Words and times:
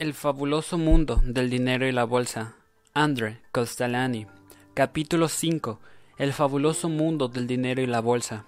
El 0.00 0.12
fabuloso 0.12 0.76
mundo 0.76 1.22
del 1.24 1.48
dinero 1.48 1.86
y 1.86 1.92
la 1.92 2.02
bolsa. 2.02 2.56
Andre 2.94 3.40
Costalani. 3.52 4.26
Capítulo 4.74 5.28
5. 5.28 5.78
El 6.18 6.32
fabuloso 6.32 6.88
mundo 6.88 7.28
del 7.28 7.46
dinero 7.46 7.80
y 7.80 7.86
la 7.86 8.00
bolsa. 8.00 8.44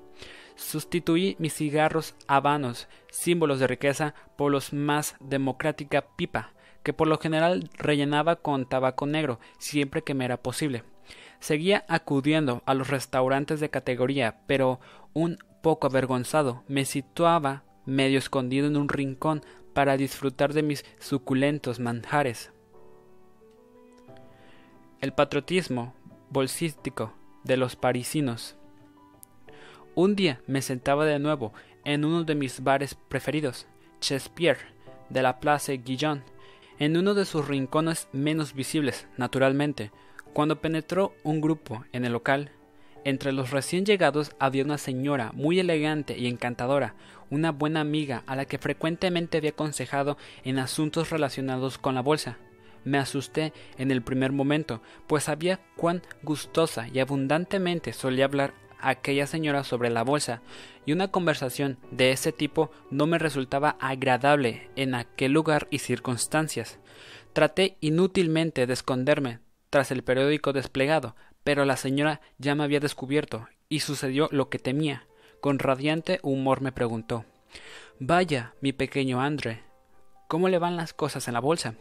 Sustituí 0.56 1.38
mis 1.40 1.54
cigarros 1.54 2.16
habanos, 2.28 2.90
símbolos 3.10 3.60
de 3.60 3.68
riqueza, 3.68 4.14
por 4.36 4.52
los 4.52 4.74
más 4.74 5.16
democrática 5.22 6.06
pipa, 6.18 6.52
que 6.84 6.92
por 6.92 7.08
lo 7.08 7.18
general 7.18 7.70
rellenaba 7.78 8.36
con 8.36 8.68
tabaco 8.68 9.06
negro 9.06 9.40
siempre 9.58 10.02
que 10.04 10.14
me 10.14 10.26
era 10.26 10.38
posible. 10.38 10.84
Seguía 11.40 11.86
acudiendo 11.88 12.62
a 12.66 12.74
los 12.74 12.90
restaurantes 12.90 13.60
de 13.60 13.70
categoría, 13.70 14.42
pero 14.46 14.80
un 15.14 15.38
poco 15.62 15.88
avergonzado 15.88 16.64
me 16.68 16.86
situaba 16.86 17.64
medio 17.86 18.20
escondido 18.20 18.68
en 18.68 18.78
un 18.78 18.90
rincón 18.90 19.44
para 19.74 19.98
disfrutar 19.98 20.54
de 20.54 20.64
mis 20.64 20.86
suculentos 21.00 21.80
manjares. 21.80 22.52
El 25.02 25.14
patriotismo 25.14 25.94
bolsístico 26.30 27.14
de 27.44 27.58
los 27.58 27.76
parisinos. 27.76 28.56
Un 29.96 30.16
día 30.16 30.42
me 30.48 30.62
sentaba 30.62 31.06
de 31.06 31.20
nuevo 31.20 31.54
en 31.86 32.06
uno 32.06 32.24
de 32.24 32.36
mis 32.36 32.64
bares 32.64 32.96
preferidos, 32.96 33.68
Chespierre, 34.02 34.68
de 35.10 35.22
la 35.22 35.40
Place 35.40 35.78
Guillon, 35.78 36.24
en 36.78 36.98
uno 36.98 37.14
de 37.14 37.26
sus 37.26 37.48
rincones 37.48 38.08
menos 38.12 38.54
visibles, 38.54 39.08
naturalmente, 39.18 39.92
cuando 40.34 40.62
penetró 40.62 41.14
un 41.24 41.42
grupo 41.42 41.86
en 41.92 42.06
el 42.06 42.14
local, 42.14 42.52
entre 43.06 43.32
los 43.32 43.52
recién 43.52 43.86
llegados 43.86 44.36
había 44.40 44.64
una 44.64 44.78
señora 44.78 45.32
muy 45.34 45.60
elegante 45.60 46.18
y 46.18 46.28
encantadora, 46.28 46.96
una 47.30 47.52
buena 47.52 47.82
amiga 47.82 48.24
a 48.28 48.36
la 48.36 48.46
que 48.46 48.58
frecuentemente 48.58 49.38
había 49.38 49.52
aconsejado 49.52 50.18
en 50.44 50.60
asuntos 50.60 51.10
relacionados 51.10 51.78
con 51.78 51.96
la 51.96 52.02
bolsa. 52.02 52.38
Me 52.84 52.98
asusté 52.98 53.54
en 53.78 53.92
el 53.92 54.02
primer 54.02 54.32
momento, 54.32 54.82
pues 55.08 55.26
sabía 55.26 55.60
cuán 55.76 56.02
gustosa 56.24 56.88
y 56.88 57.00
abundantemente 57.00 57.94
solía 57.94 58.26
hablar 58.26 58.54
aquella 58.82 59.28
señora 59.28 59.64
sobre 59.64 59.90
la 59.90 60.04
bolsa, 60.04 60.42
y 60.86 60.94
una 60.94 61.10
conversación 61.10 61.78
de 61.92 62.12
ese 62.12 62.32
tipo 62.32 62.72
no 62.90 63.06
me 63.06 63.20
resultaba 63.20 63.78
agradable 63.80 64.70
en 64.76 64.96
aquel 64.96 65.34
lugar 65.34 65.68
y 65.70 65.80
circunstancias. 65.80 66.80
Traté 67.34 67.78
inútilmente 67.82 68.66
de 68.66 68.74
esconderme 68.74 69.40
tras 69.70 69.92
el 69.92 70.04
periódico 70.04 70.54
desplegado, 70.54 71.16
pero 71.44 71.66
la 71.66 71.78
señora 71.78 72.22
ya 72.38 72.56
me 72.56 72.64
había 72.64 72.80
descubierto, 72.80 73.48
y 73.70 73.82
sucedió 73.82 74.28
lo 74.32 74.50
que 74.50 74.60
temía. 74.60 75.06
Con 75.42 75.60
radiante 75.60 76.20
humor 76.22 76.62
me 76.62 76.72
preguntó 76.72 77.26
Vaya, 78.00 78.54
mi 78.62 78.74
pequeño 78.74 79.22
André, 79.22 79.64
¿cómo 80.28 80.50
le 80.50 80.60
van 80.60 80.76
las 80.76 80.94
cosas 80.94 81.28
en 81.28 81.34
la 81.34 81.40
bolsa? 81.40 81.76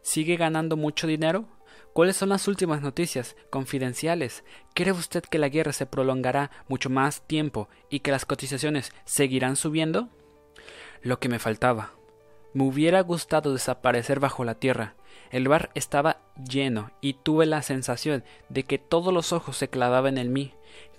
¿Sigue 0.00 0.36
ganando 0.36 0.76
mucho 0.76 1.06
dinero? 1.06 1.46
¿Cuáles 1.92 2.16
son 2.16 2.30
las 2.30 2.48
últimas 2.48 2.80
noticias 2.80 3.36
confidenciales? 3.50 4.44
¿Cree 4.74 4.92
usted 4.92 5.22
que 5.22 5.38
la 5.38 5.48
guerra 5.48 5.72
se 5.72 5.86
prolongará 5.86 6.50
mucho 6.68 6.88
más 6.88 7.26
tiempo 7.26 7.68
y 7.90 8.00
que 8.00 8.10
las 8.10 8.24
cotizaciones 8.24 8.92
seguirán 9.04 9.56
subiendo? 9.56 10.08
Lo 11.02 11.20
que 11.20 11.28
me 11.28 11.38
faltaba. 11.38 11.92
Me 12.54 12.64
hubiera 12.64 13.00
gustado 13.02 13.52
desaparecer 13.52 14.20
bajo 14.20 14.44
la 14.44 14.54
tierra. 14.54 14.94
El 15.32 15.48
bar 15.48 15.70
estaba 15.74 16.18
lleno 16.36 16.90
y 17.00 17.14
tuve 17.14 17.46
la 17.46 17.62
sensación 17.62 18.22
de 18.50 18.64
que 18.64 18.78
todos 18.78 19.14
los 19.14 19.32
ojos 19.32 19.56
se 19.56 19.68
clavaban 19.68 20.18
en 20.18 20.30
mí. 20.30 20.52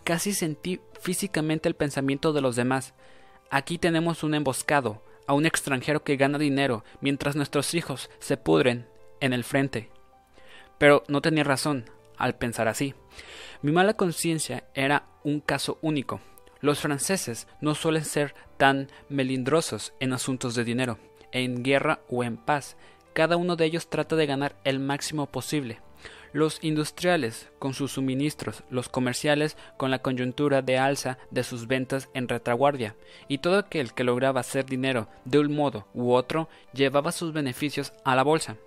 Casi 0.03 0.33
sentí 0.33 0.81
físicamente 0.99 1.69
el 1.69 1.75
pensamiento 1.75 2.33
de 2.33 2.41
los 2.41 2.55
demás. 2.55 2.95
Aquí 3.51 3.77
tenemos 3.77 4.23
un 4.23 4.33
emboscado, 4.33 5.03
a 5.27 5.35
un 5.35 5.45
extranjero 5.45 6.03
que 6.03 6.17
gana 6.17 6.39
dinero 6.39 6.83
mientras 6.99 7.35
nuestros 7.35 7.75
hijos 7.75 8.09
se 8.17 8.35
pudren 8.35 8.87
en 9.19 9.33
el 9.33 9.43
frente. 9.43 9.91
Pero 10.79 11.03
no 11.07 11.21
tenía 11.21 11.43
razón 11.43 11.85
al 12.17 12.35
pensar 12.35 12.67
así. 12.67 12.95
Mi 13.61 13.71
mala 13.71 13.93
conciencia 13.93 14.63
era 14.73 15.05
un 15.23 15.41
caso 15.41 15.77
único. 15.83 16.21
Los 16.59 16.79
franceses 16.79 17.47
no 17.61 17.75
suelen 17.75 18.03
ser 18.03 18.33
tan 18.57 18.89
melindrosos 19.09 19.93
en 19.99 20.11
asuntos 20.11 20.55
de 20.55 20.63
dinero 20.63 20.97
en 21.33 21.63
guerra 21.63 21.99
o 22.09 22.23
en 22.23 22.37
paz. 22.37 22.77
Cada 23.13 23.37
uno 23.37 23.55
de 23.55 23.65
ellos 23.65 23.87
trata 23.87 24.15
de 24.15 24.25
ganar 24.25 24.55
el 24.63 24.79
máximo 24.79 25.27
posible. 25.27 25.79
Los 26.31 26.57
industriales 26.63 27.51
con 27.59 27.75
sus 27.75 27.91
suministros, 27.91 28.63
los 28.71 28.89
comerciales 28.89 29.55
con 29.77 29.91
la 29.91 29.99
coyuntura 29.99 30.63
de 30.63 30.79
alza 30.79 31.19
de 31.29 31.43
sus 31.43 31.67
ventas 31.67 32.09
en 32.15 32.27
retaguardia, 32.27 32.95
y 33.27 33.37
todo 33.37 33.59
aquel 33.59 33.93
que 33.93 34.03
lograba 34.03 34.39
hacer 34.39 34.65
dinero 34.65 35.07
de 35.25 35.37
un 35.37 35.55
modo 35.55 35.87
u 35.93 36.13
otro 36.13 36.49
llevaba 36.73 37.11
sus 37.11 37.33
beneficios 37.33 37.93
a 38.03 38.15
la 38.15 38.23
bolsa. 38.23 38.57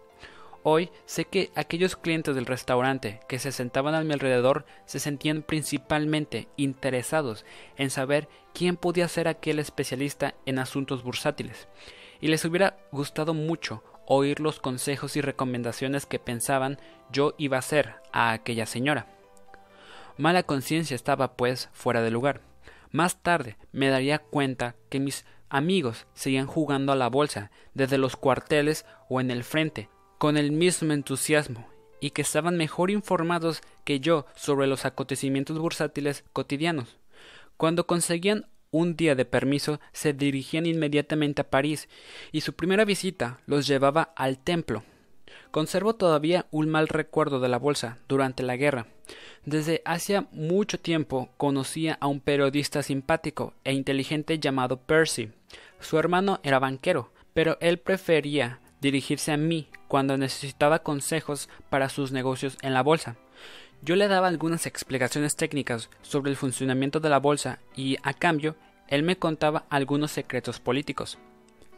Hoy 0.63 0.91
sé 1.07 1.25
que 1.25 1.51
aquellos 1.57 1.97
clientes 1.97 2.37
del 2.37 2.47
restaurante 2.47 3.21
que 3.29 3.41
se 3.41 3.51
sentaban 3.51 3.97
a 3.97 4.03
mi 4.03 4.13
alrededor 4.13 4.65
se 4.85 5.01
sentían 5.01 5.43
principalmente 5.43 6.49
interesados 6.57 7.45
en 7.77 7.91
saber 7.91 8.29
quién 8.55 8.77
podía 8.77 9.09
ser 9.09 9.27
aquel 9.27 9.59
especialista 9.59 10.35
en 10.45 10.61
asuntos 10.61 11.03
bursátiles, 11.03 11.67
y 12.21 12.29
les 12.29 12.45
hubiera 12.45 12.77
gustado 12.93 13.35
mucho 13.35 13.83
oír 14.07 14.41
los 14.41 14.61
consejos 14.61 15.17
y 15.17 15.21
recomendaciones 15.21 16.07
que 16.07 16.19
pensaban 16.19 16.79
yo 17.11 17.35
iba 17.39 17.57
a 17.57 17.61
hacer 17.61 17.97
a 18.13 18.33
aquella 18.33 18.67
señora. 18.67 19.07
Mala 20.17 20.45
conciencia 20.45 20.95
estaba, 20.95 21.37
pues, 21.37 21.69
fuera 21.73 22.01
de 22.01 22.11
lugar. 22.11 22.41
Más 22.91 23.23
tarde 23.23 23.57
me 23.73 23.89
daría 23.89 24.19
cuenta 24.19 24.75
que 24.89 25.01
mis 25.01 25.27
amigos 25.49 26.07
seguían 26.15 26.47
jugando 26.47 26.93
a 26.93 26.97
la 26.97 27.09
bolsa 27.09 27.51
desde 27.75 27.99
los 27.99 28.17
cuarteles 28.17 28.87
o 29.09 29.21
en 29.21 29.31
el 29.31 29.45
frente, 29.45 29.91
con 30.19 30.37
el 30.37 30.53
mismo 30.53 30.93
entusiasmo, 30.93 31.69
y 32.01 32.11
que 32.11 32.23
estaban 32.23 32.57
mejor 32.57 32.91
informados 32.91 33.61
que 33.85 34.01
yo 34.01 34.27
sobre 34.35 34.67
los 34.67 34.85
acontecimientos 34.85 35.59
bursátiles 35.59 36.25
cotidianos. 36.33 36.97
Cuando 37.57 37.87
conseguían 37.87 38.47
un 38.71 38.97
día 38.97 39.15
de 39.15 39.25
permiso, 39.25 39.81
se 39.93 40.13
dirigían 40.13 40.67
inmediatamente 40.67 41.43
a 41.43 41.51
París, 41.51 41.89
y 42.33 42.43
su 42.43 42.55
primera 42.55 42.85
visita 42.85 43.41
los 43.47 43.67
llevaba 43.67 44.13
al 44.17 44.39
templo. 44.39 44.83
Conservo 45.51 45.95
todavía 45.95 46.47
un 46.51 46.69
mal 46.69 46.89
recuerdo 46.89 47.41
de 47.41 47.49
la 47.49 47.59
bolsa 47.59 47.99
durante 48.09 48.43
la 48.43 48.57
guerra. 48.57 48.87
Desde 49.45 49.81
hacía 49.85 50.27
mucho 50.33 50.79
tiempo 50.79 51.31
conocía 51.37 51.97
a 52.01 52.09
un 52.09 52.21
periodista 52.21 52.83
simpático 52.83 53.55
e 53.65 53.73
inteligente 53.73 54.39
llamado 54.39 54.79
Percy. 54.79 55.31
Su 55.81 55.99
hermano 55.99 56.41
era 56.43 56.59
banquero, 56.59 57.13
pero 57.33 57.57
él 57.61 57.79
prefería 57.79 58.61
dirigirse 58.81 59.33
a 59.33 59.37
mí 59.37 59.69
cuando 59.89 60.19
necesitaba 60.19 60.81
consejos 60.81 61.49
para 61.71 61.89
sus 61.89 62.13
negocios 62.13 62.59
en 62.63 62.75
la 62.75 62.83
bolsa. 62.83 63.17
Yo 63.87 63.95
le 63.95 64.09
daba 64.09 64.27
algunas 64.27 64.67
explicaciones 64.67 65.37
técnicas 65.37 65.91
sobre 66.03 66.33
el 66.33 66.37
funcionamiento 66.37 66.99
de 66.99 67.09
la 67.09 67.21
bolsa 67.21 67.61
y, 67.77 67.99
a 68.03 68.15
cambio, 68.15 68.57
él 68.89 69.05
me 69.05 69.17
contaba 69.17 69.65
algunos 69.71 70.11
secretos 70.11 70.59
políticos. 70.59 71.19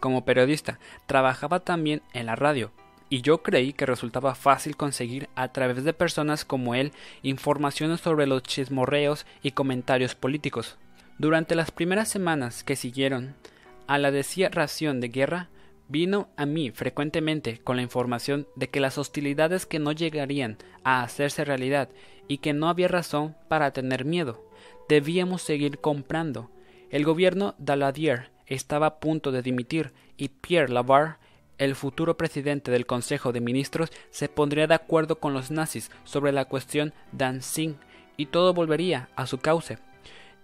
Como 0.00 0.24
periodista, 0.24 0.78
trabajaba 1.06 1.60
también 1.60 2.00
en 2.14 2.24
la 2.24 2.34
radio, 2.34 2.72
y 3.10 3.20
yo 3.20 3.42
creí 3.42 3.74
que 3.74 3.84
resultaba 3.84 4.34
fácil 4.34 4.74
conseguir 4.74 5.28
a 5.34 5.48
través 5.48 5.84
de 5.84 5.92
personas 5.92 6.46
como 6.46 6.74
él 6.74 6.92
informaciones 7.20 8.00
sobre 8.00 8.26
los 8.26 8.42
chismorreos 8.42 9.26
y 9.42 9.50
comentarios 9.50 10.14
políticos. 10.14 10.78
Durante 11.18 11.54
las 11.56 11.72
primeras 11.72 12.08
semanas 12.08 12.64
que 12.64 12.74
siguieron 12.74 13.34
a 13.86 13.98
la 13.98 14.10
ración 14.50 15.00
de 15.00 15.08
guerra, 15.08 15.50
vino 15.88 16.28
a 16.36 16.46
mí 16.46 16.70
frecuentemente 16.70 17.58
con 17.58 17.76
la 17.76 17.82
información 17.82 18.46
de 18.56 18.68
que 18.68 18.80
las 18.80 18.98
hostilidades 18.98 19.66
que 19.66 19.78
no 19.78 19.92
llegarían 19.92 20.58
a 20.84 21.02
hacerse 21.02 21.44
realidad 21.44 21.88
y 22.28 22.38
que 22.38 22.52
no 22.52 22.68
había 22.68 22.88
razón 22.88 23.34
para 23.48 23.72
tener 23.72 24.04
miedo. 24.04 24.44
Debíamos 24.88 25.42
seguir 25.42 25.78
comprando. 25.78 26.50
El 26.90 27.04
gobierno 27.04 27.54
Daladier 27.58 28.30
estaba 28.46 28.86
a 28.86 29.00
punto 29.00 29.32
de 29.32 29.42
dimitir 29.42 29.92
y 30.16 30.28
Pierre 30.28 30.72
Lavar 30.72 31.18
el 31.58 31.74
futuro 31.74 32.16
presidente 32.16 32.70
del 32.70 32.86
Consejo 32.86 33.32
de 33.32 33.40
Ministros 33.40 33.90
se 34.10 34.28
pondría 34.28 34.68
de 34.68 34.74
acuerdo 34.74 35.18
con 35.18 35.34
los 35.34 35.50
nazis 35.50 35.90
sobre 36.04 36.30
la 36.30 36.44
cuestión 36.44 36.94
Danzig 37.10 37.74
y 38.16 38.26
todo 38.26 38.54
volvería 38.54 39.08
a 39.16 39.26
su 39.26 39.38
cauce. 39.38 39.78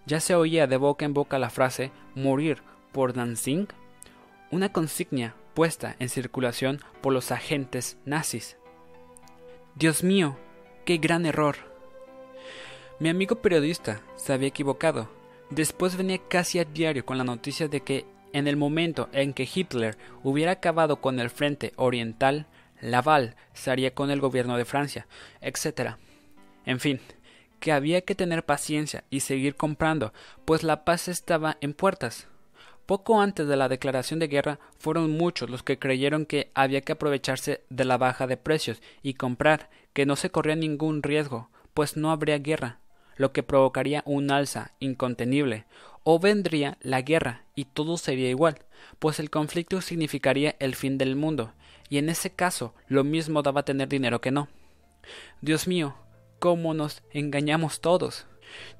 Ya 0.05 0.19
se 0.19 0.35
oía 0.35 0.67
de 0.67 0.77
boca 0.77 1.05
en 1.05 1.13
boca 1.13 1.39
la 1.39 1.49
frase 1.49 1.91
morir 2.15 2.61
por 2.91 3.13
Danzig, 3.13 3.67
una 4.55 4.71
consigna 4.71 5.35
puesta 5.53 5.97
en 5.99 6.07
circulación 6.07 6.79
por 7.01 7.11
los 7.11 7.31
agentes 7.31 7.97
nazis. 8.05 8.55
Dios 9.75 10.01
mío, 10.01 10.37
qué 10.85 10.97
gran 10.97 11.25
error. 11.25 11.57
Mi 12.99 13.09
amigo 13.09 13.35
periodista 13.35 14.01
se 14.15 14.31
había 14.31 14.47
equivocado. 14.47 15.09
Después 15.49 15.97
venía 15.97 16.19
casi 16.29 16.59
a 16.59 16.63
diario 16.63 17.05
con 17.05 17.17
la 17.17 17.25
noticia 17.25 17.67
de 17.67 17.81
que 17.81 18.05
en 18.31 18.47
el 18.47 18.55
momento 18.55 19.09
en 19.11 19.33
que 19.33 19.47
Hitler 19.53 19.97
hubiera 20.23 20.53
acabado 20.53 21.01
con 21.01 21.19
el 21.19 21.29
frente 21.29 21.73
oriental, 21.75 22.47
Laval 22.79 23.35
se 23.53 23.71
haría 23.71 23.93
con 23.93 24.11
el 24.11 24.21
gobierno 24.21 24.57
de 24.57 24.63
Francia, 24.63 25.05
etc. 25.41 25.95
En 26.65 26.79
fin, 26.79 27.01
que 27.59 27.73
había 27.73 28.01
que 28.01 28.15
tener 28.15 28.45
paciencia 28.45 29.03
y 29.09 29.19
seguir 29.19 29.55
comprando, 29.55 30.13
pues 30.45 30.63
la 30.63 30.85
paz 30.85 31.09
estaba 31.09 31.57
en 31.59 31.73
puertas. 31.73 32.29
Poco 32.85 33.19
antes 33.19 33.47
de 33.47 33.55
la 33.55 33.67
declaración 33.67 34.19
de 34.19 34.27
guerra 34.27 34.59
fueron 34.77 35.09
muchos 35.11 35.49
los 35.49 35.63
que 35.63 35.79
creyeron 35.79 36.25
que 36.25 36.51
había 36.53 36.81
que 36.81 36.91
aprovecharse 36.91 37.63
de 37.69 37.85
la 37.85 37.97
baja 37.97 38.27
de 38.27 38.37
precios 38.37 38.81
y 39.01 39.15
comprar, 39.15 39.69
que 39.93 40.05
no 40.05 40.15
se 40.15 40.29
corría 40.29 40.55
ningún 40.55 41.01
riesgo, 41.01 41.49
pues 41.73 41.97
no 41.97 42.11
habría 42.11 42.37
guerra, 42.37 42.79
lo 43.17 43.31
que 43.31 43.43
provocaría 43.43 44.03
un 44.05 44.29
alza 44.29 44.73
incontenible, 44.79 45.65
o 46.03 46.19
vendría 46.19 46.77
la 46.81 47.01
guerra 47.01 47.45
y 47.55 47.65
todo 47.65 47.97
sería 47.97 48.29
igual, 48.29 48.59
pues 48.99 49.19
el 49.19 49.31
conflicto 49.31 49.81
significaría 49.81 50.55
el 50.59 50.75
fin 50.75 50.99
del 50.99 51.15
mundo, 51.15 51.53
y 51.89 51.97
en 51.97 52.09
ese 52.09 52.29
caso 52.29 52.75
lo 52.87 53.03
mismo 53.03 53.41
daba 53.41 53.63
tener 53.63 53.87
dinero 53.87 54.21
que 54.21 54.31
no. 54.31 54.47
Dios 55.41 55.67
mío, 55.67 55.95
cómo 56.39 56.73
nos 56.75 57.01
engañamos 57.11 57.81
todos. 57.81 58.27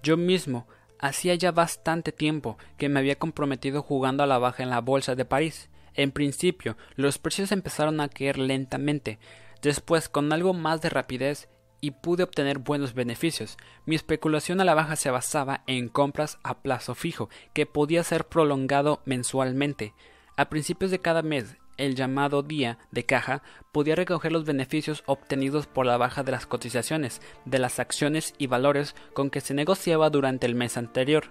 Yo 0.03 0.17
mismo 0.17 0.67
hacía 0.99 1.35
ya 1.35 1.51
bastante 1.51 2.11
tiempo 2.11 2.57
que 2.77 2.89
me 2.89 2.99
había 2.99 3.17
comprometido 3.17 3.81
jugando 3.81 4.23
a 4.23 4.27
la 4.27 4.37
baja 4.37 4.63
en 4.63 4.69
la 4.69 4.81
bolsa 4.81 5.15
de 5.15 5.25
París. 5.25 5.69
En 5.93 6.11
principio, 6.11 6.77
los 6.95 7.17
precios 7.17 7.51
empezaron 7.51 8.01
a 8.01 8.09
caer 8.09 8.37
lentamente, 8.37 9.19
después 9.61 10.09
con 10.09 10.31
algo 10.33 10.53
más 10.53 10.81
de 10.81 10.89
rapidez 10.89 11.47
y 11.81 11.91
pude 11.91 12.23
obtener 12.23 12.57
buenos 12.59 12.93
beneficios. 12.93 13.57
Mi 13.85 13.95
especulación 13.95 14.59
a 14.59 14.65
la 14.65 14.73
baja 14.73 14.95
se 14.95 15.11
basaba 15.11 15.63
en 15.67 15.87
compras 15.87 16.39
a 16.43 16.61
plazo 16.61 16.95
fijo, 16.95 17.29
que 17.53 17.65
podía 17.65 18.03
ser 18.03 18.25
prolongado 18.25 19.01
mensualmente. 19.05 19.93
A 20.35 20.49
principios 20.49 20.91
de 20.91 20.99
cada 20.99 21.21
mes, 21.21 21.57
el 21.77 21.95
llamado 21.95 22.43
día 22.43 22.77
de 22.91 23.05
caja 23.05 23.41
podía 23.71 23.95
recoger 23.95 24.31
los 24.31 24.45
beneficios 24.45 25.03
obtenidos 25.05 25.67
por 25.67 25.85
la 25.85 25.97
baja 25.97 26.23
de 26.23 26.31
las 26.31 26.45
cotizaciones, 26.45 27.21
de 27.45 27.59
las 27.59 27.79
acciones 27.79 28.33
y 28.37 28.47
valores 28.47 28.95
con 29.13 29.29
que 29.29 29.41
se 29.41 29.53
negociaba 29.53 30.09
durante 30.09 30.45
el 30.45 30.55
mes 30.55 30.77
anterior. 30.77 31.25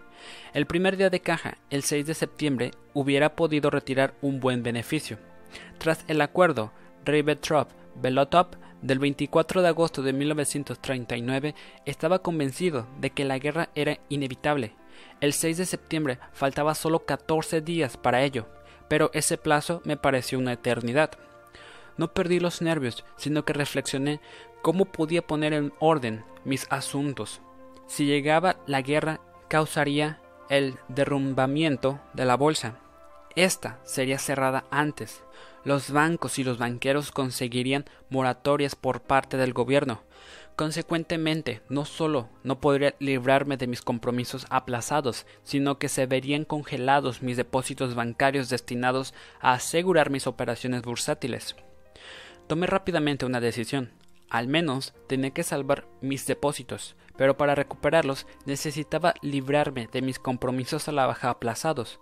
El 0.52 0.66
primer 0.66 0.96
día 0.96 1.10
de 1.10 1.20
caja, 1.20 1.58
el 1.70 1.82
6 1.82 2.06
de 2.06 2.14
septiembre, 2.14 2.70
hubiera 2.92 3.36
podido 3.36 3.70
retirar 3.70 4.14
un 4.22 4.40
buen 4.40 4.62
beneficio. 4.62 5.18
Tras 5.78 6.04
el 6.08 6.20
acuerdo 6.20 6.72
Ribbentrop-Belotop 7.04 8.56
del 8.82 8.98
24 8.98 9.62
de 9.62 9.68
agosto 9.68 10.02
de 10.02 10.12
1939 10.12 11.54
estaba 11.86 12.18
convencido 12.18 12.86
de 13.00 13.10
que 13.10 13.24
la 13.24 13.38
guerra 13.38 13.70
era 13.74 13.98
inevitable. 14.10 14.74
El 15.20 15.32
6 15.32 15.56
de 15.56 15.66
septiembre 15.66 16.18
faltaba 16.32 16.74
solo 16.74 17.06
14 17.06 17.62
días 17.62 17.96
para 17.96 18.22
ello, 18.22 18.46
pero 18.88 19.10
ese 19.14 19.38
plazo 19.38 19.80
me 19.84 19.96
pareció 19.96 20.38
una 20.38 20.52
eternidad. 20.52 21.12
No 21.96 22.12
perdí 22.12 22.40
los 22.40 22.62
nervios, 22.62 23.04
sino 23.16 23.44
que 23.44 23.52
reflexioné 23.52 24.20
cómo 24.62 24.86
podía 24.86 25.26
poner 25.26 25.52
en 25.52 25.72
orden 25.78 26.24
mis 26.44 26.66
asuntos. 26.70 27.40
Si 27.86 28.06
llegaba 28.06 28.56
la 28.66 28.82
guerra, 28.82 29.20
causaría 29.48 30.20
el 30.48 30.76
derrumbamiento 30.88 32.00
de 32.12 32.24
la 32.24 32.36
bolsa. 32.36 32.78
Esta 33.36 33.78
sería 33.84 34.18
cerrada 34.18 34.64
antes 34.70 35.24
los 35.64 35.90
bancos 35.90 36.38
y 36.38 36.44
los 36.44 36.58
banqueros 36.58 37.10
conseguirían 37.10 37.86
moratorias 38.10 38.76
por 38.76 39.00
parte 39.00 39.36
del 39.36 39.52
gobierno. 39.52 40.02
Consecuentemente, 40.56 41.62
no 41.68 41.84
solo 41.84 42.28
no 42.44 42.60
podría 42.60 42.94
librarme 43.00 43.56
de 43.56 43.66
mis 43.66 43.82
compromisos 43.82 44.46
aplazados, 44.50 45.26
sino 45.42 45.78
que 45.78 45.88
se 45.88 46.06
verían 46.06 46.44
congelados 46.44 47.22
mis 47.22 47.36
depósitos 47.36 47.96
bancarios 47.96 48.50
destinados 48.50 49.14
a 49.40 49.54
asegurar 49.54 50.10
mis 50.10 50.28
operaciones 50.28 50.82
bursátiles. 50.82 51.56
Tomé 52.46 52.68
rápidamente 52.68 53.26
una 53.26 53.40
decisión. 53.40 53.90
Al 54.30 54.46
menos 54.46 54.94
tenía 55.08 55.30
que 55.30 55.42
salvar 55.42 55.88
mis 56.00 56.24
depósitos, 56.26 56.94
pero 57.16 57.36
para 57.36 57.56
recuperarlos 57.56 58.26
necesitaba 58.46 59.14
librarme 59.22 59.88
de 59.90 60.02
mis 60.02 60.20
compromisos 60.20 60.86
a 60.86 60.92
la 60.92 61.06
baja 61.06 61.30
aplazados. 61.30 61.98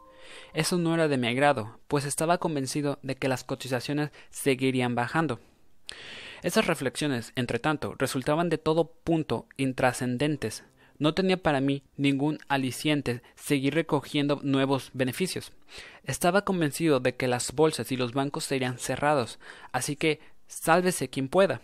Eso 0.52 0.76
no 0.76 0.94
era 0.94 1.08
de 1.08 1.16
mi 1.16 1.26
agrado, 1.26 1.78
pues 1.88 2.05
estaba 2.05 2.38
convencido 2.38 2.98
de 3.02 3.16
que 3.16 3.28
las 3.28 3.44
cotizaciones 3.44 4.10
seguirían 4.31 4.94
bajando. 4.94 5.40
Esas 6.42 6.66
reflexiones, 6.66 7.32
entre 7.36 7.60
tanto, 7.60 7.94
resultaban 7.98 8.48
de 8.48 8.58
todo 8.58 8.90
punto 9.04 9.46
intrascendentes. 9.56 10.64
No 10.98 11.14
tenía 11.14 11.36
para 11.36 11.60
mí 11.60 11.84
ningún 11.96 12.38
aliciente 12.48 13.22
seguir 13.36 13.74
recogiendo 13.74 14.40
nuevos 14.43 14.90
beneficios. 14.93 15.52
Estaba 16.02 16.44
convencido 16.44 16.98
de 16.98 17.14
que 17.14 17.28
las 17.28 17.52
bolsas 17.52 17.93
y 17.93 17.96
los 17.96 18.12
bancos 18.12 18.44
serían 18.44 18.78
cerrados, 18.78 19.38
así 19.70 19.94
que 19.94 20.19
sálvese 20.48 21.08
quien 21.08 21.28
pueda. 21.28 21.62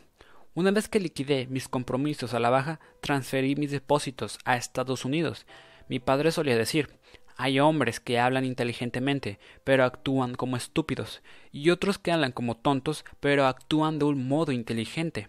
Una 0.54 0.70
vez 0.70 0.88
que 0.88 1.00
liquidé 1.00 1.48
mis 1.48 1.68
compromisos 1.68 2.32
a 2.32 2.40
la 2.40 2.50
baja, 2.50 2.78
transferí 3.00 3.56
mis 3.56 3.72
depósitos 3.72 4.38
a 4.44 4.56
Estados 4.56 5.04
Unidos. 5.04 5.44
Mi 5.88 5.98
padre 5.98 6.30
solía 6.30 6.56
decir 6.56 6.97
hay 7.38 7.60
hombres 7.60 8.00
que 8.00 8.18
hablan 8.18 8.44
inteligentemente, 8.44 9.38
pero 9.62 9.84
actúan 9.84 10.34
como 10.34 10.56
estúpidos, 10.56 11.22
y 11.52 11.70
otros 11.70 11.96
que 11.96 12.10
hablan 12.10 12.32
como 12.32 12.56
tontos, 12.56 13.04
pero 13.20 13.46
actúan 13.46 14.00
de 14.00 14.06
un 14.06 14.26
modo 14.26 14.50
inteligente. 14.50 15.28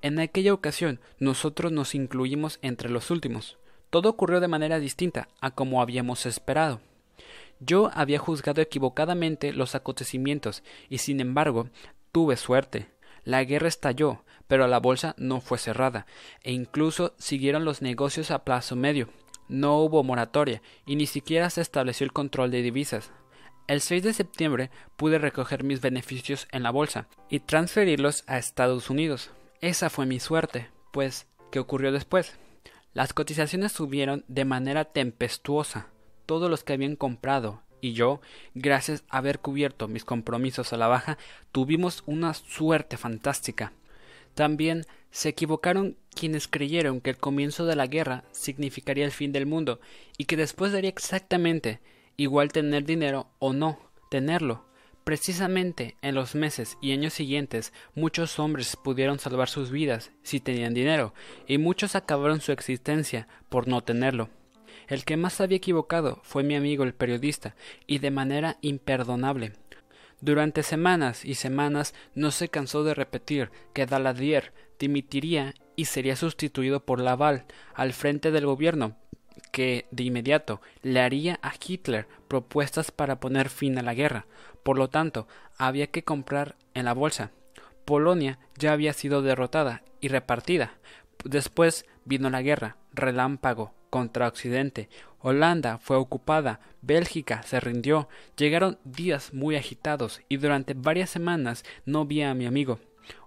En 0.00 0.20
aquella 0.20 0.54
ocasión 0.54 1.00
nosotros 1.18 1.72
nos 1.72 1.96
incluimos 1.96 2.60
entre 2.62 2.88
los 2.88 3.10
últimos. 3.10 3.58
Todo 3.90 4.08
ocurrió 4.10 4.38
de 4.38 4.46
manera 4.46 4.78
distinta 4.78 5.28
a 5.40 5.50
como 5.50 5.82
habíamos 5.82 6.24
esperado. 6.24 6.80
Yo 7.58 7.90
había 7.94 8.20
juzgado 8.20 8.60
equivocadamente 8.60 9.52
los 9.52 9.74
acontecimientos 9.74 10.62
y 10.88 10.98
sin 10.98 11.18
embargo 11.18 11.68
tuve 12.12 12.36
suerte. 12.36 12.86
La 13.24 13.42
guerra 13.42 13.66
estalló, 13.66 14.22
pero 14.46 14.68
la 14.68 14.78
bolsa 14.78 15.16
no 15.18 15.40
fue 15.40 15.58
cerrada, 15.58 16.06
e 16.44 16.52
incluso 16.52 17.16
siguieron 17.18 17.64
los 17.64 17.82
negocios 17.82 18.30
a 18.30 18.44
plazo 18.44 18.76
medio. 18.76 19.08
No 19.48 19.78
hubo 19.78 20.04
moratoria 20.04 20.62
y 20.86 20.96
ni 20.96 21.06
siquiera 21.06 21.50
se 21.50 21.60
estableció 21.60 22.04
el 22.04 22.12
control 22.12 22.50
de 22.50 22.62
divisas. 22.62 23.10
El 23.66 23.80
6 23.80 24.02
de 24.02 24.12
septiembre 24.14 24.70
pude 24.96 25.18
recoger 25.18 25.62
mis 25.62 25.80
beneficios 25.80 26.48
en 26.52 26.62
la 26.62 26.70
bolsa 26.70 27.06
y 27.28 27.40
transferirlos 27.40 28.24
a 28.26 28.38
Estados 28.38 28.88
Unidos. 28.88 29.30
Esa 29.60 29.90
fue 29.90 30.06
mi 30.06 30.20
suerte, 30.20 30.68
pues, 30.92 31.26
¿qué 31.50 31.58
ocurrió 31.58 31.92
después? 31.92 32.38
Las 32.94 33.12
cotizaciones 33.12 33.72
subieron 33.72 34.24
de 34.28 34.44
manera 34.44 34.86
tempestuosa. 34.86 35.88
Todos 36.26 36.50
los 36.50 36.64
que 36.64 36.72
habían 36.72 36.96
comprado 36.96 37.62
y 37.80 37.92
yo, 37.92 38.20
gracias 38.54 39.04
a 39.08 39.18
haber 39.18 39.40
cubierto 39.40 39.88
mis 39.88 40.04
compromisos 40.04 40.72
a 40.72 40.76
la 40.76 40.88
baja, 40.88 41.18
tuvimos 41.52 42.02
una 42.06 42.34
suerte 42.34 42.96
fantástica. 42.96 43.72
También 44.34 44.84
se 45.10 45.30
equivocaron 45.30 45.96
quienes 46.14 46.48
creyeron 46.48 47.00
que 47.00 47.10
el 47.10 47.16
comienzo 47.16 47.64
de 47.66 47.76
la 47.76 47.86
guerra 47.86 48.24
significaría 48.32 49.04
el 49.04 49.12
fin 49.12 49.32
del 49.32 49.46
mundo 49.46 49.80
y 50.16 50.24
que 50.24 50.36
después 50.36 50.72
daría 50.72 50.90
exactamente 50.90 51.80
igual 52.16 52.52
tener 52.52 52.84
dinero 52.84 53.28
o 53.38 53.52
no 53.52 53.78
tenerlo. 54.10 54.64
Precisamente 55.04 55.96
en 56.02 56.14
los 56.14 56.34
meses 56.34 56.76
y 56.82 56.92
años 56.92 57.14
siguientes 57.14 57.72
muchos 57.94 58.38
hombres 58.38 58.76
pudieron 58.76 59.18
salvar 59.18 59.48
sus 59.48 59.70
vidas 59.70 60.10
si 60.22 60.38
tenían 60.38 60.74
dinero, 60.74 61.14
y 61.46 61.56
muchos 61.56 61.94
acabaron 61.94 62.42
su 62.42 62.52
existencia 62.52 63.26
por 63.48 63.68
no 63.68 63.80
tenerlo. 63.82 64.28
El 64.86 65.06
que 65.06 65.16
más 65.16 65.40
había 65.40 65.56
equivocado 65.56 66.20
fue 66.24 66.42
mi 66.42 66.56
amigo 66.56 66.84
el 66.84 66.92
periodista, 66.92 67.54
y 67.86 68.00
de 68.00 68.10
manera 68.10 68.58
imperdonable. 68.60 69.52
Durante 70.20 70.62
semanas 70.62 71.24
y 71.24 71.36
semanas 71.36 71.94
no 72.14 72.30
se 72.30 72.48
cansó 72.48 72.84
de 72.84 72.92
repetir 72.92 73.50
que 73.72 73.86
Daladier 73.86 74.52
dimitiría 74.78 75.54
y 75.76 75.86
sería 75.86 76.16
sustituido 76.16 76.84
por 76.84 77.00
Laval 77.00 77.44
al 77.74 77.92
frente 77.92 78.30
del 78.30 78.46
gobierno, 78.46 78.96
que 79.52 79.86
de 79.90 80.04
inmediato 80.04 80.60
le 80.82 81.00
haría 81.00 81.38
a 81.42 81.52
Hitler 81.54 82.06
propuestas 82.28 82.90
para 82.90 83.20
poner 83.20 83.48
fin 83.48 83.78
a 83.78 83.82
la 83.82 83.94
guerra. 83.94 84.26
Por 84.62 84.78
lo 84.78 84.88
tanto, 84.88 85.28
había 85.56 85.88
que 85.88 86.04
comprar 86.04 86.56
en 86.74 86.84
la 86.84 86.94
bolsa. 86.94 87.30
Polonia 87.84 88.38
ya 88.56 88.72
había 88.72 88.92
sido 88.92 89.22
derrotada 89.22 89.82
y 90.00 90.08
repartida. 90.08 90.74
Después 91.24 91.86
vino 92.04 92.28
la 92.30 92.42
guerra, 92.42 92.76
relámpago, 92.92 93.72
contra 93.90 94.28
Occidente. 94.28 94.88
Holanda 95.20 95.78
fue 95.78 95.96
ocupada, 95.96 96.60
Bélgica 96.82 97.42
se 97.42 97.60
rindió. 97.60 98.08
Llegaron 98.36 98.78
días 98.84 99.32
muy 99.32 99.56
agitados 99.56 100.20
y 100.28 100.36
durante 100.36 100.74
varias 100.74 101.10
semanas 101.10 101.64
no 101.84 102.04
vi 102.04 102.22
a 102.22 102.34
mi 102.34 102.46
amigo. 102.46 102.78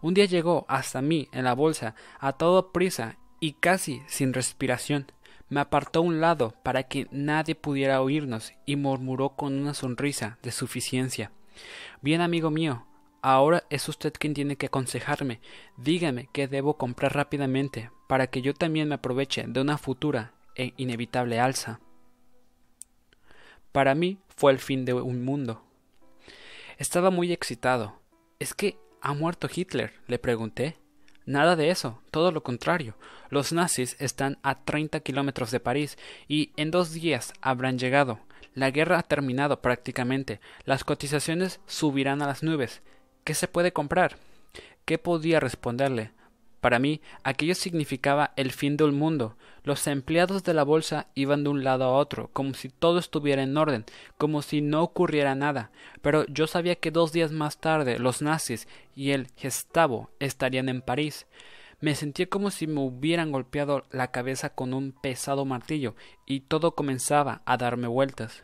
Un 0.02 0.14
día 0.14 0.26
llegó 0.26 0.66
hasta 0.68 1.02
mí 1.02 1.28
en 1.32 1.44
la 1.44 1.54
bolsa, 1.54 1.96
a 2.20 2.34
toda 2.34 2.72
prisa 2.72 3.18
y 3.40 3.54
casi 3.54 4.02
sin 4.08 4.34
respiración. 4.34 5.12
Me 5.50 5.60
apartó 5.60 6.00
a 6.00 6.04
un 6.04 6.22
lado 6.22 6.54
para 6.64 6.84
que 6.84 7.08
nadie 7.12 7.56
pudiera 7.56 8.02
oírnos 8.02 8.54
y 8.66 8.78
murmuró 8.78 9.36
con 9.36 9.60
una 9.60 9.74
sonrisa 9.74 10.38
de 10.42 10.52
suficiencia. 10.52 11.32
Bien, 12.02 12.22
amigo 12.22 12.50
mío, 12.50 12.86
ahora 13.22 13.64
es 13.70 13.90
usted 13.90 14.14
quien 14.14 14.34
tiene 14.34 14.56
que 14.56 14.68
aconsejarme. 14.68 15.42
Dígame 15.78 16.30
qué 16.32 16.48
debo 16.48 16.78
comprar 16.78 17.14
rápidamente 17.14 17.92
para 18.08 18.28
que 18.28 18.42
yo 18.42 18.54
también 18.54 18.88
me 18.88 18.96
aproveche 18.96 19.46
de 19.48 19.62
una 19.62 19.78
futura 19.78 20.34
e 20.56 20.74
inevitable 20.78 21.40
alza. 21.40 21.80
Para 23.72 23.96
mí 23.96 24.20
fue 24.36 24.52
el 24.52 24.60
fin 24.60 24.86
de 24.86 24.94
un 24.94 25.24
mundo. 25.24 25.64
Estaba 26.78 27.10
muy 27.10 27.32
excitado. 27.32 28.00
¿Es 28.40 28.54
que 28.54 28.78
ha 29.02 29.14
muerto 29.14 29.50
Hitler? 29.54 29.94
le 30.08 30.20
pregunté. 30.20 30.78
Nada 31.26 31.56
de 31.56 31.70
eso, 31.70 32.02
todo 32.12 32.32
lo 32.32 32.44
contrario. 32.44 32.96
Los 33.30 33.54
nazis 33.54 33.96
están 34.00 34.38
a 34.44 34.64
30 34.64 35.00
kilómetros 35.02 35.52
de 35.52 35.60
París 35.60 35.98
y 36.28 36.52
en 36.58 36.72
dos 36.72 36.94
días 36.94 37.34
habrán 37.42 37.78
llegado. 37.78 38.20
La 38.54 38.72
guerra 38.72 39.00
ha 39.00 39.04
terminado 39.04 39.62
prácticamente. 39.62 40.40
Las 40.66 40.84
cotizaciones 40.84 41.60
subirán 41.68 42.22
a 42.22 42.28
las 42.28 42.44
nubes. 42.44 42.82
¿Qué 43.24 43.34
se 43.34 43.48
puede 43.48 43.72
comprar? 43.72 44.18
¿Qué 44.86 44.98
podía 44.98 45.40
responderle? 45.40 46.12
Para 46.62 46.78
mí, 46.78 47.02
aquello 47.24 47.56
significaba 47.56 48.32
el 48.36 48.52
fin 48.52 48.78
del 48.78 48.92
mundo. 48.92 49.36
Los 49.64 49.86
empleados 49.88 50.44
de 50.44 50.54
la 50.54 50.64
bolsa 50.64 51.08
iban 51.16 51.44
de 51.44 51.50
un 51.50 51.64
lado 51.64 51.86
a 51.86 51.94
otro, 51.94 52.30
como 52.34 52.54
si 52.54 52.70
todo 52.70 53.00
estuviera 53.00 53.42
en 53.42 53.58
orden, 53.58 53.84
como 54.18 54.44
si 54.44 54.62
no 54.62 54.84
ocurriera 54.84 55.34
nada. 55.34 55.72
Pero 56.04 56.26
yo 56.28 56.46
sabía 56.46 56.76
que 56.76 56.92
dos 56.92 57.12
días 57.12 57.32
más 57.32 57.60
tarde 57.60 57.98
los 57.98 58.22
nazis 58.22 58.68
y 58.96 59.12
el 59.12 59.28
Gestapo 59.36 60.12
estarían 60.20 60.70
en 60.70 60.82
París. 60.82 61.26
Me 61.80 61.96
sentí 61.96 62.28
como 62.28 62.52
si 62.52 62.68
me 62.68 62.82
hubieran 62.82 63.32
golpeado 63.32 63.86
la 63.90 64.12
cabeza 64.12 64.54
con 64.54 64.76
un 64.76 64.92
pesado 64.92 65.46
martillo, 65.46 65.96
y 66.28 66.42
todo 66.42 66.76
comenzaba 66.76 67.42
a 67.46 67.58
darme 67.58 67.88
vueltas. 67.88 68.44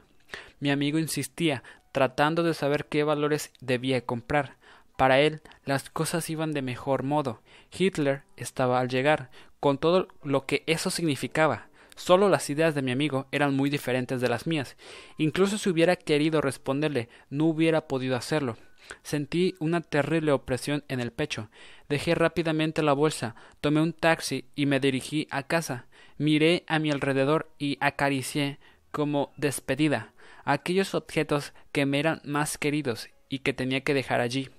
Mi 0.59 0.71
amigo 0.71 0.97
insistía, 0.97 1.62
tratando 1.91 2.41
de 2.41 2.55
saber 2.55 2.88
qué 2.88 3.03
valores 3.03 3.51
debía 3.62 4.03
comprar. 4.03 4.56
Para 4.97 5.21
él 5.21 5.41
las 5.63 5.89
cosas 5.89 6.29
iban 6.29 6.51
de 6.51 6.61
mejor 6.61 7.03
modo. 7.03 7.41
Hitler 7.71 8.23
estaba 8.35 8.79
al 8.79 8.89
llegar, 8.89 9.29
con 9.59 9.77
todo 9.77 10.07
lo 10.23 10.45
que 10.45 10.63
eso 10.67 10.89
significaba. 10.89 11.69
Solo 11.95 12.29
las 12.29 12.49
ideas 12.49 12.75
de 12.75 12.81
mi 12.81 12.91
amigo 12.91 13.27
eran 13.31 13.55
muy 13.55 13.69
diferentes 13.69 14.21
de 14.21 14.27
las 14.27 14.45
mías. 14.45 14.75
Incluso 15.17 15.57
si 15.57 15.69
hubiera 15.69 15.95
querido 15.95 16.41
responderle, 16.41 17.09
no 17.29 17.45
hubiera 17.45 17.87
podido 17.87 18.15
hacerlo. 18.15 18.57
Sentí 19.03 19.55
una 19.59 19.81
terrible 19.81 20.31
opresión 20.31 20.83
en 20.87 20.99
el 20.99 21.11
pecho. 21.11 21.49
Dejé 21.89 22.15
rápidamente 22.15 22.81
la 22.81 22.93
bolsa, 22.93 23.35
tomé 23.61 23.81
un 23.81 23.93
taxi 23.93 24.45
y 24.55 24.65
me 24.65 24.79
dirigí 24.79 25.27
a 25.29 25.43
casa. 25.43 25.85
Miré 26.17 26.63
a 26.67 26.79
mi 26.79 26.89
alrededor 26.91 27.51
y 27.59 27.77
acaricié, 27.81 28.59
como 28.91 29.31
despedida, 29.37 30.13
aquellos 30.43 30.95
objetos 30.95 31.53
que 31.71 31.85
me 31.85 31.99
eran 31.99 32.21
más 32.23 32.57
queridos 32.57 33.09
y 33.29 33.39
que 33.39 33.53
tenía 33.53 33.81
que 33.81 33.93
dejar 33.93 34.21
allí. 34.21 34.49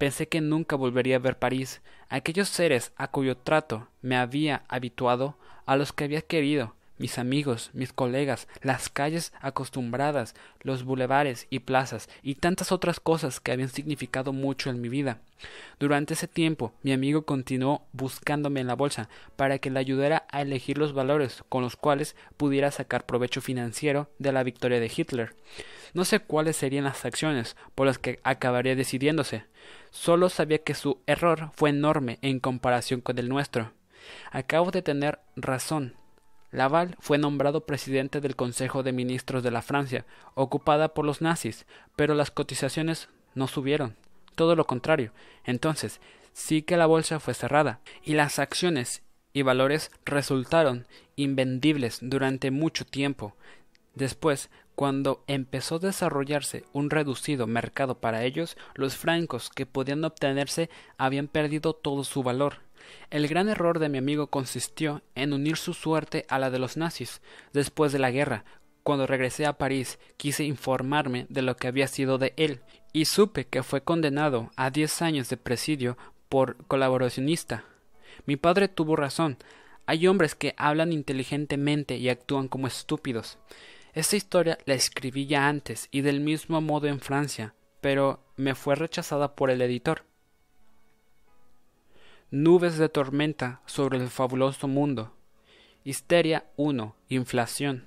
Pensé 0.00 0.28
que 0.28 0.40
nunca 0.40 0.76
volvería 0.76 1.16
a 1.16 1.18
ver 1.18 1.38
París, 1.38 1.82
aquellos 2.08 2.48
seres 2.48 2.90
a 2.96 3.08
cuyo 3.08 3.36
trato 3.36 3.88
me 4.00 4.16
había 4.16 4.62
habituado, 4.66 5.36
a 5.66 5.76
los 5.76 5.92
que 5.92 6.04
había 6.04 6.22
querido, 6.22 6.74
mis 6.96 7.18
amigos, 7.18 7.68
mis 7.74 7.92
colegas, 7.92 8.48
las 8.62 8.88
calles 8.88 9.34
acostumbradas, 9.42 10.34
los 10.62 10.84
bulevares 10.84 11.46
y 11.50 11.58
plazas, 11.58 12.08
y 12.22 12.36
tantas 12.36 12.72
otras 12.72 12.98
cosas 12.98 13.40
que 13.40 13.52
habían 13.52 13.68
significado 13.68 14.32
mucho 14.32 14.70
en 14.70 14.80
mi 14.80 14.88
vida. 14.88 15.18
Durante 15.78 16.14
ese 16.14 16.28
tiempo, 16.28 16.72
mi 16.82 16.92
amigo 16.94 17.26
continuó 17.26 17.82
buscándome 17.92 18.60
en 18.60 18.68
la 18.68 18.76
bolsa 18.76 19.10
para 19.36 19.58
que 19.58 19.68
le 19.68 19.80
ayudara 19.80 20.26
a 20.30 20.40
elegir 20.40 20.78
los 20.78 20.94
valores 20.94 21.44
con 21.50 21.60
los 21.60 21.76
cuales 21.76 22.16
pudiera 22.38 22.70
sacar 22.70 23.04
provecho 23.04 23.42
financiero 23.42 24.08
de 24.18 24.32
la 24.32 24.44
victoria 24.44 24.80
de 24.80 24.90
Hitler. 24.94 25.34
No 25.92 26.06
sé 26.06 26.20
cuáles 26.20 26.56
serían 26.56 26.84
las 26.84 27.04
acciones 27.04 27.56
por 27.74 27.86
las 27.86 27.98
que 27.98 28.20
acabaría 28.22 28.76
decidiéndose. 28.76 29.44
Solo 29.90 30.28
sabía 30.28 30.58
que 30.58 30.74
su 30.74 30.98
error 31.06 31.50
fue 31.54 31.70
enorme 31.70 32.18
en 32.22 32.40
comparación 32.40 33.00
con 33.00 33.18
el 33.18 33.28
nuestro. 33.28 33.72
Acabo 34.30 34.70
de 34.70 34.82
tener 34.82 35.20
razón 35.36 35.94
Laval 36.52 36.96
fue 36.98 37.16
nombrado 37.16 37.64
presidente 37.64 38.20
del 38.20 38.34
Consejo 38.34 38.82
de 38.82 38.92
Ministros 38.92 39.42
de 39.44 39.52
la 39.52 39.62
Francia, 39.62 40.04
ocupada 40.34 40.94
por 40.94 41.04
los 41.04 41.20
nazis, 41.20 41.64
pero 41.94 42.14
las 42.14 42.32
cotizaciones 42.32 43.08
no 43.34 43.46
subieron. 43.46 43.96
Todo 44.34 44.56
lo 44.56 44.66
contrario. 44.66 45.12
Entonces, 45.44 46.00
sí 46.32 46.62
que 46.62 46.76
la 46.76 46.86
bolsa 46.86 47.20
fue 47.20 47.34
cerrada, 47.34 47.80
y 48.02 48.14
las 48.14 48.40
acciones 48.40 49.02
y 49.32 49.42
valores 49.42 49.92
resultaron 50.04 50.88
invendibles 51.14 51.98
durante 52.02 52.50
mucho 52.50 52.84
tiempo. 52.84 53.36
Después, 53.94 54.50
cuando 54.80 55.22
empezó 55.26 55.74
a 55.74 55.80
desarrollarse 55.80 56.64
un 56.72 56.88
reducido 56.88 57.46
mercado 57.46 58.00
para 58.00 58.24
ellos, 58.24 58.56
los 58.74 58.96
francos 58.96 59.50
que 59.50 59.66
podían 59.66 60.02
obtenerse 60.04 60.70
habían 60.96 61.28
perdido 61.28 61.74
todo 61.74 62.02
su 62.02 62.22
valor. 62.22 62.60
El 63.10 63.28
gran 63.28 63.50
error 63.50 63.78
de 63.78 63.90
mi 63.90 63.98
amigo 63.98 64.28
consistió 64.28 65.02
en 65.14 65.34
unir 65.34 65.58
su 65.58 65.74
suerte 65.74 66.24
a 66.30 66.38
la 66.38 66.48
de 66.48 66.58
los 66.58 66.78
nazis. 66.78 67.20
Después 67.52 67.92
de 67.92 67.98
la 67.98 68.10
guerra, 68.10 68.46
cuando 68.82 69.06
regresé 69.06 69.44
a 69.44 69.58
París, 69.58 69.98
quise 70.16 70.44
informarme 70.44 71.26
de 71.28 71.42
lo 71.42 71.56
que 71.56 71.68
había 71.68 71.86
sido 71.86 72.16
de 72.16 72.32
él, 72.38 72.60
y 72.94 73.04
supe 73.04 73.44
que 73.44 73.62
fue 73.62 73.82
condenado 73.82 74.50
a 74.56 74.70
diez 74.70 75.02
años 75.02 75.28
de 75.28 75.36
presidio 75.36 75.98
por 76.30 76.56
colaboracionista. 76.68 77.64
Mi 78.24 78.36
padre 78.36 78.68
tuvo 78.68 78.96
razón. 78.96 79.36
Hay 79.84 80.06
hombres 80.06 80.34
que 80.34 80.54
hablan 80.56 80.90
inteligentemente 80.90 81.98
y 81.98 82.08
actúan 82.08 82.48
como 82.48 82.66
estúpidos. 82.66 83.36
Esta 83.92 84.16
historia 84.16 84.58
la 84.66 84.74
escribí 84.74 85.26
ya 85.26 85.48
antes 85.48 85.88
y 85.90 86.02
del 86.02 86.20
mismo 86.20 86.60
modo 86.60 86.86
en 86.86 87.00
Francia, 87.00 87.54
pero 87.80 88.20
me 88.36 88.54
fue 88.54 88.74
rechazada 88.74 89.34
por 89.34 89.50
el 89.50 89.62
editor 89.62 90.04
nubes 92.32 92.78
de 92.78 92.88
tormenta 92.88 93.60
sobre 93.66 93.98
el 93.98 94.08
fabuloso 94.08 94.68
mundo. 94.68 95.12
Histeria 95.82 96.44
1. 96.56 96.94
Inflación. 97.08 97.84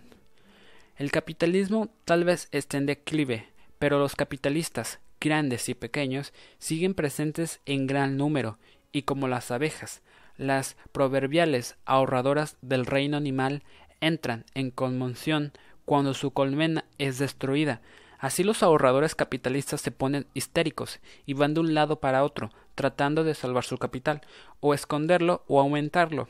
El 0.97 1.11
capitalismo 1.11 1.87
tal 2.03 2.25
vez 2.25 2.49
esté 2.51 2.75
en 2.75 2.85
declive, 2.85 3.47
pero 3.79 3.99
los 3.99 4.17
capitalistas, 4.17 4.99
grandes 5.21 5.69
y 5.69 5.75
pequeños, 5.75 6.33
siguen 6.57 6.93
presentes 6.93 7.61
en 7.65 7.87
gran 7.87 8.17
número, 8.17 8.57
y 8.91 9.03
como 9.03 9.29
las 9.29 9.49
abejas, 9.49 10.01
las 10.35 10.75
proverbiales 10.91 11.77
ahorradoras 11.85 12.57
del 12.61 12.85
reino 12.85 13.15
animal 13.15 13.63
entran 14.01 14.45
en 14.55 14.71
conmoción 14.71 15.53
cuando 15.85 16.13
su 16.13 16.31
colmena 16.31 16.85
es 16.97 17.19
destruida. 17.19 17.81
Así 18.19 18.43
los 18.43 18.63
ahorradores 18.63 19.15
capitalistas 19.15 19.81
se 19.81 19.91
ponen 19.91 20.27
histéricos 20.33 20.99
y 21.25 21.33
van 21.33 21.53
de 21.53 21.59
un 21.59 21.73
lado 21.73 21.99
para 21.99 22.23
otro, 22.23 22.51
tratando 22.75 23.23
de 23.23 23.35
salvar 23.35 23.65
su 23.65 23.77
capital, 23.77 24.21
o 24.61 24.73
esconderlo 24.73 25.43
o 25.47 25.59
aumentarlo. 25.59 26.29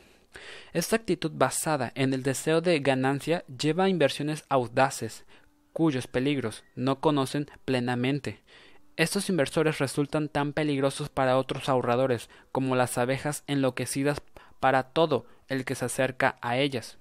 Esta 0.72 0.96
actitud 0.96 1.30
basada 1.32 1.92
en 1.94 2.12
el 2.12 2.22
deseo 2.22 2.60
de 2.60 2.80
ganancia 2.80 3.44
lleva 3.46 3.84
a 3.84 3.88
inversiones 3.88 4.44
audaces, 4.48 5.24
cuyos 5.72 6.06
peligros 6.06 6.64
no 6.74 7.00
conocen 7.00 7.48
plenamente. 7.64 8.40
Estos 8.96 9.28
inversores 9.28 9.78
resultan 9.78 10.28
tan 10.28 10.52
peligrosos 10.52 11.08
para 11.08 11.36
otros 11.36 11.68
ahorradores 11.68 12.28
como 12.52 12.76
las 12.76 12.96
abejas 12.98 13.44
enloquecidas 13.46 14.20
para 14.60 14.84
todo 14.84 15.26
el 15.48 15.64
que 15.64 15.74
se 15.74 15.84
acerca 15.84 16.38
a 16.40 16.58
ellas. 16.58 16.98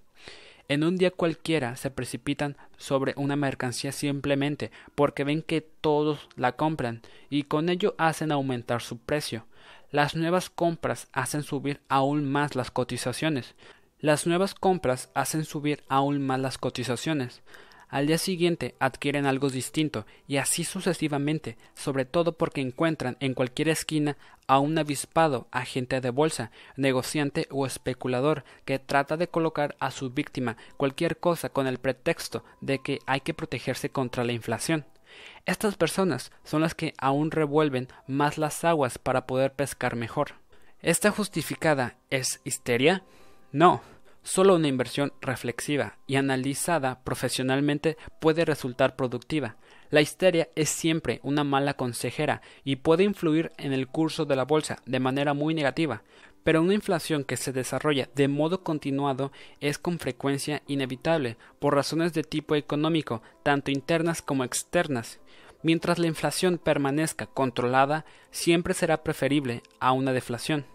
En 0.69 0.83
un 0.83 0.95
día 0.95 1.11
cualquiera 1.11 1.75
se 1.75 1.91
precipitan 1.91 2.57
sobre 2.77 3.13
una 3.17 3.35
mercancía 3.35 3.91
simplemente 3.91 4.71
porque 4.95 5.23
ven 5.23 5.41
que 5.41 5.61
todos 5.61 6.29
la 6.35 6.53
compran 6.53 7.01
y 7.29 7.43
con 7.43 7.69
ello 7.69 7.95
hacen 7.97 8.31
aumentar 8.31 8.81
su 8.81 8.97
precio. 8.97 9.45
Las 9.91 10.15
nuevas 10.15 10.49
compras 10.49 11.09
hacen 11.11 11.43
subir 11.43 11.81
aún 11.89 12.31
más 12.31 12.55
las 12.55 12.71
cotizaciones. 12.71 13.55
Las 13.99 14.25
nuevas 14.25 14.55
compras 14.55 15.09
hacen 15.13 15.45
subir 15.45 15.83
aún 15.89 16.25
más 16.25 16.39
las 16.39 16.57
cotizaciones. 16.57 17.41
Al 17.93 18.07
día 18.07 18.17
siguiente 18.17 18.73
adquieren 18.79 19.27
algo 19.27 19.51
distinto 19.51 20.07
y 20.27 20.37
así 20.37 20.63
sucesivamente, 20.63 21.57
sobre 21.75 22.05
todo 22.05 22.35
porque 22.39 22.59
encuentran 22.59 23.17
en 23.19 23.35
cualquier 23.35 23.69
esquina 23.69 24.17
a 24.47 24.57
un 24.57 24.75
avispado 24.79 25.47
agente 25.51 26.01
de 26.01 26.09
bolsa, 26.09 26.49
negociante 26.75 27.47
o 27.51 27.67
especulador 27.67 28.45
que 28.65 28.79
trata 28.79 29.15
de 29.15 29.27
colocar 29.27 29.75
a 29.79 29.91
su 29.91 30.09
víctima 30.09 30.57
cualquier 30.75 31.19
cosa 31.19 31.49
con 31.49 31.67
el 31.67 31.77
pretexto 31.77 32.43
de 32.61 32.79
que 32.79 32.97
hay 33.05 33.21
que 33.21 33.35
protegerse 33.35 33.91
contra 33.91 34.23
la 34.23 34.33
inflación. 34.33 34.85
Estas 35.45 35.75
personas 35.75 36.31
son 36.43 36.61
las 36.61 36.73
que 36.73 36.95
aún 36.97 37.29
revuelven 37.29 37.89
más 38.07 38.39
las 38.39 38.63
aguas 38.63 38.97
para 38.97 39.27
poder 39.27 39.53
pescar 39.53 39.95
mejor. 39.95 40.31
¿Esta 40.81 41.11
justificada 41.11 41.95
es 42.09 42.41
histeria? 42.43 43.03
No, 43.51 43.83
Solo 44.23 44.55
una 44.55 44.69
inversión 44.69 45.11
reflexiva 45.19 45.97
y 46.07 46.15
analizada 46.15 47.03
profesionalmente 47.03 47.97
puede 48.21 48.45
resultar 48.45 48.95
productiva. 48.95 49.57
La 49.89 49.99
histeria 49.99 50.47
es 50.55 50.69
siempre 50.69 51.19
una 51.23 51.43
mala 51.43 51.73
consejera 51.73 52.41
y 52.63 52.77
puede 52.77 53.03
influir 53.03 53.51
en 53.57 53.73
el 53.73 53.87
curso 53.87 54.25
de 54.25 54.37
la 54.37 54.45
bolsa 54.45 54.81
de 54.85 55.01
manera 55.01 55.33
muy 55.33 55.53
negativa, 55.53 56.03
pero 56.43 56.61
una 56.61 56.73
inflación 56.73 57.25
que 57.25 57.35
se 57.35 57.51
desarrolla 57.51 58.09
de 58.15 58.29
modo 58.29 58.63
continuado 58.63 59.33
es 59.59 59.77
con 59.77 59.99
frecuencia 59.99 60.63
inevitable 60.67 61.37
por 61.59 61.75
razones 61.75 62.13
de 62.13 62.23
tipo 62.23 62.55
económico, 62.55 63.21
tanto 63.43 63.71
internas 63.71 64.21
como 64.21 64.45
externas. 64.45 65.19
Mientras 65.63 65.99
la 65.99 66.07
inflación 66.07 66.57
permanezca 66.57 67.25
controlada, 67.25 68.05
siempre 68.31 68.73
será 68.73 69.03
preferible 69.03 69.63
a 69.79 69.91
una 69.91 70.13
deflación. 70.13 70.65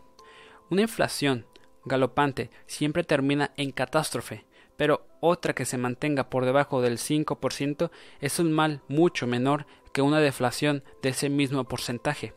Una 0.71 0.83
inflación 0.83 1.47
galopante 1.89 2.51
siempre 2.67 3.05
termina 3.05 3.53
en 3.57 3.73
catástrofe, 3.73 4.45
pero 4.77 5.07
otra 5.21 5.55
que 5.55 5.65
se 5.65 5.77
mantenga 5.77 6.31
por 6.31 6.45
debajo 6.45 6.81
del 6.81 6.99
5% 6.99 7.91
es 8.21 8.39
un 8.39 8.53
mal 8.53 8.83
mucho 8.87 9.27
menor 9.27 9.67
que 9.93 10.03
una 10.03 10.21
deflación 10.21 10.85
de 11.03 11.09
ese 11.09 11.29
mismo 11.29 11.65
porcentaje. 11.65 12.35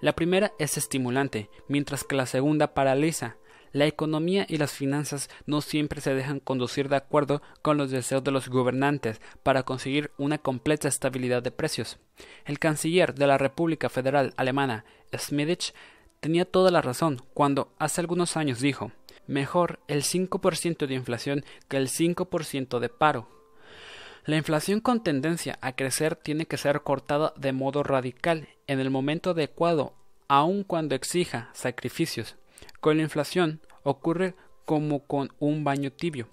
La 0.00 0.14
primera 0.14 0.52
es 0.58 0.76
estimulante, 0.76 1.50
mientras 1.68 2.04
que 2.04 2.16
la 2.16 2.26
segunda 2.26 2.74
paraliza. 2.74 3.36
La 3.72 3.86
economía 3.86 4.46
y 4.48 4.56
las 4.56 4.72
finanzas 4.72 5.28
no 5.44 5.60
siempre 5.60 6.00
se 6.00 6.14
dejan 6.14 6.40
conducir 6.40 6.88
de 6.88 6.96
acuerdo 6.96 7.42
con 7.60 7.76
los 7.76 7.90
deseos 7.90 8.24
de 8.24 8.30
los 8.30 8.48
gobernantes 8.48 9.20
para 9.42 9.64
conseguir 9.64 10.12
una 10.16 10.38
completa 10.38 10.88
estabilidad 10.88 11.42
de 11.42 11.50
precios. 11.50 11.98
El 12.46 12.58
canciller 12.58 13.14
de 13.14 13.26
la 13.26 13.36
República 13.36 13.90
Federal 13.90 14.32
Alemana, 14.38 14.86
Schmidich, 15.14 15.74
tenía 16.26 16.44
toda 16.44 16.72
la 16.72 16.82
razón 16.82 17.22
cuando 17.34 17.72
hace 17.78 18.00
algunos 18.00 18.36
años 18.36 18.58
dijo 18.58 18.90
mejor 19.28 19.78
el 19.86 20.02
5% 20.02 20.88
de 20.88 20.94
inflación 20.94 21.44
que 21.68 21.76
el 21.76 21.86
5% 21.86 22.80
de 22.80 22.88
paro. 22.88 23.28
La 24.24 24.36
inflación 24.36 24.80
con 24.80 25.04
tendencia 25.04 25.56
a 25.60 25.76
crecer 25.76 26.16
tiene 26.16 26.46
que 26.46 26.56
ser 26.56 26.80
cortada 26.80 27.32
de 27.36 27.52
modo 27.52 27.84
radical 27.84 28.48
en 28.66 28.80
el 28.80 28.90
momento 28.90 29.30
adecuado, 29.30 29.94
aun 30.26 30.64
cuando 30.64 30.96
exija 30.96 31.48
sacrificios. 31.52 32.34
Con 32.80 32.96
la 32.96 33.04
inflación 33.04 33.60
ocurre 33.84 34.34
como 34.64 35.04
con 35.06 35.30
un 35.38 35.62
baño 35.62 35.92
tibio. 35.92 36.26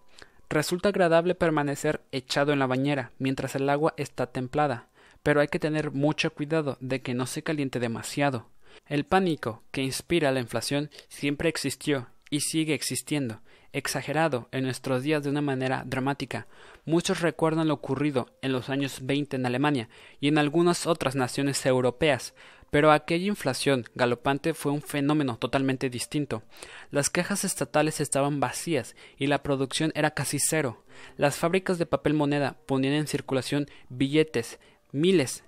Resulta 0.50 0.90
agradable 0.90 1.36
permanecer 1.36 2.02
echado 2.12 2.52
en 2.52 2.58
la 2.58 2.66
bañera 2.66 3.12
mientras 3.20 3.54
el 3.54 3.70
agua 3.70 3.94
está 3.98 4.26
templada, 4.26 4.88
pero 5.22 5.40
hay 5.40 5.50
que 5.50 5.60
tener 5.60 5.92
mucho 5.92 6.34
cuidado 6.34 6.78
de 6.80 7.04
que 7.04 7.14
no 7.14 7.28
se 7.28 7.44
caliente 7.44 7.80
demasiado. 7.80 8.48
El 8.88 9.06
pánico 9.06 9.64
que 9.72 9.82
inspira 9.82 10.32
la 10.32 10.40
inflación 10.40 10.90
siempre 11.08 11.50
existió 11.50 12.08
y 12.30 12.42
sigue 12.42 12.74
existiendo, 12.74 13.42
exagerado 13.74 14.50
en 14.52 14.64
nuestros 14.64 15.04
días 15.04 15.24
de 15.24 15.30
una 15.30 15.42
manera 15.42 15.84
dramática. 15.86 16.48
Muchos 16.86 17.22
recuerdan 17.22 17.68
lo 17.68 17.76
ocurrido 17.76 18.30
en 18.42 18.52
los 18.52 18.70
años 18.70 19.00
20 19.04 19.36
en 19.36 19.46
Alemania 19.46 19.90
y 20.20 20.28
en 20.30 20.38
algunas 20.38 20.88
otras 20.88 21.16
naciones 21.16 21.66
europeas, 21.66 22.34
pero 22.72 22.92
aquella 22.92 23.28
inflación 23.28 23.86
galopante 23.94 24.56
fue 24.56 24.72
un 24.72 24.82
fenómeno 24.82 25.38
totalmente 25.38 25.92
distinto. 25.92 26.42
Las 26.90 27.12
cajas 27.12 27.44
estatales 27.44 28.02
estaban 28.02 28.40
vacías 28.40 28.96
y 29.16 29.28
la 29.28 29.44
producción 29.44 29.92
era 29.94 30.12
casi 30.12 30.40
cero. 30.40 30.84
Las 31.16 31.36
fábricas 31.36 31.78
de 31.78 31.86
papel 31.86 32.16
moneda 32.16 32.58
ponían 32.66 32.96
en 32.96 33.06
circulación 33.06 33.68
billetes, 33.90 34.60
miles 34.92 35.44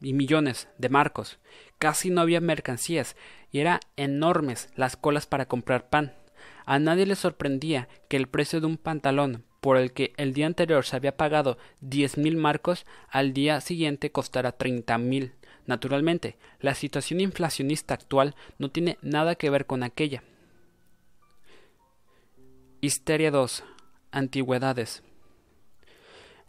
y 0.00 0.12
millones 0.12 0.68
de 0.78 0.88
marcos. 0.88 1.38
Casi 1.78 2.10
no 2.10 2.20
había 2.20 2.40
mercancías 2.40 3.16
y 3.50 3.60
eran 3.60 3.80
enormes 3.96 4.68
las 4.76 4.96
colas 4.96 5.26
para 5.26 5.46
comprar 5.46 5.88
pan. 5.88 6.14
A 6.66 6.78
nadie 6.78 7.06
le 7.06 7.16
sorprendía 7.16 7.88
que 8.08 8.16
el 8.16 8.28
precio 8.28 8.60
de 8.60 8.66
un 8.66 8.76
pantalón 8.76 9.44
por 9.60 9.76
el 9.76 9.92
que 9.92 10.12
el 10.16 10.32
día 10.32 10.46
anterior 10.46 10.84
se 10.84 10.96
había 10.96 11.16
pagado 11.16 11.58
diez 11.80 12.16
mil 12.16 12.36
marcos 12.36 12.86
al 13.08 13.32
día 13.32 13.60
siguiente 13.60 14.10
costara 14.10 14.52
treinta 14.52 14.96
mil. 14.98 15.34
Naturalmente, 15.66 16.36
la 16.60 16.74
situación 16.74 17.20
inflacionista 17.20 17.94
actual 17.94 18.34
no 18.58 18.70
tiene 18.70 18.98
nada 19.02 19.34
que 19.34 19.50
ver 19.50 19.66
con 19.66 19.82
aquella. 19.82 20.22
Histeria 22.80 23.30
2. 23.30 23.62
Antigüedades. 24.10 25.02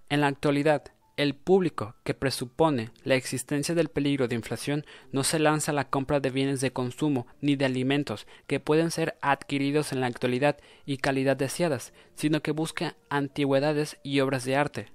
En 0.09 0.21
la 0.21 0.27
actualidad, 0.27 0.93
el 1.17 1.35
público 1.35 1.95
que 2.03 2.13
presupone 2.13 2.91
la 3.03 3.15
existencia 3.15 3.75
del 3.75 3.89
peligro 3.89 4.27
de 4.27 4.35
inflación 4.35 4.85
no 5.11 5.23
se 5.23 5.39
lanza 5.39 5.71
a 5.71 5.75
la 5.75 5.89
compra 5.89 6.19
de 6.19 6.29
bienes 6.29 6.61
de 6.61 6.73
consumo 6.73 7.27
ni 7.41 7.55
de 7.55 7.65
alimentos 7.65 8.27
que 8.47 8.59
pueden 8.59 8.91
ser 8.91 9.17
adquiridos 9.21 9.91
en 9.91 10.01
la 10.01 10.07
actualidad 10.07 10.57
y 10.85 10.97
calidad 10.97 11.37
deseadas, 11.37 11.93
sino 12.15 12.41
que 12.41 12.51
busca 12.51 12.95
antigüedades 13.09 13.97
y 14.03 14.19
obras 14.19 14.45
de 14.45 14.55
arte. 14.55 14.91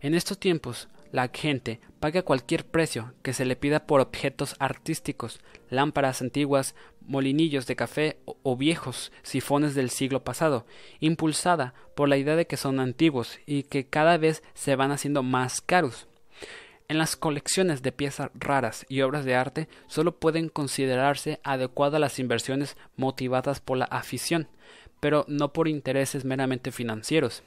En 0.00 0.14
estos 0.14 0.38
tiempos, 0.38 0.88
la 1.14 1.30
gente 1.32 1.80
paga 2.00 2.22
cualquier 2.22 2.66
precio 2.66 3.14
que 3.22 3.32
se 3.32 3.44
le 3.44 3.54
pida 3.54 3.86
por 3.86 4.00
objetos 4.00 4.56
artísticos, 4.58 5.40
lámparas 5.70 6.20
antiguas, 6.20 6.74
molinillos 7.06 7.66
de 7.66 7.76
café 7.76 8.18
o 8.24 8.56
viejos 8.56 9.12
sifones 9.22 9.74
del 9.74 9.90
siglo 9.90 10.24
pasado, 10.24 10.66
impulsada 11.00 11.74
por 11.94 12.08
la 12.08 12.16
idea 12.16 12.36
de 12.36 12.46
que 12.46 12.56
son 12.56 12.80
antiguos 12.80 13.38
y 13.46 13.64
que 13.64 13.86
cada 13.86 14.16
vez 14.18 14.42
se 14.54 14.76
van 14.76 14.90
haciendo 14.90 15.22
más 15.22 15.60
caros. 15.60 16.08
En 16.86 16.98
las 16.98 17.16
colecciones 17.16 17.82
de 17.82 17.92
piezas 17.92 18.30
raras 18.34 18.84
y 18.88 19.00
obras 19.00 19.24
de 19.24 19.34
arte 19.34 19.68
solo 19.86 20.18
pueden 20.18 20.48
considerarse 20.48 21.40
adecuadas 21.42 22.00
las 22.00 22.18
inversiones 22.18 22.76
motivadas 22.96 23.60
por 23.60 23.78
la 23.78 23.86
afición, 23.86 24.48
pero 25.00 25.24
no 25.28 25.52
por 25.52 25.66
intereses 25.66 26.24
meramente 26.24 26.72
financieros. 26.72 27.42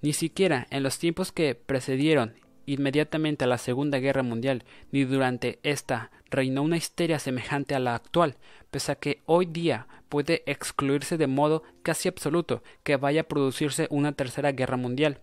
Ni 0.00 0.12
siquiera 0.12 0.66
en 0.70 0.82
los 0.82 0.98
tiempos 0.98 1.32
que 1.32 1.54
precedieron 1.54 2.34
inmediatamente 2.66 3.44
a 3.44 3.48
la 3.48 3.58
Segunda 3.58 3.98
Guerra 3.98 4.22
Mundial, 4.22 4.64
ni 4.90 5.04
durante 5.04 5.58
esta 5.62 6.10
reinó 6.30 6.62
una 6.62 6.76
histeria 6.76 7.18
semejante 7.18 7.74
a 7.74 7.78
la 7.78 7.94
actual, 7.94 8.36
pese 8.70 8.92
a 8.92 8.96
que 8.96 9.22
hoy 9.26 9.46
día 9.46 9.86
puede 10.08 10.42
excluirse 10.46 11.16
de 11.16 11.26
modo 11.26 11.62
casi 11.82 12.08
absoluto 12.08 12.62
que 12.82 12.96
vaya 12.96 13.22
a 13.22 13.28
producirse 13.28 13.86
una 13.90 14.12
tercera 14.12 14.52
guerra 14.52 14.76
mundial. 14.76 15.20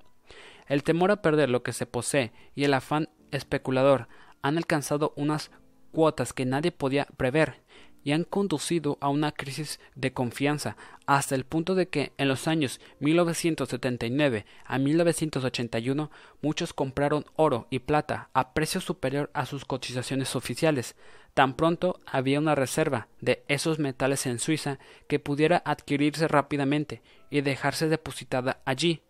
El 0.67 0.84
temor 0.84 1.12
a 1.12 1.21
perder 1.21 1.49
lo 1.49 1.63
que 1.63 1.73
se 1.73 1.86
posee 1.86 2.32
y 2.56 2.63
el 2.63 2.73
afán 2.73 3.10
especulador 3.32 4.08
han 4.41 4.58
alcanzado 4.58 5.13
unas 5.15 5.51
cuotas 5.91 6.34
que 6.34 6.45
nadie 6.45 6.71
podía 6.71 7.06
prever, 7.17 7.62
y 8.04 8.12
han 8.12 8.24
conducido 8.24 8.98
a 9.02 9.10
una 9.10 9.32
crisis 9.32 9.80
de 9.96 10.13
confianza 10.13 10.76
hasta 11.06 11.36
el 11.36 11.46
punto 11.46 11.76
de 11.76 11.88
que 11.88 12.13
en 12.18 12.28
los 12.28 12.48
años 12.48 12.80
1979 13.00 14.46
a 14.66 14.78
1981 14.78 16.12
muchos 16.42 16.74
compraron 16.74 17.26
oro 17.36 17.68
y 17.70 17.80
plata 17.80 18.30
a 18.34 18.54
precio 18.54 18.82
superior 18.82 19.30
a 19.34 19.46
sus 19.46 19.66
cotizaciones 19.66 20.36
oficiales. 20.36 20.96
Tan 21.34 21.56
pronto 21.56 22.00
había 22.06 22.39
una 22.39 22.56
reserva 22.56 23.08
de 23.20 23.44
esos 23.48 23.80
metales 23.80 24.26
en 24.26 24.39
Suiza 24.39 24.80
que 25.08 25.20
pudiera 25.20 25.62
adquirirse 25.66 26.28
rápidamente 26.28 27.02
y 27.30 27.42
dejarse 27.42 27.89
depositada 27.89 28.62
allí. 28.66 29.02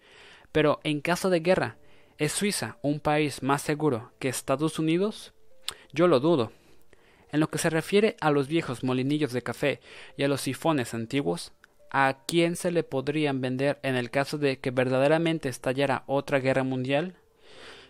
Pero 0.51 0.79
en 0.83 1.01
caso 1.01 1.29
de 1.29 1.41
guerra, 1.41 1.77
¿es 2.17 2.31
Suiza 2.31 2.77
un 2.81 2.99
país 2.99 3.43
más 3.43 3.61
seguro 3.61 4.13
que 4.19 4.29
Estados 4.29 4.79
Unidos? 4.79 5.33
Yo 5.91 6.07
lo 6.07 6.19
dudo. 6.19 6.51
En 7.33 7.39
lo 7.39 7.49
que 7.49 7.57
se 7.57 7.71
refiere 7.71 8.15
a 8.21 8.29
los 8.29 8.47
viejos 8.47 8.83
molinillos 8.83 9.33
de 9.33 9.41
café 9.41 9.81
y 10.15 10.23
a 10.23 10.27
los 10.27 10.41
sifones 10.41 10.93
antiguos, 10.93 11.51
¿a 11.89 12.19
quién 12.27 12.55
se 12.55 12.69
le 12.69 12.83
podrían 12.83 13.41
vender 13.41 13.79
en 13.81 13.95
el 13.95 14.11
caso 14.11 14.37
de 14.37 14.59
que 14.59 14.69
verdaderamente 14.69 15.49
estallara 15.49 16.03
otra 16.05 16.39
guerra 16.39 16.63
mundial? 16.63 17.15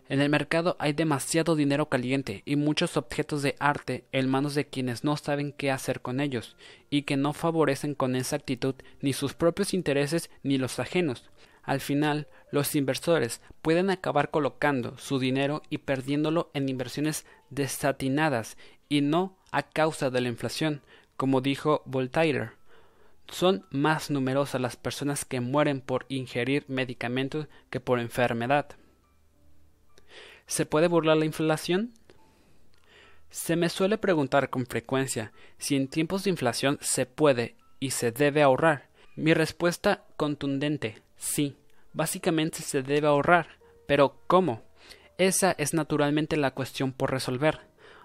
En 0.07 0.21
el 0.21 0.29
mercado 0.29 0.77
hay 0.79 0.93
demasiado 0.93 1.57
dinero 1.57 1.89
caliente 1.89 2.41
y 2.45 2.55
muchos 2.55 2.95
objetos 2.95 3.41
de 3.41 3.57
arte 3.59 4.05
en 4.13 4.29
manos 4.29 4.55
de 4.55 4.65
quienes 4.67 5.03
no 5.03 5.17
saben 5.17 5.51
qué 5.51 5.71
hacer 5.71 5.99
con 5.99 6.21
ellos 6.21 6.55
y 6.89 7.01
que 7.01 7.17
no 7.17 7.33
favorecen 7.33 7.95
con 7.95 8.15
esa 8.15 8.37
actitud 8.37 8.75
ni 9.01 9.11
sus 9.11 9.33
propios 9.33 9.73
intereses 9.73 10.29
ni 10.43 10.57
los 10.57 10.79
ajenos. 10.79 11.29
Al 11.63 11.79
final, 11.79 12.27
los 12.51 12.75
inversores 12.75 13.41
pueden 13.61 13.89
acabar 13.89 14.31
colocando 14.31 14.97
su 14.97 15.19
dinero 15.19 15.63
y 15.69 15.79
perdiéndolo 15.79 16.49
en 16.53 16.67
inversiones 16.67 17.25
desatinadas 17.49 18.57
y 18.89 19.01
no 19.01 19.37
a 19.51 19.63
causa 19.63 20.09
de 20.09 20.21
la 20.21 20.29
inflación, 20.29 20.81
como 21.17 21.41
dijo 21.41 21.81
Voltaire. 21.85 22.51
Son 23.27 23.65
más 23.71 24.09
numerosas 24.09 24.61
las 24.61 24.75
personas 24.75 25.25
que 25.25 25.39
mueren 25.39 25.81
por 25.81 26.05
ingerir 26.09 26.65
medicamentos 26.67 27.47
que 27.69 27.79
por 27.79 27.99
enfermedad. 27.99 28.75
¿Se 30.45 30.65
puede 30.65 30.87
burlar 30.87 31.17
la 31.17 31.25
inflación? 31.25 31.93
Se 33.29 33.55
me 33.55 33.69
suele 33.69 33.97
preguntar 33.97 34.49
con 34.49 34.65
frecuencia 34.65 35.31
si 35.57 35.75
en 35.75 35.87
tiempos 35.87 36.23
de 36.23 36.29
inflación 36.29 36.77
se 36.81 37.05
puede 37.05 37.55
y 37.79 37.91
se 37.91 38.11
debe 38.11 38.43
ahorrar. 38.43 38.89
Mi 39.15 39.33
respuesta 39.33 40.05
contundente, 40.17 41.01
sí, 41.17 41.55
básicamente 41.93 42.61
se 42.61 42.83
debe 42.83 43.07
ahorrar. 43.07 43.57
Pero 43.87 44.21
¿cómo? 44.27 44.63
Esa 45.17 45.51
es 45.57 45.73
naturalmente 45.73 46.37
la 46.37 46.51
cuestión 46.51 46.91
por 46.91 47.11
resolver. 47.11 47.61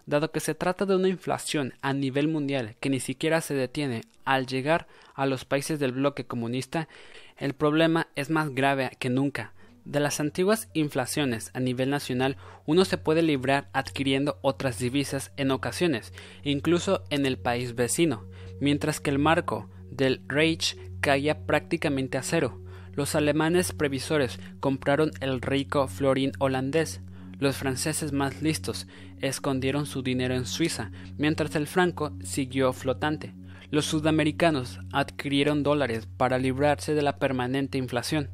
Dado 0.08 0.32
que 0.32 0.40
se 0.40 0.54
trata 0.54 0.86
de 0.86 0.96
una 0.96 1.08
inflación 1.08 1.74
a 1.82 1.92
nivel 1.92 2.28
mundial 2.28 2.76
que 2.80 2.88
ni 2.88 2.98
siquiera 2.98 3.42
se 3.42 3.52
detiene 3.52 4.04
al 4.24 4.46
llegar 4.46 4.86
a 5.12 5.26
los 5.26 5.44
países 5.44 5.78
del 5.78 5.92
bloque 5.92 6.24
comunista, 6.24 6.88
el 7.36 7.52
problema 7.52 8.08
es 8.16 8.30
más 8.30 8.54
grave 8.54 8.90
que 8.98 9.10
nunca. 9.10 9.52
De 9.84 10.00
las 10.00 10.18
antiguas 10.18 10.70
inflaciones 10.72 11.50
a 11.52 11.60
nivel 11.60 11.90
nacional, 11.90 12.38
uno 12.64 12.86
se 12.86 12.96
puede 12.96 13.20
librar 13.20 13.68
adquiriendo 13.74 14.38
otras 14.40 14.78
divisas 14.78 15.30
en 15.36 15.50
ocasiones, 15.50 16.14
incluso 16.42 17.04
en 17.10 17.26
el 17.26 17.36
país 17.36 17.74
vecino, 17.74 18.24
mientras 18.62 19.00
que 19.00 19.10
el 19.10 19.18
marco 19.18 19.68
del 19.90 20.22
Reich 20.26 20.78
caía 21.02 21.44
prácticamente 21.44 22.16
a 22.16 22.22
cero. 22.22 22.62
Los 22.94 23.14
alemanes 23.14 23.72
previsores 23.72 24.40
compraron 24.60 25.10
el 25.20 25.42
rico 25.42 25.86
florín 25.86 26.32
holandés. 26.38 27.02
Los 27.38 27.56
franceses 27.56 28.12
más 28.12 28.42
listos 28.42 28.86
escondieron 29.20 29.86
su 29.86 30.02
dinero 30.02 30.34
en 30.34 30.46
Suiza, 30.46 30.90
mientras 31.16 31.54
el 31.56 31.66
franco 31.66 32.12
siguió 32.22 32.72
flotante. 32.72 33.34
Los 33.70 33.84
sudamericanos 33.84 34.80
adquirieron 34.92 35.62
dólares 35.62 36.08
para 36.16 36.38
librarse 36.38 36.94
de 36.94 37.02
la 37.02 37.18
permanente 37.18 37.78
inflación 37.78 38.30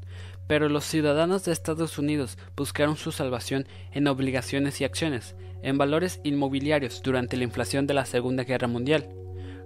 pero 0.47 0.69
los 0.69 0.85
ciudadanos 0.85 1.43
de 1.45 1.51
Estados 1.51 1.97
Unidos 1.97 2.37
buscaron 2.55 2.97
su 2.97 3.11
salvación 3.11 3.67
en 3.91 4.07
obligaciones 4.07 4.79
y 4.79 4.83
acciones, 4.83 5.35
en 5.63 5.77
valores 5.77 6.19
inmobiliarios 6.23 7.01
durante 7.01 7.37
la 7.37 7.43
inflación 7.43 7.87
de 7.87 7.95
la 7.95 8.05
Segunda 8.05 8.43
Guerra 8.43 8.67
Mundial. 8.67 9.09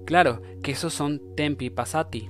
Claro 0.05 0.41
que 0.63 0.71
esos 0.71 0.93
son 0.93 1.21
tempi 1.35 1.69
passati. 1.69 2.29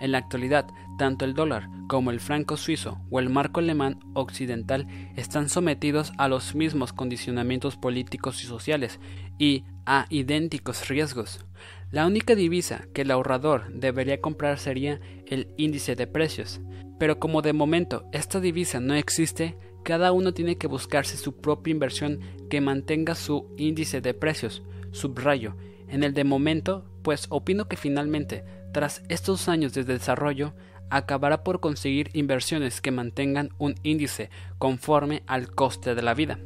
En 0.00 0.12
la 0.12 0.18
actualidad, 0.18 0.66
tanto 1.00 1.24
el 1.24 1.32
dólar 1.32 1.70
como 1.88 2.10
el 2.10 2.20
franco 2.20 2.58
suizo 2.58 3.00
o 3.08 3.20
el 3.20 3.30
marco 3.30 3.60
alemán 3.60 4.00
occidental 4.12 4.86
están 5.16 5.48
sometidos 5.48 6.12
a 6.18 6.28
los 6.28 6.54
mismos 6.54 6.92
condicionamientos 6.92 7.78
políticos 7.78 8.44
y 8.44 8.46
sociales 8.46 9.00
y 9.38 9.64
a 9.86 10.04
idénticos 10.10 10.90
riesgos. 10.90 11.46
La 11.90 12.06
única 12.06 12.34
divisa 12.34 12.84
que 12.92 13.00
el 13.00 13.10
ahorrador 13.10 13.72
debería 13.72 14.20
comprar 14.20 14.58
sería 14.58 15.00
el 15.26 15.48
índice 15.56 15.96
de 15.96 16.06
precios, 16.06 16.60
pero 16.98 17.18
como 17.18 17.40
de 17.40 17.54
momento 17.54 18.04
esta 18.12 18.38
divisa 18.38 18.78
no 18.78 18.92
existe, 18.94 19.56
cada 19.82 20.12
uno 20.12 20.34
tiene 20.34 20.58
que 20.58 20.66
buscarse 20.66 21.16
su 21.16 21.34
propia 21.40 21.70
inversión 21.70 22.20
que 22.50 22.60
mantenga 22.60 23.14
su 23.14 23.46
índice 23.56 24.02
de 24.02 24.12
precios, 24.12 24.62
subrayo, 24.90 25.56
en 25.88 26.04
el 26.04 26.12
de 26.12 26.24
momento, 26.24 26.84
pues 27.00 27.24
opino 27.30 27.68
que 27.68 27.78
finalmente, 27.78 28.44
tras 28.74 29.02
estos 29.08 29.48
años 29.48 29.72
de 29.72 29.84
desarrollo, 29.84 30.52
acabará 30.90 31.42
por 31.42 31.60
conseguir 31.60 32.10
inversiones 32.12 32.80
que 32.80 32.90
mantengan 32.90 33.50
un 33.58 33.74
índice 33.82 34.30
conforme 34.58 35.22
al 35.26 35.52
coste 35.52 35.94
de 35.94 36.02
la 36.02 36.14
vida. 36.14 36.38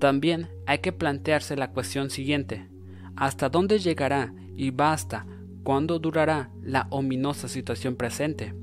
También 0.00 0.48
hay 0.66 0.78
que 0.78 0.92
plantearse 0.92 1.56
la 1.56 1.70
cuestión 1.70 2.10
siguiente, 2.10 2.68
¿hasta 3.16 3.48
dónde 3.48 3.78
llegará 3.78 4.32
y 4.56 4.70
basta 4.70 5.26
cuándo 5.62 5.98
durará 5.98 6.50
la 6.62 6.86
ominosa 6.90 7.48
situación 7.48 7.96
presente? 7.96 8.54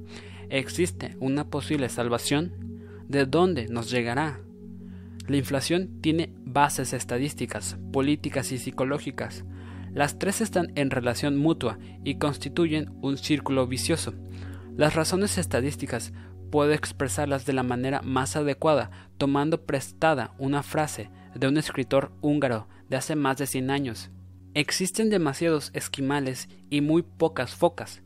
¿Existe 0.50 1.15
una 1.19 1.50
posible 1.50 1.89
salvación? 1.89 2.54
¿De 3.08 3.26
dónde 3.26 3.67
nos 3.67 3.89
llegará? 3.89 4.41
La 5.28 5.38
inflación 5.38 6.02
tiene 6.02 6.34
bases 6.43 6.93
estadísticas, 6.93 7.78
políticas 7.93 8.52
y 8.52 8.58
psicológicas. 8.58 9.45
Las 9.93 10.19
tres 10.19 10.41
están 10.41 10.71
en 10.76 10.89
relación 10.89 11.38
mutua 11.38 11.80
y 12.04 12.15
constituyen 12.15 12.91
un 13.02 13.17
círculo 13.17 13.67
vicioso. 13.67 14.13
Las 14.82 14.96
razones 14.96 15.38
estadísticas 15.38 16.12
puedo 16.50 16.74
expresarlas 16.74 17.46
de 17.46 17.54
la 17.54 17.62
manera 17.62 18.02
más 18.02 18.36
adecuada 18.36 18.89
tomando 19.20 19.63
prestada 19.67 20.34
una 20.39 20.63
frase 20.63 21.12
de 21.36 21.48
un 21.48 21.58
escritor 21.58 22.12
húngaro 22.22 22.67
de 22.89 22.98
hace 22.98 23.15
más 23.15 23.38
de 23.38 23.46
100 23.46 23.70
años. 23.70 24.10
Existen 24.56 25.12
demasiados 25.12 25.70
esquimales 25.76 26.50
y 26.72 26.82
muy 26.82 27.04
pocas 27.04 27.54
focas, 27.54 28.02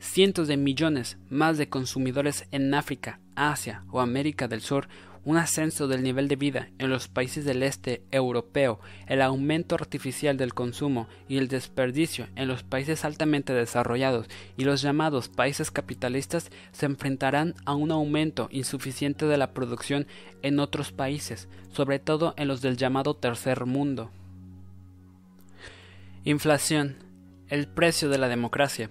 cientos 0.00 0.48
de 0.48 0.58
millones 0.58 1.16
más 1.30 1.56
de 1.56 1.70
consumidores 1.70 2.46
en 2.50 2.74
África, 2.74 3.20
Asia 3.34 3.86
o 3.90 3.98
América 3.98 4.48
del 4.48 4.60
Sur, 4.60 4.86
un 5.28 5.36
ascenso 5.36 5.88
del 5.88 6.02
nivel 6.02 6.26
de 6.26 6.36
vida 6.36 6.70
en 6.78 6.88
los 6.88 7.06
países 7.06 7.44
del 7.44 7.62
este 7.62 8.00
europeo, 8.12 8.80
el 9.06 9.20
aumento 9.20 9.74
artificial 9.74 10.38
del 10.38 10.54
consumo 10.54 11.06
y 11.28 11.36
el 11.36 11.48
desperdicio 11.48 12.28
en 12.34 12.48
los 12.48 12.62
países 12.62 13.04
altamente 13.04 13.52
desarrollados 13.52 14.26
y 14.56 14.64
los 14.64 14.80
llamados 14.80 15.28
países 15.28 15.70
capitalistas 15.70 16.50
se 16.72 16.86
enfrentarán 16.86 17.54
a 17.66 17.74
un 17.74 17.90
aumento 17.90 18.48
insuficiente 18.50 19.26
de 19.26 19.36
la 19.36 19.52
producción 19.52 20.06
en 20.40 20.60
otros 20.60 20.92
países, 20.92 21.46
sobre 21.72 21.98
todo 21.98 22.32
en 22.38 22.48
los 22.48 22.62
del 22.62 22.78
llamado 22.78 23.12
tercer 23.12 23.66
mundo. 23.66 24.10
Inflación. 26.24 26.96
El 27.50 27.68
precio 27.68 28.08
de 28.08 28.16
la 28.16 28.28
democracia. 28.28 28.88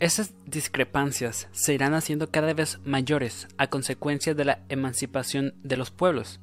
Esas 0.00 0.32
discrepancias 0.46 1.48
se 1.50 1.74
irán 1.74 1.92
haciendo 1.92 2.30
cada 2.30 2.54
vez 2.54 2.78
mayores 2.84 3.48
a 3.58 3.66
consecuencia 3.66 4.32
de 4.32 4.44
la 4.44 4.60
emancipación 4.68 5.54
de 5.64 5.76
los 5.76 5.90
pueblos. 5.90 6.38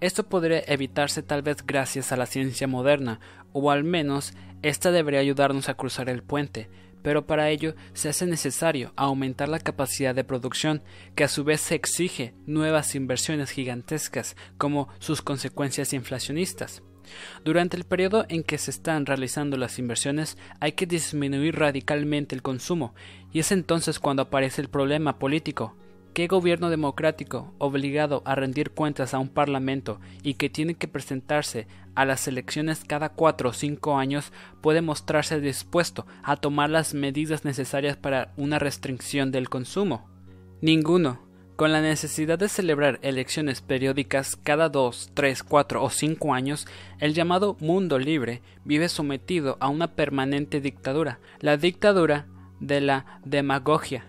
Esto 0.00 0.26
podría 0.26 0.60
evitarse 0.66 1.22
tal 1.22 1.42
vez 1.42 1.58
gracias 1.66 2.12
a 2.12 2.16
la 2.16 2.24
ciencia 2.24 2.66
moderna, 2.66 3.20
o 3.52 3.70
al 3.70 3.84
menos 3.84 4.32
ésta 4.62 4.90
debería 4.90 5.20
ayudarnos 5.20 5.68
a 5.68 5.74
cruzar 5.74 6.08
el 6.08 6.22
puente, 6.22 6.70
pero 7.02 7.26
para 7.26 7.50
ello 7.50 7.74
se 7.92 8.08
hace 8.08 8.24
necesario 8.24 8.94
aumentar 8.96 9.50
la 9.50 9.58
capacidad 9.58 10.14
de 10.14 10.24
producción, 10.24 10.82
que 11.14 11.24
a 11.24 11.28
su 11.28 11.44
vez 11.44 11.60
se 11.60 11.74
exige 11.74 12.32
nuevas 12.46 12.94
inversiones 12.94 13.50
gigantescas 13.50 14.34
como 14.56 14.88
sus 14.98 15.20
consecuencias 15.20 15.92
inflacionistas. 15.92 16.82
Durante 17.44 17.76
el 17.76 17.84
periodo 17.84 18.26
en 18.28 18.42
que 18.42 18.58
se 18.58 18.70
están 18.70 19.06
realizando 19.06 19.56
las 19.56 19.78
inversiones 19.78 20.36
hay 20.60 20.72
que 20.72 20.86
disminuir 20.86 21.56
radicalmente 21.56 22.34
el 22.34 22.42
consumo, 22.42 22.94
y 23.32 23.40
es 23.40 23.52
entonces 23.52 23.98
cuando 23.98 24.22
aparece 24.22 24.60
el 24.60 24.68
problema 24.68 25.18
político. 25.18 25.76
¿Qué 26.14 26.28
gobierno 26.28 26.70
democrático, 26.70 27.52
obligado 27.58 28.22
a 28.24 28.36
rendir 28.36 28.70
cuentas 28.70 29.14
a 29.14 29.18
un 29.18 29.28
parlamento 29.28 30.00
y 30.22 30.34
que 30.34 30.48
tiene 30.48 30.76
que 30.76 30.86
presentarse 30.86 31.66
a 31.96 32.04
las 32.04 32.28
elecciones 32.28 32.84
cada 32.84 33.08
cuatro 33.08 33.50
o 33.50 33.52
cinco 33.52 33.98
años, 33.98 34.32
puede 34.60 34.80
mostrarse 34.80 35.40
dispuesto 35.40 36.06
a 36.22 36.36
tomar 36.36 36.70
las 36.70 36.94
medidas 36.94 37.44
necesarias 37.44 37.96
para 37.96 38.32
una 38.36 38.60
restricción 38.60 39.32
del 39.32 39.48
consumo? 39.48 40.08
Ninguno. 40.60 41.23
Con 41.56 41.70
la 41.70 41.80
necesidad 41.80 42.36
de 42.36 42.48
celebrar 42.48 42.98
elecciones 43.02 43.60
periódicas 43.60 44.34
cada 44.34 44.68
dos, 44.68 45.12
tres, 45.14 45.44
cuatro 45.44 45.84
o 45.84 45.90
cinco 45.90 46.34
años, 46.34 46.66
el 46.98 47.14
llamado 47.14 47.56
mundo 47.60 48.00
libre 48.00 48.42
vive 48.64 48.88
sometido 48.88 49.56
a 49.60 49.68
una 49.68 49.92
permanente 49.92 50.60
dictadura, 50.60 51.20
la 51.38 51.56
dictadura 51.56 52.26
de 52.58 52.80
la 52.80 53.20
demagogia. 53.24 54.04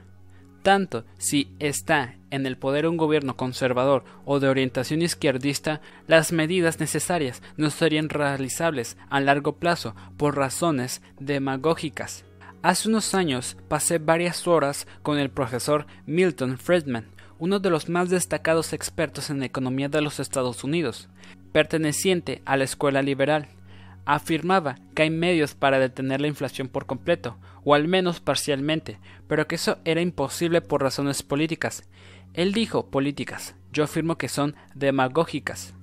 Tanto 0.63 1.05
si 1.19 1.55
está 1.59 2.15
en 2.31 2.47
el 2.47 2.57
poder 2.57 2.87
un 2.87 2.97
gobierno 2.97 3.37
conservador 3.37 4.03
o 4.25 4.39
de 4.39 4.49
orientación 4.49 5.03
izquierdista, 5.03 5.81
las 6.07 6.31
medidas 6.31 6.79
necesarias 6.79 7.43
no 7.57 7.69
serían 7.69 8.09
realizables 8.09 8.97
a 9.11 9.19
largo 9.19 9.57
plazo 9.57 9.95
por 10.17 10.35
razones 10.35 11.03
demagógicas. 11.19 12.25
Hace 12.63 12.89
unos 12.89 13.13
años 13.13 13.55
pasé 13.67 13.99
varias 13.99 14.47
horas 14.47 14.87
con 15.03 15.19
el 15.19 15.29
profesor 15.29 15.85
Milton 16.07 16.57
Friedman, 16.57 17.05
uno 17.39 17.59
de 17.59 17.69
los 17.69 17.89
más 17.89 18.09
destacados 18.09 18.73
expertos 18.73 19.29
en 19.29 19.43
economía 19.43 19.89
de 19.89 20.01
los 20.01 20.19
Estados 20.19 20.63
Unidos, 20.63 21.09
perteneciente 21.51 22.41
a 22.45 22.57
la 22.57 22.63
escuela 22.63 23.01
liberal, 23.01 23.47
afirmaba 24.05 24.77
que 24.93 25.03
hay 25.03 25.09
medios 25.09 25.55
para 25.55 25.79
detener 25.79 26.21
la 26.21 26.27
inflación 26.27 26.67
por 26.67 26.85
completo, 26.85 27.37
o 27.63 27.73
al 27.73 27.87
menos 27.87 28.19
parcialmente, 28.19 28.99
pero 29.27 29.47
que 29.47 29.55
eso 29.55 29.79
era 29.83 30.01
imposible 30.01 30.61
por 30.61 30.81
razones 30.81 31.23
políticas. 31.23 31.83
Él 32.33 32.53
dijo 32.53 32.89
políticas, 32.89 33.55
yo 33.73 33.83
afirmo 33.83 34.17
que 34.17 34.29
son 34.29 34.55
demagógicas. 34.75 35.73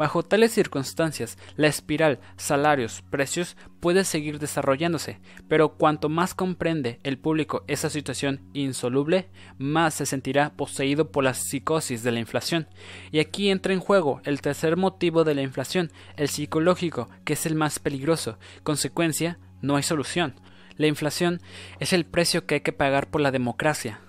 Bajo 0.00 0.22
tales 0.22 0.52
circunstancias, 0.52 1.36
la 1.56 1.66
espiral 1.66 2.20
salarios 2.38 3.02
precios 3.10 3.58
puede 3.80 4.04
seguir 4.04 4.38
desarrollándose, 4.38 5.20
pero 5.46 5.74
cuanto 5.74 6.08
más 6.08 6.32
comprende 6.32 7.00
el 7.02 7.18
público 7.18 7.64
esa 7.66 7.90
situación 7.90 8.40
insoluble, 8.54 9.28
más 9.58 9.92
se 9.92 10.06
sentirá 10.06 10.54
poseído 10.56 11.10
por 11.10 11.24
la 11.24 11.34
psicosis 11.34 12.02
de 12.02 12.12
la 12.12 12.18
inflación. 12.18 12.66
Y 13.10 13.18
aquí 13.18 13.50
entra 13.50 13.74
en 13.74 13.80
juego 13.80 14.22
el 14.24 14.40
tercer 14.40 14.78
motivo 14.78 15.22
de 15.22 15.34
la 15.34 15.42
inflación, 15.42 15.92
el 16.16 16.30
psicológico, 16.30 17.10
que 17.26 17.34
es 17.34 17.44
el 17.44 17.54
más 17.54 17.78
peligroso. 17.78 18.38
Consecuencia, 18.62 19.38
no 19.60 19.76
hay 19.76 19.82
solución. 19.82 20.40
La 20.78 20.86
inflación 20.86 21.42
es 21.78 21.92
el 21.92 22.06
precio 22.06 22.46
que 22.46 22.54
hay 22.54 22.60
que 22.62 22.72
pagar 22.72 23.10
por 23.10 23.20
la 23.20 23.32
democracia. 23.32 24.00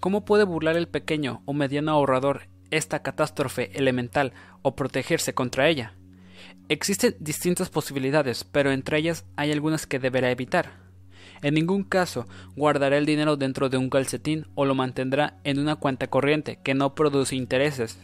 ¿Cómo 0.00 0.24
puede 0.24 0.42
burlar 0.42 0.76
el 0.76 0.88
pequeño 0.88 1.42
o 1.46 1.52
mediano 1.52 1.92
ahorrador 1.92 2.48
esta 2.70 3.02
catástrofe 3.02 3.70
elemental 3.78 4.32
o 4.62 4.76
protegerse 4.76 5.34
contra 5.34 5.68
ella. 5.68 5.94
Existen 6.68 7.16
distintas 7.20 7.70
posibilidades, 7.70 8.44
pero 8.44 8.72
entre 8.72 8.98
ellas 8.98 9.24
hay 9.36 9.52
algunas 9.52 9.86
que 9.86 9.98
deberá 9.98 10.30
evitar. 10.30 10.86
En 11.42 11.54
ningún 11.54 11.84
caso 11.84 12.26
guardará 12.56 12.96
el 12.96 13.06
dinero 13.06 13.36
dentro 13.36 13.68
de 13.68 13.76
un 13.76 13.90
calcetín 13.90 14.46
o 14.54 14.64
lo 14.64 14.74
mantendrá 14.74 15.38
en 15.44 15.58
una 15.58 15.76
cuenta 15.76 16.08
corriente 16.08 16.58
que 16.62 16.74
no 16.74 16.94
produce 16.94 17.36
intereses. 17.36 17.98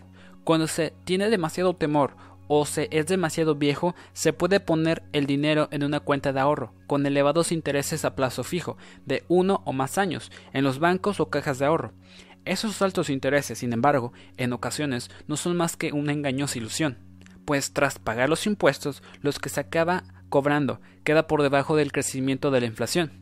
Cuando 0.45 0.67
se 0.67 0.93
tiene 1.05 1.31
demasiado 1.31 1.75
temor 1.75 2.17
o 2.49 2.67
se 2.67 2.89
es 2.91 3.07
demasiado 3.07 3.55
viejo, 3.55 3.95
se 4.13 4.33
puede 4.33 4.61
poner 4.61 5.03
el 5.13 5.27
dinero 5.27 5.69
en 5.71 5.85
una 5.85 6.01
cuenta 6.01 6.33
de 6.33 6.41
ahorro 6.41 6.75
con 6.87 7.07
elevados 7.07 7.53
intereses 7.53 8.05
a 8.05 8.15
plazo 8.15 8.45
fijo 8.45 8.77
de 9.07 9.25
uno 9.29 9.63
o 9.65 9.73
más 9.73 9.99
años 9.99 10.31
en 10.53 10.65
los 10.65 10.79
bancos 10.79 11.21
o 11.21 11.31
cajas 11.31 11.59
de 11.59 11.67
ahorro. 11.67 11.93
Esos 12.45 12.83
altos 12.83 13.09
intereses, 13.09 13.59
sin 13.59 13.73
embargo, 13.73 14.13
en 14.37 14.53
ocasiones 14.53 15.11
no 15.29 15.37
son 15.37 15.57
más 15.57 15.77
que 15.77 15.93
una 15.93 16.13
engañosa 16.13 16.59
ilusión, 16.59 16.99
pues 17.45 17.73
tras 17.73 18.01
pagar 18.01 18.29
los 18.29 18.47
impuestos, 18.47 19.03
los 19.21 19.39
que 19.39 19.49
se 19.49 19.61
acaba 19.61 20.03
cobrando 20.29 20.81
queda 21.05 21.29
por 21.29 21.43
debajo 21.43 21.77
del 21.77 21.93
crecimiento 21.93 22.51
de 22.51 22.61
la 22.61 22.67
inflación, 22.67 23.13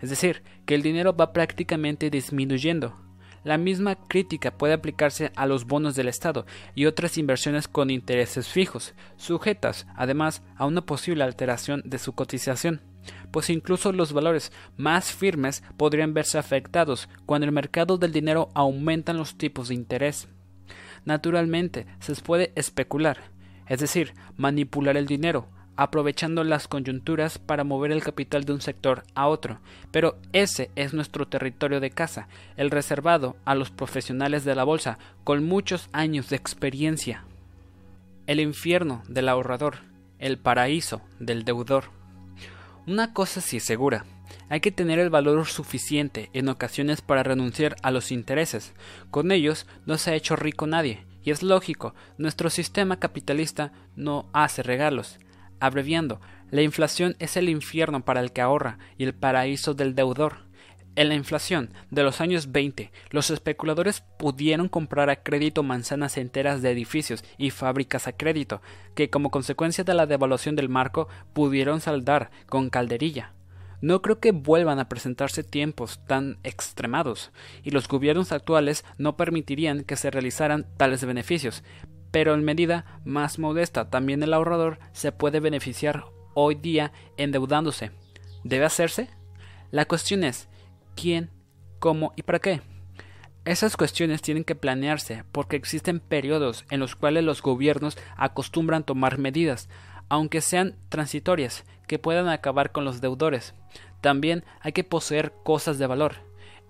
es 0.00 0.10
decir, 0.10 0.42
que 0.64 0.76
el 0.76 0.82
dinero 0.82 1.16
va 1.16 1.32
prácticamente 1.32 2.08
disminuyendo. 2.10 2.96
La 3.42 3.56
misma 3.56 3.96
crítica 3.96 4.56
puede 4.56 4.74
aplicarse 4.74 5.32
a 5.34 5.46
los 5.46 5.64
bonos 5.64 5.94
del 5.94 6.08
Estado 6.08 6.44
y 6.74 6.86
otras 6.86 7.18
inversiones 7.18 7.66
con 7.66 7.90
intereses 7.90 8.48
fijos, 8.48 8.94
sujetas, 9.16 9.86
además, 9.96 10.42
a 10.56 10.66
una 10.66 10.82
posible 10.82 11.24
alteración 11.24 11.82
de 11.84 11.98
su 11.98 12.12
cotización 12.12 12.82
pues 13.30 13.50
incluso 13.50 13.92
los 13.92 14.12
valores 14.12 14.52
más 14.76 15.12
firmes 15.12 15.62
podrían 15.76 16.14
verse 16.14 16.38
afectados 16.38 17.08
cuando 17.26 17.46
el 17.46 17.52
mercado 17.52 17.98
del 17.98 18.12
dinero 18.12 18.48
aumentan 18.54 19.16
los 19.16 19.36
tipos 19.36 19.68
de 19.68 19.74
interés. 19.74 20.28
Naturalmente, 21.04 21.86
se 22.00 22.14
puede 22.16 22.52
especular, 22.54 23.18
es 23.66 23.80
decir, 23.80 24.14
manipular 24.36 24.96
el 24.96 25.06
dinero, 25.06 25.48
aprovechando 25.78 26.42
las 26.42 26.66
coyunturas 26.66 27.38
para 27.38 27.62
mover 27.62 27.92
el 27.92 28.02
capital 28.02 28.44
de 28.44 28.52
un 28.52 28.60
sector 28.60 29.04
a 29.14 29.28
otro, 29.28 29.60
pero 29.92 30.18
ese 30.32 30.72
es 30.74 30.92
nuestro 30.92 31.28
territorio 31.28 31.78
de 31.78 31.90
casa, 31.90 32.26
el 32.56 32.72
reservado 32.72 33.36
a 33.44 33.54
los 33.54 33.70
profesionales 33.70 34.44
de 34.44 34.56
la 34.56 34.64
bolsa 34.64 34.98
con 35.22 35.44
muchos 35.44 35.88
años 35.92 36.30
de 36.30 36.36
experiencia. 36.36 37.22
El 38.26 38.40
infierno 38.40 39.04
del 39.08 39.28
ahorrador, 39.28 39.76
el 40.18 40.36
paraíso 40.36 41.00
del 41.20 41.44
deudor. 41.44 41.97
Una 42.88 43.12
cosa 43.12 43.42
sí 43.42 43.58
es 43.58 43.64
segura, 43.64 44.06
hay 44.48 44.60
que 44.60 44.72
tener 44.72 44.98
el 44.98 45.10
valor 45.10 45.44
suficiente 45.44 46.30
en 46.32 46.48
ocasiones 46.48 47.02
para 47.02 47.22
renunciar 47.22 47.76
a 47.82 47.90
los 47.90 48.10
intereses. 48.10 48.72
Con 49.10 49.30
ellos 49.30 49.66
no 49.84 49.98
se 49.98 50.10
ha 50.10 50.14
hecho 50.14 50.36
rico 50.36 50.66
nadie, 50.66 51.04
y 51.22 51.30
es 51.30 51.42
lógico, 51.42 51.94
nuestro 52.16 52.48
sistema 52.48 52.98
capitalista 52.98 53.72
no 53.94 54.30
hace 54.32 54.62
regalos. 54.62 55.18
Abreviando, 55.60 56.22
la 56.50 56.62
inflación 56.62 57.14
es 57.18 57.36
el 57.36 57.50
infierno 57.50 58.06
para 58.06 58.20
el 58.20 58.32
que 58.32 58.40
ahorra 58.40 58.78
y 58.96 59.04
el 59.04 59.12
paraíso 59.12 59.74
del 59.74 59.94
deudor. 59.94 60.47
En 60.98 61.08
la 61.08 61.14
inflación 61.14 61.70
de 61.92 62.02
los 62.02 62.20
años 62.20 62.50
20, 62.50 62.90
los 63.10 63.30
especuladores 63.30 64.02
pudieron 64.18 64.68
comprar 64.68 65.10
a 65.10 65.22
crédito 65.22 65.62
manzanas 65.62 66.18
enteras 66.18 66.60
de 66.60 66.72
edificios 66.72 67.22
y 67.36 67.50
fábricas 67.50 68.08
a 68.08 68.12
crédito, 68.12 68.62
que 68.96 69.08
como 69.08 69.30
consecuencia 69.30 69.84
de 69.84 69.94
la 69.94 70.06
devaluación 70.06 70.56
del 70.56 70.68
marco 70.68 71.06
pudieron 71.34 71.80
saldar 71.80 72.32
con 72.48 72.68
calderilla. 72.68 73.32
No 73.80 74.02
creo 74.02 74.18
que 74.18 74.32
vuelvan 74.32 74.80
a 74.80 74.88
presentarse 74.88 75.44
tiempos 75.44 76.00
tan 76.08 76.38
extremados, 76.42 77.30
y 77.62 77.70
los 77.70 77.86
gobiernos 77.86 78.32
actuales 78.32 78.84
no 78.96 79.16
permitirían 79.16 79.84
que 79.84 79.94
se 79.94 80.10
realizaran 80.10 80.66
tales 80.78 81.04
beneficios, 81.04 81.62
pero 82.10 82.34
en 82.34 82.42
medida 82.42 83.00
más 83.04 83.38
modesta 83.38 83.88
también 83.88 84.24
el 84.24 84.34
ahorrador 84.34 84.80
se 84.90 85.12
puede 85.12 85.38
beneficiar 85.38 86.06
hoy 86.34 86.56
día 86.56 86.90
endeudándose. 87.16 87.92
¿Debe 88.42 88.64
hacerse? 88.64 89.10
La 89.70 89.84
cuestión 89.84 90.24
es 90.24 90.48
quién, 91.00 91.30
cómo 91.78 92.12
y 92.16 92.22
para 92.22 92.40
qué. 92.40 92.60
Esas 93.44 93.76
cuestiones 93.76 94.20
tienen 94.20 94.44
que 94.44 94.54
planearse 94.54 95.24
porque 95.32 95.56
existen 95.56 96.00
periodos 96.00 96.64
en 96.70 96.80
los 96.80 96.96
cuales 96.96 97.24
los 97.24 97.40
gobiernos 97.40 97.96
acostumbran 98.16 98.84
tomar 98.84 99.18
medidas, 99.18 99.68
aunque 100.08 100.40
sean 100.40 100.76
transitorias, 100.88 101.64
que 101.86 101.98
puedan 101.98 102.28
acabar 102.28 102.72
con 102.72 102.84
los 102.84 103.00
deudores. 103.00 103.54
También 104.00 104.44
hay 104.60 104.72
que 104.72 104.84
poseer 104.84 105.32
cosas 105.44 105.78
de 105.78 105.86
valor, 105.86 106.16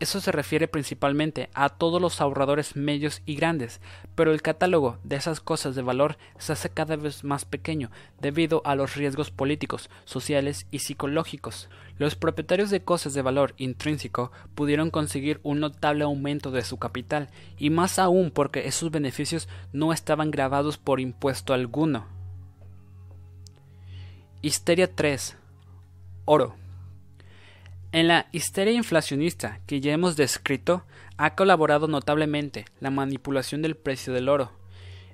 eso 0.00 0.20
se 0.20 0.32
refiere 0.32 0.68
principalmente 0.68 1.50
a 1.54 1.68
todos 1.68 2.00
los 2.00 2.20
ahorradores 2.20 2.76
medios 2.76 3.22
y 3.26 3.34
grandes, 3.34 3.80
pero 4.14 4.32
el 4.32 4.42
catálogo 4.42 4.98
de 5.02 5.16
esas 5.16 5.40
cosas 5.40 5.74
de 5.74 5.82
valor 5.82 6.18
se 6.38 6.52
hace 6.52 6.70
cada 6.70 6.96
vez 6.96 7.24
más 7.24 7.44
pequeño 7.44 7.90
debido 8.20 8.62
a 8.64 8.74
los 8.74 8.94
riesgos 8.94 9.30
políticos, 9.30 9.90
sociales 10.04 10.66
y 10.70 10.80
psicológicos. 10.80 11.68
Los 11.98 12.14
propietarios 12.14 12.70
de 12.70 12.82
cosas 12.82 13.14
de 13.14 13.22
valor 13.22 13.54
intrínseco 13.56 14.30
pudieron 14.54 14.90
conseguir 14.90 15.40
un 15.42 15.60
notable 15.60 16.04
aumento 16.04 16.50
de 16.50 16.62
su 16.62 16.78
capital, 16.78 17.28
y 17.58 17.70
más 17.70 17.98
aún 17.98 18.30
porque 18.30 18.68
esos 18.68 18.90
beneficios 18.90 19.48
no 19.72 19.92
estaban 19.92 20.30
grabados 20.30 20.78
por 20.78 21.00
impuesto 21.00 21.54
alguno. 21.54 22.06
Histeria 24.42 24.94
3. 24.94 25.36
Oro. 26.24 26.67
En 27.90 28.06
la 28.06 28.26
histeria 28.32 28.74
inflacionista 28.74 29.60
que 29.66 29.80
ya 29.80 29.94
hemos 29.94 30.14
descrito, 30.14 30.84
ha 31.16 31.34
colaborado 31.34 31.88
notablemente 31.88 32.66
la 32.80 32.90
manipulación 32.90 33.62
del 33.62 33.76
precio 33.76 34.12
del 34.12 34.28
oro. 34.28 34.52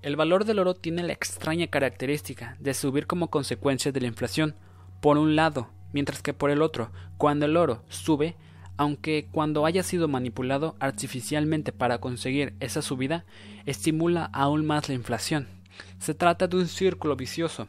El 0.02 0.16
valor 0.16 0.44
del 0.44 0.58
oro 0.58 0.74
tiene 0.74 1.04
la 1.04 1.12
extraña 1.12 1.68
característica 1.68 2.56
de 2.58 2.74
subir 2.74 3.06
como 3.06 3.30
consecuencia 3.30 3.92
de 3.92 4.00
la 4.00 4.08
inflación, 4.08 4.56
por 5.00 5.18
un 5.18 5.36
lado, 5.36 5.70
mientras 5.92 6.20
que 6.20 6.34
por 6.34 6.50
el 6.50 6.62
otro, 6.62 6.90
cuando 7.16 7.46
el 7.46 7.56
oro 7.56 7.84
sube, 7.88 8.34
aunque 8.76 9.28
cuando 9.30 9.66
haya 9.66 9.84
sido 9.84 10.08
manipulado 10.08 10.74
artificialmente 10.80 11.70
para 11.70 11.98
conseguir 11.98 12.54
esa 12.58 12.82
subida, 12.82 13.24
estimula 13.66 14.24
aún 14.32 14.66
más 14.66 14.88
la 14.88 14.96
inflación. 14.96 15.46
Se 16.00 16.12
trata 16.12 16.48
de 16.48 16.56
un 16.56 16.66
círculo 16.66 17.14
vicioso. 17.14 17.68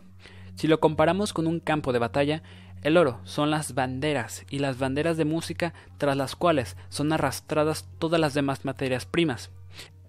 Si 0.55 0.67
lo 0.67 0.79
comparamos 0.79 1.31
con 1.31 1.45
un 1.45 1.59
campo 1.59 1.93
de 1.93 1.99
batalla, 1.99 2.41
el 2.85 2.97
oro 2.97 3.19
son 3.23 3.49
las 3.49 3.73
banderas 3.73 4.45
y 4.47 4.59
las 4.59 4.77
banderas 4.77 5.17
de 5.17 5.25
música 5.25 5.73
tras 5.97 6.15
las 6.15 6.35
cuales 6.35 6.77
son 6.89 7.13
arrastradas 7.13 7.89
todas 7.97 8.21
las 8.21 8.35
demás 8.35 8.63
materias 8.63 9.07
primas. 9.07 9.49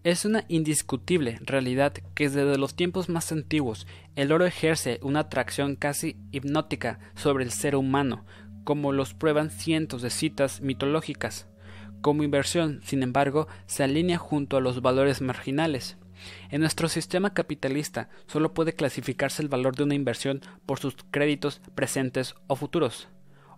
Es 0.05 0.27
una 0.27 0.45
indiscutible 0.49 1.39
realidad 1.41 1.95
que 2.15 2.29
desde 2.29 2.59
los 2.59 2.77
tiempos 2.77 3.09
más 3.09 3.33
antiguos 3.33 3.87
el 4.15 4.31
oro 4.31 4.45
ejerce 4.45 5.01
una 5.01 5.21
atracción 5.21 5.75
casi 5.75 6.19
hipnótica 6.33 6.99
sobre 7.15 7.45
el 7.45 7.51
ser 7.51 7.77
humano, 7.77 8.27
como 8.65 8.93
los 8.93 9.15
prueban 9.15 9.49
cientos 9.49 10.03
de 10.03 10.11
citas 10.11 10.61
mitológicas. 10.61 11.49
Como 12.03 12.25
inversión, 12.25 12.83
sin 12.85 13.03
embargo, 13.03 13.49
se 13.65 13.85
alinea 13.85 14.19
junto 14.19 14.59
a 14.59 14.61
los 14.61 14.83
valores 14.83 15.23
marginales. 15.23 15.97
En 16.51 16.61
nuestro 16.61 16.89
sistema 16.89 17.35
capitalista 17.35 18.09
solo 18.27 18.55
puede 18.55 18.75
clasificarse 18.75 19.43
el 19.43 19.49
valor 19.49 19.77
de 19.77 19.85
una 19.85 19.95
inversión 19.95 20.41
por 20.65 20.79
sus 20.79 20.97
créditos 21.11 21.61
presentes 21.75 22.35
o 22.47 22.57
futuros. 22.57 23.09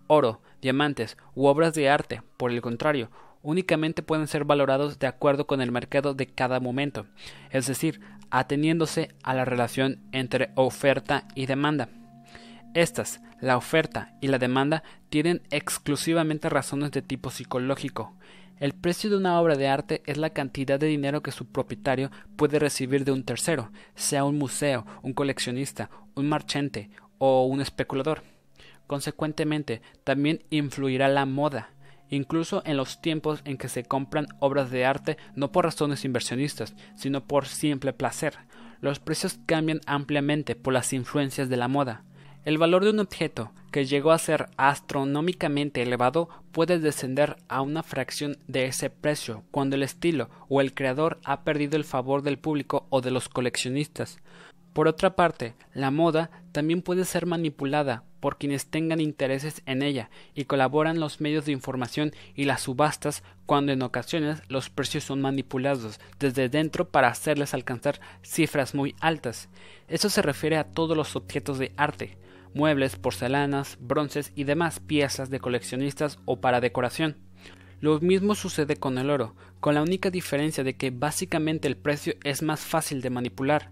Oro, 0.07 0.41
diamantes 0.61 1.17
u 1.35 1.45
obras 1.45 1.73
de 1.73 1.89
arte, 1.89 2.21
por 2.37 2.51
el 2.51 2.61
contrario, 2.61 3.11
únicamente 3.41 4.01
pueden 4.01 4.27
ser 4.27 4.43
valorados 4.43 4.99
de 4.99 5.07
acuerdo 5.07 5.47
con 5.47 5.61
el 5.61 5.71
mercado 5.71 6.13
de 6.13 6.27
cada 6.27 6.59
momento, 6.59 7.05
es 7.51 7.67
decir, 7.67 8.01
ateniéndose 8.31 9.09
a 9.23 9.33
la 9.33 9.45
relación 9.45 10.01
entre 10.11 10.51
oferta 10.55 11.27
y 11.35 11.45
demanda. 11.45 11.89
Estas, 12.73 13.21
la 13.41 13.57
oferta 13.57 14.13
y 14.21 14.27
la 14.27 14.37
demanda, 14.37 14.83
tienen 15.09 15.41
exclusivamente 15.49 16.49
razones 16.49 16.91
de 16.91 17.01
tipo 17.01 17.31
psicológico, 17.31 18.15
el 18.59 18.73
precio 18.73 19.09
de 19.09 19.15
una 19.15 19.39
obra 19.39 19.55
de 19.55 19.69
arte 19.69 20.01
es 20.05 20.17
la 20.17 20.31
cantidad 20.31 20.79
de 20.79 20.87
dinero 20.87 21.23
que 21.23 21.31
su 21.31 21.45
propietario 21.45 22.11
puede 22.35 22.59
recibir 22.59 23.05
de 23.05 23.11
un 23.13 23.23
tercero, 23.23 23.71
sea 23.95 24.25
un 24.25 24.37
museo, 24.37 24.85
un 25.01 25.13
coleccionista, 25.13 25.89
un 26.15 26.27
marchante 26.27 26.89
o 27.17 27.45
un 27.45 27.61
especulador. 27.61 28.23
Consecuentemente, 28.85 29.81
también 30.03 30.43
influirá 30.49 31.07
la 31.07 31.25
moda, 31.25 31.69
incluso 32.09 32.61
en 32.65 32.75
los 32.75 33.01
tiempos 33.01 33.41
en 33.45 33.57
que 33.57 33.69
se 33.69 33.83
compran 33.83 34.27
obras 34.39 34.71
de 34.71 34.85
arte 34.85 35.17
no 35.35 35.51
por 35.51 35.65
razones 35.65 36.03
inversionistas, 36.03 36.75
sino 36.95 37.25
por 37.25 37.45
simple 37.45 37.93
placer. 37.93 38.37
los 38.81 38.99
precios 38.99 39.39
cambian 39.45 39.81
ampliamente 39.85 40.55
por 40.55 40.73
las 40.73 40.93
influencias 40.93 41.49
de 41.49 41.57
la 41.57 41.67
moda. 41.67 42.05
El 42.45 42.57
valor 42.57 42.85
de 42.85 42.91
un 42.91 42.99
objeto 42.99 43.51
que 43.69 43.85
llegó 43.85 44.11
a 44.11 44.17
ser 44.17 44.49
astronómicamente 44.55 45.81
elevado 45.81 46.29
puede 46.53 46.79
descender 46.79 47.35
a 47.49 47.61
una 47.61 47.83
fracción 47.83 48.37
de 48.47 48.65
ese 48.65 48.89
precio 48.89 49.43
cuando 49.51 49.75
el 49.75 49.83
estilo 49.83 50.29
o 50.47 50.61
el 50.61 50.73
creador 50.73 51.19
ha 51.25 51.43
perdido 51.43 51.75
el 51.75 51.83
favor 51.83 52.21
del 52.21 52.39
público 52.39 52.87
o 52.89 53.01
de 53.01 53.11
los 53.11 53.27
coleccionistas. 53.27 54.19
Por 54.73 54.87
otra 54.87 55.15
parte, 55.15 55.55
la 55.73 55.91
moda 55.91 56.31
también 56.53 56.81
puede 56.81 57.03
ser 57.03 57.25
manipulada 57.25 58.03
por 58.21 58.37
quienes 58.37 58.67
tengan 58.67 59.01
intereses 59.01 59.61
en 59.65 59.81
ella 59.81 60.09
y 60.33 60.45
colaboran 60.45 60.99
los 60.99 61.19
medios 61.19 61.45
de 61.45 61.51
información 61.51 62.13
y 62.35 62.45
las 62.45 62.61
subastas 62.61 63.23
cuando 63.45 63.73
en 63.73 63.81
ocasiones 63.81 64.41
los 64.47 64.69
precios 64.69 65.03
son 65.03 65.21
manipulados 65.21 65.99
desde 66.19 66.47
dentro 66.47 66.87
para 66.87 67.09
hacerles 67.09 67.53
alcanzar 67.53 67.99
cifras 68.23 68.73
muy 68.73 68.95
altas. 69.01 69.49
Eso 69.87 70.09
se 70.09 70.21
refiere 70.21 70.57
a 70.57 70.65
todos 70.65 70.95
los 70.95 71.15
objetos 71.15 71.59
de 71.59 71.73
arte, 71.75 72.17
muebles, 72.53 72.95
porcelanas, 72.95 73.77
bronces 73.79 74.31
y 74.35 74.43
demás 74.43 74.79
piezas 74.79 75.29
de 75.29 75.39
coleccionistas 75.39 76.19
o 76.25 76.41
para 76.41 76.61
decoración. 76.61 77.17
Lo 77.81 77.99
mismo 77.99 78.35
sucede 78.35 78.75
con 78.75 78.97
el 78.97 79.09
oro, 79.09 79.35
con 79.59 79.75
la 79.75 79.81
única 79.81 80.09
diferencia 80.09 80.63
de 80.63 80.75
que 80.75 80.91
básicamente 80.91 81.67
el 81.67 81.77
precio 81.77 82.15
es 82.23 82.41
más 82.41 82.59
fácil 82.59 83.01
de 83.01 83.09
manipular. 83.09 83.71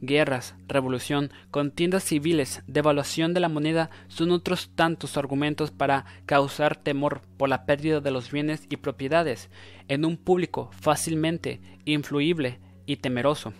Guerras, 0.00 0.56
revolución, 0.66 1.30
contiendas 1.50 2.02
civiles, 2.02 2.62
devaluación 2.66 3.34
de 3.34 3.40
la 3.40 3.48
moneda 3.48 3.88
son 4.08 4.32
otros 4.32 4.70
tantos 4.74 5.16
argumentos 5.16 5.70
para 5.70 6.06
causar 6.26 6.76
temor 6.76 7.20
por 7.36 7.48
la 7.48 7.66
pérdida 7.66 8.00
de 8.00 8.10
los 8.10 8.32
bienes 8.32 8.66
y 8.68 8.78
propiedades 8.78 9.48
en 9.86 10.04
un 10.04 10.16
público 10.16 10.70
fácilmente 10.72 11.60
influible 11.84 12.58
y 12.84 12.96
temeroso. 12.96 13.52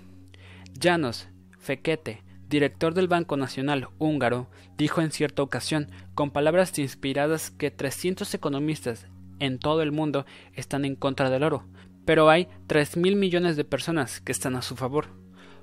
Llanos, 0.72 1.29
Fequete, 1.61 2.25
director 2.52 2.92
del 2.92 3.08
Banco 3.08 3.38
Nacional 3.38 3.88
húngaro, 3.98 4.50
dijo 4.76 5.00
en 5.00 5.10
cierta 5.10 5.42
ocasión, 5.42 5.90
con 6.14 6.30
palabras 6.30 6.78
inspiradas, 6.78 7.50
que 7.50 7.70
300 7.70 8.34
economistas 8.34 9.06
en 9.38 9.58
todo 9.58 9.80
el 9.80 9.90
mundo 9.90 10.26
están 10.52 10.84
en 10.84 10.94
contra 10.94 11.30
del 11.30 11.44
oro, 11.44 11.64
pero 12.04 12.28
hay 12.28 12.48
tres 12.66 12.98
mil 12.98 13.16
millones 13.16 13.56
de 13.56 13.64
personas 13.64 14.20
que 14.20 14.32
están 14.32 14.54
a 14.54 14.62
su 14.62 14.76
favor. 14.76 15.06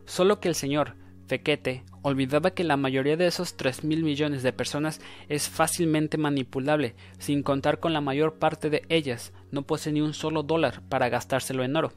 Solo 0.06 0.40
que 0.40 0.50
el 0.50 0.56
señor 0.56 0.96
Fequete 1.28 1.84
olvidaba 2.02 2.56
que 2.56 2.64
la 2.64 2.76
mayoría 2.76 3.18
de 3.18 3.28
esos 3.28 3.56
tres 3.56 3.84
mil 3.84 4.04
millones 4.04 4.42
de 4.42 4.52
personas 4.52 5.00
es 5.28 5.48
fácilmente 5.48 6.18
manipulable, 6.18 6.96
sin 7.20 7.44
contar 7.44 7.80
con 7.80 7.94
la 7.94 8.02
mayor 8.02 8.40
parte 8.40 8.72
de 8.72 8.82
ellas 8.90 9.32
no 9.52 9.62
posee 9.62 9.94
ni 9.94 10.02
un 10.02 10.16
solo 10.16 10.42
dólar 10.42 10.82
para 10.90 11.10
gastárselo 11.10 11.64
en 11.64 11.76
oro. 11.76 11.94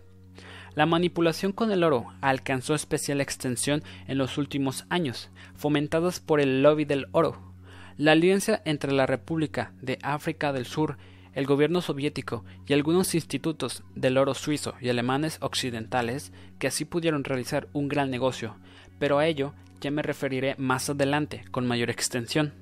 La 0.74 0.86
manipulación 0.86 1.52
con 1.52 1.70
el 1.70 1.84
oro 1.84 2.06
alcanzó 2.20 2.74
especial 2.74 3.20
extensión 3.20 3.82
en 4.06 4.16
los 4.16 4.38
últimos 4.38 4.86
años, 4.88 5.30
fomentadas 5.54 6.20
por 6.20 6.40
el 6.40 6.62
lobby 6.62 6.84
del 6.84 7.08
oro. 7.12 7.52
La 7.98 8.12
alianza 8.12 8.62
entre 8.64 8.92
la 8.92 9.06
República 9.06 9.72
de 9.82 9.98
África 10.02 10.52
del 10.52 10.64
Sur, 10.64 10.96
el 11.34 11.46
gobierno 11.46 11.82
soviético 11.82 12.44
y 12.66 12.72
algunos 12.72 13.14
institutos 13.14 13.82
del 13.94 14.16
oro 14.16 14.34
suizo 14.34 14.74
y 14.80 14.88
alemanes 14.88 15.38
occidentales, 15.40 16.32
que 16.58 16.68
así 16.68 16.84
pudieron 16.86 17.24
realizar 17.24 17.68
un 17.74 17.88
gran 17.88 18.10
negocio, 18.10 18.56
pero 18.98 19.18
a 19.18 19.26
ello 19.26 19.52
ya 19.80 19.90
me 19.90 20.02
referiré 20.02 20.54
más 20.56 20.88
adelante 20.88 21.44
con 21.50 21.66
mayor 21.66 21.90
extensión. 21.90 22.54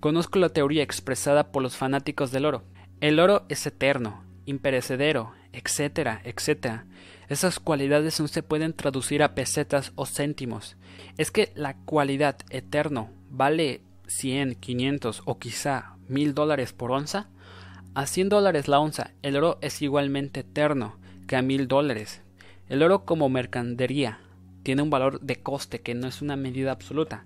Conozco 0.00 0.38
la 0.38 0.50
teoría 0.50 0.82
expresada 0.82 1.50
por 1.50 1.62
los 1.62 1.76
fanáticos 1.76 2.30
del 2.30 2.44
oro. 2.44 2.62
El 3.00 3.18
oro 3.20 3.46
es 3.48 3.66
eterno, 3.66 4.22
imperecedero, 4.44 5.32
etcétera, 5.56 6.20
etcétera. 6.24 6.84
Esas 7.28 7.58
cualidades 7.58 8.20
no 8.20 8.28
se 8.28 8.42
pueden 8.42 8.74
traducir 8.74 9.22
a 9.22 9.34
pesetas 9.34 9.92
o 9.94 10.04
céntimos. 10.04 10.76
Es 11.16 11.30
que 11.30 11.50
la 11.54 11.74
cualidad 11.74 12.36
eterno 12.50 13.10
vale 13.30 13.80
100, 14.06 14.56
500 14.56 15.22
o 15.24 15.38
quizá 15.38 15.96
mil 16.08 16.34
dólares 16.34 16.74
por 16.74 16.92
onza. 16.92 17.30
A 17.94 18.06
100 18.06 18.28
dólares 18.28 18.68
la 18.68 18.78
onza, 18.78 19.12
el 19.22 19.36
oro 19.36 19.58
es 19.62 19.80
igualmente 19.80 20.40
eterno 20.40 20.98
que 21.26 21.36
a 21.36 21.42
mil 21.42 21.68
dólares. 21.68 22.20
El 22.68 22.82
oro 22.82 23.06
como 23.06 23.30
mercadería 23.30 24.20
tiene 24.62 24.82
un 24.82 24.90
valor 24.90 25.20
de 25.20 25.36
coste 25.36 25.80
que 25.80 25.94
no 25.94 26.06
es 26.06 26.20
una 26.20 26.36
medida 26.36 26.70
absoluta. 26.70 27.24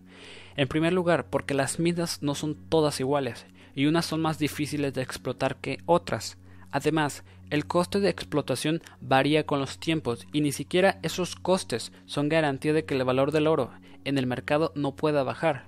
En 0.57 0.69
primer 0.69 0.93
lugar, 0.93 1.27
porque 1.27 1.55
las 1.55 1.81
minas 1.81 2.23
no 2.23 2.35
son 2.35 2.55
todas 2.55 3.01
iguales, 3.01 3.47
y 3.75 3.87
unas 3.87 4.07
son 4.07 4.21
más 4.21 4.39
difíciles 4.39 4.95
de 4.95 5.03
explotar 5.03 5.57
que 5.57 5.79
otras. 5.87 6.39
Además, 6.73 7.25
el 7.51 7.67
coste 7.67 8.01
de 8.01 8.09
explotación 8.09 8.81
varía 9.01 9.45
con 9.45 9.59
los 9.59 9.79
tiempos 9.79 10.27
y 10.33 10.41
ni 10.41 10.53
siquiera 10.53 10.99
esos 11.03 11.35
costes 11.35 11.93
son 12.07 12.29
garantía 12.29 12.73
de 12.73 12.85
que 12.85 12.95
el 12.95 13.05
valor 13.05 13.33
del 13.33 13.47
oro 13.47 13.71
en 14.05 14.19
el 14.19 14.27
mercado 14.27 14.73
no 14.75 14.95
pueda 14.95 15.23
bajar, 15.23 15.65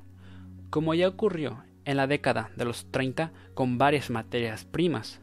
como 0.71 0.95
ya 0.95 1.09
ocurrió 1.09 1.65
en 1.85 1.97
la 1.97 2.07
década 2.07 2.51
de 2.57 2.65
los 2.65 2.91
30 2.91 3.33
con 3.55 3.79
varias 3.79 4.11
materias 4.11 4.65
primas. 4.65 5.21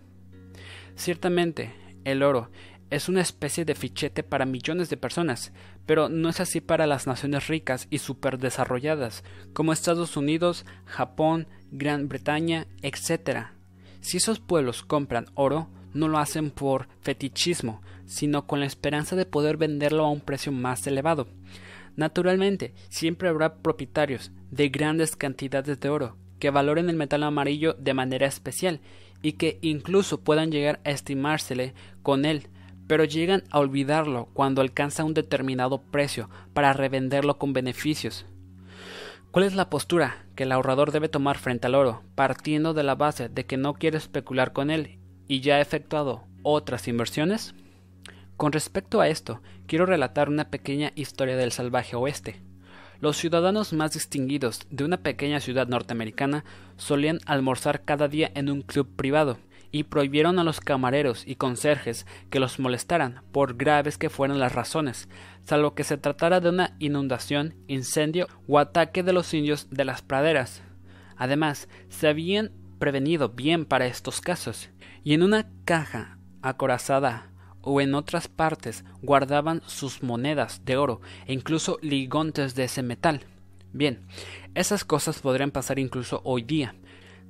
Ciertamente, 0.95 1.73
el 2.03 2.23
oro 2.23 2.49
es 2.89 3.07
una 3.07 3.21
especie 3.21 3.65
de 3.65 3.75
fichete 3.75 4.23
para 4.23 4.45
millones 4.45 4.89
de 4.89 4.97
personas, 4.97 5.53
pero 5.85 6.09
no 6.09 6.29
es 6.29 6.39
así 6.39 6.59
para 6.59 6.87
las 6.87 7.07
naciones 7.07 7.47
ricas 7.47 7.87
y 7.89 7.99
superdesarrolladas 7.99 9.23
como 9.53 9.73
Estados 9.73 10.17
Unidos, 10.17 10.65
Japón, 10.85 11.47
Gran 11.71 12.09
Bretaña, 12.09 12.67
etc. 12.81 13.49
Si 14.01 14.17
esos 14.17 14.39
pueblos 14.39 14.83
compran 14.83 15.27
oro, 15.35 15.67
no 15.93 16.07
lo 16.07 16.17
hacen 16.17 16.51
por 16.51 16.87
fetichismo, 17.01 17.81
sino 18.05 18.47
con 18.47 18.59
la 18.59 18.65
esperanza 18.65 19.15
de 19.15 19.25
poder 19.25 19.57
venderlo 19.57 20.05
a 20.05 20.09
un 20.09 20.21
precio 20.21 20.51
más 20.51 20.85
elevado. 20.87 21.27
Naturalmente, 21.95 22.73
siempre 22.89 23.29
habrá 23.29 23.55
propietarios 23.55 24.31
de 24.51 24.69
grandes 24.69 25.15
cantidades 25.15 25.79
de 25.79 25.89
oro 25.89 26.15
que 26.39 26.49
valoren 26.49 26.89
el 26.89 26.95
metal 26.95 27.23
amarillo 27.23 27.73
de 27.73 27.93
manera 27.93 28.25
especial 28.25 28.79
y 29.21 29.33
que 29.33 29.59
incluso 29.61 30.21
puedan 30.21 30.51
llegar 30.51 30.79
a 30.85 30.91
estimársele 30.91 31.73
con 32.01 32.23
él, 32.23 32.47
pero 32.87 33.03
llegan 33.03 33.43
a 33.51 33.59
olvidarlo 33.59 34.29
cuando 34.33 34.61
alcanza 34.61 35.03
un 35.03 35.13
determinado 35.13 35.81
precio 35.81 36.29
para 36.53 36.73
revenderlo 36.73 37.37
con 37.37 37.53
beneficios. 37.53 38.25
¿Cuál 39.31 39.45
es 39.45 39.53
la 39.53 39.69
postura 39.69 40.25
que 40.33 40.43
el 40.43 40.51
ahorrador 40.51 40.91
debe 40.91 41.07
tomar 41.07 41.37
frente 41.37 41.67
al 41.67 41.75
oro, 41.75 42.01
partiendo 42.15 42.73
de 42.73 42.81
la 42.81 42.95
base 42.95 43.29
de 43.29 43.45
que 43.45 43.57
no 43.57 43.75
quiere 43.75 43.99
especular 43.99 44.53
con 44.53 44.71
él 44.71 44.97
y 45.27 45.41
ya 45.41 45.57
ha 45.57 45.61
efectuado 45.61 46.23
otras 46.41 46.87
inversiones? 46.87 47.53
Con 48.37 48.51
respecto 48.51 49.01
a 49.01 49.07
esto, 49.07 49.39
quiero 49.67 49.85
relatar 49.85 50.29
una 50.29 50.49
pequeña 50.49 50.93
historia 50.95 51.37
del 51.37 51.51
salvaje 51.51 51.95
oeste. 51.95 52.41
Los 53.01 53.17
ciudadanos 53.17 53.71
más 53.71 53.93
distinguidos 53.93 54.65
de 54.71 54.83
una 54.83 54.97
pequeña 54.97 55.39
ciudad 55.41 55.67
norteamericana 55.67 56.43
solían 56.77 57.19
almorzar 57.27 57.85
cada 57.85 58.07
día 58.07 58.31
en 58.33 58.49
un 58.49 58.63
club 58.63 58.95
privado, 58.95 59.37
y 59.71 59.83
prohibieron 59.83 60.39
a 60.39 60.43
los 60.43 60.59
camareros 60.59 61.23
y 61.27 61.35
conserjes 61.35 62.05
que 62.29 62.39
los 62.39 62.59
molestaran, 62.59 63.21
por 63.31 63.55
graves 63.55 63.97
que 63.97 64.09
fueran 64.09 64.39
las 64.39 64.53
razones, 64.53 65.09
salvo 65.45 65.75
que 65.75 65.83
se 65.83 65.97
tratara 65.97 66.39
de 66.39 66.49
una 66.49 66.75
inundación, 66.79 67.55
incendio 67.67 68.27
o 68.47 68.59
ataque 68.59 69.03
de 69.03 69.13
los 69.13 69.33
indios 69.33 69.67
de 69.69 69.85
las 69.85 70.01
praderas. 70.01 70.63
Además, 71.17 71.67
se 71.89 72.07
habían 72.07 72.51
prevenido 72.79 73.29
bien 73.29 73.65
para 73.65 73.87
estos 73.87 74.21
casos, 74.21 74.69
y 75.03 75.13
en 75.13 75.23
una 75.23 75.49
caja 75.65 76.17
acorazada 76.41 77.29
o 77.61 77.81
en 77.81 77.93
otras 77.93 78.27
partes 78.27 78.85
guardaban 79.01 79.61
sus 79.65 80.01
monedas 80.01 80.63
de 80.65 80.77
oro 80.77 81.01
e 81.25 81.33
incluso 81.33 81.77
ligontes 81.81 82.55
de 82.55 82.63
ese 82.63 82.81
metal. 82.81 83.21
Bien, 83.71 84.07
esas 84.55 84.83
cosas 84.83 85.19
podrían 85.19 85.51
pasar 85.51 85.77
incluso 85.77 86.21
hoy 86.23 86.41
día, 86.41 86.73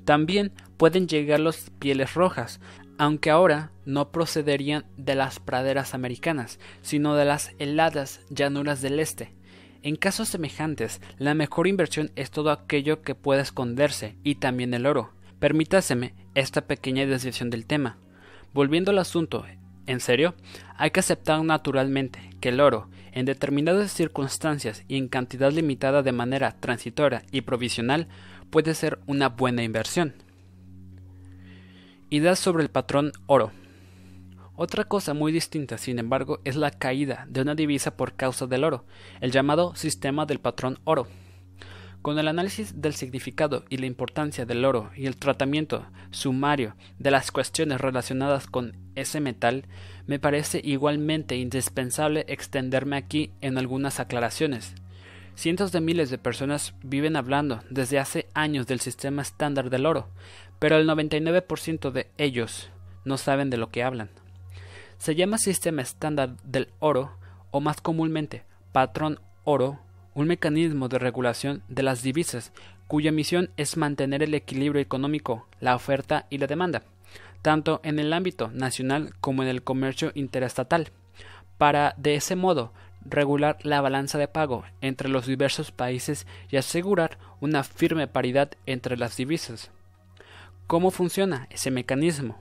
también 0.09 0.51
pueden 0.77 1.07
llegar 1.07 1.39
los 1.39 1.69
pieles 1.77 2.15
rojas, 2.15 2.59
aunque 2.97 3.29
ahora 3.29 3.71
no 3.85 4.11
procederían 4.11 4.85
de 4.97 5.13
las 5.13 5.39
praderas 5.39 5.93
americanas, 5.93 6.57
sino 6.81 7.13
de 7.13 7.25
las 7.25 7.51
heladas 7.59 8.21
llanuras 8.31 8.81
del 8.81 8.99
este. 8.99 9.35
En 9.83 9.95
casos 9.95 10.27
semejantes, 10.27 10.99
la 11.19 11.35
mejor 11.35 11.67
inversión 11.67 12.09
es 12.15 12.31
todo 12.31 12.49
aquello 12.49 13.03
que 13.03 13.13
pueda 13.13 13.43
esconderse, 13.43 14.15
y 14.23 14.33
también 14.33 14.73
el 14.73 14.87
oro. 14.87 15.11
Permítaseme 15.37 16.15
esta 16.33 16.61
pequeña 16.61 17.05
desviación 17.05 17.51
del 17.51 17.67
tema. 17.67 17.97
Volviendo 18.51 18.89
al 18.89 18.97
asunto, 18.97 19.45
en 19.85 19.99
serio, 19.99 20.33
hay 20.75 20.89
que 20.89 21.01
aceptar 21.01 21.43
naturalmente 21.43 22.31
que 22.41 22.49
el 22.49 22.61
oro, 22.61 22.89
en 23.11 23.25
determinadas 23.25 23.91
circunstancias 23.91 24.83
y 24.87 24.97
en 24.97 25.07
cantidad 25.07 25.51
limitada 25.51 26.01
de 26.01 26.13
manera 26.13 26.55
transitoria 26.59 27.21
y 27.31 27.41
provisional, 27.41 28.07
puede 28.49 28.73
ser 28.73 28.99
una 29.05 29.29
buena 29.29 29.63
inversión. 29.63 30.13
Ideas 32.09 32.39
sobre 32.39 32.63
el 32.63 32.69
patrón 32.69 33.11
oro. 33.27 33.51
Otra 34.55 34.83
cosa 34.83 35.13
muy 35.13 35.31
distinta, 35.31 35.77
sin 35.77 35.99
embargo, 35.99 36.41
es 36.43 36.55
la 36.55 36.71
caída 36.71 37.25
de 37.29 37.41
una 37.41 37.55
divisa 37.55 37.95
por 37.95 38.15
causa 38.15 38.45
del 38.47 38.63
oro, 38.63 38.85
el 39.21 39.31
llamado 39.31 39.75
sistema 39.75 40.25
del 40.25 40.39
patrón 40.39 40.79
oro. 40.83 41.07
Con 42.01 42.17
el 42.17 42.27
análisis 42.27 42.81
del 42.81 42.93
significado 42.93 43.65
y 43.69 43.77
la 43.77 43.85
importancia 43.85 44.45
del 44.45 44.65
oro 44.65 44.89
y 44.95 45.05
el 45.05 45.17
tratamiento 45.17 45.85
sumario 46.11 46.75
de 46.97 47.11
las 47.11 47.31
cuestiones 47.31 47.79
relacionadas 47.79 48.47
con 48.47 48.75
ese 48.95 49.19
metal, 49.19 49.65
me 50.07 50.17
parece 50.17 50.61
igualmente 50.63 51.35
indispensable 51.35 52.25
extenderme 52.27 52.97
aquí 52.97 53.31
en 53.41 53.57
algunas 53.57 53.99
aclaraciones. 53.99 54.75
Cientos 55.39 55.71
de 55.71 55.79
miles 55.79 56.09
de 56.09 56.17
personas 56.17 56.73
viven 56.83 57.15
hablando 57.15 57.61
desde 57.69 57.97
hace 57.97 58.27
años 58.33 58.67
del 58.67 58.81
sistema 58.81 59.21
estándar 59.21 59.69
del 59.69 59.85
oro, 59.85 60.09
pero 60.59 60.75
el 60.75 60.85
99% 60.85 61.91
de 61.91 62.07
ellos 62.17 62.69
no 63.05 63.15
saben 63.15 63.49
de 63.49 63.55
lo 63.55 63.71
que 63.71 63.81
hablan. 63.81 64.09
Se 64.97 65.15
llama 65.15 65.37
sistema 65.37 65.81
estándar 65.81 66.35
del 66.43 66.67
oro, 66.79 67.13
o 67.51 67.61
más 67.61 67.79
comúnmente 67.79 68.43
patrón 68.73 69.21
oro, 69.45 69.79
un 70.13 70.27
mecanismo 70.27 70.89
de 70.89 70.99
regulación 70.99 71.63
de 71.69 71.83
las 71.83 72.03
divisas 72.03 72.51
cuya 72.87 73.13
misión 73.13 73.49
es 73.55 73.77
mantener 73.77 74.21
el 74.21 74.33
equilibrio 74.33 74.81
económico, 74.81 75.47
la 75.61 75.73
oferta 75.73 76.25
y 76.29 76.39
la 76.39 76.47
demanda, 76.47 76.83
tanto 77.41 77.79
en 77.85 77.97
el 77.99 78.11
ámbito 78.11 78.49
nacional 78.49 79.13
como 79.21 79.43
en 79.43 79.47
el 79.47 79.63
comercio 79.63 80.11
interestatal, 80.15 80.91
para 81.57 81.93
de 81.95 82.15
ese 82.15 82.35
modo 82.35 82.73
regular 83.05 83.57
la 83.63 83.81
balanza 83.81 84.17
de 84.17 84.27
pago 84.27 84.63
entre 84.81 85.09
los 85.09 85.25
diversos 85.25 85.71
países 85.71 86.27
y 86.49 86.57
asegurar 86.57 87.17
una 87.39 87.63
firme 87.63 88.07
paridad 88.07 88.51
entre 88.65 88.97
las 88.97 89.17
divisas. 89.17 89.71
¿Cómo 90.67 90.91
funciona 90.91 91.47
ese 91.49 91.71
mecanismo? 91.71 92.37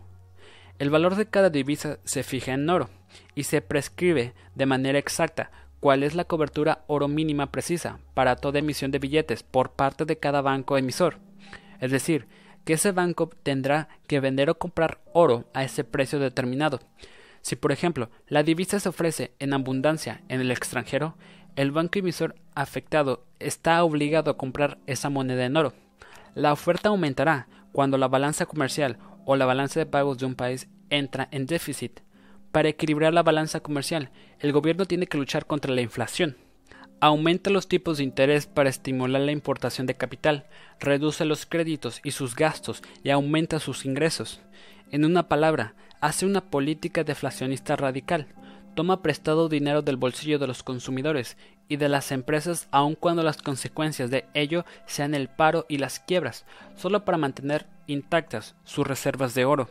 El 0.79 0.91
valor 0.91 1.17
de 1.17 1.27
cada 1.27 1.51
divisa 1.51 1.99
se 2.05 2.23
fija 2.23 2.53
en 2.53 2.69
oro 2.69 2.89
y 3.35 3.45
se 3.45 3.63
prescribe 3.63 4.35
de 4.55 4.67
manera 4.67 4.99
exacta 4.99 5.51
cuál 5.81 6.03
es 6.03 6.15
la 6.15 6.25
cobertura 6.25 6.85
oro 6.87 7.09
mínima 7.09 7.51
precisa 7.51 7.99
para 8.15 8.37
toda 8.37 8.59
emisión 8.59 8.91
de 8.91 8.99
billetes 8.99 9.43
por 9.43 9.73
parte 9.73 10.05
de 10.05 10.19
cada 10.19 10.41
banco 10.41 10.77
emisor. 10.77 11.19
Es 11.81 11.91
decir, 11.91 12.27
que 12.65 12.75
ese 12.75 12.93
banco 12.93 13.31
tendrá 13.43 13.89
que 14.07 14.21
vender 14.21 14.51
o 14.51 14.59
comprar 14.59 15.01
oro 15.13 15.47
a 15.55 15.65
ese 15.65 15.85
precio 15.85 16.19
determinado. 16.19 16.81
Si, 17.43 17.57
por 17.57 17.72
ejemplo, 17.72 18.11
la 18.26 18.43
divisa 18.43 18.80
se 18.80 18.89
ofrece 18.89 19.32
en 19.39 19.53
abundancia 19.53 20.22
en 20.28 20.41
el 20.41 20.51
extranjero, 20.51 21.16
el 21.57 21.70
banco 21.70 21.99
emisor 21.99 22.36
afectado 22.55 23.24
está 23.39 23.82
obligado 23.82 24.30
a 24.30 24.36
comprar 24.36 24.78
esa 24.86 25.09
moneda 25.11 25.45
en 25.45 25.57
oro. 25.57 25.72
La 26.34 26.53
oferta 26.53 26.91
aumentará 26.91 27.49
cuando 27.72 27.99
la 27.99 28.09
balanza 28.09 28.47
comercial 28.47 28.99
o 29.24 29.36
la 29.36 29.47
balanza 29.47 29.80
de 29.80 29.86
pagos 29.86 30.18
de 30.18 30.26
un 30.26 30.34
país 30.34 30.68
entra 30.91 31.28
en 31.32 31.47
déficit. 31.47 32.01
Para 32.53 32.68
equilibrar 32.68 33.12
la 33.12 33.22
balanza 33.22 33.61
comercial, 33.61 34.11
el 34.41 34.53
gobierno 34.53 34.86
tiene 34.86 35.07
que 35.07 35.18
luchar 35.18 35.47
contra 35.47 35.74
la 35.74 35.80
inflación. 35.80 36.36
Aumenta 37.01 37.51
los 37.51 37.68
tipos 37.68 37.99
de 37.99 38.05
interés 38.05 38.47
para 38.47 38.70
estimular 38.70 39.20
la 39.20 39.32
importación 39.32 39.86
de 39.86 39.95
capital, 39.95 40.47
reduce 40.80 41.24
los 41.24 41.47
créditos 41.47 42.01
y 42.03 42.12
sus 42.12 42.34
gastos 42.34 42.82
y 43.05 43.11
aumenta 43.11 43.61
sus 43.61 43.84
ingresos. 43.84 44.41
En 44.91 45.05
una 45.05 45.28
palabra, 45.28 45.74
hace 46.01 46.27
una 46.27 46.41
política 46.41 47.05
deflacionista 47.05 47.77
radical, 47.77 48.27
toma 48.75 49.03
prestado 49.03 49.49
dinero 49.49 49.83
del 49.83 49.97
bolsillo 49.97 50.39
de 50.39 50.47
los 50.47 50.63
consumidores 50.63 51.37
y 51.69 51.77
de 51.77 51.89
las 51.89 52.13
empresas 52.13 52.69
aun 52.71 52.95
cuando 52.95 53.23
las 53.23 53.43
consecuencias 53.43 54.11
de 54.11 54.27
ello 54.35 54.65
sean 54.87 55.15
el 55.15 55.29
paro 55.29 55.67
y 55.69 55.79
las 55.79 56.01
quiebras, 56.01 56.45
solo 56.77 57.05
para 57.05 57.19
mantener 57.19 57.67
intactas 57.87 58.55
sus 58.65 58.87
reservas 58.87 59.35
de 59.35 59.45
oro. 59.45 59.69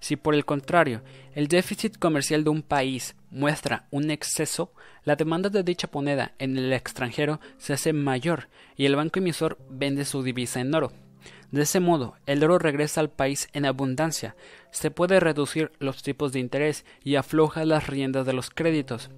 Si 0.00 0.16
por 0.16 0.34
el 0.34 0.44
contrario 0.44 1.02
el 1.34 1.48
déficit 1.48 1.96
comercial 1.96 2.44
de 2.44 2.50
un 2.50 2.62
país 2.62 3.16
muestra 3.30 3.86
un 3.90 4.10
exceso, 4.10 4.72
la 5.04 5.16
demanda 5.16 5.48
de 5.48 5.62
dicha 5.62 5.88
moneda 5.92 6.32
en 6.38 6.58
el 6.58 6.72
extranjero 6.72 7.40
se 7.56 7.72
hace 7.72 7.92
mayor 7.92 8.48
y 8.76 8.84
el 8.86 8.96
banco 8.96 9.20
emisor 9.20 9.58
vende 9.70 10.04
su 10.04 10.22
divisa 10.22 10.60
en 10.60 10.74
oro. 10.74 10.92
De 11.54 11.62
ese 11.62 11.78
modo, 11.78 12.16
el 12.26 12.42
oro 12.42 12.58
regresa 12.58 13.00
al 13.00 13.10
país 13.10 13.48
en 13.52 13.64
abundancia, 13.64 14.34
se 14.72 14.90
puede 14.90 15.20
reducir 15.20 15.70
los 15.78 16.02
tipos 16.02 16.32
de 16.32 16.40
interés 16.40 16.84
y 17.04 17.14
afloja 17.14 17.64
las 17.64 17.86
riendas 17.86 18.26
de 18.26 18.32
los 18.32 18.50
créditos. 18.50 19.12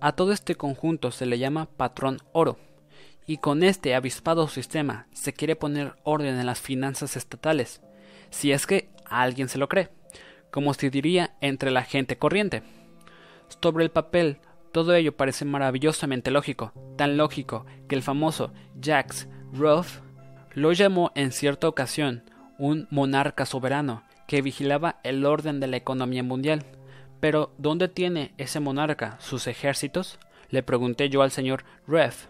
A 0.00 0.12
todo 0.12 0.32
este 0.32 0.54
conjunto 0.54 1.10
se 1.10 1.26
le 1.26 1.38
llama 1.38 1.66
patrón 1.66 2.22
oro. 2.32 2.58
Y 3.26 3.36
con 3.36 3.62
este 3.62 3.94
avispado 3.94 4.48
sistema 4.48 5.08
se 5.12 5.34
quiere 5.34 5.56
poner 5.56 5.92
orden 6.04 6.38
en 6.38 6.46
las 6.46 6.58
finanzas 6.58 7.18
estatales, 7.18 7.82
si 8.30 8.52
es 8.52 8.66
que 8.66 8.88
alguien 9.04 9.50
se 9.50 9.58
lo 9.58 9.68
cree 9.68 9.90
como 10.54 10.72
se 10.72 10.88
diría 10.88 11.34
entre 11.40 11.72
la 11.72 11.82
gente 11.82 12.16
corriente. 12.16 12.62
Sobre 13.60 13.82
el 13.82 13.90
papel, 13.90 14.38
todo 14.70 14.94
ello 14.94 15.16
parece 15.16 15.44
maravillosamente 15.44 16.30
lógico, 16.30 16.72
tan 16.96 17.16
lógico 17.16 17.66
que 17.88 17.96
el 17.96 18.02
famoso 18.02 18.52
Jacques 18.80 19.28
Ruff 19.52 19.98
lo 20.54 20.72
llamó 20.72 21.12
en 21.14 21.32
cierta 21.32 21.68
ocasión 21.68 22.22
un 22.58 22.86
monarca 22.90 23.46
soberano 23.46 24.02
que 24.26 24.42
vigilaba 24.42 25.00
el 25.02 25.26
orden 25.26 25.60
de 25.60 25.66
la 25.66 25.76
economía 25.76 26.22
mundial. 26.22 26.64
Pero 27.20 27.52
¿dónde 27.58 27.88
tiene 27.88 28.32
ese 28.38 28.60
monarca 28.60 29.16
sus 29.20 29.46
ejércitos? 29.46 30.18
le 30.50 30.62
pregunté 30.62 31.08
yo 31.08 31.22
al 31.22 31.32
señor 31.32 31.64
Ruff 31.86 32.26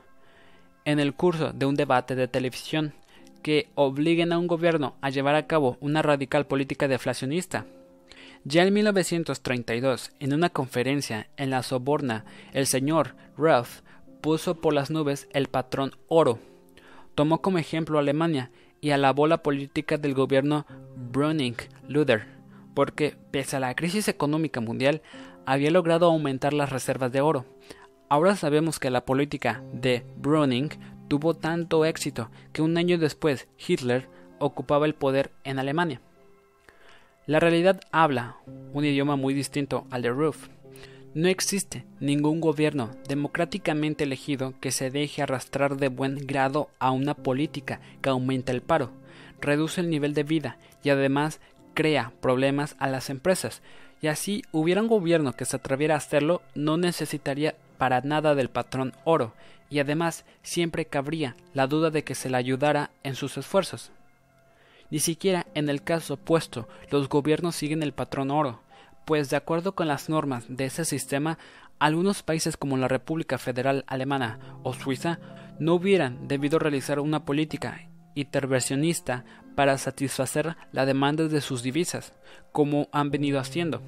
en 0.86 0.98
el 0.98 1.14
curso 1.14 1.52
de 1.52 1.66
un 1.66 1.74
debate 1.74 2.14
de 2.14 2.28
televisión 2.28 2.94
que 3.42 3.68
obliguen 3.74 4.32
a 4.32 4.38
un 4.38 4.46
gobierno 4.46 4.96
a 5.02 5.10
llevar 5.10 5.34
a 5.34 5.46
cabo 5.46 5.76
una 5.80 6.00
radical 6.00 6.46
política 6.46 6.88
deflacionista. 6.88 7.66
Ya 8.44 8.62
en 8.62 8.72
1932, 8.72 10.12
en 10.20 10.32
una 10.32 10.50
conferencia 10.50 11.28
en 11.36 11.50
la 11.50 11.62
Soborna, 11.62 12.24
el 12.52 12.66
señor 12.66 13.14
Ruff 13.36 13.82
puso 14.20 14.54
por 14.60 14.72
las 14.72 14.90
nubes 14.90 15.28
el 15.32 15.48
patrón 15.48 15.92
oro. 16.08 16.38
Tomó 17.14 17.40
como 17.40 17.58
ejemplo 17.58 17.98
a 17.98 18.00
Alemania 18.00 18.50
y 18.80 18.90
alabó 18.90 19.26
la 19.26 19.42
política 19.42 19.98
del 19.98 20.14
gobierno 20.14 20.66
Brüning-Luther, 21.12 22.26
porque, 22.74 23.16
pese 23.30 23.56
a 23.56 23.60
la 23.60 23.74
crisis 23.74 24.08
económica 24.08 24.60
mundial, 24.60 25.02
había 25.46 25.70
logrado 25.70 26.06
aumentar 26.06 26.52
las 26.52 26.70
reservas 26.70 27.12
de 27.12 27.20
oro. 27.20 27.44
Ahora 28.08 28.36
sabemos 28.36 28.78
que 28.78 28.90
la 28.90 29.04
política 29.04 29.62
de 29.72 30.04
Brüning 30.16 30.70
tuvo 31.08 31.34
tanto 31.34 31.84
éxito 31.84 32.30
que 32.52 32.62
un 32.62 32.76
año 32.76 32.98
después 32.98 33.48
Hitler 33.66 34.08
ocupaba 34.38 34.86
el 34.86 34.94
poder 34.94 35.30
en 35.44 35.58
Alemania. 35.58 36.00
La 37.26 37.40
realidad 37.40 37.80
habla 37.92 38.36
un 38.72 38.84
idioma 38.84 39.16
muy 39.16 39.32
distinto 39.32 39.86
al 39.90 40.02
de 40.02 40.10
Roof. 40.10 40.48
No 41.14 41.28
existe 41.28 41.84
ningún 42.00 42.40
gobierno 42.40 42.90
democráticamente 43.06 44.02
elegido 44.02 44.52
que 44.60 44.72
se 44.72 44.90
deje 44.90 45.22
arrastrar 45.22 45.76
de 45.76 45.86
buen 45.86 46.16
grado 46.26 46.70
a 46.80 46.90
una 46.90 47.14
política 47.14 47.80
que 48.02 48.08
aumenta 48.08 48.50
el 48.50 48.62
paro, 48.62 48.90
reduce 49.40 49.80
el 49.80 49.90
nivel 49.90 50.12
de 50.12 50.24
vida 50.24 50.58
y 50.82 50.90
además 50.90 51.38
crea 51.72 52.12
problemas 52.20 52.74
a 52.80 52.88
las 52.88 53.10
empresas. 53.10 53.62
Y 54.02 54.08
así 54.08 54.42
hubiera 54.50 54.82
un 54.82 54.88
gobierno 54.88 55.34
que 55.34 55.44
se 55.44 55.54
atreviera 55.54 55.94
a 55.94 55.98
hacerlo, 55.98 56.42
no 56.56 56.76
necesitaría 56.78 57.54
para 57.78 58.00
nada 58.00 58.34
del 58.34 58.50
patrón 58.50 58.92
oro, 59.04 59.34
y 59.70 59.78
además 59.78 60.24
siempre 60.42 60.84
cabría 60.84 61.36
la 61.52 61.68
duda 61.68 61.90
de 61.90 62.02
que 62.02 62.16
se 62.16 62.28
le 62.28 62.38
ayudara 62.38 62.90
en 63.04 63.14
sus 63.14 63.36
esfuerzos. 63.36 63.92
Ni 64.90 64.98
siquiera 64.98 65.46
en 65.54 65.68
el 65.68 65.84
caso 65.84 66.14
opuesto 66.14 66.68
los 66.90 67.08
gobiernos 67.08 67.54
siguen 67.54 67.84
el 67.84 67.92
patrón 67.92 68.32
oro, 68.32 68.63
pues 69.04 69.30
de 69.30 69.36
acuerdo 69.36 69.74
con 69.74 69.88
las 69.88 70.08
normas 70.08 70.44
de 70.48 70.66
ese 70.66 70.84
sistema, 70.84 71.38
algunos 71.78 72.22
países 72.22 72.56
como 72.56 72.76
la 72.76 72.88
República 72.88 73.38
Federal 73.38 73.84
Alemana 73.86 74.38
o 74.62 74.72
Suiza 74.72 75.18
no 75.58 75.74
hubieran 75.74 76.28
debido 76.28 76.58
realizar 76.58 77.00
una 77.00 77.24
política 77.24 77.88
intervencionista 78.14 79.24
para 79.54 79.78
satisfacer 79.78 80.56
la 80.72 80.86
demanda 80.86 81.28
de 81.28 81.40
sus 81.40 81.62
divisas, 81.62 82.12
como 82.52 82.88
han 82.92 83.10
venido 83.10 83.38
haciendo. 83.38 83.82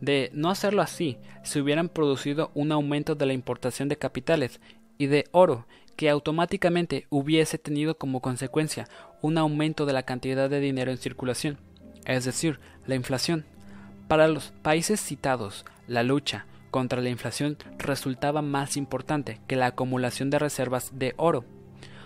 De 0.00 0.30
no 0.32 0.50
hacerlo 0.50 0.82
así, 0.82 1.18
se 1.42 1.60
hubieran 1.60 1.88
producido 1.88 2.50
un 2.54 2.72
aumento 2.72 3.14
de 3.14 3.26
la 3.26 3.32
importación 3.32 3.88
de 3.88 3.98
capitales 3.98 4.60
y 4.96 5.06
de 5.06 5.24
oro 5.32 5.66
que 5.96 6.08
automáticamente 6.08 7.06
hubiese 7.10 7.58
tenido 7.58 7.98
como 7.98 8.20
consecuencia 8.20 8.86
un 9.20 9.38
aumento 9.38 9.86
de 9.86 9.92
la 9.92 10.04
cantidad 10.04 10.48
de 10.48 10.60
dinero 10.60 10.92
en 10.92 10.98
circulación, 10.98 11.58
es 12.04 12.24
decir, 12.24 12.60
la 12.86 12.94
inflación. 12.94 13.44
Para 14.08 14.26
los 14.26 14.52
países 14.62 15.02
citados, 15.02 15.66
la 15.86 16.02
lucha 16.02 16.46
contra 16.70 17.02
la 17.02 17.10
inflación 17.10 17.58
resultaba 17.76 18.40
más 18.40 18.78
importante 18.78 19.38
que 19.46 19.54
la 19.54 19.66
acumulación 19.66 20.30
de 20.30 20.38
reservas 20.38 20.98
de 20.98 21.12
oro. 21.18 21.44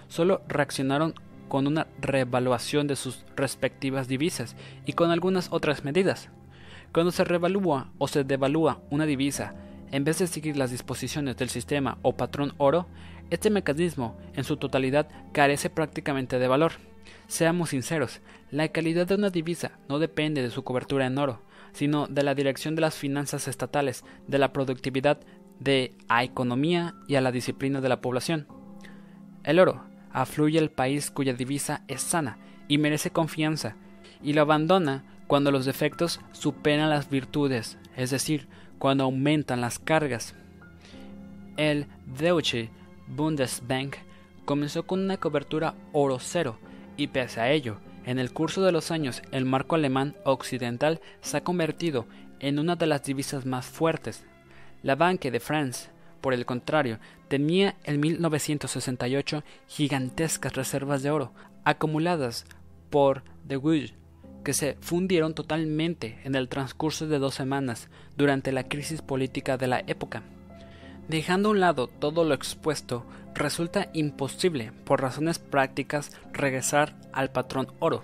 Solo 0.08 0.42
reaccionaron 0.48 1.14
con 1.48 1.68
una 1.68 1.86
revaluación 2.00 2.88
de 2.88 2.96
sus 2.96 3.24
respectivas 3.36 4.08
divisas 4.08 4.56
y 4.84 4.94
con 4.94 5.12
algunas 5.12 5.52
otras 5.52 5.84
medidas. 5.84 6.28
Cuando 6.92 7.12
se 7.12 7.22
revalúa 7.22 7.92
o 7.98 8.08
se 8.08 8.24
devalúa 8.24 8.80
una 8.90 9.06
divisa, 9.06 9.54
en 9.92 10.02
vez 10.02 10.18
de 10.18 10.26
seguir 10.26 10.56
las 10.56 10.72
disposiciones 10.72 11.36
del 11.36 11.50
sistema 11.50 11.98
o 12.02 12.16
patrón 12.16 12.54
oro, 12.58 12.88
este 13.30 13.48
mecanismo, 13.48 14.18
en 14.34 14.42
su 14.42 14.56
totalidad, 14.56 15.06
carece 15.32 15.70
prácticamente 15.70 16.40
de 16.40 16.48
valor. 16.48 16.72
Seamos 17.28 17.70
sinceros, 17.70 18.20
la 18.50 18.68
calidad 18.68 19.06
de 19.06 19.14
una 19.14 19.30
divisa 19.30 19.78
no 19.88 20.00
depende 20.00 20.42
de 20.42 20.50
su 20.50 20.64
cobertura 20.64 21.06
en 21.06 21.16
oro, 21.16 21.40
sino 21.72 22.06
de 22.06 22.22
la 22.22 22.34
dirección 22.34 22.74
de 22.74 22.82
las 22.82 22.94
finanzas 22.94 23.48
estatales, 23.48 24.04
de 24.26 24.38
la 24.38 24.52
productividad, 24.52 25.20
de 25.58 25.94
la 26.08 26.24
economía 26.24 26.94
y 27.08 27.14
a 27.14 27.20
la 27.20 27.32
disciplina 27.32 27.80
de 27.80 27.88
la 27.88 28.00
población. 28.00 28.46
El 29.44 29.58
oro, 29.58 29.84
afluye 30.12 30.58
al 30.58 30.70
país 30.70 31.10
cuya 31.10 31.34
divisa 31.34 31.82
es 31.88 32.02
sana 32.02 32.38
y 32.68 32.78
merece 32.78 33.10
confianza, 33.10 33.76
y 34.22 34.34
lo 34.34 34.42
abandona 34.42 35.04
cuando 35.26 35.50
los 35.50 35.64
defectos 35.64 36.20
superan 36.32 36.90
las 36.90 37.08
virtudes, 37.08 37.78
es 37.96 38.10
decir, 38.10 38.48
cuando 38.78 39.04
aumentan 39.04 39.60
las 39.60 39.78
cargas. 39.78 40.34
El 41.56 41.86
Deutsche 42.06 42.70
Bundesbank 43.08 43.96
comenzó 44.44 44.86
con 44.86 45.00
una 45.00 45.16
cobertura 45.16 45.74
oro 45.92 46.18
cero, 46.18 46.58
y 46.96 47.06
pese 47.08 47.40
a 47.40 47.50
ello, 47.50 47.78
en 48.04 48.18
el 48.18 48.32
curso 48.32 48.62
de 48.62 48.72
los 48.72 48.90
años 48.90 49.22
el 49.30 49.44
marco 49.44 49.74
alemán 49.74 50.16
occidental 50.24 51.00
se 51.20 51.36
ha 51.36 51.44
convertido 51.44 52.06
en 52.40 52.58
una 52.58 52.76
de 52.76 52.86
las 52.86 53.02
divisas 53.02 53.46
más 53.46 53.66
fuertes. 53.66 54.24
La 54.82 54.96
Banque 54.96 55.30
de 55.30 55.40
France, 55.40 55.90
por 56.20 56.34
el 56.34 56.44
contrario, 56.44 56.98
tenía 57.28 57.76
en 57.84 58.00
1968 58.00 59.44
gigantescas 59.68 60.54
reservas 60.54 61.02
de 61.02 61.10
oro 61.10 61.32
acumuladas 61.64 62.44
por 62.90 63.22
De 63.44 63.56
Gaulle, 63.56 63.94
que 64.44 64.52
se 64.52 64.76
fundieron 64.80 65.34
totalmente 65.34 66.18
en 66.24 66.34
el 66.34 66.48
transcurso 66.48 67.06
de 67.06 67.18
dos 67.18 67.34
semanas 67.34 67.88
durante 68.16 68.52
la 68.52 68.64
crisis 68.64 69.02
política 69.02 69.56
de 69.56 69.68
la 69.68 69.80
época. 69.86 70.22
Dejando 71.08 71.48
a 71.48 71.52
un 71.52 71.60
lado 71.60 71.88
todo 71.88 72.24
lo 72.24 72.34
expuesto, 72.34 73.04
resulta 73.34 73.90
imposible, 73.92 74.72
por 74.84 75.00
razones 75.00 75.38
prácticas, 75.38 76.12
regresar 76.32 76.94
al 77.12 77.30
patrón 77.30 77.68
oro. 77.80 78.02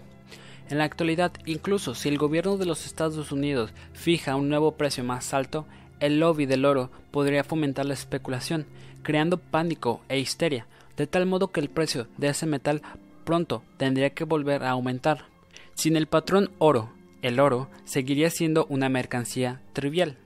En 0.68 0.78
la 0.78 0.84
actualidad, 0.84 1.32
incluso 1.46 1.94
si 1.94 2.09
el 2.09 2.18
gobierno 2.18 2.59
de 2.59 2.66
los 2.66 2.84
Estados 2.84 3.32
Unidos 3.32 3.72
fija 3.94 4.36
un 4.36 4.49
nuevo 4.49 4.72
precio 4.72 5.05
más 5.05 5.32
alto, 5.32 5.66
el 6.01 6.20
lobby 6.20 6.46
del 6.46 6.64
oro 6.64 6.90
podría 7.11 7.44
fomentar 7.44 7.86
la 7.86 7.94
especulación, 7.94 8.66
creando 9.03 9.38
pánico 9.38 10.03
e 10.09 10.18
histeria, 10.18 10.66
de 10.96 11.07
tal 11.07 11.26
modo 11.26 11.49
que 11.49 11.61
el 11.61 11.70
precio 11.70 12.07
de 12.18 12.28
ese 12.28 12.46
metal 12.46 12.82
pronto 13.24 13.62
tendría 13.76 14.11
que 14.11 14.24
volver 14.24 14.64
a 14.64 14.70
aumentar. 14.70 15.26
Sin 15.74 15.96
el 15.96 16.07
patrón 16.07 16.51
oro, 16.59 16.90
el 17.22 17.40
oro 17.40 17.68
seguiría 17.84 18.30
siendo 18.30 18.66
una 18.68 18.88
mercancía 18.88 19.61
trivial, 19.72 20.18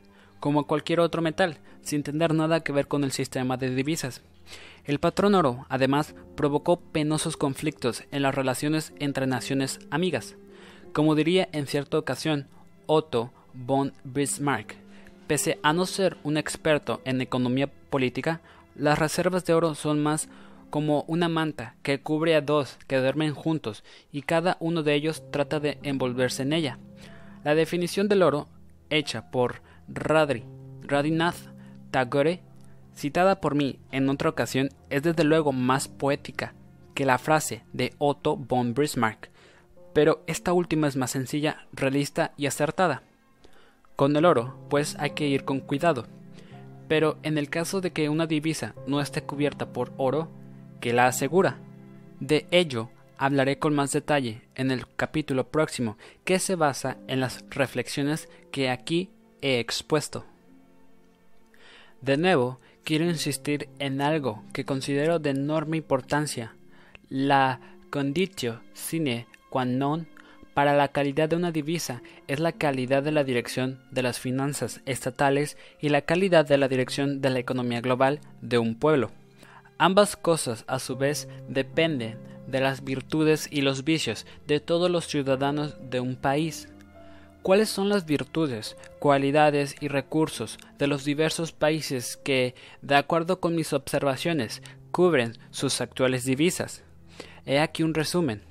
como 0.43 0.67
cualquier 0.67 0.99
otro 0.99 1.23
metal, 1.23 1.59
sin 1.83 2.03
tener 2.03 2.35
nada 2.35 2.65
que 2.65 2.73
ver 2.73 2.89
con 2.89 3.05
el 3.05 3.13
sistema 3.13 3.57
de 3.57 3.73
divisas. 3.73 4.23
El 4.85 4.99
patrón 4.99 5.37
oro, 5.37 5.67
además, 5.69 6.17
provocó 6.35 6.81
penosos 6.81 7.37
conflictos 7.37 8.03
en 8.11 8.23
las 8.23 8.35
relaciones 8.35 8.93
entre 8.99 9.29
naciones 9.29 9.79
amigas. 9.93 10.35
Como 10.93 11.15
diría 11.15 11.49
en 11.53 11.69
cierta 11.69 11.97
ocasión 11.97 12.49
Otto 12.87 13.31
von 13.55 13.93
Bismarck, 14.03 14.75
pese 15.29 15.61
a 15.63 15.73
no 15.73 15.87
ser 15.87 16.17
un 16.25 16.37
experto 16.37 17.01
en 17.05 17.21
economía 17.21 17.69
política, 17.69 18.41
las 18.75 18.99
reservas 18.99 19.45
de 19.45 19.55
oro 19.55 19.77
son 19.77 20.03
más 20.03 20.29
como 20.71 21.05
una 21.07 21.29
manta 21.29 21.77
que 21.85 22.01
cubre 22.01 22.35
a 22.35 22.41
dos 22.41 22.79
que 22.89 22.97
duermen 22.97 23.33
juntos 23.33 23.85
y 24.11 24.23
cada 24.23 24.57
uno 24.59 24.83
de 24.83 24.95
ellos 24.95 25.23
trata 25.31 25.61
de 25.61 25.79
envolverse 25.85 26.43
en 26.43 26.53
ella. 26.53 26.81
La 27.45 27.55
definición 27.55 28.09
del 28.09 28.25
oro, 28.25 28.49
hecha 28.91 29.31
por 29.31 29.63
Radri, 29.95 30.45
Radinath 30.83 31.37
Tagore 31.91 32.43
citada 32.95 33.41
por 33.41 33.55
mí 33.55 33.79
en 33.91 34.09
otra 34.09 34.31
ocasión, 34.31 34.71
es 34.91 35.03
desde 35.03 35.25
luego 35.25 35.53
más 35.53 35.89
poética 35.89 36.55
que 36.95 37.07
la 37.07 37.19
frase 37.19 37.65
de 37.73 37.95
Otto 37.99 38.37
von 38.37 38.75
Bismarck, 38.75 39.31
pero 39.93 40.23
esta 40.27 40.53
última 40.53 40.89
es 40.89 40.97
más 40.97 41.11
sencilla, 41.11 41.67
realista 41.73 42.33
y 42.37 42.47
acertada. 42.47 43.03
Con 43.97 44.17
el 44.17 44.25
oro, 44.25 44.57
pues 44.69 44.97
hay 44.99 45.11
que 45.11 45.27
ir 45.27 45.45
con 45.45 45.61
cuidado. 45.61 46.07
Pero 46.89 47.19
en 47.23 47.39
el 47.39 47.49
caso 47.49 47.81
de 47.81 47.93
que 47.93 48.09
una 48.09 48.27
divisa 48.27 48.75
no 48.87 49.01
esté 49.01 49.23
cubierta 49.23 49.73
por 49.73 49.93
oro, 49.97 50.29
¿qué 50.81 50.93
la 50.93 51.07
asegura? 51.07 51.59
De 52.21 52.47
ello 52.51 52.91
hablaré 53.17 53.59
con 53.59 53.75
más 53.75 53.93
detalle 53.93 54.43
en 54.55 54.71
el 54.71 54.87
capítulo 54.97 55.49
próximo, 55.49 55.97
que 56.25 56.39
se 56.39 56.57
basa 56.57 56.99
en 57.07 57.21
las 57.21 57.45
reflexiones 57.51 58.29
que 58.51 58.71
aquí 58.71 59.11
he 59.43 59.59
expuesto. 59.59 60.25
De 62.01 62.17
nuevo, 62.17 62.59
quiero 62.85 63.05
insistir 63.05 63.69
en 63.79 64.01
algo 64.01 64.43
que 64.53 64.65
considero 64.65 65.19
de 65.19 65.31
enorme 65.31 65.77
importancia, 65.77 66.55
la 67.09 67.61
conditio 67.91 68.63
sine 68.73 69.27
qua 69.51 69.67
non 69.67 70.09
para 70.55 70.75
la 70.75 70.89
calidad 70.89 71.29
de 71.29 71.37
una 71.37 71.53
divisa 71.53 72.03
es 72.27 72.41
la 72.41 72.53
calidad 72.53 73.03
de 73.03 73.13
la 73.13 73.25
dirección 73.25 73.81
de 73.91 74.03
las 74.03 74.19
finanzas 74.19 74.81
estatales 74.87 75.57
y 75.81 75.89
la 75.89 76.03
calidad 76.03 76.47
de 76.47 76.59
la 76.59 76.69
dirección 76.69 77.21
de 77.21 77.31
la 77.31 77.39
economía 77.39 77.81
global 77.81 78.21
de 78.41 78.59
un 78.59 78.75
pueblo. 78.75 79.11
Ambas 79.79 80.17
cosas, 80.17 80.65
a 80.69 80.79
su 80.79 80.97
vez, 80.97 81.29
dependen 81.49 82.19
de 82.47 82.61
las 82.61 82.85
virtudes 82.85 83.49
y 83.51 83.63
los 83.63 83.85
vicios 83.85 84.27
de 84.47 84.61
todos 84.61 84.91
los 84.91 85.07
ciudadanos 85.07 85.77
de 85.91 86.01
un 86.01 86.17
país 86.17 86.69
cuáles 87.43 87.69
son 87.69 87.89
las 87.89 88.07
virtudes, 88.07 88.77
cualidades 88.99 89.77
y 89.81 89.89
recursos 89.89 90.59
de 90.79 90.87
los 90.87 91.05
diversos 91.05 91.53
países 91.53 92.17
que, 92.17 92.55
de 92.81 92.95
acuerdo 92.95 93.41
con 93.41 93.55
mis 93.55 93.73
observaciones, 93.73 94.63
cubren 94.91 95.35
sus 95.51 95.81
actuales 95.81 96.25
divisas. 96.25 96.83
He 97.45 97.59
aquí 97.59 97.83
un 97.83 97.95
resumen. 97.95 98.43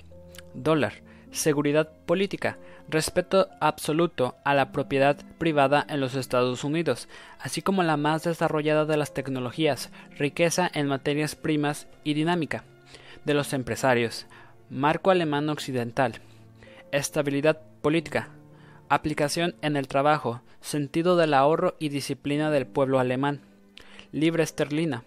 Dólar. 0.54 1.02
Seguridad 1.30 1.90
política. 2.04 2.58
Respeto 2.88 3.48
absoluto 3.60 4.36
a 4.44 4.52
la 4.52 4.70
propiedad 4.70 5.16
privada 5.38 5.86
en 5.88 6.00
los 6.00 6.14
Estados 6.14 6.62
Unidos, 6.62 7.08
así 7.38 7.62
como 7.62 7.82
la 7.82 7.96
más 7.96 8.24
desarrollada 8.24 8.84
de 8.84 8.98
las 8.98 9.14
tecnologías, 9.14 9.90
riqueza 10.18 10.70
en 10.74 10.88
materias 10.88 11.34
primas 11.34 11.86
y 12.04 12.12
dinámica 12.12 12.64
de 13.24 13.32
los 13.32 13.54
empresarios. 13.54 14.26
Marco 14.68 15.10
alemán 15.10 15.48
occidental. 15.48 16.20
Estabilidad 16.90 17.60
política 17.80 18.28
aplicación 18.94 19.54
en 19.62 19.76
el 19.76 19.88
trabajo, 19.88 20.42
sentido 20.60 21.16
del 21.16 21.32
ahorro 21.34 21.76
y 21.78 21.88
disciplina 21.88 22.50
del 22.50 22.66
pueblo 22.66 22.98
alemán, 22.98 23.40
libra 24.12 24.44
esterlina, 24.44 25.04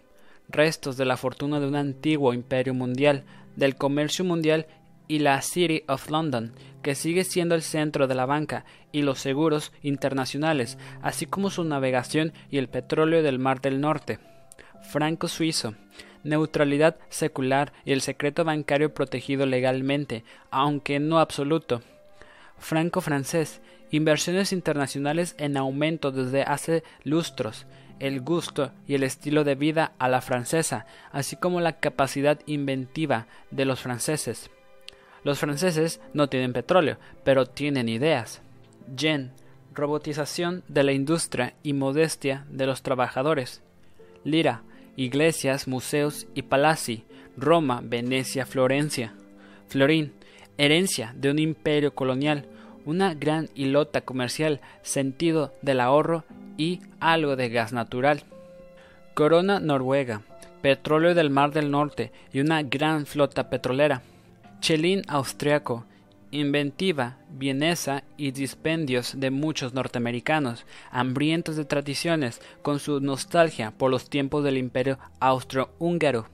restos 0.49 0.97
de 0.97 1.05
la 1.05 1.17
fortuna 1.17 1.59
de 1.59 1.67
un 1.67 1.75
antiguo 1.75 2.33
imperio 2.33 2.73
mundial, 2.73 3.23
del 3.55 3.75
comercio 3.75 4.25
mundial 4.25 4.65
y 5.07 5.19
la 5.19 5.39
City 5.43 5.83
of 5.87 6.09
London, 6.09 6.53
que 6.81 6.95
sigue 6.95 7.23
siendo 7.23 7.53
el 7.53 7.61
centro 7.61 8.07
de 8.07 8.15
la 8.15 8.25
banca 8.25 8.65
y 8.91 9.03
los 9.03 9.19
seguros 9.19 9.71
internacionales, 9.83 10.79
así 11.03 11.27
como 11.27 11.51
su 11.51 11.63
navegación 11.63 12.33
y 12.49 12.57
el 12.57 12.67
petróleo 12.67 13.21
del 13.21 13.37
Mar 13.39 13.61
del 13.61 13.81
Norte. 13.81 14.19
Franco 14.81 15.27
suizo, 15.27 15.75
neutralidad 16.23 16.97
secular 17.09 17.71
y 17.85 17.91
el 17.91 18.01
secreto 18.01 18.43
bancario 18.43 18.93
protegido 18.93 19.45
legalmente, 19.45 20.23
aunque 20.49 20.99
no 20.99 21.19
absoluto. 21.19 21.81
Franco 22.57 23.01
francés, 23.01 23.61
Inversiones 23.95 24.51
internacionales 24.51 25.35
en 25.37 25.55
aumento 25.55 26.11
desde 26.11 26.43
hace 26.43 26.83
lustros, 27.05 27.65
el 28.01 28.19
gusto 28.19 28.73
y 28.85 28.95
el 28.95 29.03
estilo 29.03 29.45
de 29.45 29.55
vida 29.55 29.93
a 29.99 30.09
la 30.09 30.19
francesa, 30.19 30.85
así 31.13 31.37
como 31.37 31.61
la 31.61 31.79
capacidad 31.79 32.41
inventiva 32.45 33.27
de 33.51 33.63
los 33.63 33.79
franceses. 33.79 34.51
Los 35.23 35.39
franceses 35.39 36.01
no 36.13 36.27
tienen 36.27 36.51
petróleo, 36.51 36.97
pero 37.23 37.45
tienen 37.45 37.87
ideas. 37.87 38.41
Yen, 38.97 39.31
robotización 39.73 40.65
de 40.67 40.83
la 40.83 40.91
industria 40.91 41.53
y 41.63 41.71
modestia 41.71 42.45
de 42.49 42.65
los 42.65 42.81
trabajadores. 42.81 43.61
Lira, 44.25 44.63
iglesias, 44.97 45.69
museos 45.69 46.27
y 46.35 46.41
palaci. 46.41 47.05
Roma, 47.37 47.79
Venecia, 47.81 48.45
Florencia. 48.45 49.13
Florín, 49.69 50.11
herencia 50.57 51.13
de 51.15 51.31
un 51.31 51.39
imperio 51.39 51.95
colonial, 51.95 52.49
una 52.85 53.13
gran 53.13 53.49
hilota 53.55 54.01
comercial, 54.01 54.61
sentido 54.81 55.53
del 55.61 55.79
ahorro 55.79 56.23
y 56.57 56.81
algo 56.99 57.35
de 57.35 57.49
gas 57.49 57.73
natural. 57.73 58.23
Corona 59.13 59.59
Noruega, 59.59 60.21
petróleo 60.61 61.13
del 61.15 61.29
Mar 61.29 61.51
del 61.51 61.71
Norte 61.71 62.11
y 62.31 62.39
una 62.39 62.63
gran 62.63 63.05
flota 63.05 63.49
petrolera. 63.49 64.01
Chelín 64.59 65.03
austriaco, 65.07 65.85
inventiva, 66.31 67.17
vienesa 67.29 68.03
y 68.17 68.31
dispendios 68.31 69.19
de 69.19 69.31
muchos 69.31 69.73
norteamericanos, 69.73 70.65
hambrientos 70.91 71.55
de 71.55 71.65
tradiciones, 71.65 72.41
con 72.61 72.79
su 72.79 72.99
nostalgia 72.99 73.71
por 73.71 73.91
los 73.91 74.09
tiempos 74.09 74.43
del 74.43 74.57
imperio 74.57 74.99
austrohúngaro. 75.19 76.27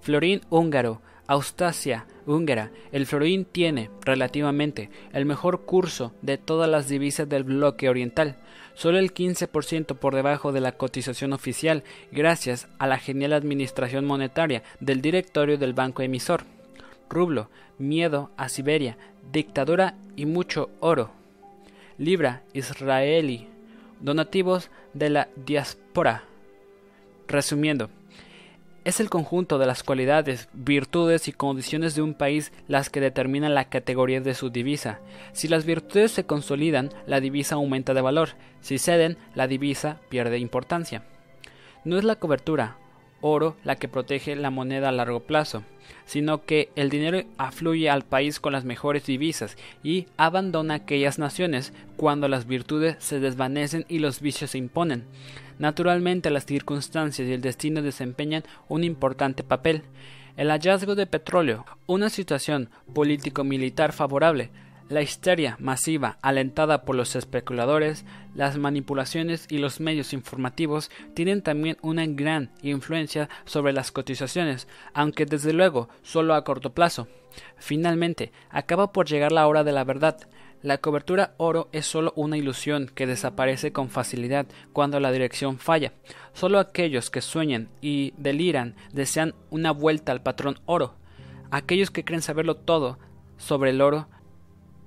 Florín 0.00 0.40
húngaro, 0.50 1.02
Austrasia 1.28 2.06
húngara, 2.26 2.70
el 2.90 3.04
florín 3.06 3.44
tiene, 3.44 3.90
relativamente, 4.00 4.88
el 5.12 5.26
mejor 5.26 5.66
curso 5.66 6.12
de 6.22 6.38
todas 6.38 6.70
las 6.70 6.88
divisas 6.88 7.28
del 7.28 7.44
bloque 7.44 7.90
oriental, 7.90 8.36
solo 8.72 8.98
el 8.98 9.12
15% 9.12 9.96
por 9.96 10.14
debajo 10.14 10.52
de 10.52 10.62
la 10.62 10.72
cotización 10.72 11.34
oficial, 11.34 11.84
gracias 12.10 12.66
a 12.78 12.86
la 12.86 12.98
genial 12.98 13.34
administración 13.34 14.06
monetaria 14.06 14.62
del 14.80 15.02
directorio 15.02 15.58
del 15.58 15.74
banco 15.74 16.00
emisor. 16.00 16.44
Rublo, 17.10 17.50
miedo 17.76 18.30
a 18.38 18.48
Siberia, 18.48 18.96
dictadura 19.30 19.96
y 20.16 20.24
mucho 20.24 20.70
oro. 20.80 21.10
Libra 21.98 22.42
israelí, 22.54 23.48
donativos 24.00 24.70
de 24.94 25.10
la 25.10 25.28
diáspora. 25.36 26.24
Resumiendo, 27.26 27.90
Es 28.88 29.00
el 29.00 29.10
conjunto 29.10 29.58
de 29.58 29.66
las 29.66 29.82
cualidades, 29.82 30.48
virtudes 30.54 31.28
y 31.28 31.32
condiciones 31.32 31.94
de 31.94 32.00
un 32.00 32.14
país 32.14 32.52
las 32.68 32.88
que 32.88 33.02
determinan 33.02 33.54
la 33.54 33.68
categoría 33.68 34.22
de 34.22 34.32
su 34.32 34.48
divisa. 34.48 34.98
Si 35.34 35.46
las 35.46 35.66
virtudes 35.66 36.10
se 36.10 36.24
consolidan, 36.24 36.88
la 37.06 37.20
divisa 37.20 37.56
aumenta 37.56 37.92
de 37.92 38.00
valor. 38.00 38.30
Si 38.62 38.78
ceden, 38.78 39.18
la 39.34 39.46
divisa 39.46 40.00
pierde 40.08 40.38
importancia. 40.38 41.02
No 41.84 41.98
es 41.98 42.04
la 42.04 42.16
cobertura, 42.16 42.78
oro 43.20 43.56
la 43.62 43.76
que 43.76 43.88
protege 43.88 44.34
la 44.36 44.48
moneda 44.48 44.88
a 44.88 44.92
largo 44.92 45.20
plazo, 45.20 45.64
sino 46.06 46.46
que 46.46 46.70
el 46.74 46.88
dinero 46.88 47.24
afluye 47.36 47.90
al 47.90 48.06
país 48.06 48.40
con 48.40 48.54
las 48.54 48.64
mejores 48.64 49.04
divisas 49.04 49.58
y 49.82 50.06
abandona 50.16 50.72
aquellas 50.72 51.18
naciones 51.18 51.74
cuando 51.98 52.26
las 52.26 52.46
virtudes 52.46 52.96
se 53.00 53.20
desvanecen 53.20 53.84
y 53.90 53.98
los 53.98 54.22
vicios 54.22 54.52
se 54.52 54.56
imponen. 54.56 55.04
Naturalmente 55.58 56.30
las 56.30 56.46
circunstancias 56.46 57.28
y 57.28 57.32
el 57.32 57.40
destino 57.40 57.82
desempeñan 57.82 58.44
un 58.68 58.84
importante 58.84 59.42
papel. 59.42 59.82
El 60.36 60.50
hallazgo 60.50 60.94
de 60.94 61.06
petróleo, 61.06 61.64
una 61.86 62.10
situación 62.10 62.70
político-militar 62.94 63.92
favorable, 63.92 64.50
la 64.88 65.02
histeria 65.02 65.56
masiva 65.58 66.16
alentada 66.22 66.82
por 66.82 66.96
los 66.96 67.14
especuladores, 67.14 68.04
las 68.34 68.56
manipulaciones 68.56 69.46
y 69.50 69.58
los 69.58 69.80
medios 69.80 70.12
informativos 70.12 70.90
tienen 71.14 71.42
también 71.42 71.76
una 71.82 72.06
gran 72.06 72.50
influencia 72.62 73.28
sobre 73.44 73.72
las 73.72 73.92
cotizaciones, 73.92 74.66
aunque 74.94 75.26
desde 75.26 75.52
luego 75.52 75.88
solo 76.02 76.34
a 76.34 76.44
corto 76.44 76.72
plazo. 76.72 77.08
Finalmente, 77.58 78.32
acaba 78.48 78.92
por 78.92 79.06
llegar 79.06 79.32
la 79.32 79.46
hora 79.46 79.64
de 79.64 79.72
la 79.72 79.84
verdad. 79.84 80.16
La 80.62 80.78
cobertura 80.78 81.34
oro 81.36 81.68
es 81.70 81.86
solo 81.86 82.12
una 82.16 82.36
ilusión 82.36 82.90
que 82.92 83.06
desaparece 83.06 83.72
con 83.72 83.90
facilidad 83.90 84.46
cuando 84.72 84.98
la 84.98 85.12
dirección 85.12 85.58
falla. 85.58 85.92
Solo 86.32 86.58
aquellos 86.58 87.10
que 87.10 87.20
sueñan 87.20 87.68
y 87.80 88.12
deliran 88.16 88.74
desean 88.92 89.34
una 89.50 89.70
vuelta 89.70 90.10
al 90.10 90.22
patrón 90.22 90.58
oro. 90.66 90.94
Aquellos 91.52 91.92
que 91.92 92.04
creen 92.04 92.22
saberlo 92.22 92.56
todo 92.56 92.98
sobre 93.36 93.70
el 93.70 93.80
oro, 93.80 94.08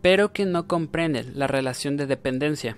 pero 0.02 0.34
que 0.34 0.46
no 0.46 0.68
comprenden 0.68 1.32
la 1.36 1.48
relación 1.48 1.96
de 1.96 2.06
dependencia. 2.06 2.76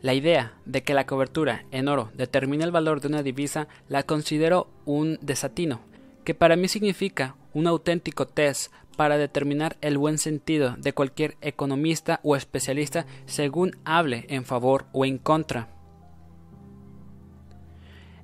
La 0.00 0.14
idea 0.14 0.54
de 0.64 0.82
que 0.82 0.94
la 0.94 1.06
cobertura 1.06 1.66
en 1.70 1.88
oro 1.88 2.10
determina 2.14 2.64
el 2.64 2.72
valor 2.72 3.02
de 3.02 3.08
una 3.08 3.22
divisa 3.22 3.68
la 3.88 4.04
considero 4.04 4.68
un 4.86 5.18
desatino, 5.20 5.80
que 6.24 6.34
para 6.34 6.56
mí 6.56 6.66
significa 6.66 7.36
un 7.52 7.66
auténtico 7.66 8.26
test 8.26 8.72
para 8.96 9.18
determinar 9.18 9.76
el 9.80 9.98
buen 9.98 10.18
sentido 10.18 10.76
de 10.78 10.92
cualquier 10.92 11.36
economista 11.40 12.20
o 12.22 12.36
especialista 12.36 13.06
según 13.26 13.76
hable 13.84 14.26
en 14.28 14.44
favor 14.44 14.86
o 14.92 15.04
en 15.04 15.18
contra. 15.18 15.68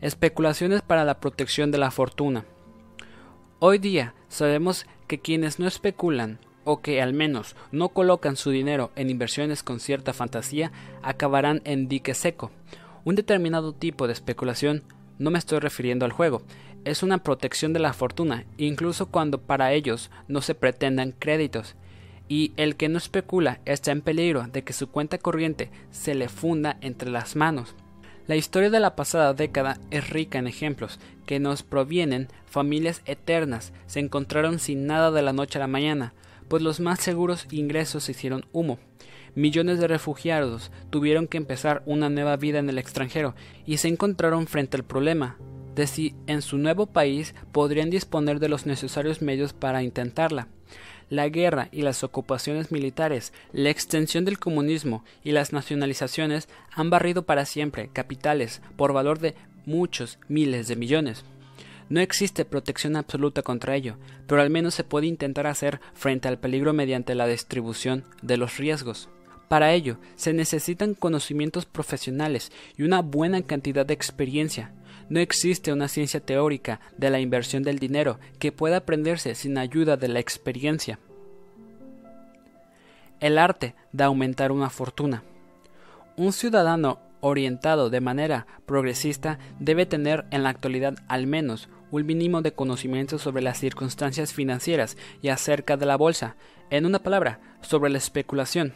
Especulaciones 0.00 0.82
para 0.82 1.04
la 1.04 1.18
protección 1.18 1.70
de 1.70 1.78
la 1.78 1.90
fortuna. 1.90 2.44
Hoy 3.58 3.78
día 3.78 4.14
sabemos 4.28 4.86
que 5.08 5.18
quienes 5.18 5.58
no 5.58 5.66
especulan 5.66 6.38
o 6.64 6.80
que 6.82 7.02
al 7.02 7.14
menos 7.14 7.56
no 7.72 7.88
colocan 7.88 8.36
su 8.36 8.50
dinero 8.50 8.92
en 8.94 9.10
inversiones 9.10 9.62
con 9.62 9.80
cierta 9.80 10.12
fantasía 10.12 10.70
acabarán 11.02 11.62
en 11.64 11.88
dique 11.88 12.14
seco. 12.14 12.50
Un 13.04 13.14
determinado 13.14 13.72
tipo 13.72 14.06
de 14.06 14.12
especulación 14.12 14.84
no 15.18 15.30
me 15.30 15.38
estoy 15.38 15.58
refiriendo 15.58 16.04
al 16.04 16.12
juego, 16.12 16.42
es 16.88 17.02
una 17.02 17.18
protección 17.18 17.74
de 17.74 17.80
la 17.80 17.92
fortuna, 17.92 18.46
incluso 18.56 19.06
cuando 19.06 19.42
para 19.42 19.72
ellos 19.72 20.10
no 20.26 20.40
se 20.40 20.54
pretendan 20.54 21.12
créditos, 21.12 21.76
y 22.28 22.52
el 22.56 22.76
que 22.76 22.88
no 22.88 22.96
especula 22.96 23.60
está 23.66 23.92
en 23.92 24.00
peligro 24.00 24.46
de 24.50 24.64
que 24.64 24.72
su 24.72 24.88
cuenta 24.88 25.18
corriente 25.18 25.70
se 25.90 26.14
le 26.14 26.30
funda 26.30 26.78
entre 26.80 27.10
las 27.10 27.36
manos. 27.36 27.74
La 28.26 28.36
historia 28.36 28.70
de 28.70 28.80
la 28.80 28.96
pasada 28.96 29.34
década 29.34 29.78
es 29.90 30.08
rica 30.08 30.38
en 30.38 30.46
ejemplos 30.46 30.98
que 31.26 31.40
nos 31.40 31.62
provienen 31.62 32.28
familias 32.46 33.02
eternas 33.04 33.74
se 33.86 34.00
encontraron 34.00 34.58
sin 34.58 34.86
nada 34.86 35.10
de 35.10 35.20
la 35.20 35.34
noche 35.34 35.58
a 35.58 35.60
la 35.60 35.66
mañana, 35.66 36.14
pues 36.48 36.62
los 36.62 36.80
más 36.80 37.00
seguros 37.00 37.46
ingresos 37.50 38.04
se 38.04 38.12
hicieron 38.12 38.46
humo. 38.52 38.78
Millones 39.34 39.78
de 39.78 39.88
refugiados 39.88 40.70
tuvieron 40.88 41.26
que 41.26 41.36
empezar 41.36 41.82
una 41.84 42.08
nueva 42.08 42.36
vida 42.36 42.58
en 42.58 42.70
el 42.70 42.78
extranjero 42.78 43.34
y 43.66 43.76
se 43.76 43.88
encontraron 43.88 44.46
frente 44.46 44.78
al 44.78 44.84
problema 44.84 45.36
de 45.78 45.86
si 45.86 46.16
en 46.26 46.42
su 46.42 46.58
nuevo 46.58 46.86
país 46.86 47.36
podrían 47.52 47.88
disponer 47.88 48.40
de 48.40 48.48
los 48.48 48.66
necesarios 48.66 49.22
medios 49.22 49.52
para 49.52 49.84
intentarla. 49.84 50.48
La 51.08 51.28
guerra 51.28 51.68
y 51.70 51.82
las 51.82 52.02
ocupaciones 52.02 52.72
militares, 52.72 53.32
la 53.52 53.70
extensión 53.70 54.24
del 54.24 54.40
comunismo 54.40 55.04
y 55.22 55.30
las 55.30 55.52
nacionalizaciones 55.52 56.48
han 56.74 56.90
barrido 56.90 57.26
para 57.26 57.46
siempre 57.46 57.90
capitales 57.92 58.60
por 58.76 58.92
valor 58.92 59.20
de 59.20 59.36
muchos 59.66 60.18
miles 60.26 60.66
de 60.66 60.74
millones. 60.74 61.24
No 61.88 62.00
existe 62.00 62.44
protección 62.44 62.96
absoluta 62.96 63.42
contra 63.42 63.76
ello, 63.76 63.98
pero 64.26 64.42
al 64.42 64.50
menos 64.50 64.74
se 64.74 64.82
puede 64.82 65.06
intentar 65.06 65.46
hacer 65.46 65.80
frente 65.94 66.26
al 66.26 66.40
peligro 66.40 66.72
mediante 66.72 67.14
la 67.14 67.28
distribución 67.28 68.04
de 68.20 68.36
los 68.36 68.56
riesgos. 68.56 69.08
Para 69.48 69.72
ello 69.72 69.98
se 70.16 70.32
necesitan 70.34 70.94
conocimientos 70.94 71.66
profesionales 71.66 72.50
y 72.76 72.82
una 72.82 73.00
buena 73.00 73.42
cantidad 73.42 73.86
de 73.86 73.94
experiencia, 73.94 74.72
no 75.08 75.20
existe 75.20 75.72
una 75.72 75.88
ciencia 75.88 76.20
teórica 76.20 76.80
de 76.96 77.10
la 77.10 77.20
inversión 77.20 77.62
del 77.62 77.78
dinero 77.78 78.18
que 78.38 78.52
pueda 78.52 78.78
aprenderse 78.78 79.34
sin 79.34 79.58
ayuda 79.58 79.96
de 79.96 80.08
la 80.08 80.20
experiencia. 80.20 80.98
El 83.20 83.38
arte 83.38 83.74
de 83.92 84.04
aumentar 84.04 84.52
una 84.52 84.70
fortuna. 84.70 85.22
Un 86.16 86.32
ciudadano 86.32 87.00
orientado 87.20 87.90
de 87.90 88.00
manera 88.00 88.46
progresista 88.66 89.38
debe 89.58 89.86
tener 89.86 90.26
en 90.30 90.42
la 90.42 90.50
actualidad 90.50 90.96
al 91.08 91.26
menos 91.26 91.68
un 91.90 92.06
mínimo 92.06 92.42
de 92.42 92.52
conocimiento 92.52 93.18
sobre 93.18 93.42
las 93.42 93.58
circunstancias 93.58 94.32
financieras 94.32 94.96
y 95.22 95.28
acerca 95.28 95.76
de 95.76 95.86
la 95.86 95.96
bolsa, 95.96 96.36
en 96.70 96.86
una 96.86 96.98
palabra, 96.98 97.40
sobre 97.62 97.90
la 97.90 97.98
especulación, 97.98 98.74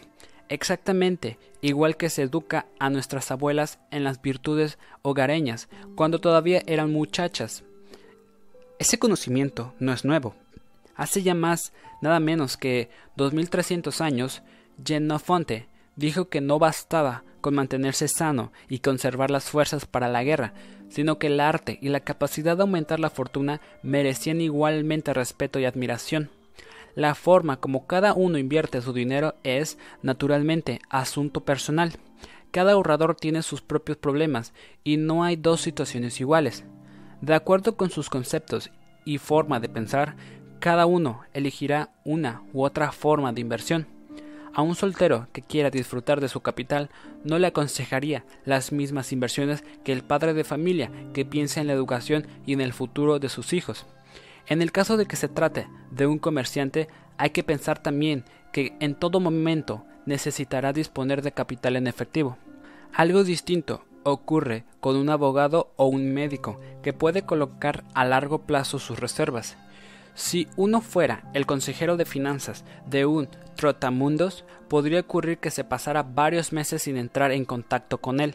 exactamente 0.53 1.39
igual 1.63 1.97
que 1.97 2.11
se 2.11 2.23
educa 2.23 2.67
a 2.79 2.91
nuestras 2.91 3.31
abuelas 3.31 3.79
en 3.91 4.05
las 4.05 4.21
virtudes 4.21 4.79
hogareñas 5.01 5.69
cuando 5.95 6.21
todavía 6.21 6.63
eran 6.67 6.93
muchachas. 6.93 7.65
Ese 8.79 8.99
conocimiento 8.99 9.75
no 9.79 9.93
es 9.93 10.05
nuevo. 10.05 10.35
Hace 10.95 11.23
ya 11.23 11.35
más, 11.35 11.73
nada 12.03 12.21
menos 12.21 12.57
que 12.57 12.91
2300 13.17 14.01
años, 14.01 14.43
Genofonte 14.85 15.69
dijo 15.97 16.29
que 16.29 16.41
no 16.41 16.59
bastaba 16.59 17.25
con 17.41 17.55
mantenerse 17.55 18.09
sano 18.09 18.53
y 18.69 18.81
conservar 18.81 19.31
las 19.31 19.45
fuerzas 19.45 19.87
para 19.87 20.09
la 20.09 20.23
guerra, 20.23 20.53
sino 20.91 21.19
que 21.19 21.29
el 21.29 21.41
arte 21.41 21.79
y 21.81 21.89
la 21.89 22.01
capacidad 22.01 22.57
de 22.57 22.63
aumentar 22.63 23.01
la 23.01 23.11
fortuna 23.11 23.61
merecían 23.83 24.41
igualmente 24.41 25.15
respeto 25.15 25.59
y 25.59 25.65
admiración. 25.65 26.31
La 26.95 27.15
forma 27.15 27.57
como 27.57 27.87
cada 27.87 28.13
uno 28.13 28.39
invierte 28.39 28.83
su 28.83 28.93
dinero 28.93 29.35
es, 29.45 29.79
naturalmente, 30.03 30.81
asunto 30.91 31.41
personal. 31.41 31.93
Cada 32.51 32.73
ahorrador 32.73 33.15
tiene 33.15 33.43
sus 33.43 33.63
propios 33.63 33.97
problemas 33.97 34.53
y 34.85 34.99
no 34.99 35.25
hay 35.25 35.37
dos 35.37 35.63
situaciones 35.63 36.21
iguales. 36.21 36.65
De 37.23 37.35
acuerdo 37.35 37.77
con 37.77 37.91
sus 37.91 38.11
conceptos 38.11 38.71
y 39.07 39.19
forma 39.19 39.59
de 39.59 39.71
pensar, 39.71 40.17
cada 40.59 40.85
uno 40.85 41.23
elegirá 41.33 41.91
una 42.05 42.43
u 42.53 42.63
otra 42.63 42.93
forma 42.93 43.33
de 43.33 43.41
inversión. 43.41 43.87
A 44.55 44.61
un 44.61 44.75
soltero 44.75 45.29
que 45.33 45.41
quiera 45.41 45.71
disfrutar 45.71 46.21
de 46.21 46.29
su 46.29 46.43
capital 46.43 46.91
no 47.25 47.39
le 47.39 47.47
aconsejaría 47.47 48.27
las 48.45 48.71
mismas 48.71 49.11
inversiones 49.13 49.65
que 49.83 49.93
el 49.93 50.03
padre 50.03 50.35
de 50.35 50.45
familia 50.45 50.91
que 51.15 51.25
piensa 51.25 51.63
en 51.63 51.69
la 51.69 51.73
educación 51.73 52.27
y 52.45 52.53
en 52.53 52.61
el 52.61 52.75
futuro 52.75 53.19
de 53.19 53.31
sus 53.31 53.55
hijos. 53.55 53.87
En 54.47 54.63
el 54.63 54.73
caso 54.73 54.97
de 54.97 55.07
que 55.07 55.17
se 55.17 55.29
trate 55.29 55.69
de 55.91 56.07
un 56.07 56.19
comerciante, 56.19 56.89
hay 57.17 57.31
que 57.31 57.45
pensar 57.45 57.83
también 57.83 58.25
que 58.53 58.77
en 58.81 58.95
todo 58.95 59.21
momento 59.21 59.85
necesitará 60.07 60.73
disponer 60.73 61.23
de 61.23 61.33
capital 61.33 61.77
en 61.77 61.87
efectivo. 61.87 62.37
Algo 62.93 63.25
distinto 63.25 63.85
ocurre 64.05 64.65
con 64.81 64.97
un 64.97 65.11
abogado 65.11 65.73
o 65.77 65.87
un 65.87 66.13
médico 66.13 66.61
que 66.83 66.93
puede 66.93 67.23
colocar 67.23 67.85
a 67.95 68.05
largo 68.05 68.43
plazo 68.43 68.79
sus 68.79 68.99
reservas. 68.99 69.57
Si 70.15 70.49
uno 70.57 70.81
fuera 70.81 71.31
el 71.33 71.47
consejero 71.47 71.97
de 71.97 72.05
finanzas 72.05 72.65
de 72.87 73.07
un 73.07 73.29
trotamundos, 73.57 74.45
podría 74.69 75.01
ocurrir 75.01 75.39
que 75.39 75.51
se 75.51 75.65
pasara 75.65 76.03
varios 76.03 76.53
meses 76.53 76.83
sin 76.83 76.97
entrar 76.97 77.33
en 77.33 77.45
contacto 77.45 77.99
con 77.99 78.21
él. 78.21 78.35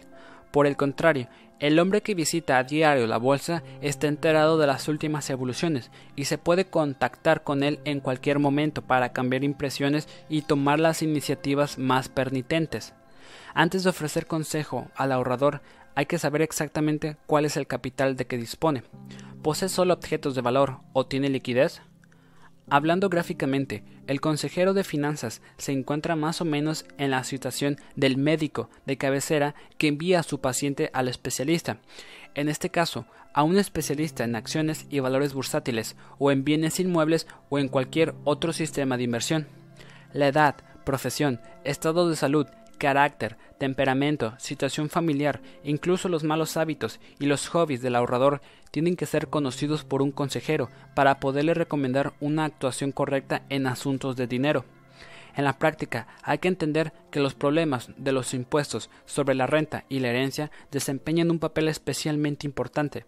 Por 0.52 0.68
el 0.68 0.78
contrario, 0.78 1.28
el 1.60 1.80
hombre 1.80 2.02
que 2.02 2.14
visita 2.14 2.58
a 2.58 2.64
diario 2.64 3.08
la 3.08 3.18
bolsa 3.18 3.64
está 3.82 4.08
enterado 4.08 4.60
de 4.60 4.68
las 4.68 4.88
últimas 4.88 5.30
evoluciones 5.30 5.90
y 6.16 6.26
se 6.26 6.38
puede 6.38 6.66
contactar 6.66 7.44
con 7.44 7.64
él 7.64 7.80
en 7.84 8.00
cualquier 8.00 8.38
momento 8.38 8.84
para 8.84 9.12
cambiar 9.12 9.44
impresiones 9.44 10.08
y 10.30 10.44
tomar 10.44 10.80
las 10.80 11.02
iniciativas 11.02 11.80
más 11.80 12.10
pernitentes. 12.10 12.94
Antes 13.56 13.84
de 13.84 13.90
ofrecer 13.90 14.28
consejo 14.28 14.88
al 14.96 15.12
ahorrador, 15.12 15.62
hay 15.96 16.06
que 16.06 16.20
saber 16.20 16.44
exactamente 16.44 17.18
cuál 17.26 17.46
es 17.46 17.58
el 17.58 17.66
capital 17.66 18.16
de 18.16 18.28
que 18.28 18.38
dispone. 18.38 18.84
¿Posee 19.42 19.68
solo 19.68 19.96
objetos 19.96 20.36
de 20.36 20.42
valor 20.42 20.82
o 20.94 21.08
tiene 21.08 21.30
liquidez? 21.30 21.82
Hablando 22.70 23.08
gráficamente, 23.08 23.82
el 24.08 24.20
consejero 24.20 24.74
de 24.74 24.84
finanzas 24.84 25.42
se 25.58 25.72
encuentra 25.72 26.18
más 26.18 26.42
o 26.42 26.46
menos 26.46 26.86
en 26.98 27.12
la 27.12 27.24
situación 27.24 27.78
del 27.96 28.18
médico 28.18 28.70
de 28.86 28.98
cabecera 28.98 29.56
que 29.78 29.88
envía 29.88 30.20
a 30.20 30.24
su 30.24 30.42
paciente 30.42 30.90
al 30.94 31.08
especialista. 31.08 31.78
en 32.36 32.50
este 32.50 32.70
caso, 32.70 33.06
a 33.34 33.44
un 33.44 33.58
especialista 33.58 34.26
en 34.26 34.36
acciones 34.36 34.86
y 34.90 35.00
valores 35.00 35.34
bursátiles, 35.34 35.96
o 36.20 36.30
en 36.30 36.44
bienes 36.44 36.80
inmuebles 36.80 37.26
o 37.50 37.58
en 37.58 37.68
cualquier 37.70 38.14
otro 38.26 38.52
sistema 38.52 38.98
de 38.98 39.04
inversión. 39.04 39.48
La 40.12 40.28
edad, 40.28 40.56
profesión, 40.84 41.40
estado 41.64 42.10
de 42.10 42.16
salud, 42.16 42.48
carácter, 42.78 43.38
temperamento, 43.58 44.34
situación 44.38 44.90
familiar, 44.90 45.42
incluso 45.64 46.10
los 46.10 46.24
malos 46.24 46.58
hábitos 46.58 47.00
y 47.20 47.26
los 47.26 47.48
hobbies 47.48 47.82
del 47.82 47.96
ahorrador 47.96 48.42
tienen 48.72 48.96
que 48.96 49.06
ser 49.06 49.28
conocidos 49.28 49.84
por 49.84 50.02
un 50.02 50.12
consejero 50.12 50.70
para 50.96 51.20
poderle 51.20 51.54
recomendar 51.54 52.14
una 52.20 52.46
actuación 52.46 52.92
correcta 52.92 53.44
en 53.50 53.68
asuntos 53.68 54.16
de 54.16 54.28
dinero. 54.28 54.66
En 55.36 55.44
la 55.44 55.60
práctica, 55.60 56.08
hay 56.24 56.40
que 56.40 56.48
entender 56.48 56.94
que 57.12 57.20
los 57.20 57.36
problemas 57.36 57.92
de 57.96 58.12
los 58.12 58.34
impuestos 58.34 58.90
sobre 59.06 59.36
la 59.36 59.46
renta 59.46 59.86
y 59.88 60.00
la 60.00 60.10
herencia 60.10 60.50
desempeñan 60.72 61.30
un 61.30 61.38
papel 61.38 61.68
especialmente 61.68 62.48
importante. 62.48 63.06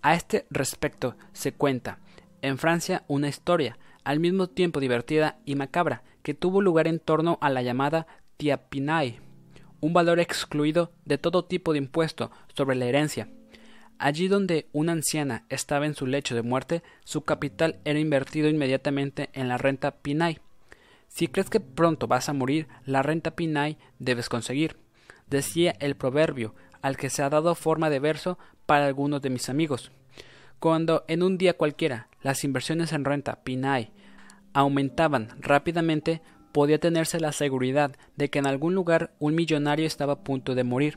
A 0.00 0.14
este 0.14 0.46
respecto 0.50 1.16
se 1.32 1.52
cuenta 1.52 1.98
en 2.40 2.58
Francia 2.58 3.04
una 3.08 3.28
historia, 3.28 3.78
al 4.04 4.20
mismo 4.20 4.46
tiempo 4.46 4.80
divertida 4.80 5.38
y 5.44 5.54
macabra, 5.54 6.02
que 6.22 6.32
tuvo 6.32 6.62
lugar 6.62 6.88
en 6.88 6.98
torno 6.98 7.38
a 7.40 7.50
la 7.50 7.62
llamada 7.62 8.06
tiapinae, 8.36 9.20
un 9.80 9.92
valor 9.92 10.20
excluido 10.20 10.92
de 11.04 11.18
todo 11.18 11.44
tipo 11.44 11.72
de 11.72 11.78
impuesto 11.78 12.30
sobre 12.54 12.76
la 12.76 12.86
herencia. 12.86 13.28
Allí 13.98 14.28
donde 14.28 14.66
una 14.72 14.92
anciana 14.92 15.44
estaba 15.48 15.86
en 15.86 15.94
su 15.94 16.06
lecho 16.06 16.34
de 16.34 16.42
muerte, 16.42 16.82
su 17.04 17.22
capital 17.22 17.78
era 17.84 17.98
invertido 17.98 18.48
inmediatamente 18.48 19.30
en 19.32 19.48
la 19.48 19.56
renta 19.58 19.92
Pinay, 19.92 20.40
si 21.16 21.28
crees 21.28 21.48
que 21.48 21.60
pronto 21.60 22.08
vas 22.08 22.28
a 22.28 22.34
morir, 22.34 22.68
la 22.84 23.02
renta 23.02 23.30
Pinay 23.30 23.78
debes 23.98 24.28
conseguir, 24.28 24.76
decía 25.28 25.74
el 25.80 25.96
proverbio, 25.96 26.54
al 26.82 26.98
que 26.98 27.08
se 27.08 27.22
ha 27.22 27.30
dado 27.30 27.54
forma 27.54 27.88
de 27.88 28.00
verso 28.00 28.38
para 28.66 28.86
algunos 28.86 29.22
de 29.22 29.30
mis 29.30 29.48
amigos. 29.48 29.92
Cuando 30.58 31.06
en 31.08 31.22
un 31.22 31.38
día 31.38 31.56
cualquiera 31.56 32.08
las 32.20 32.44
inversiones 32.44 32.92
en 32.92 33.06
renta 33.06 33.42
Pinay 33.44 33.92
aumentaban 34.52 35.30
rápidamente, 35.40 36.20
podía 36.56 36.78
tenerse 36.78 37.20
la 37.20 37.32
seguridad 37.32 37.94
de 38.16 38.30
que 38.30 38.38
en 38.38 38.46
algún 38.46 38.74
lugar 38.74 39.12
un 39.18 39.34
millonario 39.34 39.86
estaba 39.86 40.14
a 40.14 40.24
punto 40.24 40.54
de 40.54 40.64
morir. 40.64 40.96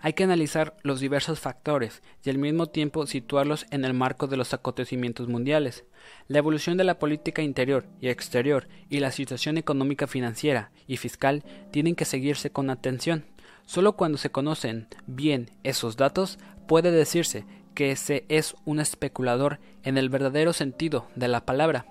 Hay 0.00 0.14
que 0.14 0.24
analizar 0.24 0.74
los 0.82 0.98
diversos 0.98 1.40
factores 1.40 2.02
y 2.24 2.30
al 2.30 2.38
mismo 2.38 2.68
tiempo 2.68 3.06
situarlos 3.06 3.66
en 3.70 3.84
el 3.84 3.92
marco 3.92 4.28
de 4.28 4.38
los 4.38 4.54
acontecimientos 4.54 5.28
mundiales. 5.28 5.84
La 6.26 6.38
evolución 6.38 6.78
de 6.78 6.84
la 6.84 6.98
política 6.98 7.42
interior 7.42 7.84
y 8.00 8.08
exterior 8.08 8.66
y 8.88 9.00
la 9.00 9.10
situación 9.10 9.58
económica 9.58 10.06
financiera 10.06 10.70
y 10.86 10.96
fiscal 10.96 11.44
tienen 11.70 11.94
que 11.94 12.06
seguirse 12.06 12.48
con 12.48 12.70
atención. 12.70 13.26
Solo 13.66 13.92
cuando 13.92 14.16
se 14.16 14.30
conocen 14.30 14.86
bien 15.06 15.50
esos 15.64 15.98
datos 15.98 16.38
puede 16.66 16.92
decirse 16.92 17.44
que 17.74 17.94
se 17.94 18.24
es 18.30 18.54
un 18.64 18.80
especulador 18.80 19.60
en 19.82 19.98
el 19.98 20.08
verdadero 20.08 20.54
sentido 20.54 21.08
de 21.14 21.28
la 21.28 21.44
palabra. 21.44 21.84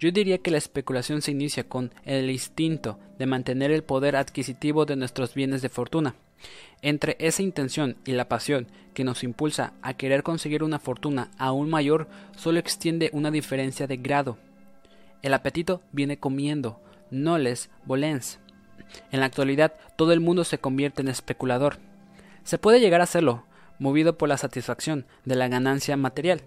Yo 0.00 0.12
diría 0.12 0.38
que 0.38 0.52
la 0.52 0.58
especulación 0.58 1.22
se 1.22 1.32
inicia 1.32 1.64
con 1.64 1.92
el 2.04 2.30
instinto 2.30 2.98
de 3.18 3.26
mantener 3.26 3.72
el 3.72 3.82
poder 3.82 4.14
adquisitivo 4.14 4.86
de 4.86 4.94
nuestros 4.94 5.34
bienes 5.34 5.60
de 5.60 5.68
fortuna. 5.68 6.14
Entre 6.82 7.16
esa 7.18 7.42
intención 7.42 7.96
y 8.04 8.12
la 8.12 8.28
pasión 8.28 8.68
que 8.94 9.02
nos 9.02 9.24
impulsa 9.24 9.72
a 9.82 9.94
querer 9.94 10.22
conseguir 10.22 10.62
una 10.62 10.78
fortuna 10.78 11.30
aún 11.36 11.68
mayor 11.68 12.08
solo 12.36 12.60
extiende 12.60 13.10
una 13.12 13.32
diferencia 13.32 13.88
de 13.88 13.96
grado. 13.96 14.38
El 15.22 15.34
apetito 15.34 15.82
viene 15.90 16.18
comiendo, 16.18 16.80
no 17.10 17.38
les 17.38 17.70
volens. 17.84 18.38
En 19.10 19.18
la 19.18 19.26
actualidad 19.26 19.74
todo 19.96 20.12
el 20.12 20.20
mundo 20.20 20.44
se 20.44 20.58
convierte 20.58 21.02
en 21.02 21.08
especulador. 21.08 21.78
Se 22.44 22.58
puede 22.58 22.78
llegar 22.78 23.00
a 23.00 23.04
hacerlo, 23.04 23.44
movido 23.80 24.16
por 24.16 24.28
la 24.28 24.38
satisfacción 24.38 25.06
de 25.24 25.34
la 25.34 25.48
ganancia 25.48 25.96
material, 25.96 26.42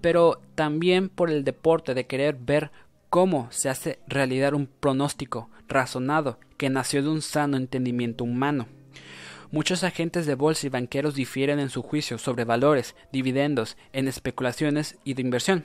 pero 0.00 0.40
también 0.54 1.08
por 1.08 1.30
el 1.30 1.44
deporte 1.44 1.94
de 1.94 2.06
querer 2.06 2.36
ver 2.38 2.70
cómo 3.14 3.46
se 3.52 3.68
hace 3.68 4.00
realidad 4.08 4.54
un 4.54 4.66
pronóstico 4.66 5.48
razonado 5.68 6.40
que 6.56 6.68
nació 6.68 7.00
de 7.00 7.10
un 7.10 7.22
sano 7.22 7.56
entendimiento 7.56 8.24
humano. 8.24 8.66
Muchos 9.52 9.84
agentes 9.84 10.26
de 10.26 10.34
bolsa 10.34 10.66
y 10.66 10.70
banqueros 10.70 11.14
difieren 11.14 11.60
en 11.60 11.70
su 11.70 11.80
juicio 11.82 12.18
sobre 12.18 12.42
valores, 12.42 12.96
dividendos, 13.12 13.76
en 13.92 14.08
especulaciones 14.08 14.98
y 15.04 15.14
de 15.14 15.22
inversión. 15.22 15.64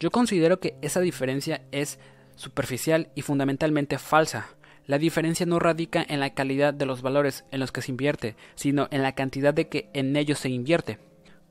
Yo 0.00 0.10
considero 0.10 0.58
que 0.58 0.74
esa 0.82 0.98
diferencia 0.98 1.62
es 1.70 2.00
superficial 2.34 3.10
y 3.14 3.22
fundamentalmente 3.22 3.96
falsa. 3.96 4.48
La 4.88 4.98
diferencia 4.98 5.46
no 5.46 5.60
radica 5.60 6.04
en 6.08 6.18
la 6.18 6.34
calidad 6.34 6.74
de 6.74 6.86
los 6.86 7.02
valores 7.02 7.44
en 7.52 7.60
los 7.60 7.70
que 7.70 7.82
se 7.82 7.92
invierte, 7.92 8.34
sino 8.56 8.88
en 8.90 9.02
la 9.04 9.14
cantidad 9.14 9.54
de 9.54 9.68
que 9.68 9.90
en 9.92 10.16
ellos 10.16 10.40
se 10.40 10.48
invierte. 10.48 10.98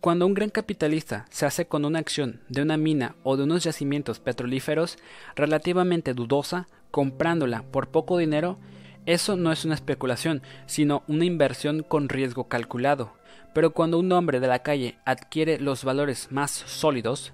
Cuando 0.02 0.26
un 0.26 0.34
gran 0.34 0.50
capitalista 0.50 1.26
se 1.30 1.46
hace 1.46 1.66
con 1.66 1.84
una 1.84 2.00
acción 2.00 2.40
de 2.48 2.62
una 2.62 2.78
mina 2.78 3.16
o 3.24 3.36
de 3.36 3.44
unos 3.44 3.66
yacimientos 3.66 4.22
petrolíferos 4.22 4.98
relativamente 5.36 6.14
dudosa, 6.14 6.70
comprándola 6.90 7.64
por 7.64 7.90
poco 7.90 8.18
dinero, 8.18 8.58
eso 9.06 9.36
no 9.36 9.52
es 9.52 9.66
una 9.66 9.76
especulación, 9.76 10.42
sino 10.68 11.04
una 11.08 11.26
inversión 11.26 11.84
con 11.84 12.08
riesgo 12.08 12.48
calculado. 12.48 13.12
Pero 13.54 13.72
cuando 13.72 14.00
un 14.00 14.10
hombre 14.14 14.40
de 14.40 14.48
la 14.48 14.60
calle 14.60 14.98
adquiere 15.04 15.60
los 15.60 15.84
valores 15.84 16.32
más 16.32 16.52
sólidos, 16.52 17.34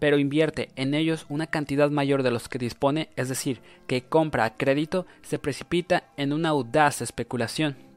pero 0.00 0.18
invierte 0.18 0.70
en 0.74 0.94
ellos 0.94 1.26
una 1.28 1.46
cantidad 1.46 1.88
mayor 1.90 2.24
de 2.24 2.32
los 2.32 2.48
que 2.48 2.58
dispone, 2.58 3.10
es 3.14 3.28
decir, 3.28 3.60
que 3.86 4.02
compra 4.02 4.44
a 4.44 4.56
crédito, 4.56 5.06
se 5.22 5.38
precipita 5.38 6.02
en 6.16 6.32
una 6.32 6.48
audaz 6.48 7.00
especulación. 7.00 7.91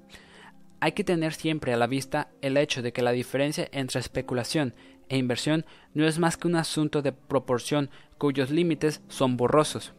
Hay 0.79 0.91
que 0.91 1.03
tener 1.03 1.33
siempre 1.33 1.73
a 1.73 1.77
la 1.77 1.87
vista 1.87 2.29
el 2.41 2.57
hecho 2.57 2.81
de 2.81 2.93
que 2.93 3.01
la 3.01 3.11
diferencia 3.11 3.67
entre 3.71 3.99
especulación 3.99 4.73
e 5.09 5.17
inversión 5.17 5.65
no 5.93 6.07
es 6.07 6.19
más 6.19 6.37
que 6.37 6.47
un 6.47 6.55
asunto 6.55 7.01
de 7.01 7.11
proporción 7.11 7.89
cuyos 8.17 8.51
límites 8.51 9.01
son 9.07 9.37
borrosos. 9.37 9.93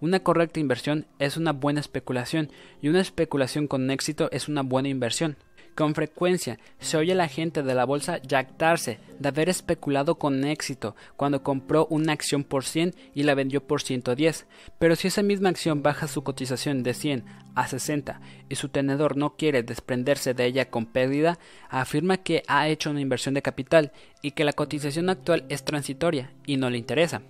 Una 0.00 0.20
correcta 0.20 0.60
inversión 0.60 1.06
es 1.18 1.36
una 1.36 1.52
buena 1.52 1.80
especulación 1.80 2.50
y 2.82 2.88
una 2.88 3.00
especulación 3.00 3.66
con 3.66 3.90
éxito 3.90 4.28
es 4.30 4.48
una 4.48 4.62
buena 4.62 4.88
inversión. 4.88 5.36
Con 5.76 5.94
frecuencia 5.94 6.58
se 6.80 6.96
oye 6.96 7.12
a 7.12 7.16
la 7.16 7.28
gente 7.28 7.62
de 7.62 7.74
la 7.74 7.84
bolsa 7.84 8.18
jactarse 8.26 8.98
de 9.18 9.28
haber 9.28 9.50
especulado 9.50 10.14
con 10.14 10.42
éxito 10.44 10.96
cuando 11.16 11.42
compró 11.42 11.86
una 11.90 12.14
acción 12.14 12.44
por 12.44 12.64
100 12.64 12.94
y 13.14 13.24
la 13.24 13.34
vendió 13.34 13.62
por 13.62 13.82
110, 13.82 14.46
pero 14.78 14.96
si 14.96 15.08
esa 15.08 15.22
misma 15.22 15.50
acción 15.50 15.82
baja 15.82 16.08
su 16.08 16.24
cotización 16.24 16.82
de 16.82 16.94
100 16.94 17.24
a 17.54 17.68
60 17.68 18.22
y 18.48 18.54
su 18.54 18.70
tenedor 18.70 19.18
no 19.18 19.36
quiere 19.36 19.62
desprenderse 19.62 20.32
de 20.32 20.46
ella 20.46 20.70
con 20.70 20.86
pérdida, 20.86 21.38
afirma 21.68 22.16
que 22.16 22.42
ha 22.48 22.68
hecho 22.68 22.88
una 22.90 23.02
inversión 23.02 23.34
de 23.34 23.42
capital 23.42 23.92
y 24.22 24.30
que 24.30 24.44
la 24.44 24.54
cotización 24.54 25.10
actual 25.10 25.44
es 25.50 25.62
transitoria 25.62 26.32
y 26.46 26.56
no 26.56 26.70
le 26.70 26.78
interesa. 26.78 27.20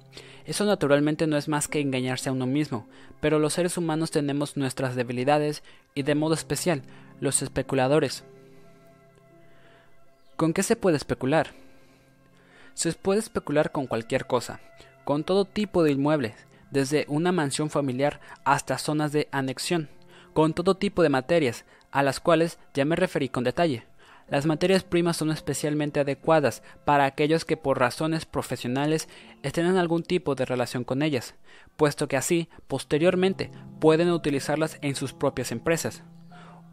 Eso 0.45 0.65
naturalmente 0.67 1.27
no 1.27 1.37
es 1.37 1.49
más 1.49 1.67
que 1.67 1.81
engañarse 1.81 2.29
a 2.29 2.33
uno 2.33 2.47
mismo, 2.47 2.87
pero 3.19 3.41
los 3.41 3.55
seres 3.55 3.77
humanos 3.77 4.13
tenemos 4.13 4.57
nuestras 4.57 4.95
debilidades 4.95 5.65
y 5.97 6.05
de 6.05 6.15
modo 6.15 6.35
especial 6.35 6.83
los 7.19 7.43
especuladores. 7.43 8.23
¿Con 10.37 10.53
qué 10.53 10.63
se 10.63 10.77
puede 10.77 10.99
especular? 10.99 11.55
Se 12.75 12.93
puede 12.93 13.21
especular 13.21 13.73
con 13.73 13.87
cualquier 13.87 14.27
cosa, 14.27 14.61
con 15.05 15.25
todo 15.25 15.47
tipo 15.47 15.83
de 15.83 15.93
inmuebles, 15.93 16.35
desde 16.71 17.07
una 17.09 17.33
mansión 17.33 17.71
familiar 17.71 18.21
hasta 18.45 18.77
zonas 18.77 19.13
de 19.13 19.29
anexión, 19.33 19.89
con 20.35 20.53
todo 20.53 20.77
tipo 20.77 21.03
de 21.03 21.09
materias, 21.09 21.65
a 21.91 22.03
las 22.03 22.21
cuales 22.21 22.59
ya 22.75 22.85
me 22.85 22.97
referí 22.97 23.31
con 23.31 23.45
detalle. 23.45 23.87
Las 24.29 24.45
materias 24.45 24.85
primas 24.85 25.17
son 25.17 25.31
especialmente 25.31 26.01
adecuadas 26.01 26.63
para 26.85 27.07
aquellos 27.07 27.47
que 27.47 27.57
por 27.57 27.79
razones 27.79 28.27
profesionales 28.27 29.09
estén 29.43 29.65
en 29.65 29.79
algún 29.79 30.03
tipo 30.03 30.35
de 30.35 30.45
relación 30.45 30.85
con 30.85 31.01
ellas, 31.01 31.35
puesto 31.77 32.09
que 32.09 32.19
así, 32.19 32.51
posteriormente, 32.67 33.51
pueden 33.81 34.11
utilizarlas 34.11 34.77
en 34.83 34.97
sus 34.97 35.15
propias 35.15 35.51
empresas. 35.51 36.03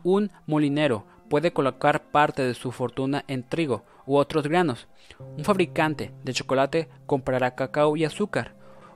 Un 0.03 0.31
molinero 0.47 1.07
puede 1.29 1.53
colocar 1.53 2.11
parte 2.11 2.43
de 2.43 2.53
su 2.53 2.71
fortuna 2.71 3.25
en 3.27 3.43
trigo 3.43 3.83
u 4.05 4.17
otros 4.17 4.47
granos. 4.47 4.87
Un 5.37 5.43
fabricante 5.43 6.11
de 6.23 6.33
chocolate 6.33 6.89
comprará 7.05 7.55
cacao 7.55 7.95
y 7.97 8.05
azúcar. 8.05 8.55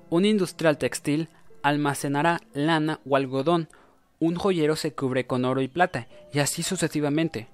Un 0.09 0.25
industrial 0.25 0.78
textil 0.78 1.30
almacenará 1.63 2.41
lana 2.53 2.99
o 3.07 3.15
algodón. 3.15 3.69
Un 4.19 4.36
joyero 4.36 4.75
se 4.75 4.93
cubre 4.93 5.28
con 5.28 5.45
oro 5.45 5.61
y 5.61 5.67
plata, 5.67 6.07
y 6.34 6.39
así 6.39 6.63
sucesivamente. 6.63 7.47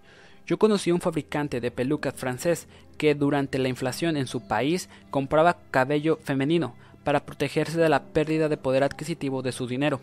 Yo 0.46 0.58
conocí 0.58 0.90
a 0.90 0.94
un 0.94 1.02
fabricante 1.02 1.62
de 1.62 1.72
pelucas 1.72 2.14
francés 2.14 2.68
que 2.98 3.16
durante 3.16 3.60
la 3.60 3.70
inflación 3.70 4.18
en 4.18 4.28
su 4.28 4.48
país 4.48 4.90
compraba 5.10 5.58
cabello 5.72 6.20
femenino 6.24 6.76
para 7.04 7.26
protegerse 7.26 7.80
de 7.80 7.90
la 7.90 8.04
pérdida 8.04 8.50
de 8.50 8.58
poder 8.58 8.84
adquisitivo 8.84 9.42
de 9.42 9.52
su 9.52 9.68
dinero. 9.68 10.00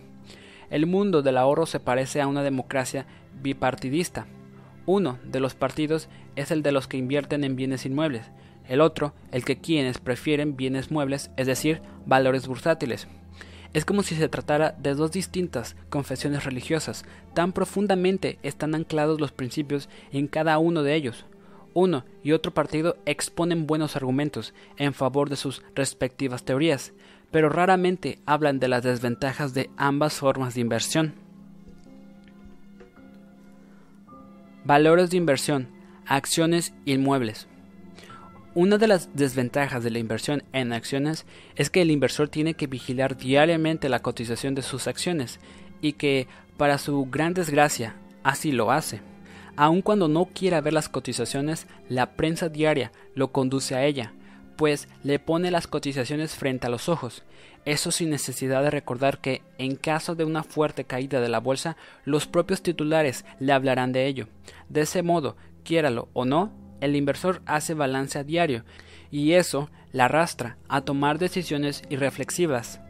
El 0.71 0.87
mundo 0.87 1.23
del 1.23 1.37
ahorro 1.37 1.67
se 1.67 1.81
parece 1.81 2.21
a 2.21 2.27
una 2.27 2.43
democracia 2.43 3.07
bipartidista. 3.43 4.27
Uno 4.93 5.21
de 5.23 5.39
los 5.39 5.55
partidos 5.55 6.09
es 6.35 6.51
el 6.51 6.65
de 6.65 6.73
los 6.73 6.89
que 6.89 6.97
invierten 6.97 7.45
en 7.45 7.55
bienes 7.55 7.87
inmuebles, 7.87 8.25
el 8.67 8.81
otro 8.81 9.15
el 9.31 9.45
que 9.45 9.61
quienes 9.61 9.99
prefieren 9.99 10.57
bienes 10.57 10.91
muebles, 10.91 11.31
es 11.37 11.47
decir, 11.47 11.81
valores 12.07 12.49
bursátiles. 12.49 13.07
Es 13.73 13.85
como 13.85 14.03
si 14.03 14.17
se 14.17 14.29
tratara 14.29 14.75
de 14.77 14.95
dos 14.95 15.13
distintas 15.13 15.77
confesiones 15.91 16.43
religiosas, 16.43 17.05
tan 17.35 17.53
profundamente 17.53 18.41
están 18.43 18.75
anclados 18.75 19.21
los 19.21 19.31
principios 19.31 19.89
en 20.11 20.27
cada 20.27 20.59
uno 20.59 20.83
de 20.83 20.97
ellos. 20.97 21.25
Uno 21.73 22.05
y 22.25 22.33
otro 22.33 22.53
partido 22.53 22.97
exponen 23.07 23.69
buenos 23.69 23.95
argumentos 23.95 24.55
en 24.77 24.93
favor 24.93 25.31
de 25.31 25.37
sus 25.37 25.63
respectivas 25.77 26.43
teorías, 26.43 26.95
pero 27.31 27.49
raramente 27.49 28.19
hablan 28.27 28.59
de 28.59 28.67
las 28.67 28.83
desventajas 28.83 29.55
de 29.55 29.71
ambas 29.77 30.15
formas 30.15 30.55
de 30.55 30.63
inversión. 30.63 31.30
Valores 34.65 35.09
de 35.09 35.17
inversión, 35.17 35.69
acciones 36.07 36.75
inmuebles. 36.85 37.47
Una 38.55 38.77
de 38.77 38.89
las 38.89 39.17
desventajas 39.17 39.83
de 39.83 39.91
la 39.91 40.01
inversión 40.01 40.43
en 40.53 40.75
acciones 40.75 41.25
es 41.57 41.71
que 41.71 41.81
el 41.81 41.91
inversor 41.91 42.29
tiene 42.29 42.53
que 42.53 42.67
vigilar 42.67 43.17
diariamente 43.17 43.89
la 43.89 44.03
cotización 44.03 44.55
de 44.55 44.61
sus 44.61 44.87
acciones 44.87 45.41
y 45.81 45.95
que, 45.95 46.29
para 46.59 46.77
su 46.77 47.07
gran 47.07 47.33
desgracia, 47.33 47.95
así 48.23 48.53
lo 48.53 48.71
hace. 48.71 49.01
Aun 49.57 49.81
cuando 49.81 50.09
no 50.09 50.27
quiera 50.27 50.61
ver 50.61 50.75
las 50.75 50.91
cotizaciones, 50.91 51.67
la 51.89 52.13
prensa 52.13 52.51
diaria 52.51 52.93
lo 53.15 53.33
conduce 53.33 53.75
a 53.75 53.87
ella, 53.87 54.13
pues 54.61 54.89
le 55.03 55.19
pone 55.19 55.51
las 55.51 55.67
cotizaciones 55.67 56.35
frente 56.35 56.67
a 56.67 56.71
los 56.71 56.91
ojos. 56.91 57.23
Eso 57.65 57.91
sin 57.91 58.11
necesidad 58.11 58.63
de 58.63 58.71
recordar 58.71 59.17
que, 59.17 59.41
en 59.57 59.75
caso 59.75 60.15
de 60.15 60.27
una 60.27 60.43
fuerte 60.43 60.85
caída 60.85 61.23
de 61.23 61.31
la 61.31 61.41
bolsa, 61.41 61.79
los 62.05 62.27
propios 62.27 62.61
titulares 62.61 63.25
le 63.39 63.55
hablarán 63.55 63.93
de 63.93 64.05
ello. 64.07 64.29
De 64.69 64.83
ese 64.83 65.03
modo, 65.03 65.35
quiéralo 65.65 66.11
o 66.13 66.27
no, 66.27 66.53
el 66.83 66.95
inversor 66.95 67.41
hace 67.47 67.73
balance 67.73 68.19
a 68.19 68.23
diario, 68.23 68.67
y 69.11 69.33
eso 69.33 69.71
la 69.93 70.05
arrastra 70.05 70.59
a 70.69 70.83
tomar 70.83 71.19
decisiones 71.19 71.83
irreflexivas. 71.89 72.83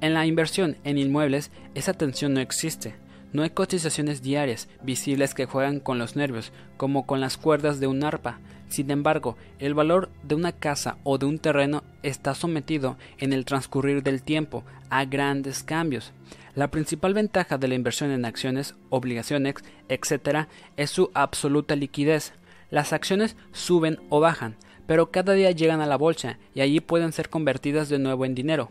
En 0.00 0.14
la 0.14 0.26
inversión 0.26 0.78
en 0.82 0.98
inmuebles, 0.98 1.52
esa 1.76 1.92
tensión 1.92 2.34
no 2.34 2.40
existe. 2.40 2.96
No 3.32 3.44
hay 3.44 3.50
cotizaciones 3.50 4.20
diarias 4.20 4.68
visibles 4.82 5.32
que 5.34 5.46
juegan 5.46 5.78
con 5.78 6.00
los 6.00 6.16
nervios, 6.16 6.50
como 6.76 7.06
con 7.06 7.20
las 7.20 7.36
cuerdas 7.36 7.78
de 7.78 7.86
un 7.86 8.02
arpa. 8.02 8.40
Sin 8.68 8.90
embargo, 8.90 9.36
el 9.58 9.74
valor 9.74 10.10
de 10.22 10.34
una 10.34 10.52
casa 10.52 10.98
o 11.04 11.18
de 11.18 11.26
un 11.26 11.38
terreno 11.38 11.82
está 12.02 12.34
sometido 12.34 12.96
en 13.18 13.32
el 13.32 13.44
transcurrir 13.44 14.02
del 14.02 14.22
tiempo 14.22 14.64
a 14.90 15.04
grandes 15.04 15.62
cambios. 15.62 16.12
La 16.54 16.70
principal 16.70 17.14
ventaja 17.14 17.56
de 17.56 17.68
la 17.68 17.74
inversión 17.74 18.10
en 18.10 18.24
acciones, 18.24 18.74
obligaciones, 18.90 19.54
etc. 19.88 20.48
es 20.76 20.90
su 20.90 21.10
absoluta 21.14 21.76
liquidez. 21.76 22.32
Las 22.70 22.92
acciones 22.92 23.36
suben 23.52 23.98
o 24.10 24.20
bajan, 24.20 24.56
pero 24.86 25.10
cada 25.10 25.32
día 25.32 25.50
llegan 25.50 25.80
a 25.80 25.86
la 25.86 25.96
bolsa 25.96 26.38
y 26.54 26.60
allí 26.60 26.80
pueden 26.80 27.12
ser 27.12 27.30
convertidas 27.30 27.88
de 27.88 27.98
nuevo 27.98 28.24
en 28.24 28.34
dinero. 28.34 28.70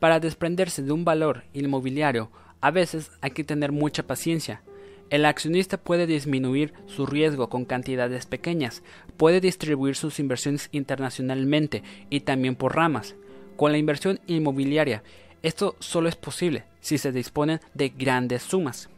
Para 0.00 0.20
desprenderse 0.20 0.82
de 0.82 0.92
un 0.92 1.04
valor 1.04 1.44
inmobiliario 1.52 2.30
a 2.60 2.70
veces 2.70 3.10
hay 3.20 3.30
que 3.30 3.44
tener 3.44 3.72
mucha 3.72 4.02
paciencia. 4.02 4.62
El 5.10 5.24
accionista 5.24 5.78
puede 5.78 6.06
disminuir 6.06 6.74
su 6.86 7.06
riesgo 7.06 7.48
con 7.48 7.64
cantidades 7.64 8.26
pequeñas, 8.26 8.82
puede 9.16 9.40
distribuir 9.40 9.96
sus 9.96 10.18
inversiones 10.20 10.68
internacionalmente 10.72 11.82
y 12.10 12.20
también 12.20 12.56
por 12.56 12.76
ramas. 12.76 13.14
Con 13.56 13.72
la 13.72 13.78
inversión 13.78 14.20
inmobiliaria, 14.26 15.02
esto 15.42 15.76
solo 15.78 16.08
es 16.08 16.16
posible 16.16 16.64
si 16.80 16.98
se 16.98 17.12
disponen 17.12 17.60
de 17.74 17.88
grandes 17.88 18.42
sumas. 18.42 18.88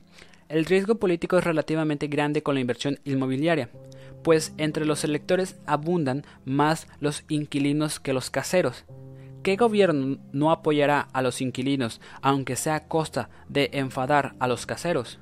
El 0.48 0.64
riesgo 0.64 0.96
político 0.96 1.38
es 1.38 1.44
relativamente 1.44 2.08
grande 2.08 2.42
con 2.42 2.56
la 2.56 2.60
inversión 2.60 2.98
inmobiliaria, 3.04 3.70
pues 4.24 4.52
entre 4.58 4.84
los 4.84 5.04
electores 5.04 5.56
abundan 5.64 6.24
más 6.44 6.88
los 6.98 7.24
inquilinos 7.28 8.00
que 8.00 8.12
los 8.12 8.30
caseros, 8.30 8.84
¿Qué 9.42 9.56
gobierno 9.56 10.18
no 10.32 10.50
apoyará 10.50 11.08
a 11.14 11.22
los 11.22 11.40
inquilinos, 11.40 12.02
aunque 12.20 12.56
sea 12.56 12.74
a 12.74 12.88
costa 12.88 13.30
de 13.48 13.70
enfadar 13.72 14.34
a 14.38 14.46
los 14.46 14.66
caseros? 14.66 15.18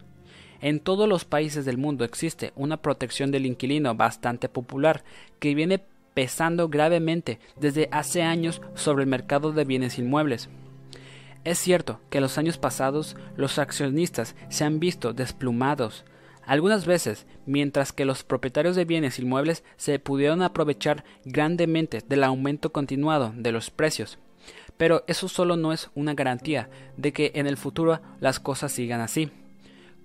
En 0.61 0.81
todos 0.81 1.09
los 1.09 1.25
países 1.25 1.65
del 1.65 1.79
mundo 1.79 2.05
existe 2.05 2.53
una 2.57 2.79
protección 2.79 3.31
del 3.31 3.47
inquilino 3.47 3.95
bastante 3.95 4.49
popular 4.49 5.05
que 5.39 5.55
viene 5.55 5.81
pesando 6.15 6.69
gravemente 6.69 7.39
desde 7.61 7.89
hace 7.93 8.23
años 8.23 8.61
sobre 8.75 9.05
el 9.05 9.09
mercado 9.09 9.53
de 9.53 9.65
bienes 9.65 9.99
inmuebles. 9.99 10.49
Es 11.45 11.59
cierto 11.59 12.01
que 12.11 12.19
en 12.19 12.23
los 12.23 12.39
años 12.39 12.59
pasados 12.59 13.17
los 13.37 13.59
accionistas 13.59 14.35
se 14.49 14.65
han 14.65 14.81
visto 14.81 15.13
desplumados, 15.13 16.05
algunas 16.45 16.87
veces, 16.87 17.27
mientras 17.47 17.93
que 17.93 18.07
los 18.07 18.25
propietarios 18.25 18.75
de 18.75 18.87
bienes 18.87 19.19
inmuebles 19.19 19.65
se 19.77 19.99
pudieron 19.99 20.43
aprovechar 20.43 21.05
grandemente 21.25 22.03
del 22.09 22.25
aumento 22.25 22.73
continuado 22.73 23.33
de 23.37 23.53
los 23.53 23.71
precios. 23.71 24.19
Pero 24.79 25.05
eso 25.07 25.29
solo 25.29 25.57
no 25.57 25.73
es 25.75 25.91
una 25.95 26.15
garantía 26.15 26.71
de 26.97 27.13
que 27.13 27.33
en 27.35 27.47
el 27.47 27.59
futuro 27.59 28.01
las 28.21 28.41
cosas 28.41 28.73
sigan 28.73 29.03
así. 29.03 29.31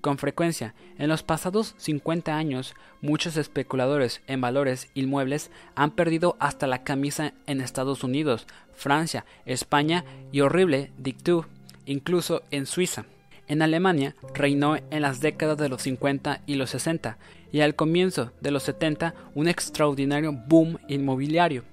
Con 0.04 0.18
frecuencia, 0.18 0.74
en 0.98 1.08
los 1.08 1.24
pasados 1.24 1.76
50 1.78 2.36
años, 2.36 2.76
muchos 3.00 3.38
especuladores 3.38 4.22
en 4.28 4.42
valores 4.42 4.90
inmuebles 4.96 5.50
han 5.76 5.92
perdido 5.92 6.36
hasta 6.42 6.68
la 6.68 6.84
camisa 6.84 7.32
en 7.48 7.62
Estados 7.62 8.04
Unidos, 8.04 8.46
Francia, 8.74 9.24
España 9.46 10.04
y 10.34 10.42
horrible 10.42 10.92
dictú, 10.98 11.46
incluso 11.86 12.42
en 12.52 12.66
Suiza. 12.66 13.06
En 13.48 13.62
Alemania 13.62 14.14
reinó 14.34 14.76
en 14.76 15.02
las 15.02 15.22
décadas 15.22 15.58
de 15.58 15.70
los 15.70 15.84
50 15.84 16.42
y 16.48 16.56
los 16.56 16.72
60 16.72 17.18
y 17.54 17.62
al 17.62 17.76
comienzo 17.76 18.34
de 18.42 18.52
los 18.52 18.64
70 18.64 19.14
un 19.36 19.48
extraordinario 19.48 20.34
boom 20.34 20.80
inmobiliario. 20.90 21.64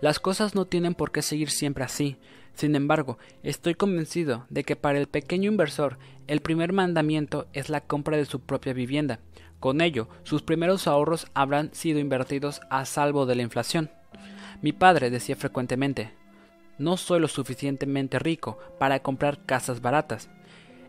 Las 0.00 0.18
cosas 0.18 0.56
no 0.56 0.64
tienen 0.64 0.96
por 0.96 1.12
qué 1.12 1.22
seguir 1.22 1.50
siempre 1.50 1.84
así. 1.84 2.16
Sin 2.58 2.74
embargo, 2.74 3.18
estoy 3.44 3.76
convencido 3.76 4.44
de 4.50 4.64
que 4.64 4.74
para 4.74 4.98
el 4.98 5.06
pequeño 5.06 5.48
inversor 5.48 5.96
el 6.26 6.40
primer 6.40 6.72
mandamiento 6.72 7.46
es 7.52 7.68
la 7.68 7.80
compra 7.80 8.16
de 8.16 8.24
su 8.24 8.40
propia 8.40 8.72
vivienda. 8.72 9.20
Con 9.60 9.80
ello, 9.80 10.08
sus 10.24 10.42
primeros 10.42 10.88
ahorros 10.88 11.28
habrán 11.34 11.72
sido 11.72 12.00
invertidos 12.00 12.60
a 12.68 12.84
salvo 12.84 13.26
de 13.26 13.36
la 13.36 13.42
inflación. 13.42 13.92
Mi 14.60 14.72
padre 14.72 15.08
decía 15.08 15.36
frecuentemente 15.36 16.10
No 16.78 16.96
soy 16.96 17.20
lo 17.20 17.28
suficientemente 17.28 18.18
rico 18.18 18.58
para 18.80 19.04
comprar 19.04 19.46
casas 19.46 19.80
baratas, 19.80 20.28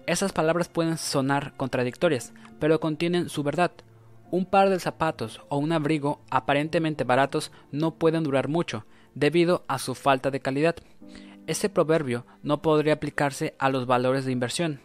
esas 0.07 0.34
palabras 0.34 0.70
pueden 0.70 0.97
sonar 0.97 1.53
contradictorias, 1.55 2.34
pero 2.59 2.80
contienen 2.80 3.30
su 3.30 3.43
verdad. 3.43 3.74
Un 4.32 4.47
par 4.47 4.72
de 4.72 4.80
zapatos 4.80 5.39
o 5.49 5.59
un 5.59 5.72
abrigo 5.72 6.20
aparentemente 6.32 7.03
baratos 7.03 7.51
no 7.72 7.93
pueden 7.93 8.24
durar 8.24 8.47
mucho, 8.47 8.88
debido 9.13 9.65
a 9.67 9.78
su 9.78 9.93
falta 9.93 10.32
de 10.32 10.39
calidad. 10.39 10.76
Ese 11.50 11.68
proverbio 11.68 12.28
no 12.43 12.62
podría 12.62 12.93
aplicarse 12.93 13.56
a 13.58 13.70
los 13.70 13.88
valores 13.88 14.24
de 14.24 14.32
inversión. 14.32 14.82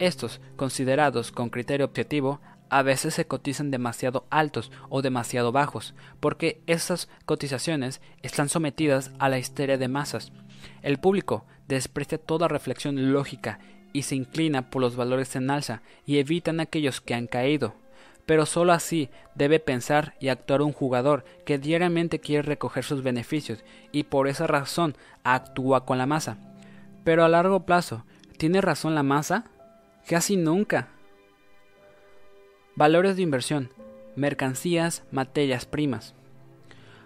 Estos, 0.00 0.40
considerados 0.56 1.30
con 1.30 1.48
criterio 1.48 1.86
objetivo, 1.86 2.40
a 2.70 2.82
veces 2.82 3.14
se 3.14 3.28
cotizan 3.28 3.70
demasiado 3.70 4.26
altos 4.28 4.72
o 4.88 5.00
demasiado 5.00 5.52
bajos, 5.52 5.94
porque 6.18 6.60
esas 6.66 7.08
cotizaciones 7.24 8.00
están 8.20 8.48
sometidas 8.48 9.12
a 9.20 9.28
la 9.28 9.38
histeria 9.38 9.78
de 9.78 9.86
masas. 9.86 10.32
El 10.82 10.98
público 10.98 11.44
desprecia 11.68 12.18
toda 12.18 12.48
reflexión 12.48 13.12
lógica 13.12 13.60
y 13.92 14.02
se 14.02 14.16
inclina 14.16 14.70
por 14.70 14.82
los 14.82 14.96
valores 14.96 15.36
en 15.36 15.50
alza 15.50 15.82
y 16.04 16.18
evitan 16.18 16.58
aquellos 16.58 17.00
que 17.00 17.14
han 17.14 17.28
caído. 17.28 17.76
Pero 18.26 18.46
sólo 18.46 18.72
así 18.72 19.10
debe 19.34 19.58
pensar 19.58 20.14
y 20.20 20.28
actuar 20.28 20.62
un 20.62 20.72
jugador 20.72 21.24
que 21.44 21.58
diariamente 21.58 22.20
quiere 22.20 22.42
recoger 22.42 22.84
sus 22.84 23.02
beneficios 23.02 23.64
y 23.90 24.04
por 24.04 24.28
esa 24.28 24.46
razón 24.46 24.96
actúa 25.24 25.84
con 25.84 25.98
la 25.98 26.06
masa. 26.06 26.38
Pero 27.04 27.24
a 27.24 27.28
largo 27.28 27.66
plazo, 27.66 28.04
¿tiene 28.36 28.60
razón 28.60 28.94
la 28.94 29.02
masa? 29.02 29.46
Casi 30.06 30.36
nunca. 30.36 30.88
Valores 32.76 33.16
de 33.16 33.22
inversión, 33.22 33.70
mercancías, 34.16 35.02
materias 35.10 35.66
primas. 35.66 36.14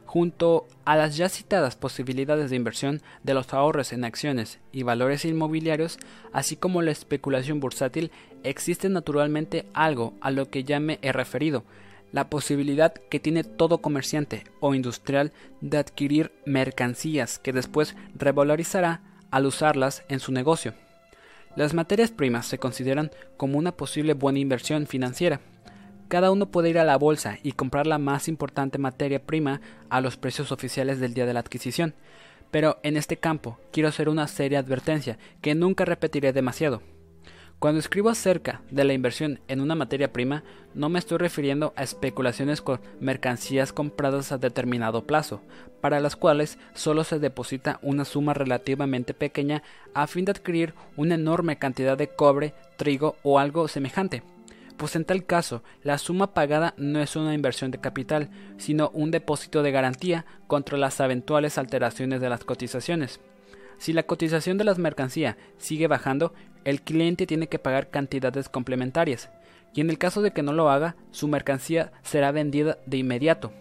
Junto 0.04 0.66
a 0.84 0.96
las 0.96 1.16
ya 1.16 1.28
citadas 1.28 1.76
posibilidades 1.76 2.50
de 2.50 2.56
inversión 2.56 3.02
de 3.24 3.34
los 3.34 3.52
ahorros 3.52 3.92
en 3.92 4.04
acciones 4.04 4.60
y 4.70 4.84
valores 4.84 5.24
inmobiliarios, 5.24 5.98
así 6.32 6.56
como 6.56 6.80
la 6.80 6.92
especulación 6.92 7.58
bursátil, 7.58 8.12
existe 8.48 8.88
naturalmente 8.88 9.66
algo 9.72 10.14
a 10.20 10.30
lo 10.30 10.50
que 10.50 10.64
ya 10.64 10.80
me 10.80 10.98
he 11.02 11.12
referido, 11.12 11.64
la 12.12 12.30
posibilidad 12.30 12.94
que 12.94 13.20
tiene 13.20 13.44
todo 13.44 13.78
comerciante 13.78 14.44
o 14.60 14.74
industrial 14.74 15.32
de 15.60 15.78
adquirir 15.78 16.32
mercancías 16.44 17.38
que 17.38 17.52
después 17.52 17.96
revalorizará 18.14 19.02
al 19.30 19.46
usarlas 19.46 20.04
en 20.08 20.20
su 20.20 20.32
negocio. 20.32 20.74
Las 21.56 21.74
materias 21.74 22.10
primas 22.10 22.46
se 22.46 22.58
consideran 22.58 23.10
como 23.36 23.58
una 23.58 23.72
posible 23.72 24.14
buena 24.14 24.38
inversión 24.38 24.86
financiera, 24.86 25.40
cada 26.08 26.30
uno 26.30 26.46
puede 26.46 26.70
ir 26.70 26.78
a 26.78 26.84
la 26.84 26.96
bolsa 26.96 27.38
y 27.42 27.52
comprar 27.52 27.86
la 27.86 27.98
más 27.98 28.28
importante 28.28 28.78
materia 28.78 29.20
prima 29.20 29.60
a 29.90 30.00
los 30.00 30.16
precios 30.16 30.52
oficiales 30.52 31.00
del 31.00 31.14
día 31.14 31.26
de 31.26 31.34
la 31.34 31.40
adquisición. 31.40 31.94
Pero 32.52 32.78
en 32.84 32.96
este 32.96 33.16
campo 33.16 33.58
quiero 33.72 33.88
hacer 33.88 34.08
una 34.08 34.28
seria 34.28 34.60
advertencia 34.60 35.18
que 35.40 35.56
nunca 35.56 35.84
repetiré 35.84 36.32
demasiado. 36.32 36.80
Cuando 37.58 37.80
escribo 37.80 38.10
acerca 38.10 38.60
de 38.70 38.84
la 38.84 38.92
inversión 38.92 39.40
en 39.48 39.62
una 39.62 39.74
materia 39.74 40.12
prima, 40.12 40.44
no 40.74 40.90
me 40.90 40.98
estoy 40.98 41.16
refiriendo 41.16 41.72
a 41.74 41.82
especulaciones 41.82 42.60
con 42.60 42.80
mercancías 43.00 43.72
compradas 43.72 44.30
a 44.30 44.38
determinado 44.38 45.06
plazo, 45.06 45.40
para 45.80 45.98
las 46.00 46.16
cuales 46.16 46.58
solo 46.74 47.02
se 47.02 47.18
deposita 47.18 47.78
una 47.80 48.04
suma 48.04 48.34
relativamente 48.34 49.14
pequeña 49.14 49.62
a 49.94 50.06
fin 50.06 50.26
de 50.26 50.32
adquirir 50.32 50.74
una 50.96 51.14
enorme 51.14 51.56
cantidad 51.56 51.96
de 51.96 52.08
cobre, 52.08 52.52
trigo 52.76 53.16
o 53.22 53.38
algo 53.38 53.68
semejante 53.68 54.22
pues 54.76 54.94
en 54.96 55.04
tal 55.04 55.24
caso 55.24 55.62
la 55.82 55.98
suma 55.98 56.34
pagada 56.34 56.74
no 56.76 57.00
es 57.00 57.16
una 57.16 57.34
inversión 57.34 57.70
de 57.70 57.80
capital, 57.80 58.30
sino 58.58 58.90
un 58.90 59.10
depósito 59.10 59.62
de 59.62 59.72
garantía 59.72 60.26
contra 60.46 60.78
las 60.78 61.00
eventuales 61.00 61.58
alteraciones 61.58 62.20
de 62.20 62.28
las 62.28 62.44
cotizaciones. 62.44 63.20
Si 63.78 63.92
la 63.92 64.04
cotización 64.04 64.58
de 64.58 64.64
las 64.64 64.78
mercancías 64.78 65.36
sigue 65.58 65.86
bajando, 65.86 66.32
el 66.66 66.82
cliente 66.82 67.28
tiene 67.28 67.46
que 67.46 67.60
pagar 67.60 67.90
cantidades 67.90 68.48
complementarias, 68.48 69.30
y 69.72 69.80
en 69.80 69.88
el 69.88 69.98
caso 69.98 70.20
de 70.20 70.32
que 70.32 70.42
no 70.42 70.52
lo 70.52 70.68
haga, 70.68 70.96
su 71.12 71.28
mercancía 71.28 71.92
será 72.02 72.32
vendida 72.32 72.78
de 72.86 72.96
inmediato, 72.96 73.52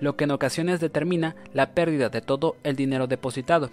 lo 0.00 0.16
que 0.16 0.24
en 0.24 0.30
ocasiones 0.30 0.80
determina 0.80 1.36
la 1.52 1.74
pérdida 1.74 2.08
de 2.08 2.22
todo 2.22 2.56
el 2.64 2.74
dinero 2.74 3.06
depositado. 3.06 3.70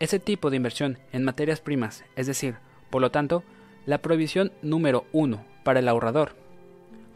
Ese 0.00 0.18
tipo 0.18 0.48
de 0.48 0.56
inversión 0.56 0.98
en 1.12 1.22
materias 1.22 1.60
primas, 1.60 2.02
es 2.16 2.26
decir, 2.26 2.56
por 2.88 3.02
lo 3.02 3.10
tanto, 3.10 3.44
la 3.84 3.98
provisión 3.98 4.52
número 4.62 5.04
uno 5.12 5.44
para 5.62 5.80
el 5.80 5.88
ahorrador. 5.88 6.34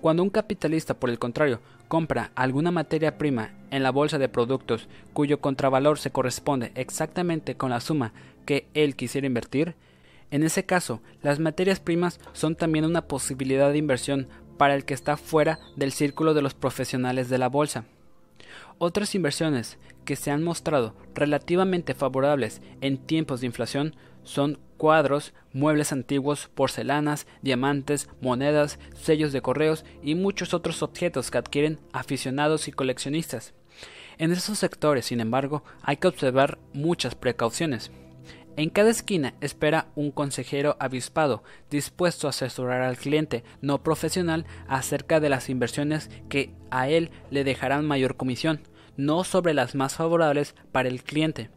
Cuando 0.02 0.22
un 0.22 0.30
capitalista, 0.30 0.92
por 0.92 1.08
el 1.08 1.18
contrario, 1.18 1.60
compra 1.88 2.32
alguna 2.34 2.70
materia 2.70 3.16
prima 3.16 3.52
en 3.70 3.82
la 3.82 3.90
bolsa 3.90 4.18
de 4.18 4.28
productos 4.28 4.88
cuyo 5.14 5.40
contravalor 5.40 5.98
se 5.98 6.10
corresponde 6.10 6.70
exactamente 6.74 7.54
con 7.54 7.70
la 7.70 7.80
suma 7.80 8.12
que 8.44 8.66
él 8.74 8.94
quisiera 8.94 9.26
invertir, 9.26 9.74
en 10.32 10.42
ese 10.44 10.64
caso, 10.64 11.02
las 11.20 11.38
materias 11.40 11.78
primas 11.78 12.18
son 12.32 12.56
también 12.56 12.86
una 12.86 13.06
posibilidad 13.06 13.70
de 13.70 13.76
inversión 13.76 14.28
para 14.56 14.74
el 14.74 14.86
que 14.86 14.94
está 14.94 15.18
fuera 15.18 15.58
del 15.76 15.92
círculo 15.92 16.32
de 16.32 16.40
los 16.40 16.54
profesionales 16.54 17.28
de 17.28 17.36
la 17.36 17.50
bolsa. 17.50 17.84
Otras 18.78 19.14
inversiones 19.14 19.76
que 20.06 20.16
se 20.16 20.30
han 20.30 20.42
mostrado 20.42 20.96
relativamente 21.14 21.92
favorables 21.92 22.62
en 22.80 22.96
tiempos 22.96 23.42
de 23.42 23.46
inflación 23.46 23.94
son 24.24 24.58
cuadros, 24.78 25.34
muebles 25.52 25.92
antiguos, 25.92 26.48
porcelanas, 26.54 27.26
diamantes, 27.42 28.08
monedas, 28.22 28.78
sellos 28.94 29.32
de 29.32 29.42
correos 29.42 29.84
y 30.02 30.14
muchos 30.14 30.54
otros 30.54 30.82
objetos 30.82 31.30
que 31.30 31.36
adquieren 31.36 31.78
aficionados 31.92 32.68
y 32.68 32.72
coleccionistas. 32.72 33.52
En 34.16 34.32
esos 34.32 34.58
sectores, 34.58 35.04
sin 35.04 35.20
embargo, 35.20 35.62
hay 35.82 35.98
que 35.98 36.08
observar 36.08 36.58
muchas 36.72 37.14
precauciones. 37.14 37.90
En 38.56 38.68
cada 38.68 38.90
esquina 38.90 39.32
espera 39.40 39.88
un 39.94 40.10
consejero 40.10 40.76
avispado, 40.78 41.42
dispuesto 41.70 42.26
a 42.26 42.30
asesorar 42.30 42.82
al 42.82 42.98
cliente 42.98 43.44
no 43.62 43.82
profesional 43.82 44.44
acerca 44.68 45.20
de 45.20 45.30
las 45.30 45.48
inversiones 45.48 46.10
que 46.28 46.54
a 46.70 46.90
él 46.90 47.10
le 47.30 47.44
dejarán 47.44 47.86
mayor 47.86 48.16
comisión, 48.16 48.60
no 48.98 49.24
sobre 49.24 49.54
las 49.54 49.74
más 49.74 49.94
favorables 49.94 50.54
para 50.70 50.90
el 50.90 51.02
cliente. 51.02 51.48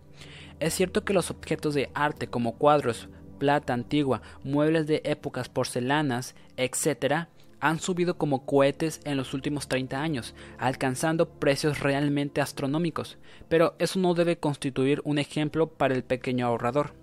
Es 0.62 0.74
cierto 0.74 1.04
que 1.04 1.14
los 1.14 1.32
objetos 1.32 1.74
de 1.74 1.90
arte 1.94 2.28
como 2.28 2.58
cuadros, 2.58 3.10
plata 3.40 3.74
antigua, 3.74 4.22
muebles 4.46 4.88
de 4.88 5.02
épocas, 5.04 5.50
porcelanas, 5.50 6.34
etc., 6.56 7.28
han 7.60 7.80
subido 7.80 8.18
como 8.18 8.46
cohetes 8.46 9.02
en 9.06 9.18
los 9.18 9.34
últimos 9.34 9.68
30 9.68 10.02
años, 10.02 10.36
alcanzando 10.58 11.30
precios 11.30 11.80
realmente 11.80 12.42
astronómicos, 12.42 13.18
pero 13.50 13.76
eso 13.80 14.00
no 14.00 14.14
debe 14.14 14.38
constituir 14.38 15.02
un 15.04 15.18
ejemplo 15.18 15.68
para 15.68 15.96
el 15.96 16.04
pequeño 16.04 16.48
ahorrador. 16.48 16.94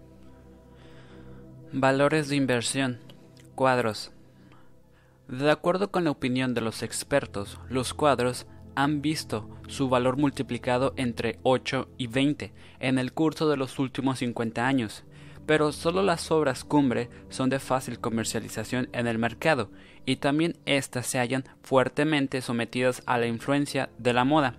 Valores 1.73 2.29
de 2.29 2.37
inversión. 2.37 2.99
Cuadros. 3.55 4.13
De 5.29 5.51
acuerdo 5.51 5.91
con 5.91 6.05
la 6.05 6.11
opinión 6.11 6.53
de 6.53 6.61
los 6.61 6.83
expertos, 6.83 7.59
los 7.71 7.95
cuadros 7.95 8.47
han 8.75 9.03
visto 9.03 9.49
su 9.69 9.89
valor 9.89 10.17
multiplicado 10.17 10.93
entre 10.97 11.39
8 11.43 11.89
y 11.97 12.07
20 12.07 12.53
en 12.81 12.99
el 12.99 13.13
curso 13.13 13.49
de 13.49 13.57
los 13.57 13.79
últimos 13.79 14.19
50 14.19 14.67
años, 14.67 15.05
pero 15.47 15.73
solo 15.73 16.03
las 16.03 16.31
obras 16.31 16.65
cumbre 16.65 17.09
son 17.29 17.51
de 17.51 17.59
fácil 17.59 17.99
comercialización 17.99 18.89
en 18.93 19.07
el 19.07 19.19
mercado 19.19 19.71
y 20.07 20.17
también 20.17 20.57
éstas 20.67 21.07
se 21.07 21.19
hallan 21.19 21.45
fuertemente 21.63 22.41
sometidas 22.43 23.03
a 23.07 23.19
la 23.19 23.27
influencia 23.27 23.91
de 23.99 24.13
la 24.13 24.25
moda. 24.25 24.57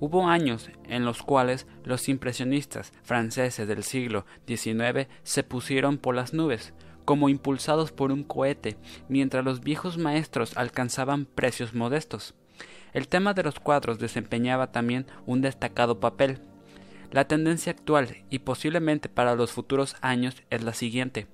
Hubo 0.00 0.26
años 0.26 0.68
en 0.88 1.04
los 1.04 1.22
cuales 1.22 1.66
los 1.84 2.08
impresionistas 2.08 2.92
franceses 3.02 3.68
del 3.68 3.84
siglo 3.84 4.26
XIX 4.46 5.06
se 5.22 5.44
pusieron 5.44 5.96
por 5.98 6.16
las 6.16 6.34
nubes, 6.34 6.74
como 7.04 7.28
impulsados 7.28 7.92
por 7.92 8.10
un 8.10 8.24
cohete, 8.24 8.76
mientras 9.08 9.44
los 9.44 9.60
viejos 9.60 9.98
maestros 9.98 10.56
alcanzaban 10.56 11.26
precios 11.26 11.74
modestos. 11.74 12.34
El 12.92 13.08
tema 13.08 13.32
de 13.32 13.42
los 13.42 13.58
cuadros 13.58 13.98
desempeñaba 13.98 14.72
también 14.72 15.06
un 15.24 15.40
destacado 15.40 16.00
papel. 16.00 16.40
La 17.10 17.26
tendencia 17.28 17.72
actual 17.72 18.24
y 18.28 18.40
posiblemente 18.40 19.08
para 19.08 19.34
los 19.34 19.52
futuros 19.52 19.96
años 20.00 20.42
es 20.50 20.62
la 20.62 20.74
siguiente. 20.74 21.26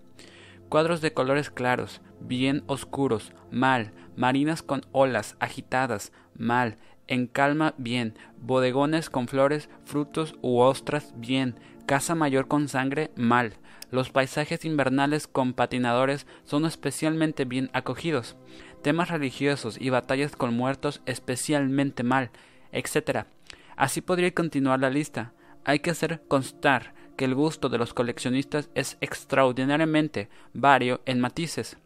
Cuadros 0.69 1.01
de 1.01 1.13
colores 1.13 1.51
claros, 1.51 2.01
bien 2.21 2.63
oscuros, 2.67 3.33
mal, 3.51 3.93
marinas 4.17 4.63
con 4.63 4.83
olas 4.93 5.37
agitadas, 5.41 6.13
mal, 6.35 6.77
en 7.07 7.27
calma, 7.27 7.75
bien, 7.79 8.15
bodegones 8.41 9.09
con 9.09 9.29
flores, 9.29 9.71
frutos 9.85 10.37
u 10.43 10.59
ostras, 10.59 11.15
bien, 11.17 11.59
casa 11.87 12.15
mayor 12.15 12.49
con 12.49 12.69
sangre, 12.69 13.11
mal. 13.17 13.55
Los 13.91 14.11
paisajes 14.11 14.67
invernales 14.67 15.27
con 15.27 15.55
patinadores 15.55 16.27
son 16.45 16.67
especialmente 16.67 17.47
bien 17.47 17.71
acogidos 17.73 18.37
temas 18.83 19.11
religiosos 19.11 19.81
y 19.81 19.91
batallas 19.91 20.37
con 20.37 20.55
muertos 20.55 21.03
especialmente 21.07 22.03
mal, 22.03 22.31
etc. 22.73 23.27
Así 23.77 24.01
podría 24.01 24.33
continuar 24.33 24.81
la 24.81 24.91
lista. 24.91 25.33
Hay 25.65 25.81
que 25.81 25.91
hacer 25.91 26.23
constar 26.29 26.95
que 27.19 27.25
el 27.27 27.35
gusto 27.35 27.69
de 27.69 27.79
los 27.79 27.93
coleccionistas 27.93 28.71
es 28.77 28.97
extraordinariamente 29.01 30.31
vario 30.55 31.03
en 31.05 31.21
matices. 31.21 31.77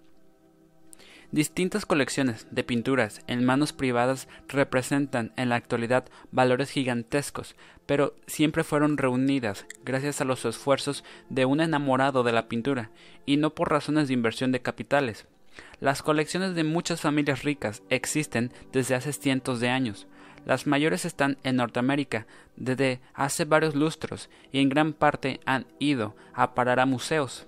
Distintas 1.31 1.87
colecciones 1.87 2.47
de 2.51 2.63
pinturas 2.63 3.23
en 3.27 3.43
manos 3.43 3.73
privadas 3.73 4.29
representan 4.47 5.33
en 5.39 5.49
la 5.49 5.55
actualidad 5.55 6.05
valores 6.33 6.71
gigantescos, 6.71 7.57
pero 7.87 8.15
siempre 8.27 8.63
fueron 8.63 8.99
reunidas 8.99 9.65
gracias 9.83 10.21
a 10.21 10.27
los 10.27 10.45
esfuerzos 10.45 11.03
de 11.31 11.47
un 11.47 11.63
enamorado 11.63 12.23
de 12.25 12.33
la 12.33 12.49
pintura, 12.49 12.91
y 13.25 13.39
no 13.39 13.55
por 13.55 13.71
razones 13.71 14.09
de 14.09 14.15
inversión 14.15 14.53
de 14.53 14.61
capitales. 14.61 15.27
Las 15.81 16.03
colecciones 16.03 16.55
de 16.55 16.65
muchas 16.65 17.01
familias 17.01 17.43
ricas 17.43 17.83
existen 17.89 18.53
desde 18.71 18.95
hace 18.95 19.15
cientos 19.15 19.61
de 19.61 19.71
años. 19.71 20.07
Las 20.45 20.67
mayores 20.67 21.05
están 21.05 21.39
en 21.45 21.57
Norteamérica 21.57 22.27
desde 22.57 23.01
hace 23.15 23.45
varios 23.45 23.75
lustros 23.75 24.29
y 24.53 24.61
en 24.61 24.69
gran 24.69 24.93
parte 24.93 25.41
han 25.45 25.67
ido 25.79 26.15
a 26.35 26.55
parar 26.55 26.81
a 26.81 26.87
museos. 26.87 27.47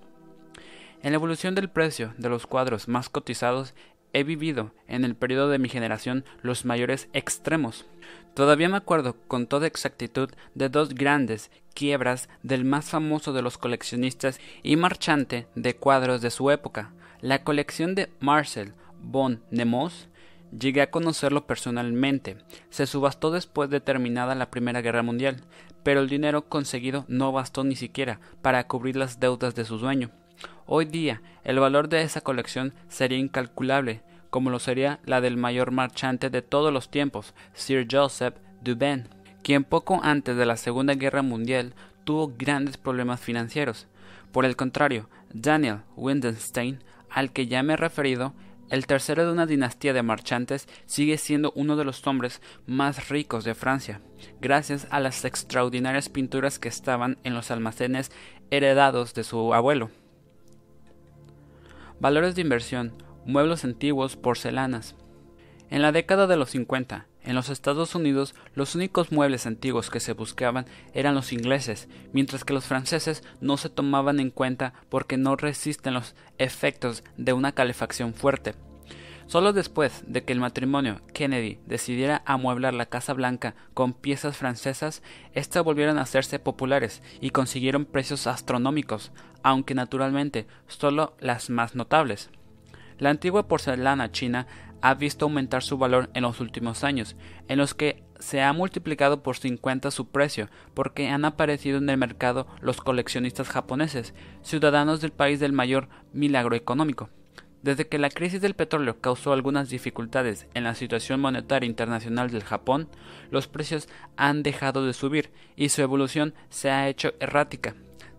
En 1.02 1.12
la 1.12 1.16
evolución 1.16 1.54
del 1.54 1.68
precio 1.68 2.14
de 2.16 2.28
los 2.28 2.46
cuadros 2.46 2.88
más 2.88 3.08
cotizados 3.08 3.74
he 4.14 4.22
vivido 4.22 4.72
en 4.86 5.04
el 5.04 5.16
periodo 5.16 5.50
de 5.50 5.58
mi 5.58 5.68
generación 5.68 6.24
los 6.40 6.64
mayores 6.64 7.08
extremos. 7.12 7.84
Todavía 8.32 8.68
me 8.68 8.76
acuerdo 8.76 9.16
con 9.26 9.46
toda 9.46 9.66
exactitud 9.66 10.30
de 10.54 10.68
dos 10.68 10.94
grandes 10.94 11.50
quiebras 11.74 12.28
del 12.42 12.64
más 12.64 12.86
famoso 12.86 13.32
de 13.32 13.42
los 13.42 13.58
coleccionistas 13.58 14.40
y 14.62 14.76
marchante 14.76 15.46
de 15.56 15.76
cuadros 15.76 16.22
de 16.22 16.30
su 16.30 16.50
época, 16.50 16.92
la 17.20 17.42
colección 17.42 17.94
de 17.94 18.08
Marcel 18.20 18.72
von 19.00 19.42
llegué 20.58 20.82
a 20.82 20.90
conocerlo 20.90 21.46
personalmente. 21.46 22.36
Se 22.70 22.86
subastó 22.86 23.30
después 23.30 23.70
de 23.70 23.80
terminada 23.80 24.34
la 24.34 24.50
Primera 24.50 24.80
Guerra 24.80 25.02
Mundial, 25.02 25.42
pero 25.82 26.00
el 26.00 26.08
dinero 26.08 26.48
conseguido 26.48 27.04
no 27.08 27.32
bastó 27.32 27.64
ni 27.64 27.76
siquiera 27.76 28.20
para 28.42 28.66
cubrir 28.66 28.96
las 28.96 29.20
deudas 29.20 29.54
de 29.54 29.64
su 29.64 29.78
dueño. 29.78 30.10
Hoy 30.66 30.86
día, 30.86 31.22
el 31.44 31.58
valor 31.58 31.88
de 31.88 32.02
esa 32.02 32.20
colección 32.20 32.74
sería 32.88 33.18
incalculable, 33.18 34.02
como 34.30 34.50
lo 34.50 34.58
sería 34.58 35.00
la 35.04 35.20
del 35.20 35.36
mayor 35.36 35.70
marchante 35.70 36.30
de 36.30 36.42
todos 36.42 36.72
los 36.72 36.90
tiempos, 36.90 37.34
Sir 37.52 37.86
Joseph 37.90 38.34
Dubain, 38.62 39.08
quien 39.42 39.64
poco 39.64 40.00
antes 40.02 40.36
de 40.36 40.46
la 40.46 40.56
Segunda 40.56 40.94
Guerra 40.94 41.22
Mundial 41.22 41.74
tuvo 42.04 42.32
grandes 42.36 42.76
problemas 42.76 43.20
financieros. 43.20 43.86
Por 44.32 44.44
el 44.44 44.56
contrario, 44.56 45.08
Daniel 45.32 45.82
Windenstein 45.96 46.80
al 47.14 47.32
que 47.32 47.46
ya 47.46 47.62
me 47.62 47.74
he 47.74 47.76
referido, 47.76 48.34
el 48.70 48.86
tercero 48.86 49.26
de 49.26 49.32
una 49.32 49.46
dinastía 49.46 49.92
de 49.92 50.02
marchantes 50.02 50.68
sigue 50.86 51.18
siendo 51.18 51.52
uno 51.54 51.76
de 51.76 51.84
los 51.84 52.06
hombres 52.06 52.40
más 52.66 53.08
ricos 53.08 53.44
de 53.44 53.54
Francia, 53.54 54.00
gracias 54.40 54.86
a 54.90 55.00
las 55.00 55.24
extraordinarias 55.24 56.08
pinturas 56.08 56.58
que 56.58 56.68
estaban 56.68 57.18
en 57.24 57.34
los 57.34 57.50
almacenes 57.50 58.10
heredados 58.50 59.14
de 59.14 59.24
su 59.24 59.54
abuelo. 59.54 59.90
Valores 62.00 62.34
de 62.34 62.42
inversión, 62.42 62.94
muebles 63.24 63.64
antiguos, 63.64 64.16
porcelanas. 64.16 64.94
En 65.70 65.82
la 65.82 65.92
década 65.92 66.26
de 66.26 66.36
los 66.36 66.50
50, 66.50 67.06
en 67.24 67.34
los 67.34 67.48
Estados 67.48 67.94
Unidos, 67.94 68.34
los 68.54 68.74
únicos 68.74 69.10
muebles 69.10 69.46
antiguos 69.46 69.90
que 69.90 70.00
se 70.00 70.12
buscaban 70.12 70.66
eran 70.92 71.14
los 71.14 71.32
ingleses, 71.32 71.88
mientras 72.12 72.44
que 72.44 72.52
los 72.52 72.66
franceses 72.66 73.22
no 73.40 73.56
se 73.56 73.70
tomaban 73.70 74.20
en 74.20 74.30
cuenta 74.30 74.74
porque 74.88 75.16
no 75.16 75.36
resisten 75.36 75.94
los 75.94 76.14
efectos 76.38 77.02
de 77.16 77.32
una 77.32 77.52
calefacción 77.52 78.14
fuerte. 78.14 78.54
Solo 79.26 79.54
después 79.54 80.04
de 80.06 80.22
que 80.22 80.34
el 80.34 80.40
matrimonio 80.40 81.00
Kennedy 81.14 81.58
decidiera 81.66 82.22
amueblar 82.26 82.74
la 82.74 82.86
Casa 82.86 83.14
Blanca 83.14 83.54
con 83.72 83.94
piezas 83.94 84.36
francesas, 84.36 85.02
éstas 85.32 85.64
volvieron 85.64 85.98
a 85.98 86.02
hacerse 86.02 86.38
populares 86.38 87.02
y 87.22 87.30
consiguieron 87.30 87.86
precios 87.86 88.26
astronómicos, 88.26 89.12
aunque 89.42 89.74
naturalmente 89.74 90.46
solo 90.66 91.16
las 91.20 91.48
más 91.48 91.74
notables. 91.74 92.30
La 92.98 93.10
antigua 93.10 93.48
porcelana 93.48 94.12
china 94.12 94.46
ha 94.84 94.92
visto 94.92 95.24
aumentar 95.24 95.62
su 95.62 95.78
valor 95.78 96.10
en 96.12 96.24
los 96.24 96.40
últimos 96.40 96.84
años, 96.84 97.16
en 97.48 97.56
los 97.56 97.72
que 97.72 98.02
se 98.18 98.42
ha 98.42 98.52
multiplicado 98.52 99.22
por 99.22 99.38
50 99.38 99.90
su 99.90 100.08
precio, 100.08 100.50
porque 100.74 101.08
han 101.08 101.24
aparecido 101.24 101.78
en 101.78 101.88
el 101.88 101.96
mercado 101.96 102.46
los 102.60 102.82
coleccionistas 102.82 103.48
japoneses, 103.48 104.12
ciudadanos 104.42 105.00
del 105.00 105.10
país 105.10 105.40
del 105.40 105.54
mayor 105.54 105.88
milagro 106.12 106.54
económico. 106.54 107.08
Desde 107.62 107.88
que 107.88 107.98
la 107.98 108.10
crisis 108.10 108.42
del 108.42 108.52
petróleo 108.52 109.00
causó 109.00 109.32
algunas 109.32 109.70
dificultades 109.70 110.48
en 110.52 110.64
la 110.64 110.74
situación 110.74 111.18
monetaria 111.18 111.66
internacional 111.66 112.30
del 112.30 112.44
Japón, 112.44 112.90
los 113.30 113.48
precios 113.48 113.88
han 114.18 114.42
dejado 114.42 114.84
de 114.84 114.92
subir 114.92 115.30
y 115.56 115.70
su 115.70 115.80
evolución 115.80 116.34
se 116.50 116.70
ha 116.70 116.90
hecho 116.90 117.14
errática. 117.20 117.74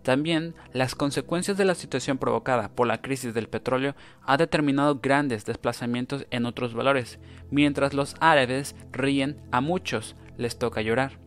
También 0.06 0.54
las 0.72 0.94
consecuencias 0.94 1.56
de 1.56 1.64
la 1.64 1.74
situación 1.74 2.16
provocada 2.16 2.68
por 2.68 2.86
la 2.86 3.02
crisis 3.02 3.34
del 3.34 3.48
petróleo 3.48 3.96
ha 4.22 4.36
determinado 4.36 5.00
grandes 5.00 5.44
desplazamientos 5.44 6.26
en 6.30 6.46
otros 6.46 6.74
valores, 6.74 7.18
mientras 7.50 7.92
los 7.92 8.14
árabes 8.20 8.76
ríen, 8.92 9.42
a 9.50 9.60
muchos 9.60 10.14
les 10.38 10.60
toca 10.60 10.80
llorar. 10.80 11.18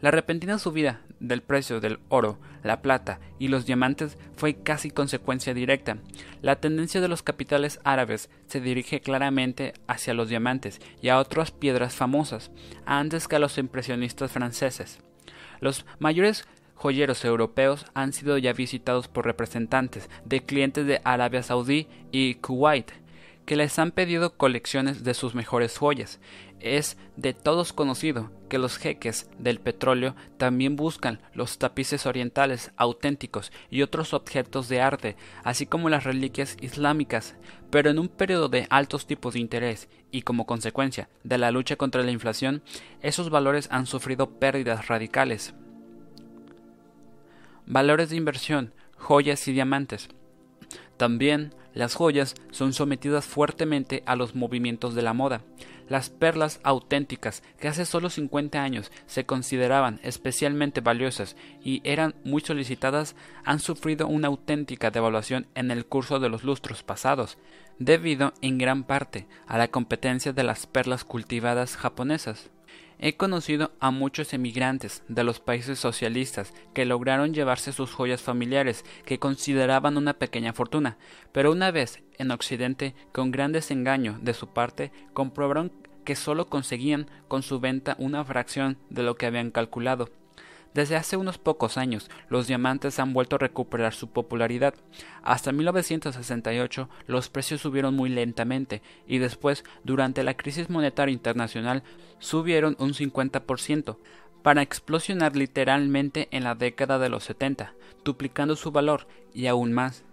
La 0.00 0.12
repentina 0.12 0.60
subida 0.60 1.00
del 1.18 1.42
precio 1.42 1.80
del 1.80 1.98
oro, 2.08 2.38
la 2.62 2.82
plata 2.82 3.18
y 3.40 3.48
los 3.48 3.66
diamantes 3.66 4.16
fue 4.36 4.62
casi 4.62 4.92
consecuencia 4.92 5.52
directa. 5.52 5.98
La 6.42 6.60
tendencia 6.60 7.00
de 7.00 7.08
los 7.08 7.24
capitales 7.24 7.80
árabes 7.82 8.30
se 8.46 8.60
dirige 8.60 9.00
claramente 9.00 9.72
hacia 9.88 10.14
los 10.14 10.28
diamantes 10.28 10.80
y 11.02 11.08
a 11.08 11.18
otras 11.18 11.50
piedras 11.50 11.96
famosas, 11.96 12.52
antes 12.86 13.26
que 13.26 13.34
a 13.34 13.40
los 13.40 13.58
impresionistas 13.58 14.30
franceses. 14.30 15.00
Los 15.60 15.84
mayores 15.98 16.46
joyeros 16.80 17.26
europeos 17.26 17.84
han 17.92 18.14
sido 18.14 18.38
ya 18.38 18.54
visitados 18.54 19.06
por 19.06 19.26
representantes 19.26 20.08
de 20.24 20.40
clientes 20.40 20.86
de 20.86 21.02
Arabia 21.04 21.42
Saudí 21.42 21.88
y 22.10 22.36
Kuwait, 22.36 22.90
que 23.44 23.54
les 23.54 23.78
han 23.78 23.90
pedido 23.90 24.38
colecciones 24.38 25.04
de 25.04 25.12
sus 25.12 25.34
mejores 25.34 25.76
joyas. 25.76 26.20
Es 26.58 26.96
de 27.16 27.34
todos 27.34 27.74
conocido 27.74 28.30
que 28.48 28.56
los 28.56 28.78
jeques 28.78 29.28
del 29.38 29.60
petróleo 29.60 30.14
también 30.38 30.76
buscan 30.76 31.20
los 31.34 31.58
tapices 31.58 32.06
orientales 32.06 32.72
auténticos 32.78 33.52
y 33.68 33.82
otros 33.82 34.14
objetos 34.14 34.70
de 34.70 34.80
arte, 34.80 35.16
así 35.44 35.66
como 35.66 35.90
las 35.90 36.04
reliquias 36.04 36.56
islámicas, 36.62 37.36
pero 37.70 37.90
en 37.90 37.98
un 37.98 38.08
periodo 38.08 38.48
de 38.48 38.66
altos 38.70 39.06
tipos 39.06 39.34
de 39.34 39.40
interés 39.40 39.90
y 40.10 40.22
como 40.22 40.46
consecuencia 40.46 41.10
de 41.24 41.36
la 41.36 41.50
lucha 41.50 41.76
contra 41.76 42.02
la 42.02 42.10
inflación, 42.10 42.62
esos 43.02 43.28
valores 43.28 43.68
han 43.70 43.84
sufrido 43.84 44.38
pérdidas 44.38 44.88
radicales 44.88 45.52
valores 47.70 48.10
de 48.10 48.16
inversión, 48.16 48.74
joyas 48.96 49.46
y 49.46 49.52
diamantes. 49.52 50.08
También 50.96 51.54
las 51.72 51.94
joyas 51.94 52.34
son 52.50 52.72
sometidas 52.72 53.24
fuertemente 53.24 54.02
a 54.06 54.16
los 54.16 54.34
movimientos 54.34 54.96
de 54.96 55.02
la 55.02 55.14
moda. 55.14 55.42
Las 55.88 56.10
perlas 56.10 56.58
auténticas, 56.64 57.44
que 57.60 57.68
hace 57.68 57.86
solo 57.86 58.10
50 58.10 58.60
años 58.60 58.90
se 59.06 59.24
consideraban 59.24 60.00
especialmente 60.02 60.80
valiosas 60.80 61.36
y 61.62 61.80
eran 61.84 62.16
muy 62.24 62.40
solicitadas, 62.40 63.14
han 63.44 63.60
sufrido 63.60 64.08
una 64.08 64.28
auténtica 64.28 64.90
devaluación 64.90 65.46
en 65.54 65.70
el 65.70 65.86
curso 65.86 66.18
de 66.18 66.28
los 66.28 66.42
lustros 66.42 66.82
pasados, 66.82 67.38
debido 67.78 68.34
en 68.42 68.58
gran 68.58 68.82
parte 68.82 69.28
a 69.46 69.58
la 69.58 69.68
competencia 69.68 70.32
de 70.32 70.42
las 70.42 70.66
perlas 70.66 71.04
cultivadas 71.04 71.76
japonesas. 71.76 72.50
He 73.02 73.16
conocido 73.16 73.72
a 73.80 73.90
muchos 73.90 74.34
emigrantes 74.34 75.02
de 75.08 75.24
los 75.24 75.40
países 75.40 75.78
socialistas 75.78 76.52
que 76.74 76.84
lograron 76.84 77.32
llevarse 77.32 77.72
sus 77.72 77.94
joyas 77.94 78.20
familiares 78.20 78.84
que 79.06 79.18
consideraban 79.18 79.96
una 79.96 80.18
pequeña 80.18 80.52
fortuna, 80.52 80.98
pero 81.32 81.50
una 81.50 81.70
vez 81.70 82.02
en 82.18 82.30
Occidente, 82.30 82.94
con 83.12 83.30
gran 83.30 83.52
desengaño 83.52 84.18
de 84.20 84.34
su 84.34 84.48
parte, 84.48 84.92
comprobaron 85.14 85.72
que 86.04 86.14
solo 86.14 86.50
conseguían 86.50 87.08
con 87.26 87.42
su 87.42 87.58
venta 87.58 87.96
una 87.98 88.22
fracción 88.22 88.76
de 88.90 89.02
lo 89.02 89.16
que 89.16 89.24
habían 89.24 89.50
calculado. 89.50 90.10
Desde 90.74 90.96
hace 90.96 91.16
unos 91.16 91.38
pocos 91.38 91.76
años, 91.76 92.10
los 92.28 92.46
diamantes 92.46 92.98
han 93.00 93.12
vuelto 93.12 93.36
a 93.36 93.40
recuperar 93.40 93.92
su 93.92 94.08
popularidad. 94.08 94.74
Hasta 95.22 95.50
1968 95.50 96.88
los 97.06 97.28
precios 97.28 97.60
subieron 97.60 97.96
muy 97.96 98.08
lentamente 98.08 98.80
y 99.06 99.18
después, 99.18 99.64
durante 99.82 100.22
la 100.22 100.34
crisis 100.34 100.70
monetaria 100.70 101.12
internacional, 101.12 101.82
subieron 102.20 102.76
un 102.78 102.92
50%, 102.92 103.96
para 104.42 104.62
explosionar 104.62 105.36
literalmente 105.36 106.28
en 106.30 106.44
la 106.44 106.54
década 106.54 106.98
de 106.98 107.08
los 107.08 107.24
70, 107.24 107.74
duplicando 108.04 108.56
su 108.56 108.70
valor 108.70 109.06
y 109.34 109.46
aún 109.46 109.72
más. 109.72 110.04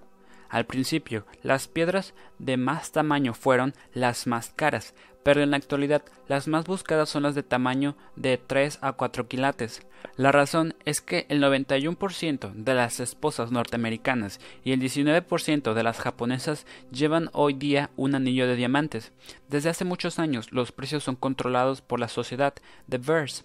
Al 0.49 0.65
principio, 0.65 1.25
las 1.43 1.67
piedras 1.67 2.13
de 2.39 2.57
más 2.57 2.91
tamaño 2.91 3.33
fueron 3.33 3.73
las 3.93 4.27
más 4.27 4.51
caras, 4.55 4.93
pero 5.23 5.41
en 5.41 5.51
la 5.51 5.57
actualidad 5.57 6.03
las 6.29 6.47
más 6.47 6.65
buscadas 6.65 7.09
son 7.09 7.23
las 7.23 7.35
de 7.35 7.43
tamaño 7.43 7.97
de 8.15 8.37
3 8.37 8.79
a 8.81 8.93
4 8.93 9.27
quilates. 9.27 9.85
La 10.15 10.31
razón 10.31 10.73
es 10.85 11.01
que 11.01 11.25
el 11.27 11.43
91% 11.43 12.53
de 12.53 12.73
las 12.73 13.01
esposas 13.01 13.51
norteamericanas 13.51 14.39
y 14.63 14.71
el 14.71 14.79
19% 14.79 15.73
de 15.73 15.83
las 15.83 15.99
japonesas 15.99 16.65
llevan 16.91 17.29
hoy 17.33 17.53
día 17.53 17.89
un 17.97 18.15
anillo 18.15 18.47
de 18.47 18.55
diamantes. 18.55 19.11
Desde 19.49 19.69
hace 19.69 19.83
muchos 19.83 20.17
años 20.17 20.53
los 20.53 20.71
precios 20.71 21.03
son 21.03 21.17
controlados 21.17 21.81
por 21.81 21.99
la 21.99 22.07
sociedad 22.07 22.53
de 22.87 22.97
Verse. 22.97 23.43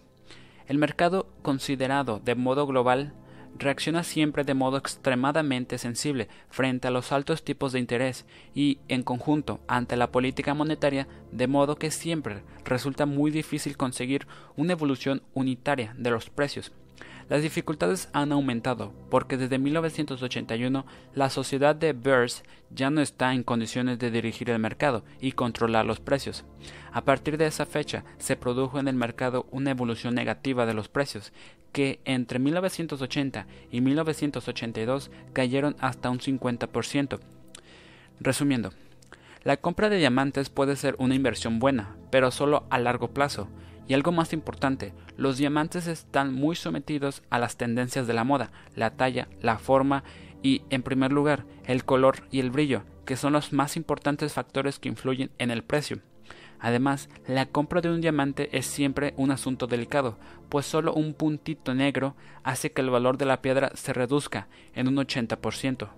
El 0.68 0.78
mercado 0.78 1.26
considerado 1.42 2.20
de 2.24 2.36
modo 2.36 2.64
global 2.66 3.12
reacciona 3.59 4.05
siempre 4.05 4.44
de 4.44 4.55
modo 4.55 4.76
extremadamente 4.76 5.78
sensible 5.78 6.28
frente 6.50 6.88
a 6.88 6.90
los 6.90 7.12
altos 7.12 7.42
tipos 7.44 7.72
de 7.72 7.78
interés 7.78 8.26
y, 8.55 8.78
en 8.88 9.03
conjunto, 9.03 9.61
ante 9.68 9.96
la 9.96 10.11
política 10.11 10.55
monetaria, 10.55 11.09
de 11.30 11.46
modo 11.46 11.76
que 11.76 11.90
siempre 11.90 12.42
resulta 12.64 13.07
muy 13.07 13.30
difícil 13.30 13.76
conseguir 13.76 14.26
una 14.57 14.72
evolución 14.72 15.22
unitaria 15.34 15.94
de 15.96 16.11
los 16.11 16.30
precios. 16.30 16.72
Las 17.33 17.41
dificultades 17.41 18.11
han 18.12 18.30
aumentado 18.30 18.93
porque 19.09 19.39
desde 19.39 19.59
1981 19.59 20.85
la 21.14 21.30
sociedad 21.30 21.74
de 21.74 21.95
Beurs 21.95 22.43
ya 22.68 22.91
no 22.91 23.01
está 23.01 23.33
en 23.33 23.43
condiciones 23.43 23.99
de 23.99 24.11
dirigir 24.11 24.51
el 24.51 24.59
mercado 24.59 25.03
y 25.18 25.33
controlar 25.33 25.87
los 25.87 25.99
precios. 25.99 26.45
A 26.93 27.05
partir 27.05 27.39
de 27.39 27.47
esa 27.47 27.64
fecha 27.64 28.05
se 28.18 28.37
produjo 28.37 28.78
en 28.78 28.87
el 28.87 28.97
mercado 28.97 29.47
una 29.51 29.70
evolución 29.70 30.14
negativa 30.14 30.66
de 30.66 30.74
los 30.74 30.91
precios 30.91 31.33
que 31.72 32.01
entre 32.05 32.39
1980 32.39 33.47
y 33.70 33.80
1982 33.80 35.11
cayeron 35.33 35.74
hasta 35.80 36.11
un 36.11 36.18
50%. 36.18 37.18
Resumiendo, 38.20 38.74
la 39.43 39.57
compra 39.57 39.89
de 39.89 39.97
diamantes 39.97 40.51
puede 40.51 40.76
ser 40.76 40.97
una 40.99 41.14
inversión 41.14 41.61
buena, 41.61 41.97
pero 42.11 42.30
solo 42.30 42.66
a 42.68 42.78
largo 42.78 43.09
plazo. 43.09 43.49
Y 43.89 43.95
algo 43.95 44.12
más 44.12 44.33
importante, 44.33 44.95
los 45.16 45.39
diamantes 45.39 45.87
están 45.87 46.33
muy 46.33 46.57
sometidos 46.57 47.22
a 47.30 47.39
las 47.39 47.57
tendencias 47.57 48.07
de 48.07 48.14
la 48.14 48.24
moda, 48.24 48.51
la 48.76 48.91
talla, 48.91 49.28
la 49.41 49.59
forma 49.59 50.05
y, 50.43 50.62
en 50.70 50.83
primer 50.83 51.12
lugar, 51.12 51.45
el 51.64 51.85
color 51.85 52.26
y 52.30 52.41
el 52.41 52.51
brillo, 52.51 52.83
que 53.05 53.16
son 53.16 53.33
los 53.33 53.53
más 53.53 53.76
importantes 53.76 54.33
factores 54.33 54.78
que 54.78 54.89
influyen 54.89 55.30
en 55.39 55.51
el 55.51 55.64
precio. 55.64 56.01
Además, 56.61 57.09
la 57.26 57.47
compra 57.47 57.80
de 57.80 57.91
un 57.91 58.01
diamante 58.01 58.57
es 58.57 58.66
siempre 58.66 59.14
un 59.16 59.33
asunto 59.33 59.66
delicado, 59.66 60.16
pues 60.49 60.64
solo 60.64 60.95
un 60.95 61.12
puntito 61.12 61.74
negro 61.74 62.14
hace 62.45 62.70
que 62.70 62.83
el 62.83 62.91
valor 62.91 63.18
de 63.18 63.24
la 63.26 63.43
piedra 63.43 63.72
se 63.74 63.93
reduzca 63.93 64.47
en 64.74 64.87
un 64.87 64.97
80%. 64.97 65.89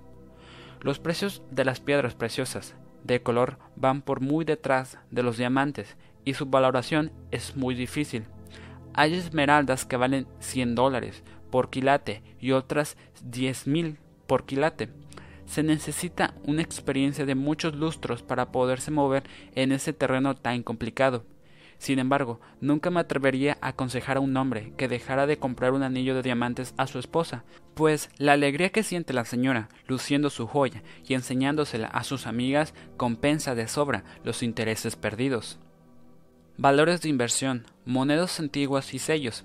Los 0.80 0.99
precios 1.01 1.43
de 1.51 1.66
las 1.66 1.80
piedras 1.80 2.14
preciosas 2.14 2.74
de 3.05 3.22
color 3.22 3.59
van 3.76 4.01
por 4.01 4.20
muy 4.20 4.47
detrás 4.47 4.99
de 5.11 5.22
los 5.22 5.37
diamantes 5.37 5.97
y 6.25 6.35
su 6.35 6.47
valoración 6.47 7.12
es 7.31 7.57
muy 7.57 7.75
difícil. 7.75 8.25
Hay 8.93 9.15
esmeraldas 9.15 9.85
que 9.85 9.97
valen 9.97 10.27
100 10.40 10.74
dólares 10.74 11.23
por 11.51 11.70
quilate 11.70 12.23
y 12.40 12.53
otras 12.53 12.97
10 13.23 13.66
mil 13.66 13.98
por 14.27 14.44
quilate 14.44 14.90
se 15.47 15.62
necesita 15.62 16.35
una 16.44 16.62
experiencia 16.62 17.27
de 17.27 17.35
muchos 17.35 17.74
lustros 17.74 18.23
para 18.23 18.51
poderse 18.51 18.90
mover 18.90 19.24
en 19.55 19.73
ese 19.73 19.93
terreno 19.93 20.35
tan 20.35 20.62
complicado. 20.62 21.24
Sin 21.78 21.98
embargo, 21.98 22.40
nunca 22.61 22.90
me 22.90 23.01
atrevería 23.01 23.59
a 23.61 23.69
aconsejar 23.69 24.16
a 24.16 24.20
un 24.20 24.36
hombre 24.36 24.73
que 24.77 24.89
dejara 24.89 25.27
de 25.27 25.39
comprar 25.39 25.73
un 25.73 25.82
anillo 25.82 26.15
de 26.15 26.23
diamantes 26.23 26.73
a 26.77 26.86
su 26.86 26.98
esposa, 26.98 27.44
pues 27.74 28.11
la 28.16 28.32
alegría 28.32 28.70
que 28.70 28.82
siente 28.82 29.12
la 29.12 29.24
señora 29.24 29.69
luciendo 29.86 30.31
su 30.31 30.47
joya 30.47 30.82
y 31.07 31.15
enseñándosela 31.15 31.89
a 31.89 32.05
sus 32.05 32.27
amigas 32.27 32.74
compensa 32.97 33.55
de 33.55 33.69
sobra 33.69 34.05
los 34.23 34.43
intereses 34.43 34.97
perdidos. 34.97 35.59
Valores 36.56 37.01
de 37.01 37.09
inversión, 37.09 37.66
monedas 37.85 38.39
antiguas 38.39 38.94
y 38.94 39.01
sellos. 39.01 39.44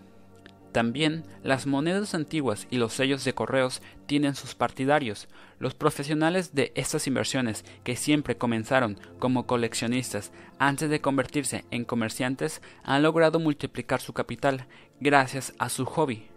También 0.71 1.23
las 1.41 1.65
monedas 1.65 2.13
antiguas 2.13 2.67
y 2.69 2.77
los 2.77 2.93
sellos 2.93 3.23
de 3.23 3.33
correos 3.33 3.81
tienen 4.05 4.35
sus 4.35 4.53
partidarios. 4.53 5.27
Los 5.57 5.73
profesionales 5.73 6.53
de 6.53 6.71
estas 6.75 7.07
inversiones, 7.07 7.65
que 7.83 7.95
siempre 7.95 8.37
comenzaron 8.37 8.99
como 9.17 9.47
coleccionistas 9.47 10.31
antes 10.59 10.91
de 10.91 11.01
convertirse 11.01 11.65
en 11.71 11.83
comerciantes, 11.83 12.61
han 12.83 13.01
logrado 13.01 13.39
multiplicar 13.39 14.01
su 14.01 14.13
capital 14.13 14.67
gracias 14.99 15.55
a 15.57 15.69
su 15.69 15.85
hobby. 15.85 16.27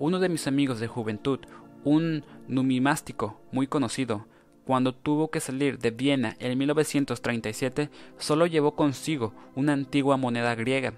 Uno 0.00 0.18
de 0.18 0.28
mis 0.28 0.48
amigos 0.48 0.80
de 0.80 0.88
juventud, 0.88 1.38
un 1.84 2.24
numimástico 2.48 3.40
muy 3.52 3.68
conocido, 3.68 4.26
cuando 4.66 4.92
tuvo 4.92 5.30
que 5.30 5.38
salir 5.38 5.78
de 5.78 5.92
Viena 5.92 6.36
en 6.40 6.58
1937, 6.58 7.88
solo 8.18 8.46
llevó 8.46 8.74
consigo 8.74 9.32
una 9.54 9.72
antigua 9.72 10.16
moneda 10.16 10.56
griega. 10.56 10.94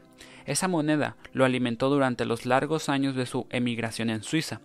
Esa 0.47 0.69
moneda 0.69 1.17
lo 1.35 1.45
alimentó 1.45 1.91
durante 1.91 2.25
los 2.25 2.47
largos 2.47 2.89
años 2.89 3.15
de 3.15 3.27
su 3.27 3.47
emigración 3.51 4.09
en 4.09 4.23
Suiza. 4.23 4.63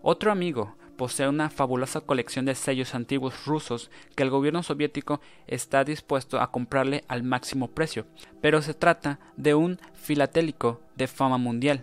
Otro 0.00 0.32
amigo 0.32 0.74
posee 0.96 1.28
una 1.28 1.50
fabulosa 1.50 2.00
colección 2.00 2.46
de 2.46 2.54
sellos 2.54 2.94
antiguos 2.94 3.44
rusos 3.44 3.90
que 4.16 4.22
el 4.22 4.30
gobierno 4.30 4.62
soviético 4.62 5.20
está 5.46 5.84
dispuesto 5.84 6.40
a 6.40 6.50
comprarle 6.50 7.04
al 7.08 7.22
máximo 7.22 7.68
precio, 7.68 8.06
pero 8.40 8.62
se 8.62 8.72
trata 8.72 9.18
de 9.36 9.54
un 9.54 9.78
filatélico 9.92 10.80
de 10.96 11.06
fama 11.08 11.36
mundial, 11.36 11.82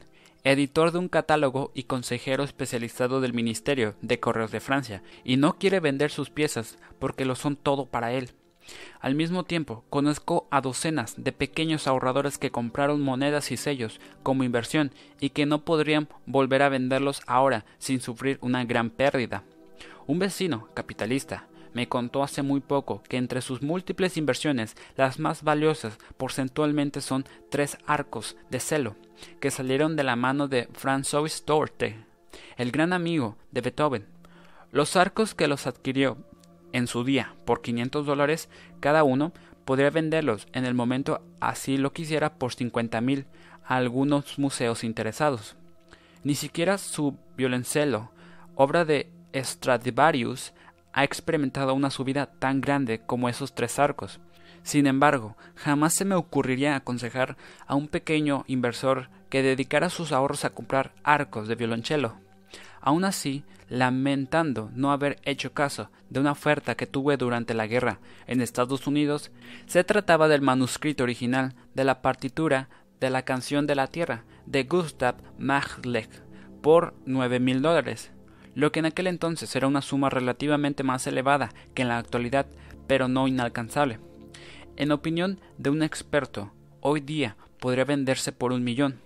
editor 0.52 0.94
de 0.94 1.00
un 1.00 1.10
catálogo 1.10 1.72
y 1.74 1.84
consejero 1.84 2.46
especializado 2.46 3.20
del 3.20 3.34
Ministerio 3.34 3.96
de 4.02 4.22
Correos 4.22 4.52
de 4.52 4.62
Francia, 4.62 5.04
y 5.26 5.36
no 5.36 5.58
quiere 5.58 5.82
vender 5.82 6.10
sus 6.10 6.30
piezas 6.30 6.78
porque 7.00 7.26
lo 7.26 7.36
son 7.36 7.58
todo 7.58 7.86
para 7.86 8.14
él. 8.14 8.32
Al 9.02 9.14
mismo 9.14 9.44
tiempo, 9.44 9.84
conozco 9.90 10.48
a 10.50 10.62
docenas 10.62 11.16
de 11.18 11.34
pequeños 11.34 11.86
ahorradores 11.86 12.38
que 12.38 12.52
compraron 12.52 13.02
monedas 13.02 13.52
y 13.52 13.58
sellos 13.58 14.00
como 14.24 14.46
inversión 14.46 14.92
y 15.20 15.32
que 15.32 15.46
no 15.46 15.66
podrían 15.66 16.08
volver 16.26 16.62
a 16.62 16.70
venderlos 16.70 17.22
ahora 17.28 17.66
sin 17.78 18.00
sufrir 18.00 18.38
una 18.42 18.64
gran 18.64 18.90
pérdida. 18.90 19.44
Un 20.06 20.20
vecino, 20.20 20.70
capitalista, 20.74 21.48
me 21.74 21.90
contó 21.90 22.24
hace 22.24 22.42
muy 22.42 22.62
poco 22.62 23.04
que 23.08 23.18
entre 23.18 23.42
sus 23.42 23.62
múltiples 23.62 24.16
inversiones 24.16 24.76
las 24.96 25.20
más 25.20 25.44
valiosas 25.44 25.98
porcentualmente 26.16 27.02
son 27.02 27.26
tres 27.50 27.78
arcos 27.86 28.38
de 28.50 28.62
celo 28.62 28.96
que 29.40 29.52
salieron 29.52 29.96
de 29.96 30.04
la 30.04 30.16
mano 30.16 30.48
de 30.48 30.68
François 30.70 31.44
Torte, 31.44 31.98
el 32.58 32.72
gran 32.72 32.94
amigo 32.94 33.38
de 33.52 33.62
Beethoven. 33.62 34.06
Los 34.72 34.96
arcos 34.96 35.34
que 35.34 35.48
los 35.48 35.68
adquirió 35.68 36.18
en 36.74 36.88
su 36.88 37.04
día 37.04 37.34
por 37.46 37.62
500 37.62 38.06
dólares 38.06 38.50
cada 38.80 39.04
uno, 39.04 39.34
podría 39.66 39.90
venderlos 39.90 40.48
en 40.54 40.66
el 40.66 40.74
momento 40.74 41.22
así 41.40 41.78
lo 41.78 41.92
quisiera 41.92 42.36
por 42.36 42.54
50 42.54 43.02
mil 43.02 43.26
a 43.66 43.76
algunos 43.76 44.40
museos 44.40 44.84
interesados. 44.84 45.56
Ni 46.24 46.36
siquiera 46.36 46.78
su 46.78 47.18
violoncelo, 47.36 48.12
obra 48.56 48.86
de 48.86 49.12
Stradivarius, 49.36 50.54
ha 50.94 51.04
experimentado 51.04 51.74
una 51.74 51.92
subida 51.92 52.28
tan 52.40 52.62
grande 52.62 53.02
como 53.06 53.30
esos 53.30 53.54
tres 53.54 53.78
arcos. 53.78 54.20
Sin 54.68 54.86
embargo, 54.86 55.38
jamás 55.56 55.94
se 55.94 56.04
me 56.04 56.16
ocurriría 56.16 56.76
aconsejar 56.76 57.38
a 57.68 57.76
un 57.76 57.88
pequeño 57.88 58.44
inversor 58.48 59.08
que 59.30 59.42
dedicara 59.42 59.90
sus 59.90 60.12
ahorros 60.12 60.44
a 60.44 60.50
comprar 60.50 60.92
arcos 61.06 61.48
de 61.48 61.56
violonchelo. 61.56 62.18
Aun 62.82 63.06
así, 63.06 63.46
lamentando 63.70 64.70
no 64.74 64.92
haber 64.92 65.22
hecho 65.24 65.54
caso 65.54 65.90
de 66.10 66.20
una 66.20 66.34
oferta 66.34 66.76
que 66.76 66.86
tuve 66.86 67.16
durante 67.16 67.54
la 67.54 67.66
guerra 67.66 68.00
en 68.26 68.42
Estados 68.42 68.88
Unidos, 68.88 69.32
se 69.68 69.86
trataba 69.86 70.28
del 70.28 70.42
manuscrito 70.42 71.04
original 71.04 71.56
de 71.74 71.86
la 71.86 72.02
partitura 72.02 72.68
de 73.00 73.10
la 73.10 73.22
canción 73.22 73.68
de 73.68 73.76
la 73.76 73.88
tierra 73.88 74.26
de 74.48 74.66
Gustav 74.66 75.16
Mahler 75.38 76.10
por 76.62 76.94
nueve 77.06 77.40
mil 77.40 77.62
dólares, 77.62 78.12
lo 78.54 78.74
que 78.74 78.80
en 78.80 78.88
aquel 78.88 79.08
entonces 79.08 79.56
era 79.56 79.68
una 79.68 79.82
suma 79.82 80.10
relativamente 80.10 80.84
más 80.84 81.08
elevada 81.08 81.54
que 81.74 81.84
en 81.84 81.88
la 81.88 82.00
actualidad, 82.00 82.48
pero 82.86 83.08
no 83.08 83.30
inalcanzable. 83.30 84.06
En 84.78 84.92
opinión 84.92 85.40
de 85.58 85.72
un 85.72 85.82
experto, 85.82 86.52
hoy 86.82 87.00
día 87.00 87.36
podría 87.60 87.84
venderse 87.84 88.32
por 88.32 88.52
un 88.52 88.64
millón. 88.64 89.00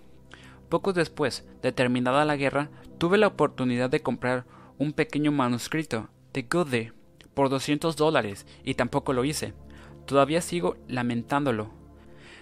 Poco 0.67 0.91
después 0.91 1.45
de 1.61 1.71
terminada 1.71 2.25
la 2.25 2.35
guerra, 2.35 2.69
tuve 2.97 3.17
la 3.17 3.27
oportunidad 3.27 3.89
de 3.89 4.01
comprar 4.01 4.43
un 4.77 4.91
pequeño 4.91 5.31
manuscrito 5.31 6.09
de 6.33 6.43
Goethe 6.43 6.91
por 7.33 7.47
200 7.49 7.95
dólares 7.95 8.45
y 8.65 8.73
tampoco 8.73 9.13
lo 9.13 9.23
hice. 9.23 9.53
Todavía 10.05 10.41
sigo 10.41 10.75
lamentándolo. 10.89 11.71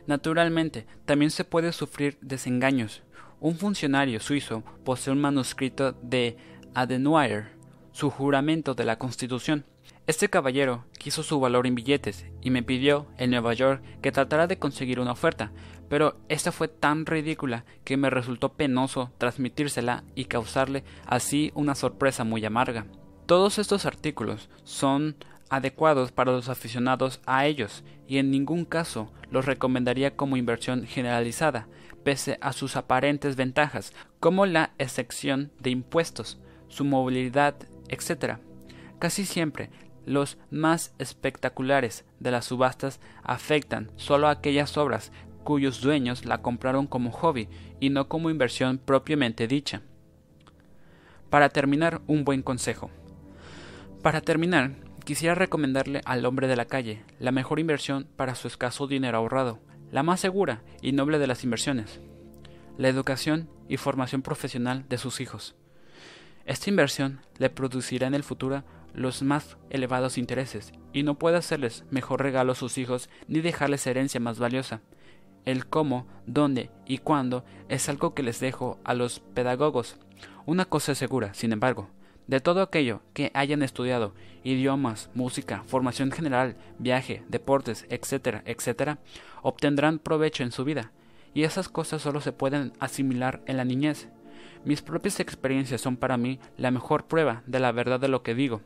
Naturalmente, 0.07 0.87
también 1.05 1.29
se 1.29 1.43
puede 1.43 1.71
sufrir 1.71 2.17
desengaños. 2.21 3.03
Un 3.39 3.57
funcionario 3.57 4.19
suizo 4.21 4.63
posee 4.83 5.13
un 5.13 5.21
manuscrito 5.21 5.91
de 6.01 6.35
Adenauer, 6.73 7.49
su 7.91 8.09
juramento 8.09 8.73
de 8.73 8.85
la 8.85 8.97
Constitución. 8.97 9.65
Este 10.09 10.27
caballero 10.27 10.85
quiso 10.97 11.21
su 11.21 11.39
valor 11.39 11.67
en 11.67 11.75
billetes 11.75 12.25
y 12.41 12.49
me 12.49 12.63
pidió 12.63 13.05
en 13.19 13.29
Nueva 13.29 13.53
York 13.53 13.83
que 14.01 14.11
tratara 14.11 14.47
de 14.47 14.57
conseguir 14.57 14.99
una 14.99 15.11
oferta, 15.11 15.51
pero 15.87 16.17
esta 16.29 16.51
fue 16.51 16.67
tan 16.67 17.05
ridícula 17.05 17.63
que 17.83 17.95
me 17.95 18.09
resultó 18.09 18.53
penoso 18.53 19.11
transmitírsela 19.19 20.03
y 20.15 20.25
causarle 20.25 20.83
así 21.05 21.51
una 21.53 21.75
sorpresa 21.75 22.23
muy 22.23 22.43
amarga. 22.43 22.87
Todos 23.27 23.59
estos 23.59 23.85
artículos 23.85 24.49
son 24.63 25.15
adecuados 25.47 26.11
para 26.11 26.31
los 26.31 26.49
aficionados 26.49 27.21
a 27.27 27.45
ellos 27.45 27.83
y 28.07 28.17
en 28.17 28.31
ningún 28.31 28.65
caso 28.65 29.13
los 29.29 29.45
recomendaría 29.45 30.15
como 30.15 30.37
inversión 30.37 30.87
generalizada, 30.87 31.67
pese 32.03 32.39
a 32.41 32.51
sus 32.53 32.77
aparentes 32.77 33.35
ventajas, 33.35 33.93
como 34.19 34.47
la 34.47 34.71
excepción 34.79 35.51
de 35.59 35.69
impuestos, 35.69 36.39
su 36.67 36.83
movilidad, 36.83 37.53
etc. 37.89 38.39
Casi 38.97 39.23
siempre 39.23 39.69
los 40.09 40.39
más 40.49 40.95
espectaculares 40.97 42.03
de 42.19 42.31
las 42.31 42.45
subastas 42.45 42.99
afectan 43.21 43.91
solo 43.95 44.27
a 44.27 44.31
aquellas 44.31 44.75
obras 44.75 45.11
cuyos 45.43 45.81
dueños 45.81 46.25
la 46.25 46.41
compraron 46.41 46.87
como 46.87 47.11
hobby 47.11 47.47
y 47.79 47.91
no 47.91 48.07
como 48.07 48.31
inversión 48.31 48.79
propiamente 48.79 49.47
dicha. 49.47 49.83
Para 51.29 51.49
terminar, 51.49 52.01
un 52.07 52.25
buen 52.25 52.41
consejo. 52.41 52.89
Para 54.01 54.21
terminar, 54.21 54.77
quisiera 55.05 55.35
recomendarle 55.35 56.01
al 56.05 56.25
hombre 56.25 56.47
de 56.47 56.55
la 56.55 56.65
calle 56.65 57.03
la 57.19 57.31
mejor 57.31 57.59
inversión 57.59 58.07
para 58.15 58.33
su 58.33 58.47
escaso 58.47 58.87
dinero 58.87 59.19
ahorrado, 59.19 59.59
la 59.91 60.01
más 60.01 60.19
segura 60.19 60.63
y 60.81 60.91
noble 60.91 61.19
de 61.19 61.27
las 61.27 61.43
inversiones, 61.43 61.99
la 62.79 62.89
educación 62.89 63.47
y 63.67 63.77
formación 63.77 64.23
profesional 64.23 64.85
de 64.89 64.97
sus 64.97 65.21
hijos. 65.21 65.55
Esta 66.45 66.71
inversión 66.71 67.21
le 67.37 67.51
producirá 67.51 68.07
en 68.07 68.15
el 68.15 68.23
futuro 68.23 68.63
los 68.93 69.21
más 69.23 69.57
elevados 69.69 70.17
intereses, 70.17 70.71
y 70.93 71.03
no 71.03 71.15
puede 71.15 71.37
hacerles 71.37 71.85
mejor 71.91 72.21
regalo 72.21 72.53
a 72.53 72.55
sus 72.55 72.77
hijos 72.77 73.09
ni 73.27 73.41
dejarles 73.41 73.85
herencia 73.87 74.19
más 74.19 74.39
valiosa. 74.39 74.81
El 75.45 75.67
cómo, 75.67 76.07
dónde 76.25 76.69
y 76.85 76.99
cuándo 76.99 77.45
es 77.69 77.89
algo 77.89 78.13
que 78.13 78.23
les 78.23 78.39
dejo 78.39 78.79
a 78.83 78.93
los 78.93 79.19
pedagogos. 79.19 79.97
Una 80.45 80.65
cosa 80.65 80.91
es 80.91 80.97
segura, 80.97 81.33
sin 81.33 81.53
embargo, 81.53 81.89
de 82.27 82.39
todo 82.39 82.61
aquello 82.61 83.01
que 83.13 83.31
hayan 83.33 83.63
estudiado, 83.63 84.13
idiomas, 84.43 85.09
música, 85.15 85.63
formación 85.65 86.11
general, 86.11 86.57
viaje, 86.77 87.23
deportes, 87.27 87.87
etcétera, 87.89 88.43
etcétera, 88.45 88.99
obtendrán 89.41 89.97
provecho 89.97 90.43
en 90.43 90.51
su 90.51 90.63
vida, 90.63 90.91
y 91.33 91.43
esas 91.43 91.69
cosas 91.69 92.01
solo 92.01 92.21
se 92.21 92.31
pueden 92.31 92.73
asimilar 92.79 93.41
en 93.45 93.57
la 93.57 93.65
niñez. 93.65 94.09
Mis 94.65 94.81
propias 94.81 95.19
experiencias 95.19 95.81
son 95.81 95.97
para 95.97 96.17
mí 96.17 96.39
la 96.57 96.69
mejor 96.69 97.05
prueba 97.05 97.43
de 97.47 97.59
la 97.59 97.71
verdad 97.71 97.99
de 97.99 98.09
lo 98.09 98.23
que 98.23 98.35
digo, 98.35 98.61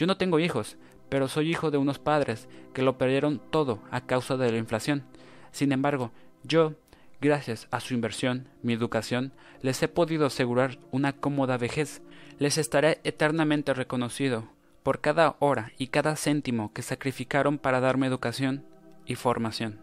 yo 0.00 0.06
no 0.06 0.16
tengo 0.16 0.38
hijos, 0.38 0.78
pero 1.10 1.28
soy 1.28 1.50
hijo 1.50 1.70
de 1.70 1.76
unos 1.76 1.98
padres 1.98 2.48
que 2.72 2.80
lo 2.80 2.96
perdieron 2.96 3.38
todo 3.50 3.82
a 3.90 4.06
causa 4.06 4.38
de 4.38 4.50
la 4.50 4.56
inflación. 4.56 5.04
Sin 5.52 5.72
embargo, 5.72 6.10
yo, 6.42 6.72
gracias 7.20 7.68
a 7.70 7.80
su 7.80 7.92
inversión, 7.92 8.48
mi 8.62 8.72
educación, 8.72 9.34
les 9.60 9.82
he 9.82 9.88
podido 9.88 10.24
asegurar 10.24 10.78
una 10.90 11.12
cómoda 11.12 11.58
vejez. 11.58 12.00
Les 12.38 12.56
estaré 12.56 13.02
eternamente 13.04 13.74
reconocido 13.74 14.48
por 14.82 15.02
cada 15.02 15.36
hora 15.38 15.72
y 15.76 15.88
cada 15.88 16.16
céntimo 16.16 16.72
que 16.72 16.80
sacrificaron 16.80 17.58
para 17.58 17.80
darme 17.80 18.06
educación 18.06 18.64
y 19.04 19.16
formación. 19.16 19.80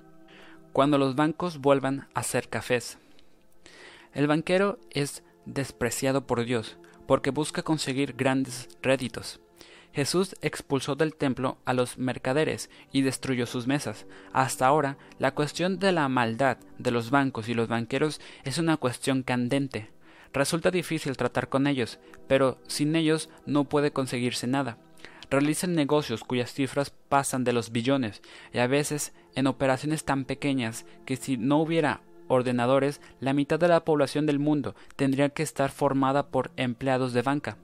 Cuando 0.74 0.98
los 0.98 1.16
bancos 1.16 1.60
vuelvan 1.60 2.08
a 2.16 2.22
hacer 2.22 2.50
cafés. 2.50 2.98
El 4.16 4.26
banquero 4.26 4.80
es 4.90 5.22
despreciado 5.46 6.26
por 6.26 6.44
Dios 6.44 6.80
porque 7.06 7.30
busca 7.30 7.62
conseguir 7.62 8.14
grandes 8.14 8.68
réditos. 8.82 9.42
Jesús 9.98 10.36
expulsó 10.44 10.96
del 10.96 11.16
templo 11.16 11.58
a 11.66 11.74
los 11.74 11.98
mercaderes 11.98 12.70
y 12.92 13.02
destruyó 13.02 13.48
sus 13.48 13.66
mesas. 13.66 14.06
Hasta 14.32 14.68
ahora, 14.68 15.00
la 15.18 15.34
cuestión 15.34 15.80
de 15.80 15.92
la 15.92 16.08
maldad 16.08 16.60
de 16.78 16.92
los 16.92 17.10
bancos 17.10 17.50
y 17.50 17.56
los 17.56 17.68
banqueros 17.68 18.22
es 18.44 18.60
una 18.60 18.78
cuestión 18.78 19.24
candente. 19.24 19.90
Resulta 20.34 20.70
difícil 20.70 21.18
tratar 21.18 21.50
con 21.50 21.66
ellos, 21.66 21.98
pero 22.28 22.60
sin 22.68 22.96
ellos 22.96 23.32
no 23.48 23.64
puede 23.64 23.90
conseguirse 23.90 24.46
nada. 24.46 24.78
Realizan 25.32 25.74
negocios 25.74 26.24
cuyas 26.24 26.54
cifras 26.54 26.94
pasan 27.10 27.44
de 27.44 27.54
los 27.54 27.72
billones 27.72 28.22
y 28.54 28.60
a 28.60 28.68
veces 28.68 29.14
en 29.34 29.48
operaciones 29.48 30.06
tan 30.06 30.26
pequeñas 30.26 30.86
que 31.08 31.16
si 31.16 31.38
no 31.38 31.58
hubiera 31.58 32.02
ordenadores, 32.28 33.02
la 33.20 33.34
mitad 33.34 33.58
de 33.58 33.68
la 33.68 33.84
población 33.84 34.28
del 34.28 34.38
mundo 34.38 34.76
tendría 34.96 35.30
que 35.30 35.42
estar 35.42 35.72
formada 35.72 36.28
por 36.28 36.52
empleados 36.56 37.14
de 37.14 37.24
banca. 37.24 37.58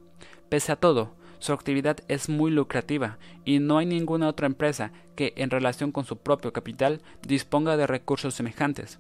Pese 0.49 0.71
a 0.71 0.77
todo, 0.77 1.13
su 1.43 1.51
actividad 1.51 1.97
es 2.07 2.29
muy 2.29 2.51
lucrativa 2.51 3.17
y 3.43 3.59
no 3.59 3.77
hay 3.77 3.85
ninguna 3.85 4.29
otra 4.29 4.47
empresa 4.47 4.93
que, 5.17 5.33
en 5.35 5.49
relación 5.49 5.91
con 5.91 6.05
su 6.05 6.15
propio 6.15 6.53
capital, 6.53 7.01
disponga 7.21 7.75
de 7.75 7.85
recursos 7.85 8.33
semejantes. 8.33 8.97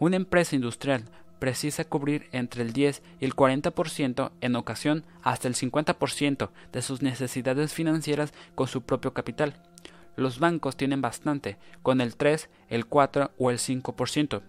Una 0.00 0.16
empresa 0.16 0.56
industrial 0.56 1.04
precisa 1.38 1.84
cubrir 1.84 2.26
entre 2.32 2.62
el 2.62 2.72
10 2.72 3.02
y 3.20 3.24
el 3.24 3.36
40%, 3.36 4.32
en 4.40 4.56
ocasión 4.56 5.04
hasta 5.22 5.46
el 5.46 5.54
50% 5.54 6.50
de 6.72 6.82
sus 6.82 7.02
necesidades 7.02 7.72
financieras 7.72 8.34
con 8.56 8.66
su 8.66 8.82
propio 8.82 9.14
capital. 9.14 9.54
Los 10.16 10.38
bancos 10.38 10.76
tienen 10.76 11.00
bastante, 11.00 11.56
con 11.82 12.00
el 12.00 12.16
3, 12.16 12.48
el 12.68 12.86
4 12.86 13.32
o 13.38 13.50
el 13.50 13.58
5%. 13.58 14.42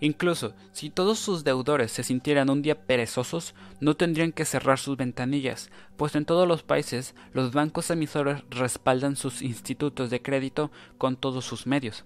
Incluso 0.00 0.54
si 0.72 0.90
todos 0.90 1.18
sus 1.18 1.44
deudores 1.44 1.92
se 1.92 2.02
sintieran 2.02 2.50
un 2.50 2.62
día 2.62 2.86
perezosos, 2.86 3.54
no 3.80 3.96
tendrían 3.96 4.32
que 4.32 4.44
cerrar 4.44 4.78
sus 4.78 4.96
ventanillas, 4.96 5.70
pues 5.96 6.14
en 6.14 6.24
todos 6.24 6.46
los 6.46 6.62
países 6.62 7.14
los 7.32 7.52
bancos 7.52 7.90
emisores 7.90 8.42
respaldan 8.50 9.16
sus 9.16 9.40
institutos 9.40 10.10
de 10.10 10.20
crédito 10.20 10.70
con 10.98 11.16
todos 11.16 11.44
sus 11.44 11.66
medios, 11.66 12.04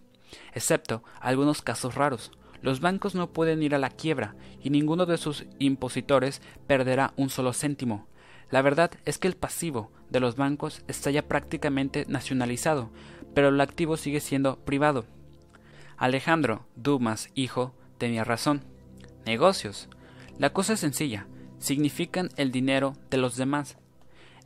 excepto 0.53 1.03
algunos 1.21 1.63
casos 1.63 1.95
raros. 1.95 2.31
Los 2.61 2.81
bancos 2.81 3.15
no 3.15 3.33
pueden 3.33 3.63
ir 3.63 3.75
a 3.75 3.79
la 3.79 3.91
quiebra 3.91 4.35
y 4.63 4.71
ninguno 4.71 5.07
de 5.07 5.17
sus 5.17 5.47
impositores 5.59 6.43
perderá 6.67 7.13
un 7.17 7.31
solo 7.31 7.53
céntimo. 7.53 8.07
La 8.51 8.63
verdad 8.63 8.93
es 9.05 9.19
que 9.19 9.29
el 9.29 9.37
pasivo 9.37 9.91
de 10.11 10.21
los 10.21 10.37
bancos 10.37 10.83
está 10.89 11.11
ya 11.11 11.27
prácticamente 11.27 12.05
nacionalizado, 12.09 12.91
pero 13.35 13.49
el 13.49 13.61
activo 13.61 13.97
sigue 13.97 14.21
siendo 14.21 14.59
privado. 14.65 15.05
Alejandro 15.97 16.67
Dumas, 16.77 17.29
hijo, 17.35 17.75
tenía 17.99 18.25
razón. 18.25 18.65
Negocios. 19.27 19.89
La 20.39 20.53
cosa 20.53 20.75
es 20.75 20.81
sencilla. 20.81 21.27
Significan 21.59 22.31
el 22.37 22.53
dinero 22.53 22.95
de 23.11 23.19
los 23.19 23.37
demás. 23.37 23.77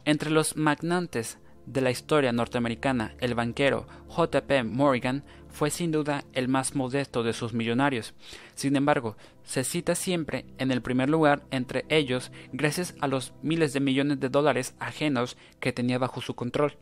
Entre 0.04 0.30
los 0.30 0.56
magnates 0.56 1.38
de 1.66 1.80
la 1.80 1.90
historia 1.90 2.32
norteamericana, 2.32 3.14
el 3.20 3.34
banquero 3.34 3.86
J.P. 4.08 4.64
Morgan 4.64 5.24
fue 5.48 5.70
sin 5.70 5.92
duda 5.92 6.24
el 6.32 6.48
más 6.48 6.74
modesto 6.74 7.22
de 7.22 7.32
sus 7.32 7.52
millonarios. 7.52 8.14
Sin 8.54 8.74
embargo, 8.76 9.16
se 9.44 9.64
cita 9.64 9.94
siempre 9.94 10.46
en 10.58 10.70
el 10.70 10.82
primer 10.82 11.10
lugar 11.10 11.42
entre 11.50 11.84
ellos 11.88 12.32
gracias 12.52 12.94
a 13.00 13.06
los 13.06 13.34
miles 13.42 13.72
de 13.72 13.80
millones 13.80 14.20
de 14.20 14.28
dólares 14.28 14.74
ajenos 14.78 15.36
que 15.60 15.72
tenía 15.72 15.98
bajo 15.98 16.20
su 16.20 16.34
control. 16.34 16.76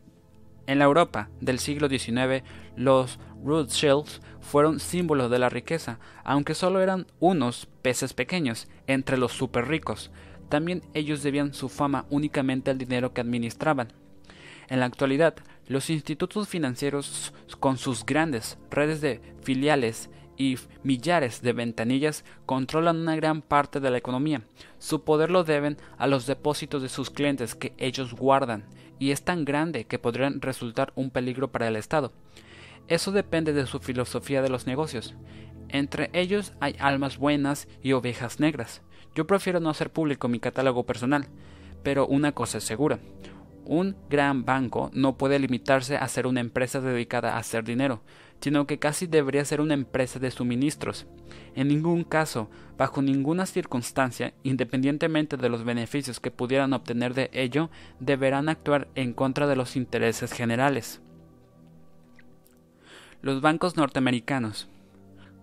En 0.67 0.79
la 0.79 0.85
Europa 0.85 1.29
del 1.41 1.59
siglo 1.59 1.89
XIX, 1.89 2.43
los 2.75 3.19
Rothschilds 3.43 4.21
fueron 4.39 4.79
símbolos 4.79 5.29
de 5.31 5.39
la 5.39 5.49
riqueza, 5.49 5.99
aunque 6.23 6.55
solo 6.55 6.81
eran 6.81 7.07
unos 7.19 7.67
peces 7.81 8.13
pequeños 8.13 8.67
entre 8.87 9.17
los 9.17 9.31
super 9.31 9.67
ricos. 9.67 10.11
También 10.49 10.83
ellos 10.93 11.23
debían 11.23 11.53
su 11.53 11.67
fama 11.67 12.05
únicamente 12.09 12.71
al 12.71 12.77
dinero 12.77 13.13
que 13.13 13.21
administraban. 13.21 13.93
En 14.71 14.79
la 14.79 14.85
actualidad, 14.85 15.35
los 15.67 15.89
institutos 15.89 16.47
financieros, 16.47 17.33
con 17.59 17.77
sus 17.77 18.05
grandes 18.05 18.57
redes 18.69 19.01
de 19.01 19.19
filiales 19.43 20.09
y 20.37 20.57
millares 20.81 21.41
de 21.41 21.51
ventanillas, 21.51 22.23
controlan 22.45 22.95
una 22.95 23.17
gran 23.17 23.41
parte 23.41 23.81
de 23.81 23.89
la 23.89 23.97
economía. 23.97 24.43
Su 24.79 25.03
poder 25.03 25.29
lo 25.29 25.43
deben 25.43 25.75
a 25.97 26.07
los 26.07 26.25
depósitos 26.25 26.81
de 26.81 26.87
sus 26.87 27.09
clientes 27.09 27.53
que 27.53 27.73
ellos 27.77 28.13
guardan, 28.13 28.63
y 28.97 29.11
es 29.11 29.23
tan 29.23 29.43
grande 29.43 29.83
que 29.83 29.99
podrían 29.99 30.39
resultar 30.39 30.93
un 30.95 31.09
peligro 31.09 31.51
para 31.51 31.67
el 31.67 31.75
Estado. 31.75 32.13
Eso 32.87 33.11
depende 33.11 33.51
de 33.51 33.65
su 33.65 33.81
filosofía 33.81 34.41
de 34.41 34.47
los 34.47 34.67
negocios. 34.67 35.15
Entre 35.67 36.09
ellos 36.13 36.53
hay 36.61 36.77
almas 36.79 37.17
buenas 37.17 37.67
y 37.83 37.91
ovejas 37.91 38.39
negras. 38.39 38.81
Yo 39.15 39.27
prefiero 39.27 39.59
no 39.59 39.69
hacer 39.69 39.91
público 39.91 40.29
mi 40.29 40.39
catálogo 40.39 40.85
personal, 40.85 41.27
pero 41.83 42.07
una 42.07 42.31
cosa 42.31 42.59
es 42.59 42.63
segura. 42.63 42.99
Un 43.65 43.95
gran 44.09 44.43
banco 44.43 44.89
no 44.93 45.17
puede 45.17 45.37
limitarse 45.39 45.95
a 45.95 46.07
ser 46.07 46.25
una 46.25 46.39
empresa 46.39 46.81
dedicada 46.81 47.35
a 47.35 47.37
hacer 47.37 47.63
dinero, 47.63 48.01
sino 48.41 48.65
que 48.65 48.79
casi 48.79 49.05
debería 49.05 49.45
ser 49.45 49.61
una 49.61 49.75
empresa 49.75 50.19
de 50.19 50.31
suministros. 50.31 51.05
En 51.55 51.67
ningún 51.67 52.03
caso, 52.03 52.49
bajo 52.77 53.01
ninguna 53.01 53.45
circunstancia, 53.45 54.33
independientemente 54.43 55.37
de 55.37 55.49
los 55.49 55.63
beneficios 55.63 56.19
que 56.19 56.31
pudieran 56.31 56.73
obtener 56.73 57.13
de 57.13 57.29
ello, 57.33 57.69
deberán 57.99 58.49
actuar 58.49 58.87
en 58.95 59.13
contra 59.13 59.45
de 59.45 59.55
los 59.55 59.75
intereses 59.75 60.33
generales. 60.33 61.01
Los 63.21 63.41
bancos 63.41 63.77
norteamericanos 63.77 64.70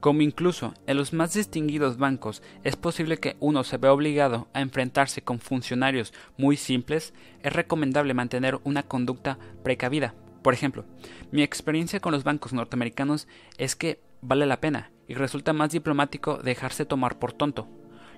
como 0.00 0.22
incluso 0.22 0.74
en 0.86 0.96
los 0.96 1.12
más 1.12 1.34
distinguidos 1.34 1.96
bancos 1.96 2.42
es 2.62 2.76
posible 2.76 3.18
que 3.18 3.36
uno 3.40 3.64
se 3.64 3.78
vea 3.78 3.92
obligado 3.92 4.48
a 4.52 4.60
enfrentarse 4.60 5.22
con 5.22 5.40
funcionarios 5.40 6.12
muy 6.36 6.56
simples, 6.56 7.14
es 7.42 7.52
recomendable 7.52 8.14
mantener 8.14 8.60
una 8.64 8.84
conducta 8.84 9.38
precavida. 9.64 10.14
Por 10.42 10.54
ejemplo, 10.54 10.84
mi 11.32 11.42
experiencia 11.42 12.00
con 12.00 12.12
los 12.12 12.24
bancos 12.24 12.52
norteamericanos 12.52 13.26
es 13.56 13.74
que 13.74 14.00
vale 14.20 14.46
la 14.46 14.60
pena 14.60 14.92
y 15.08 15.14
resulta 15.14 15.52
más 15.52 15.70
diplomático 15.70 16.38
dejarse 16.38 16.84
tomar 16.84 17.18
por 17.18 17.32
tonto. 17.32 17.68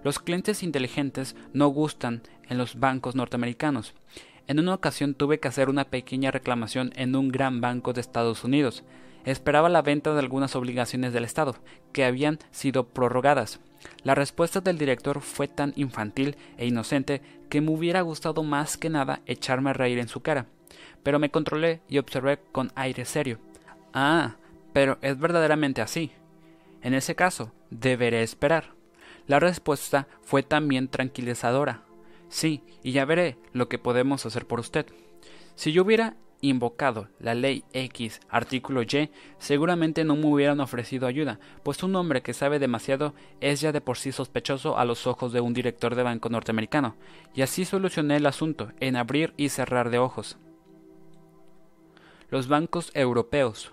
Los 0.05 0.19
clientes 0.19 0.62
inteligentes 0.62 1.36
no 1.52 1.69
gustan 1.69 2.23
en 2.48 2.59
los 2.59 2.78
bancos 2.78 3.15
norteamericanos. 3.15 3.94
En 4.47 4.59
una 4.59 4.74
ocasión 4.74 5.15
tuve 5.15 5.40
que 5.40 5.48
hacer 5.48 5.69
una 5.69 5.85
pequeña 5.85 6.31
reclamación 6.31 6.93
en 6.97 7.15
un 7.16 7.28
gran 7.28 7.61
banco 7.61 7.93
de 7.93 8.01
Estados 8.01 8.44
Unidos 8.44 8.85
esperaba 9.24 9.68
la 9.68 9.82
venta 9.82 10.12
de 10.12 10.20
algunas 10.20 10.56
obligaciones 10.56 11.12
del 11.12 11.24
Estado, 11.24 11.56
que 11.92 12.05
habían 12.05 12.38
sido 12.51 12.86
prorrogadas. 12.86 13.60
La 14.02 14.14
respuesta 14.14 14.60
del 14.60 14.78
director 14.78 15.20
fue 15.20 15.48
tan 15.48 15.72
infantil 15.76 16.36
e 16.59 16.66
inocente 16.66 17.22
que 17.48 17.60
me 17.60 17.70
hubiera 17.70 18.02
gustado 18.02 18.42
más 18.42 18.76
que 18.76 18.90
nada 18.90 19.20
echarme 19.26 19.70
a 19.70 19.74
reír 19.74 19.98
en 19.98 20.09
su 20.09 20.20
cara. 20.20 20.47
Pero 21.02 21.18
me 21.18 21.30
controlé 21.30 21.80
y 21.88 21.98
observé 21.98 22.38
con 22.52 22.72
aire 22.74 23.05
serio. 23.05 23.38
Ah, 23.92 24.36
pero 24.72 24.98
es 25.01 25.18
verdaderamente 25.18 25.82
así. 25.82 26.12
En 26.82 26.94
ese 26.94 27.14
caso, 27.14 27.52
deberé 27.70 28.22
esperar. 28.22 28.72
La 29.26 29.40
respuesta 29.40 30.09
fue 30.22 30.42
también 30.42 30.88
tranquilizadora. 30.88 31.82
Sí, 32.28 32.62
y 32.82 32.92
ya 32.92 33.05
veré 33.05 33.36
lo 33.52 33.68
que 33.68 33.78
podemos 33.78 34.24
hacer 34.24 34.47
por 34.47 34.60
usted. 34.60 34.86
Si 35.56 35.72
yo 35.72 35.82
hubiera 35.82 36.16
invocado 36.40 37.08
la 37.18 37.34
ley 37.34 37.64
X, 37.72 38.20
artículo 38.28 38.82
Y, 38.82 39.10
seguramente 39.38 40.04
no 40.04 40.16
me 40.16 40.26
hubieran 40.26 40.60
ofrecido 40.60 41.06
ayuda, 41.06 41.38
pues 41.62 41.82
un 41.82 41.94
hombre 41.96 42.22
que 42.22 42.34
sabe 42.34 42.58
demasiado 42.58 43.14
es 43.40 43.60
ya 43.60 43.72
de 43.72 43.80
por 43.80 43.98
sí 43.98 44.12
sospechoso 44.12 44.78
a 44.78 44.84
los 44.84 45.06
ojos 45.06 45.32
de 45.32 45.40
un 45.40 45.54
director 45.54 45.94
de 45.94 46.02
banco 46.02 46.28
norteamericano, 46.28 46.96
y 47.34 47.42
así 47.42 47.64
solucioné 47.64 48.16
el 48.16 48.26
asunto 48.26 48.72
en 48.80 48.96
abrir 48.96 49.34
y 49.36 49.48
cerrar 49.50 49.90
de 49.90 49.98
ojos. 49.98 50.38
Los 52.30 52.48
bancos 52.48 52.90
europeos. 52.94 53.72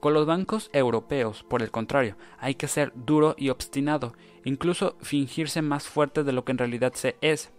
Con 0.00 0.12
los 0.12 0.26
bancos 0.26 0.70
europeos, 0.72 1.42
por 1.44 1.62
el 1.62 1.70
contrario, 1.70 2.16
hay 2.38 2.54
que 2.54 2.68
ser 2.68 2.92
duro 2.94 3.34
y 3.38 3.48
obstinado, 3.48 4.12
incluso 4.44 4.96
fingirse 5.00 5.62
más 5.62 5.88
fuerte 5.88 6.22
de 6.22 6.32
lo 6.32 6.44
que 6.44 6.52
en 6.52 6.58
realidad 6.58 6.92
se 6.94 7.16
es, 7.22 7.50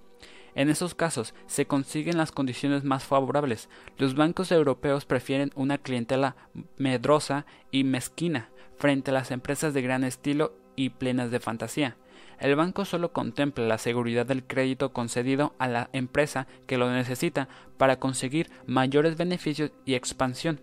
en 0.57 0.71
esos 0.71 0.95
casos 0.95 1.35
se 1.45 1.67
consiguen 1.67 2.17
las 2.17 2.31
condiciones 2.31 2.83
más 2.83 3.03
favorables. 3.03 3.69
Los 3.99 4.15
bancos 4.15 4.51
europeos 4.51 5.05
prefieren 5.05 5.51
una 5.55 5.77
clientela 5.77 6.35
medrosa 6.77 7.45
y 7.69 7.83
mezquina 7.83 8.49
frente 8.77 9.11
a 9.11 9.13
las 9.13 9.29
empresas 9.29 9.75
de 9.75 9.83
gran 9.83 10.03
estilo 10.03 10.57
y 10.75 10.89
plenas 10.89 11.29
de 11.29 11.39
fantasía. 11.39 11.95
El 12.39 12.55
banco 12.55 12.85
solo 12.85 13.13
contempla 13.13 13.65
la 13.65 13.77
seguridad 13.77 14.25
del 14.25 14.43
crédito 14.43 14.93
concedido 14.93 15.53
a 15.59 15.67
la 15.67 15.91
empresa 15.93 16.47
que 16.65 16.79
lo 16.79 16.91
necesita 16.91 17.47
para 17.77 17.99
conseguir 17.99 18.49
mayores 18.65 19.15
beneficios 19.15 19.71
y 19.85 19.93
expansión. 19.93 20.59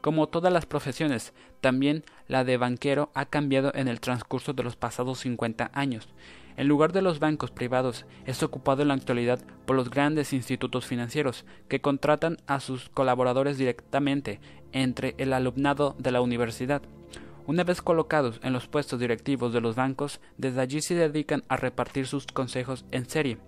Como 0.00 0.28
todas 0.28 0.52
las 0.52 0.64
profesiones, 0.64 1.34
también 1.60 2.04
la 2.26 2.44
de 2.44 2.56
banquero 2.56 3.10
ha 3.12 3.26
cambiado 3.26 3.70
en 3.74 3.88
el 3.88 4.00
transcurso 4.00 4.54
de 4.54 4.62
los 4.62 4.76
pasados 4.76 5.18
50 5.20 5.70
años. 5.74 6.08
En 6.56 6.68
lugar 6.68 6.92
de 6.92 7.02
los 7.02 7.18
bancos 7.18 7.50
privados, 7.50 8.06
es 8.24 8.42
ocupado 8.42 8.82
en 8.82 8.88
la 8.88 8.94
actualidad 8.94 9.40
por 9.66 9.76
los 9.76 9.90
grandes 9.90 10.32
institutos 10.32 10.86
financieros, 10.86 11.44
que 11.68 11.80
contratan 11.80 12.38
a 12.46 12.60
sus 12.60 12.88
colaboradores 12.88 13.58
directamente 13.58 14.40
entre 14.72 15.14
el 15.18 15.32
alumnado 15.34 15.94
de 15.98 16.12
la 16.12 16.22
universidad. 16.22 16.82
Una 17.46 17.62
vez 17.62 17.82
colocados 17.82 18.40
en 18.42 18.52
los 18.52 18.66
puestos 18.66 18.98
directivos 18.98 19.52
de 19.52 19.60
los 19.60 19.76
bancos, 19.76 20.20
desde 20.38 20.60
allí 20.60 20.80
se 20.80 20.94
dedican 20.94 21.44
a 21.48 21.56
repartir 21.56 22.06
sus 22.06 22.26
consejos 22.26 22.86
en 22.90 23.08
serie. 23.08 23.38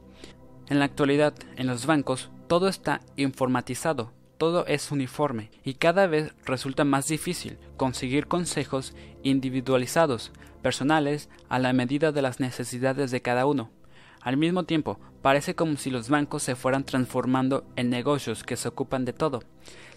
En 0.69 0.79
la 0.79 0.85
actualidad, 0.85 1.35
en 1.57 1.67
los 1.67 1.87
bancos, 1.87 2.31
todo 2.47 2.69
está 2.69 3.01
informatizado, 3.17 4.13
todo 4.37 4.67
es 4.67 4.93
uniforme 4.93 5.51
y 5.65 5.75
cada 5.75 6.07
vez 6.07 6.33
resulta 6.45 6.85
más 6.85 7.09
difícil 7.09 7.59
conseguir 7.77 8.29
consejos 8.29 8.95
individualizados, 9.23 10.31
personales, 10.59 11.29
a 11.49 11.59
la 11.59 11.73
medida 11.73 12.13
de 12.13 12.23
las 12.23 12.41
necesidades 12.41 13.11
de 13.11 13.23
cada 13.23 13.47
uno. 13.47 13.71
Al 14.21 14.37
mismo 14.37 14.65
tiempo, 14.65 14.99
parece 15.23 15.55
como 15.55 15.77
si 15.77 15.91
los 15.91 16.09
bancos 16.09 16.43
se 16.43 16.57
fueran 16.57 16.85
transformando 16.85 17.65
en 17.77 17.89
negocios 17.91 18.43
que 18.43 18.57
se 18.57 18.69
ocupan 18.69 19.05
de 19.05 19.13
todo. 19.13 19.43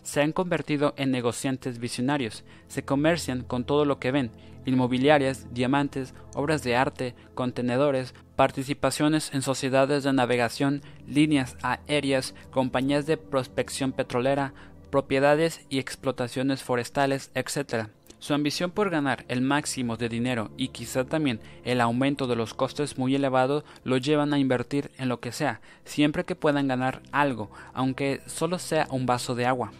Se 0.03 0.21
han 0.21 0.31
convertido 0.31 0.93
en 0.97 1.11
negociantes 1.11 1.79
visionarios, 1.79 2.43
se 2.67 2.83
comercian 2.83 3.43
con 3.43 3.65
todo 3.65 3.85
lo 3.85 3.99
que 3.99 4.11
ven, 4.11 4.31
inmobiliarias, 4.65 5.53
diamantes, 5.53 6.13
obras 6.35 6.63
de 6.63 6.75
arte, 6.75 7.15
contenedores, 7.33 8.13
participaciones 8.35 9.31
en 9.33 9.41
sociedades 9.41 10.03
de 10.03 10.13
navegación, 10.13 10.81
líneas 11.07 11.57
aéreas, 11.61 12.35
compañías 12.51 13.05
de 13.05 13.17
prospección 13.17 13.91
petrolera, 13.91 14.53
propiedades 14.91 15.61
y 15.69 15.79
explotaciones 15.79 16.63
forestales, 16.63 17.31
etc. 17.33 17.87
Su 18.21 18.35
ambición 18.35 18.69
por 18.69 18.91
ganar 18.91 19.25
el 19.29 19.41
máximo 19.41 19.97
de 19.97 20.07
dinero 20.07 20.51
y 20.55 20.67
quizá 20.67 21.05
también 21.05 21.39
el 21.63 21.81
aumento 21.81 22.27
de 22.27 22.35
los 22.35 22.53
costes 22.53 22.99
muy 22.99 23.15
elevados 23.15 23.63
lo 23.83 23.97
llevan 23.97 24.31
a 24.31 24.37
invertir 24.37 24.91
en 24.99 25.09
lo 25.09 25.19
que 25.19 25.31
sea, 25.31 25.59
siempre 25.85 26.23
que 26.23 26.35
puedan 26.35 26.67
ganar 26.67 27.01
algo, 27.11 27.49
aunque 27.73 28.21
solo 28.27 28.59
sea 28.59 28.87
un 28.91 29.07
vaso 29.07 29.33
de 29.33 29.47
agua. 29.47 29.71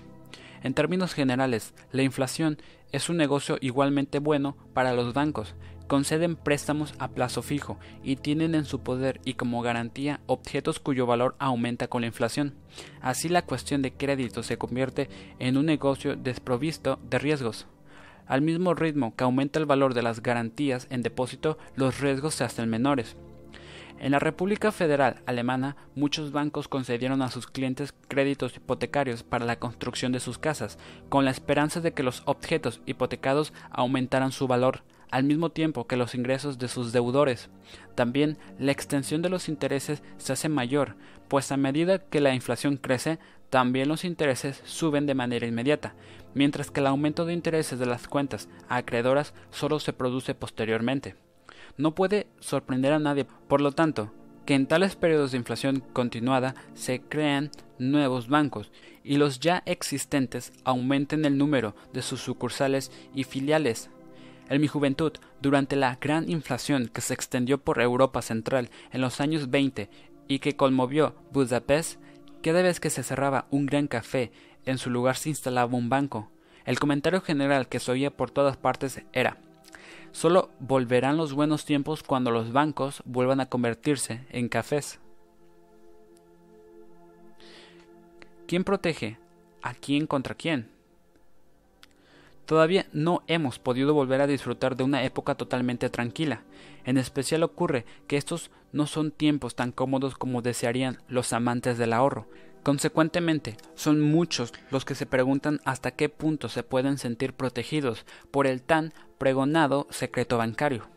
En 0.63 0.73
términos 0.73 1.13
generales, 1.13 1.76
la 1.91 2.01
inflación 2.01 2.57
es 2.91 3.09
un 3.09 3.18
negocio 3.18 3.59
igualmente 3.61 4.18
bueno 4.18 4.57
para 4.73 4.93
los 4.93 5.13
bancos, 5.13 5.53
conceden 5.85 6.35
préstamos 6.35 6.95
a 6.97 7.09
plazo 7.09 7.43
fijo 7.43 7.77
y 8.03 8.15
tienen 8.15 8.55
en 8.55 8.65
su 8.65 8.80
poder 8.80 9.22
y 9.23 9.35
como 9.35 9.61
garantía 9.61 10.19
objetos 10.26 10.80
cuyo 10.80 11.05
valor 11.05 11.35
aumenta 11.38 11.89
con 11.89 12.01
la 12.01 12.07
inflación. 12.07 12.55
Así 13.01 13.30
la 13.30 13.43
cuestión 13.43 13.84
de 13.84 13.93
crédito 13.93 14.41
se 14.41 14.57
convierte 14.57 15.09
en 15.38 15.57
un 15.57 15.68
negocio 15.68 16.15
desprovisto 16.15 16.97
de 17.07 17.19
riesgos. 17.19 17.68
Al 18.32 18.41
mismo 18.41 18.74
ritmo 18.74 19.14
que 19.14 19.26
aumenta 19.26 19.60
el 19.60 19.66
valor 19.66 19.94
de 19.94 20.03
las 20.03 20.24
garantías 20.24 20.88
en 20.90 21.02
depósito, 21.02 21.58
los 21.76 21.99
riesgos 21.99 22.34
se 22.34 22.45
hacen 22.45 22.70
menores. 22.70 23.18
En 23.99 24.14
la 24.14 24.20
República 24.20 24.72
Federal 24.72 25.22
Alemana, 25.26 25.76
muchos 25.95 26.32
bancos 26.32 26.70
concedieron 26.70 27.22
a 27.22 27.30
sus 27.30 27.45
clientes 27.45 27.94
créditos 28.08 28.56
hipotecarios 28.56 29.24
para 29.24 29.44
la 29.44 29.60
construcción 29.60 30.14
de 30.14 30.22
sus 30.22 30.38
casas, 30.38 30.80
con 31.10 31.26
la 31.26 31.32
esperanza 31.32 31.82
de 31.82 31.91
que 31.91 32.03
los 32.03 32.24
objetos 32.24 32.80
hipotecados 32.86 33.52
aumentaran 33.70 34.32
su 34.32 34.48
valor 34.48 34.82
al 35.11 35.25
mismo 35.25 35.51
tiempo 35.51 35.85
que 35.85 35.97
los 35.97 36.15
ingresos 36.15 36.57
de 36.57 36.67
sus 36.67 36.91
deudores. 36.91 37.49
También 37.95 38.38
la 38.57 38.71
extensión 38.71 39.21
de 39.21 39.29
los 39.29 39.49
intereses 39.49 40.01
se 40.17 40.33
hace 40.33 40.49
mayor, 40.49 40.95
pues 41.27 41.51
a 41.51 41.57
medida 41.57 41.99
que 41.99 42.21
la 42.21 42.33
inflación 42.33 42.77
crece, 42.77 43.19
también 43.49 43.89
los 43.89 44.05
intereses 44.05 44.61
suben 44.65 45.05
de 45.05 45.13
manera 45.13 45.45
inmediata, 45.45 45.93
mientras 46.33 46.71
que 46.71 46.79
el 46.79 46.88
aumento 46.88 47.25
de 47.25 47.33
intereses 47.33 47.77
de 47.77 47.85
las 47.85 48.07
cuentas 48.07 48.47
acreedoras 48.69 49.33
solo 49.51 49.79
se 49.79 49.93
produce 49.93 50.33
posteriormente. 50.33 51.15
No 51.77 51.93
puede 51.93 52.27
sorprender 52.39 52.93
a 52.93 52.99
nadie, 52.99 53.25
por 53.47 53.61
lo 53.61 53.73
tanto, 53.73 54.13
que 54.45 54.55
en 54.55 54.67
tales 54.67 54.95
periodos 54.95 55.31
de 55.31 55.38
inflación 55.38 55.83
continuada 55.93 56.55
se 56.73 57.01
crean 57.01 57.51
nuevos 57.77 58.27
bancos 58.27 58.71
y 59.03 59.17
los 59.17 59.39
ya 59.39 59.63
existentes 59.65 60.53
aumenten 60.63 61.25
el 61.25 61.38
número 61.38 61.75
de 61.93 62.01
sus 62.01 62.21
sucursales 62.21 62.91
y 63.13 63.23
filiales 63.23 63.89
en 64.52 64.61
mi 64.61 64.68
juventud, 64.68 65.14
durante 65.41 65.78
la 65.78 65.95
gran 65.95 66.30
inflación 66.30 66.90
que 66.94 66.99
se 67.02 67.14
extendió 67.14 67.57
por 67.57 67.82
Europa 67.82 68.22
Central 68.22 68.69
en 68.91 68.99
los 68.99 69.22
años 69.22 69.49
20 69.49 69.90
y 70.28 70.40
que 70.40 70.57
conmovió 70.57 71.15
Budapest, 71.32 71.99
cada 72.44 72.61
vez 72.61 72.80
que 72.82 72.90
se 72.90 73.03
cerraba 73.03 73.48
un 73.49 73.65
gran 73.65 73.88
café, 73.88 74.32
en 74.65 74.78
su 74.78 74.90
lugar 74.90 75.15
se 75.15 75.30
instalaba 75.30 75.76
un 75.76 75.90
banco. 75.90 76.30
El 76.65 76.80
comentario 76.80 77.22
general 77.22 77.69
que 77.69 77.80
se 77.80 77.91
oía 77.91 78.11
por 78.11 78.30
todas 78.30 78.57
partes 78.57 79.02
era 79.14 79.38
Solo 80.11 80.49
volverán 80.60 81.15
los 81.15 81.34
buenos 81.34 81.64
tiempos 81.64 82.03
cuando 82.03 82.32
los 82.32 82.52
bancos 82.52 83.02
vuelvan 83.06 83.40
a 83.40 83.45
convertirse 83.45 84.26
en 84.30 84.49
cafés. 84.49 84.99
¿Quién 88.48 88.65
protege? 88.65 89.18
¿A 89.61 89.73
quién 89.73 90.07
contra 90.07 90.36
quién? 90.36 90.69
Todavía 92.52 92.86
no 92.91 93.23
hemos 93.28 93.60
podido 93.60 93.94
volver 93.94 94.19
a 94.19 94.28
disfrutar 94.28 94.76
de 94.76 94.84
una 94.84 95.06
época 95.06 95.36
totalmente 95.36 95.90
tranquila. 95.90 96.41
En 96.84 96.98
especial 96.98 97.44
ocurre 97.44 97.86
que 98.07 98.18
estos 98.18 98.52
no 98.73 98.88
son 98.88 99.11
tiempos 99.11 99.56
tan 99.56 99.72
cómodos 99.72 100.15
como 100.15 100.41
desearían 100.41 100.98
los 101.07 101.32
amantes 101.32 101.78
del 101.78 101.94
ahorro. 101.94 102.28
Consecuentemente, 102.61 103.56
son 103.76 104.02
muchos 104.02 104.53
los 104.69 104.84
que 104.84 104.95
se 104.95 105.06
preguntan 105.06 105.61
hasta 105.64 105.91
qué 105.91 106.10
punto 106.10 106.49
se 106.49 106.61
pueden 106.61 106.98
sentir 106.98 107.32
protegidos 107.32 108.06
por 108.32 108.48
el 108.48 108.61
tan 108.61 108.91
pregonado 109.18 109.88
secreto 109.90 110.38
bancario. 110.38 110.90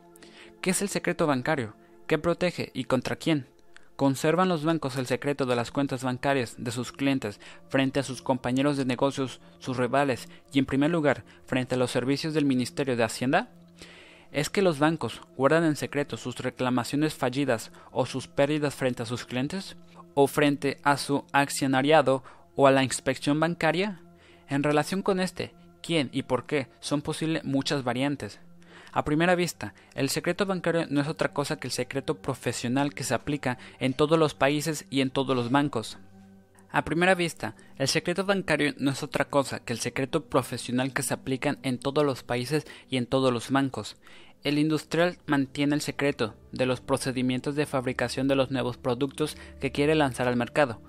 ¿Qué 0.60 0.70
es 0.70 0.82
el 0.82 0.88
secreto 0.88 1.28
bancario? 1.28 1.76
¿Qué 2.08 2.18
protege 2.18 2.72
y 2.74 2.86
contra 2.86 3.14
quién? 3.14 3.46
¿Conservan 3.96 4.48
los 4.48 4.64
bancos 4.64 4.96
el 4.96 5.06
secreto 5.06 5.46
de 5.46 5.54
las 5.54 5.70
cuentas 5.70 6.02
bancarias 6.02 6.56
de 6.58 6.72
sus 6.72 6.90
clientes 6.90 7.38
frente 7.68 8.00
a 8.00 8.02
sus 8.02 8.22
compañeros 8.22 8.76
de 8.76 8.84
negocios, 8.84 9.40
sus 9.60 9.76
rivales 9.76 10.28
y, 10.52 10.58
en 10.58 10.66
primer 10.66 10.90
lugar, 10.90 11.22
frente 11.46 11.76
a 11.76 11.78
los 11.78 11.92
servicios 11.92 12.34
del 12.34 12.44
Ministerio 12.44 12.96
de 12.96 13.04
Hacienda? 13.04 13.50
¿Es 14.32 14.50
que 14.50 14.62
los 14.62 14.80
bancos 14.80 15.20
guardan 15.36 15.62
en 15.62 15.76
secreto 15.76 16.16
sus 16.16 16.36
reclamaciones 16.38 17.14
fallidas 17.14 17.70
o 17.92 18.04
sus 18.04 18.26
pérdidas 18.26 18.74
frente 18.74 19.04
a 19.04 19.06
sus 19.06 19.24
clientes? 19.24 19.76
¿O 20.14 20.26
frente 20.26 20.78
a 20.82 20.96
su 20.96 21.24
accionariado 21.30 22.24
o 22.56 22.66
a 22.66 22.72
la 22.72 22.82
inspección 22.82 23.38
bancaria? 23.38 24.00
En 24.48 24.64
relación 24.64 25.02
con 25.02 25.20
este, 25.20 25.54
quién 25.84 26.08
y 26.12 26.24
por 26.24 26.46
qué 26.46 26.66
son 26.80 27.00
posibles 27.00 27.44
muchas 27.44 27.84
variantes. 27.84 28.40
A 28.96 29.04
primera 29.04 29.34
vista, 29.34 29.74
el 29.96 30.08
secreto 30.08 30.46
bancario 30.46 30.86
no 30.88 31.00
es 31.00 31.08
otra 31.08 31.32
cosa 31.32 31.56
que 31.56 31.66
el 31.66 31.72
secreto 31.72 32.14
profesional 32.14 32.94
que 32.94 33.02
se 33.02 33.12
aplica 33.12 33.58
en 33.80 33.92
todos 33.92 34.16
los 34.16 34.34
países 34.34 34.86
y 34.88 35.00
en 35.00 35.10
todos 35.10 35.34
los 35.34 35.50
bancos. 35.50 35.98
A 36.70 36.84
primera 36.84 37.16
vista, 37.16 37.56
el 37.76 37.88
secreto 37.88 38.24
bancario 38.24 38.72
no 38.78 38.92
es 38.92 39.02
otra 39.02 39.24
cosa 39.24 39.58
que 39.58 39.72
el 39.72 39.80
secreto 39.80 40.26
profesional 40.26 40.92
que 40.92 41.02
se 41.02 41.12
aplica 41.12 41.56
en 41.64 41.78
todos 41.78 42.06
los 42.06 42.22
países 42.22 42.68
y 42.88 42.96
en 42.96 43.06
todos 43.06 43.32
los 43.32 43.50
bancos. 43.50 43.96
El 44.44 44.60
industrial 44.60 45.18
mantiene 45.26 45.74
el 45.74 45.80
secreto 45.80 46.36
de 46.52 46.66
los 46.66 46.80
procedimientos 46.80 47.56
de 47.56 47.66
fabricación 47.66 48.28
de 48.28 48.36
los 48.36 48.52
nuevos 48.52 48.76
productos 48.76 49.36
que 49.60 49.72
quiere 49.72 49.96
lanzar 49.96 50.28
al 50.28 50.36
mercado. 50.36 50.80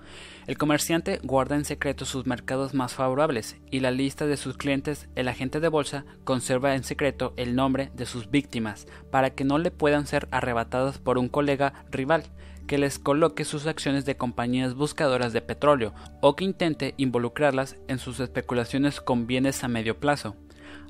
El 0.47 0.59
comerciante 0.59 1.19
guarda 1.23 1.55
en 1.55 1.65
secreto 1.65 2.05
sus 2.05 2.27
mercados 2.27 2.75
más 2.75 2.93
favorables 2.93 3.57
y 3.71 3.79
la 3.79 3.89
lista 3.89 4.27
de 4.27 4.37
sus 4.37 4.57
clientes. 4.57 5.07
El 5.15 5.27
agente 5.27 5.59
de 5.59 5.69
bolsa 5.69 6.05
conserva 6.23 6.75
en 6.75 6.83
secreto 6.83 7.33
el 7.35 7.55
nombre 7.55 7.89
de 7.95 8.05
sus 8.05 8.29
víctimas 8.29 8.85
para 9.09 9.31
que 9.31 9.43
no 9.43 9.57
le 9.57 9.71
puedan 9.71 10.05
ser 10.05 10.27
arrebatadas 10.29 10.99
por 10.99 11.17
un 11.17 11.29
colega 11.29 11.85
rival 11.89 12.25
que 12.67 12.77
les 12.77 12.99
coloque 12.99 13.43
sus 13.43 13.65
acciones 13.65 14.05
de 14.05 14.17
compañías 14.17 14.75
buscadoras 14.75 15.33
de 15.33 15.41
petróleo 15.41 15.93
o 16.21 16.35
que 16.35 16.43
intente 16.43 16.93
involucrarlas 16.97 17.77
en 17.87 17.97
sus 17.97 18.19
especulaciones 18.19 19.01
con 19.01 19.25
bienes 19.25 19.63
a 19.63 19.67
medio 19.67 19.99
plazo. 19.99 20.35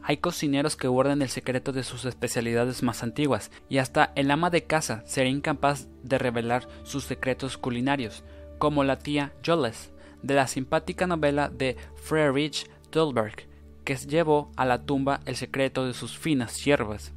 Hay 0.03 0.17
cocineros 0.17 0.75
que 0.75 0.87
guardan 0.87 1.21
el 1.21 1.29
secreto 1.29 1.71
de 1.71 1.83
sus 1.83 2.05
especialidades 2.05 2.83
más 2.83 3.01
antiguas, 3.01 3.49
y 3.69 3.79
hasta 3.79 4.11
el 4.15 4.29
ama 4.29 4.51
de 4.51 4.63
casa 4.63 5.01
sería 5.05 5.31
incapaz 5.31 5.87
de 6.03 6.19
revelar 6.19 6.67
sus 6.83 7.05
secretos 7.05 7.57
culinarios, 7.57 8.23
como 8.57 8.83
la 8.83 8.99
tía 8.99 9.33
Jolles, 9.45 9.91
de 10.21 10.33
la 10.33 10.47
simpática 10.47 11.07
novela 11.07 11.49
de 11.49 11.77
Friedrich 11.95 12.69
Dulberg, 12.91 13.47
que 13.83 13.95
llevó 13.95 14.51
a 14.55 14.65
la 14.65 14.83
tumba 14.83 15.19
el 15.25 15.35
secreto 15.35 15.85
de 15.85 15.93
sus 15.93 16.17
finas 16.17 16.51
siervas. 16.51 17.13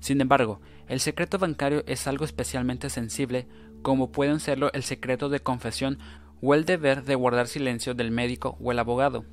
Sin 0.00 0.20
embargo, 0.20 0.60
el 0.88 1.00
secreto 1.00 1.38
bancario 1.38 1.82
es 1.86 2.06
algo 2.06 2.24
especialmente 2.24 2.90
sensible, 2.90 3.46
como 3.82 4.12
pueden 4.12 4.40
serlo 4.40 4.72
el 4.72 4.82
secreto 4.82 5.28
de 5.28 5.40
confesión 5.40 5.98
o 6.40 6.54
el 6.54 6.64
deber 6.64 7.04
de 7.04 7.14
guardar 7.14 7.48
silencio 7.48 7.94
del 7.94 8.10
médico 8.10 8.56
o 8.60 8.70
el 8.70 8.78
abogado. 8.78 9.24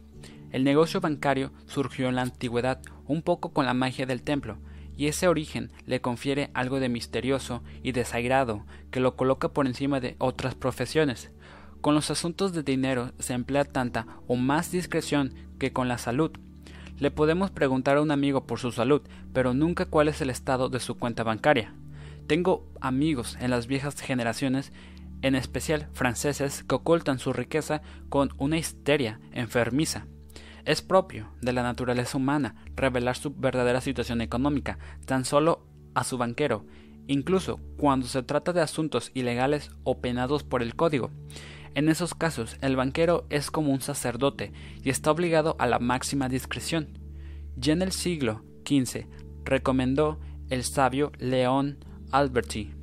El 0.51 0.63
negocio 0.63 0.99
bancario 0.99 1.51
surgió 1.65 2.09
en 2.09 2.15
la 2.15 2.23
antigüedad 2.23 2.81
un 3.05 3.21
poco 3.21 3.53
con 3.53 3.65
la 3.65 3.73
magia 3.73 4.05
del 4.05 4.21
templo, 4.21 4.57
y 4.97 5.07
ese 5.07 5.27
origen 5.27 5.71
le 5.85 6.01
confiere 6.01 6.51
algo 6.53 6.79
de 6.79 6.89
misterioso 6.89 7.63
y 7.81 7.91
desairado 7.91 8.65
que 8.91 8.99
lo 8.99 9.15
coloca 9.15 9.49
por 9.49 9.65
encima 9.67 9.99
de 9.99 10.15
otras 10.19 10.55
profesiones. 10.55 11.31
Con 11.81 11.95
los 11.95 12.11
asuntos 12.11 12.53
de 12.53 12.61
dinero 12.61 13.11
se 13.17 13.33
emplea 13.33 13.65
tanta 13.65 14.05
o 14.27 14.35
más 14.35 14.71
discreción 14.71 15.33
que 15.57 15.73
con 15.73 15.87
la 15.87 15.97
salud. 15.97 16.31
Le 16.99 17.09
podemos 17.09 17.49
preguntar 17.49 17.97
a 17.97 18.01
un 18.01 18.11
amigo 18.11 18.45
por 18.45 18.59
su 18.59 18.71
salud, 18.71 19.01
pero 19.33 19.55
nunca 19.55 19.87
cuál 19.87 20.07
es 20.07 20.21
el 20.21 20.29
estado 20.29 20.69
de 20.69 20.79
su 20.79 20.99
cuenta 20.99 21.23
bancaria. 21.23 21.73
Tengo 22.27 22.67
amigos 22.81 23.35
en 23.41 23.49
las 23.49 23.65
viejas 23.65 23.99
generaciones, 23.99 24.71
en 25.23 25.33
especial 25.33 25.89
franceses, 25.93 26.63
que 26.63 26.75
ocultan 26.75 27.17
su 27.17 27.33
riqueza 27.33 27.81
con 28.09 28.29
una 28.37 28.59
histeria 28.59 29.19
enfermiza. 29.31 30.05
Es 30.65 30.83
propio 30.83 31.31
de 31.41 31.53
la 31.53 31.63
naturaleza 31.63 32.15
humana 32.15 32.53
revelar 32.75 33.17
su 33.17 33.33
verdadera 33.33 33.81
situación 33.81 34.21
económica 34.21 34.77
tan 35.05 35.25
solo 35.25 35.65
a 35.95 36.03
su 36.03 36.19
banquero, 36.19 36.63
incluso 37.07 37.59
cuando 37.77 38.05
se 38.05 38.21
trata 38.21 38.53
de 38.53 38.61
asuntos 38.61 39.09
ilegales 39.15 39.71
o 39.83 39.99
penados 39.99 40.43
por 40.43 40.61
el 40.61 40.75
código. 40.75 41.09
En 41.73 41.87
esos 41.87 42.13
casos, 42.13 42.57
el 42.61 42.75
banquero 42.75 43.25
es 43.29 43.49
como 43.49 43.71
un 43.71 43.79
sacerdote 43.79 44.51
y 44.83 44.89
está 44.89 45.09
obligado 45.09 45.55
a 45.57 45.67
la 45.67 45.79
máxima 45.79 46.27
discreción. 46.27 46.89
Ya 47.55 47.71
en 47.71 47.81
el 47.81 47.93
siglo 47.93 48.43
XV 48.67 49.05
recomendó 49.45 50.19
el 50.49 50.63
sabio 50.65 51.13
León 51.17 51.77
Alberti. 52.11 52.73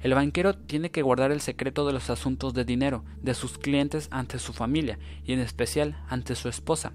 El 0.00 0.14
banquero 0.14 0.54
tiene 0.54 0.90
que 0.90 1.02
guardar 1.02 1.30
el 1.30 1.40
secreto 1.40 1.86
de 1.86 1.92
los 1.92 2.10
asuntos 2.10 2.54
de 2.54 2.64
dinero 2.64 3.04
de 3.22 3.34
sus 3.34 3.56
clientes 3.56 4.08
ante 4.10 4.40
su 4.40 4.52
familia 4.52 4.98
y 5.24 5.32
en 5.32 5.38
especial 5.38 5.96
ante 6.08 6.34
su 6.34 6.48
esposa. 6.48 6.92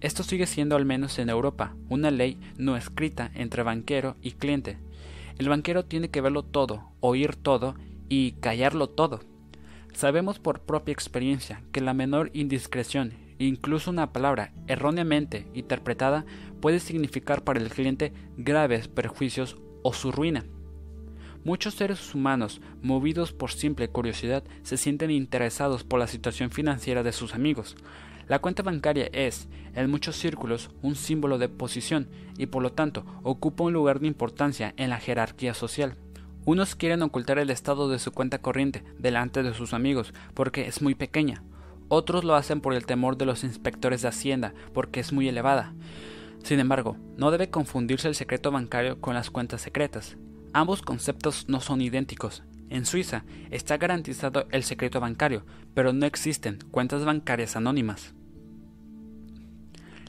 Esto 0.00 0.24
sigue 0.24 0.46
siendo, 0.46 0.74
al 0.76 0.84
menos 0.84 1.18
en 1.20 1.30
Europa, 1.30 1.76
una 1.88 2.10
ley 2.10 2.38
no 2.58 2.76
escrita 2.76 3.30
entre 3.34 3.62
banquero 3.62 4.16
y 4.20 4.32
cliente. 4.32 4.78
El 5.38 5.48
banquero 5.48 5.84
tiene 5.84 6.10
que 6.10 6.20
verlo 6.20 6.42
todo, 6.42 6.90
oír 7.00 7.36
todo 7.36 7.76
y 8.08 8.32
callarlo 8.32 8.88
todo. 8.88 9.20
Sabemos 9.96 10.38
por 10.38 10.60
propia 10.60 10.92
experiencia 10.92 11.62
que 11.72 11.80
la 11.80 11.94
menor 11.94 12.30
indiscreción 12.34 13.14
Incluso 13.38 13.90
una 13.90 14.12
palabra 14.12 14.52
erróneamente 14.66 15.46
interpretada 15.52 16.24
puede 16.60 16.80
significar 16.80 17.44
para 17.44 17.60
el 17.60 17.68
cliente 17.68 18.12
graves 18.38 18.88
perjuicios 18.88 19.58
o 19.82 19.92
su 19.92 20.10
ruina. 20.10 20.44
Muchos 21.44 21.74
seres 21.74 22.14
humanos, 22.14 22.60
movidos 22.82 23.32
por 23.32 23.52
simple 23.52 23.88
curiosidad, 23.88 24.42
se 24.62 24.76
sienten 24.76 25.10
interesados 25.10 25.84
por 25.84 26.00
la 26.00 26.06
situación 26.06 26.50
financiera 26.50 27.02
de 27.02 27.12
sus 27.12 27.34
amigos. 27.34 27.76
La 28.26 28.40
cuenta 28.40 28.62
bancaria 28.62 29.08
es, 29.12 29.48
en 29.74 29.90
muchos 29.90 30.16
círculos, 30.16 30.70
un 30.82 30.96
símbolo 30.96 31.38
de 31.38 31.48
posición 31.48 32.08
y 32.38 32.46
por 32.46 32.62
lo 32.62 32.72
tanto 32.72 33.04
ocupa 33.22 33.64
un 33.64 33.74
lugar 33.74 34.00
de 34.00 34.08
importancia 34.08 34.74
en 34.76 34.90
la 34.90 34.98
jerarquía 34.98 35.54
social. 35.54 35.96
Unos 36.46 36.76
quieren 36.76 37.02
ocultar 37.02 37.40
el 37.40 37.50
estado 37.50 37.88
de 37.88 37.98
su 37.98 38.12
cuenta 38.12 38.38
corriente 38.38 38.84
delante 39.00 39.42
de 39.42 39.52
sus 39.52 39.74
amigos 39.74 40.14
porque 40.32 40.68
es 40.68 40.80
muy 40.80 40.94
pequeña. 40.94 41.42
Otros 41.88 42.22
lo 42.22 42.36
hacen 42.36 42.60
por 42.60 42.72
el 42.72 42.86
temor 42.86 43.16
de 43.16 43.26
los 43.26 43.42
inspectores 43.42 44.02
de 44.02 44.08
Hacienda 44.08 44.54
porque 44.72 45.00
es 45.00 45.12
muy 45.12 45.28
elevada. 45.28 45.74
Sin 46.44 46.60
embargo, 46.60 46.96
no 47.16 47.32
debe 47.32 47.50
confundirse 47.50 48.06
el 48.06 48.14
secreto 48.14 48.52
bancario 48.52 49.00
con 49.00 49.14
las 49.14 49.28
cuentas 49.28 49.60
secretas. 49.60 50.16
Ambos 50.52 50.82
conceptos 50.82 51.48
no 51.48 51.60
son 51.60 51.80
idénticos. 51.80 52.44
En 52.70 52.86
Suiza 52.86 53.24
está 53.50 53.76
garantizado 53.76 54.46
el 54.52 54.62
secreto 54.62 55.00
bancario, 55.00 55.44
pero 55.74 55.92
no 55.92 56.06
existen 56.06 56.58
cuentas 56.70 57.04
bancarias 57.04 57.56
anónimas. 57.56 58.14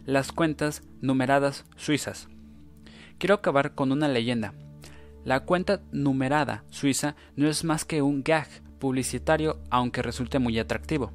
Las 0.05 0.31
cuentas 0.31 0.83
numeradas 1.01 1.65
suizas. 1.77 2.29
Quiero 3.17 3.33
acabar 3.33 3.73
con 3.73 3.91
una 3.91 4.07
leyenda. 4.07 4.53
La 5.27 5.41
cuenta 5.41 5.81
numerada 5.91 6.63
suiza 6.69 7.17
no 7.35 7.49
es 7.49 7.65
más 7.65 7.83
que 7.83 8.01
un 8.01 8.23
gag 8.23 8.47
publicitario 8.79 9.59
aunque 9.69 10.01
resulte 10.01 10.39
muy 10.39 10.57
atractivo. 10.57 11.11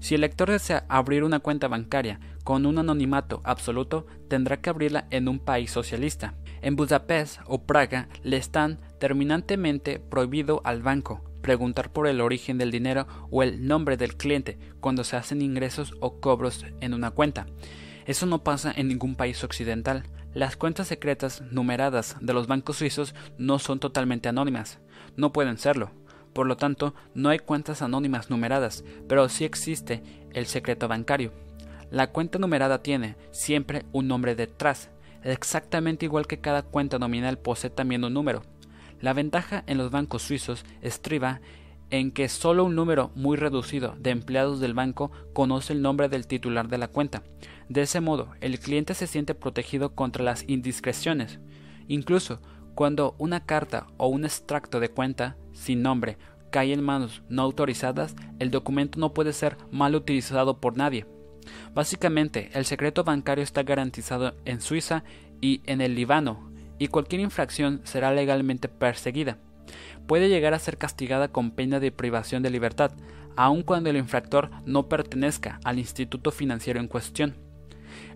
Si 0.00 0.16
el 0.16 0.22
lector 0.22 0.50
desea 0.50 0.84
abrir 0.88 1.22
una 1.22 1.38
cuenta 1.38 1.68
bancaria 1.68 2.18
con 2.42 2.66
un 2.66 2.78
anonimato 2.78 3.40
absoluto, 3.44 4.04
tendrá 4.26 4.60
que 4.60 4.68
abrirla 4.68 5.06
en 5.10 5.28
un 5.28 5.38
país 5.38 5.70
socialista. 5.70 6.34
En 6.60 6.74
Budapest 6.74 7.38
o 7.46 7.62
Praga 7.62 8.08
le 8.24 8.36
están 8.36 8.80
terminantemente 8.98 10.00
prohibido 10.00 10.60
al 10.64 10.82
banco 10.82 11.22
preguntar 11.40 11.92
por 11.92 12.08
el 12.08 12.20
origen 12.20 12.58
del 12.58 12.72
dinero 12.72 13.06
o 13.30 13.44
el 13.44 13.64
nombre 13.64 13.96
del 13.96 14.16
cliente 14.16 14.58
cuando 14.80 15.04
se 15.04 15.14
hacen 15.14 15.40
ingresos 15.40 15.94
o 16.00 16.18
cobros 16.18 16.66
en 16.80 16.94
una 16.94 17.12
cuenta. 17.12 17.46
Eso 18.06 18.26
no 18.26 18.42
pasa 18.42 18.72
en 18.74 18.88
ningún 18.88 19.14
país 19.14 19.42
occidental. 19.44 20.04
Las 20.34 20.56
cuentas 20.56 20.88
secretas 20.88 21.42
numeradas 21.50 22.16
de 22.20 22.32
los 22.32 22.46
bancos 22.46 22.76
suizos 22.76 23.14
no 23.38 23.58
son 23.58 23.80
totalmente 23.80 24.28
anónimas. 24.28 24.78
No 25.16 25.32
pueden 25.32 25.58
serlo. 25.58 25.90
Por 26.32 26.46
lo 26.46 26.56
tanto, 26.56 26.94
no 27.14 27.28
hay 27.28 27.38
cuentas 27.38 27.82
anónimas 27.82 28.30
numeradas, 28.30 28.84
pero 29.08 29.28
sí 29.28 29.44
existe 29.44 30.02
el 30.32 30.46
secreto 30.46 30.88
bancario. 30.88 31.32
La 31.90 32.10
cuenta 32.10 32.38
numerada 32.38 32.82
tiene 32.82 33.16
siempre 33.32 33.84
un 33.92 34.08
nombre 34.08 34.34
detrás, 34.34 34.88
exactamente 35.22 36.06
igual 36.06 36.26
que 36.26 36.40
cada 36.40 36.62
cuenta 36.62 36.98
nominal 36.98 37.38
posee 37.38 37.68
también 37.68 38.02
un 38.04 38.14
número. 38.14 38.42
La 39.02 39.12
ventaja 39.12 39.62
en 39.66 39.76
los 39.76 39.90
bancos 39.90 40.22
suizos 40.22 40.64
estriba 40.80 41.42
en 41.90 42.10
que 42.10 42.30
solo 42.30 42.64
un 42.64 42.74
número 42.74 43.10
muy 43.14 43.36
reducido 43.36 43.94
de 43.98 44.10
empleados 44.10 44.60
del 44.60 44.72
banco 44.72 45.12
conoce 45.34 45.74
el 45.74 45.82
nombre 45.82 46.08
del 46.08 46.26
titular 46.26 46.68
de 46.68 46.78
la 46.78 46.88
cuenta. 46.88 47.22
De 47.72 47.80
ese 47.80 48.02
modo, 48.02 48.28
el 48.42 48.58
cliente 48.58 48.92
se 48.92 49.06
siente 49.06 49.34
protegido 49.34 49.94
contra 49.94 50.22
las 50.22 50.46
indiscreciones. 50.46 51.40
Incluso 51.88 52.42
cuando 52.74 53.14
una 53.16 53.46
carta 53.46 53.86
o 53.96 54.08
un 54.08 54.26
extracto 54.26 54.78
de 54.78 54.90
cuenta 54.90 55.38
sin 55.54 55.80
nombre 55.80 56.18
cae 56.50 56.74
en 56.74 56.84
manos 56.84 57.22
no 57.30 57.40
autorizadas, 57.40 58.14
el 58.38 58.50
documento 58.50 59.00
no 59.00 59.14
puede 59.14 59.32
ser 59.32 59.56
mal 59.70 59.94
utilizado 59.94 60.60
por 60.60 60.76
nadie. 60.76 61.06
Básicamente, 61.72 62.50
el 62.52 62.66
secreto 62.66 63.04
bancario 63.04 63.42
está 63.42 63.62
garantizado 63.62 64.34
en 64.44 64.60
Suiza 64.60 65.02
y 65.40 65.62
en 65.64 65.80
el 65.80 65.94
Líbano, 65.94 66.52
y 66.78 66.88
cualquier 66.88 67.22
infracción 67.22 67.80
será 67.84 68.12
legalmente 68.12 68.68
perseguida. 68.68 69.38
Puede 70.06 70.28
llegar 70.28 70.52
a 70.52 70.58
ser 70.58 70.76
castigada 70.76 71.28
con 71.28 71.52
pena 71.52 71.80
de 71.80 71.90
privación 71.90 72.42
de 72.42 72.50
libertad, 72.50 72.92
aun 73.34 73.62
cuando 73.62 73.88
el 73.88 73.96
infractor 73.96 74.50
no 74.66 74.90
pertenezca 74.90 75.58
al 75.64 75.78
instituto 75.78 76.32
financiero 76.32 76.78
en 76.78 76.88
cuestión. 76.88 77.51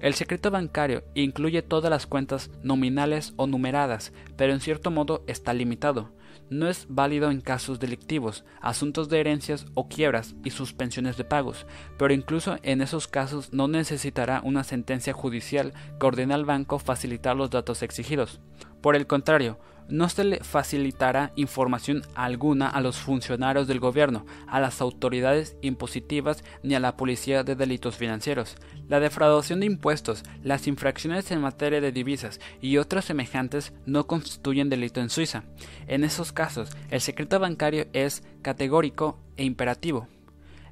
El 0.00 0.14
secreto 0.14 0.50
bancario 0.50 1.04
incluye 1.14 1.62
todas 1.62 1.90
las 1.90 2.06
cuentas 2.06 2.50
nominales 2.62 3.32
o 3.36 3.46
numeradas, 3.46 4.12
pero 4.36 4.52
en 4.52 4.60
cierto 4.60 4.90
modo 4.90 5.24
está 5.26 5.52
limitado. 5.54 6.12
No 6.48 6.68
es 6.68 6.86
válido 6.88 7.30
en 7.30 7.40
casos 7.40 7.80
delictivos, 7.80 8.44
asuntos 8.60 9.08
de 9.08 9.18
herencias 9.18 9.66
o 9.74 9.88
quiebras 9.88 10.36
y 10.44 10.50
suspensiones 10.50 11.16
de 11.16 11.24
pagos, 11.24 11.66
pero 11.98 12.14
incluso 12.14 12.58
en 12.62 12.82
esos 12.82 13.08
casos 13.08 13.52
no 13.52 13.66
necesitará 13.66 14.40
una 14.44 14.62
sentencia 14.62 15.12
judicial 15.12 15.72
que 15.98 16.06
ordene 16.06 16.34
al 16.34 16.44
banco 16.44 16.78
facilitar 16.78 17.36
los 17.36 17.50
datos 17.50 17.82
exigidos. 17.82 18.40
Por 18.86 18.94
el 18.94 19.08
contrario, 19.08 19.58
no 19.88 20.08
se 20.08 20.22
le 20.22 20.38
facilitará 20.44 21.32
información 21.34 22.02
alguna 22.14 22.68
a 22.68 22.80
los 22.80 22.96
funcionarios 22.98 23.66
del 23.66 23.80
gobierno, 23.80 24.24
a 24.46 24.60
las 24.60 24.80
autoridades 24.80 25.56
impositivas 25.60 26.44
ni 26.62 26.76
a 26.76 26.78
la 26.78 26.96
policía 26.96 27.42
de 27.42 27.56
delitos 27.56 27.96
financieros. 27.96 28.54
La 28.86 29.00
defraudación 29.00 29.58
de 29.58 29.66
impuestos, 29.66 30.22
las 30.44 30.68
infracciones 30.68 31.32
en 31.32 31.40
materia 31.40 31.80
de 31.80 31.90
divisas 31.90 32.38
y 32.60 32.76
otras 32.76 33.06
semejantes 33.06 33.72
no 33.86 34.06
constituyen 34.06 34.70
delito 34.70 35.00
en 35.00 35.10
Suiza. 35.10 35.42
En 35.88 36.04
esos 36.04 36.30
casos, 36.30 36.70
el 36.88 37.00
secreto 37.00 37.40
bancario 37.40 37.88
es 37.92 38.22
categórico 38.40 39.18
e 39.36 39.42
imperativo. 39.42 40.06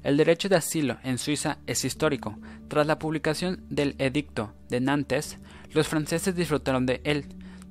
El 0.03 0.15
derecho 0.15 0.47
de 0.47 0.55
asilo 0.55 0.99
en 1.03 1.17
Suiza 1.17 1.57
es 1.67 1.83
histórico. 1.83 2.39
Tras 2.69 2.87
la 2.87 2.97
publicación 2.97 3.65
del 3.67 3.93
Edicto 3.97 4.53
de 4.69 4.79
Nantes, 4.79 5.37
los 5.73 5.89
franceses 5.89 6.33
disfrutaron 6.33 6.85
de 6.85 7.01
él 7.03 7.25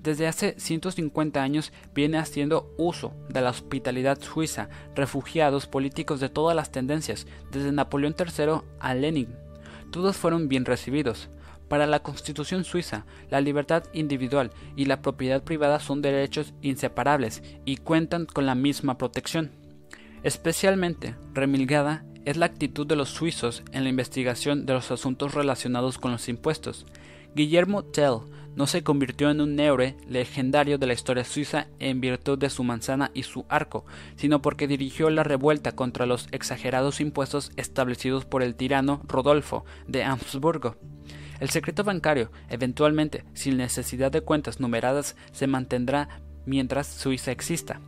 desde 0.05 0.27
hace 0.27 0.55
150 0.59 1.43
años 1.43 1.73
viene 1.95 2.19
haciendo 2.19 2.73
uso 2.77 3.15
de 3.31 3.41
la 3.41 3.49
hospitalidad 3.49 4.21
suiza, 4.21 4.69
refugiados 4.95 5.67
políticos 5.67 6.21
de 6.21 6.29
todas 6.29 6.55
las 6.55 6.71
tendencias, 6.71 7.27
desde 7.51 7.73
Napoleón 7.73 8.15
III 8.19 8.61
a 8.81 8.95
Lenin. 8.95 9.35
Todos 9.91 10.17
fueron 10.17 10.47
bien 10.49 10.67
recibidos. 10.67 11.31
Para 11.69 11.87
la 11.87 12.03
Constitución 12.03 12.65
suiza, 12.65 13.07
la 13.31 13.41
libertad 13.41 13.85
individual 13.95 14.51
y 14.77 14.85
la 14.85 15.01
propiedad 15.01 15.43
privada 15.43 15.81
son 15.81 16.03
derechos 16.03 16.53
inseparables 16.61 17.43
y 17.65 17.79
cuentan 17.79 18.27
con 18.27 18.45
la 18.45 18.55
misma 18.55 18.99
protección. 18.99 19.53
Especialmente 20.23 21.17
remilgada 21.33 22.05
es 22.27 22.37
la 22.37 22.47
actitud 22.47 22.87
de 22.87 22.97
los 22.97 23.09
suizos 23.09 23.63
en 23.73 23.85
la 23.85 23.91
investigación 23.91 24.67
de 24.67 24.75
los 24.75 24.91
asuntos 24.91 25.33
relacionados 25.33 25.97
con 25.97 26.13
los 26.13 26.29
impuestos. 26.29 26.85
Guillermo 27.35 27.85
Tell 27.85 28.21
no 28.57 28.67
se 28.67 28.83
convirtió 28.83 29.31
en 29.31 29.41
un 29.41 29.59
héroe 29.59 29.97
legendario 30.09 30.79
de 30.79 30.87
la 30.87 30.93
historia 30.93 31.25
suiza 31.25 31.67
en 31.79 32.01
virtud 32.01 32.39
de 32.39 32.51
su 32.51 32.65
manzana 32.65 33.11
y 33.15 33.25
su 33.25 33.45
arco, 33.49 33.85
sino 34.17 34.43
porque 34.43 34.69
dirigió 34.69 35.11
la 35.11 35.25
revuelta 35.25 35.73
contra 35.73 36.07
los 36.07 36.29
exagerados 36.31 37.01
impuestos 37.01 37.53
establecidos 37.57 38.25
por 38.25 38.43
el 38.43 38.55
tirano 38.55 39.03
Rodolfo 39.07 39.65
de 39.87 40.05
Habsburgo. 40.05 40.77
El 41.41 41.51
secreto 41.51 41.83
bancario, 41.83 42.31
eventualmente, 42.49 43.25
sin 43.35 43.57
necesidad 43.57 44.13
de 44.13 44.21
cuentas 44.21 44.61
numeradas, 44.61 45.17
se 45.33 45.47
mantendrá 45.47 46.21
mientras 46.47 46.87
Suiza 46.87 47.33
exista. 47.33 47.81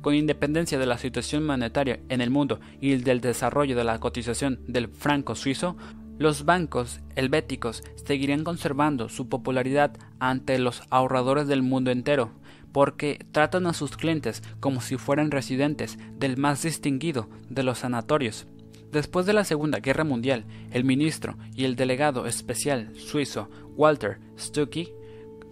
Con 0.00 0.14
independencia 0.14 0.78
de 0.78 0.86
la 0.86 0.98
situación 0.98 1.44
monetaria 1.44 2.00
en 2.08 2.20
el 2.20 2.30
mundo 2.30 2.60
y 2.80 2.96
del 2.96 3.20
desarrollo 3.20 3.76
de 3.76 3.84
la 3.84 4.00
cotización 4.00 4.60
del 4.66 4.88
franco 4.88 5.34
suizo, 5.34 5.76
los 6.22 6.44
bancos 6.44 7.00
helvéticos 7.16 7.82
seguirían 7.96 8.44
conservando 8.44 9.08
su 9.08 9.28
popularidad 9.28 9.96
ante 10.20 10.58
los 10.58 10.82
ahorradores 10.88 11.48
del 11.48 11.62
mundo 11.62 11.90
entero, 11.90 12.30
porque 12.72 13.26
tratan 13.32 13.66
a 13.66 13.74
sus 13.74 13.96
clientes 13.96 14.42
como 14.60 14.80
si 14.80 14.96
fueran 14.96 15.30
residentes 15.30 15.98
del 16.18 16.36
más 16.36 16.62
distinguido 16.62 17.28
de 17.50 17.64
los 17.64 17.80
sanatorios. 17.80 18.46
Después 18.92 19.26
de 19.26 19.32
la 19.32 19.44
Segunda 19.44 19.80
Guerra 19.80 20.04
Mundial, 20.04 20.44
el 20.70 20.84
ministro 20.84 21.36
y 21.54 21.64
el 21.64 21.76
delegado 21.76 22.26
especial 22.26 22.94
suizo 22.94 23.50
Walter 23.76 24.20
Stucky 24.38 24.90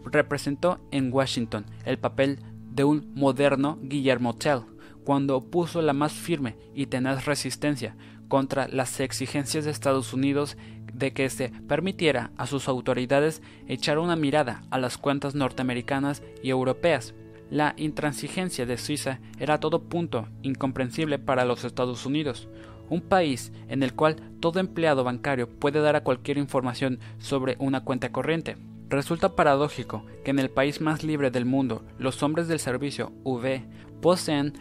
representó 0.05 0.79
en 0.91 1.13
Washington 1.13 1.67
el 1.85 1.99
papel 1.99 2.39
de 2.71 2.85
un 2.85 3.13
moderno 3.15 3.79
Guillermo 3.83 4.37
Tell, 4.37 4.61
cuando 5.05 5.37
opuso 5.37 5.83
la 5.83 5.95
más 5.95 6.13
firme 6.13 6.57
y 6.75 6.87
tenaz 6.87 7.25
resistencia 7.27 7.97
contra 8.31 8.69
las 8.69 9.01
exigencias 9.01 9.65
de 9.67 9.73
Estados 9.73 10.15
Unidos 10.15 10.57
de 10.95 11.13
que 11.13 11.29
se 11.29 11.51
permitiera 11.69 12.31
a 12.39 12.47
sus 12.47 12.69
autoridades 12.69 13.43
echar 13.67 13.99
una 13.99 14.15
mirada 14.15 14.63
a 14.71 14.79
las 14.79 14.97
cuentas 14.97 15.35
norteamericanas 15.35 16.23
y 16.43 16.51
europeas. 16.51 17.13
La 17.51 17.75
intransigencia 17.77 18.65
de 18.65 18.79
Suiza 18.79 19.19
era 19.41 19.55
a 19.55 19.61
todo 19.61 19.83
punto 19.83 20.29
incomprensible 20.43 21.19
para 21.19 21.45
los 21.45 21.65
Estados 21.65 22.07
Unidos, 22.07 22.49
un 22.89 23.01
país 23.01 23.53
en 23.69 23.83
el 23.83 23.95
cual 23.95 24.17
todo 24.39 24.61
empleado 24.61 25.03
bancario 25.03 25.49
puede 25.49 25.81
dar 25.81 25.97
a 25.97 26.05
cualquier 26.05 26.39
información 26.39 27.01
sobre 27.19 27.57
una 27.59 27.83
cuenta 27.83 28.13
corriente. 28.13 28.57
Resulta 28.89 29.35
paradójico 29.35 30.05
que 30.25 30.31
en 30.31 30.39
el 30.39 30.51
país 30.51 30.81
más 30.81 31.03
libre 31.03 31.33
del 31.33 31.47
mundo 31.47 31.85
los 31.99 32.23
hombres 32.23 32.47
del 32.47 32.61
servicio 32.61 33.13
UV 33.25 33.63
poseen 34.01 34.53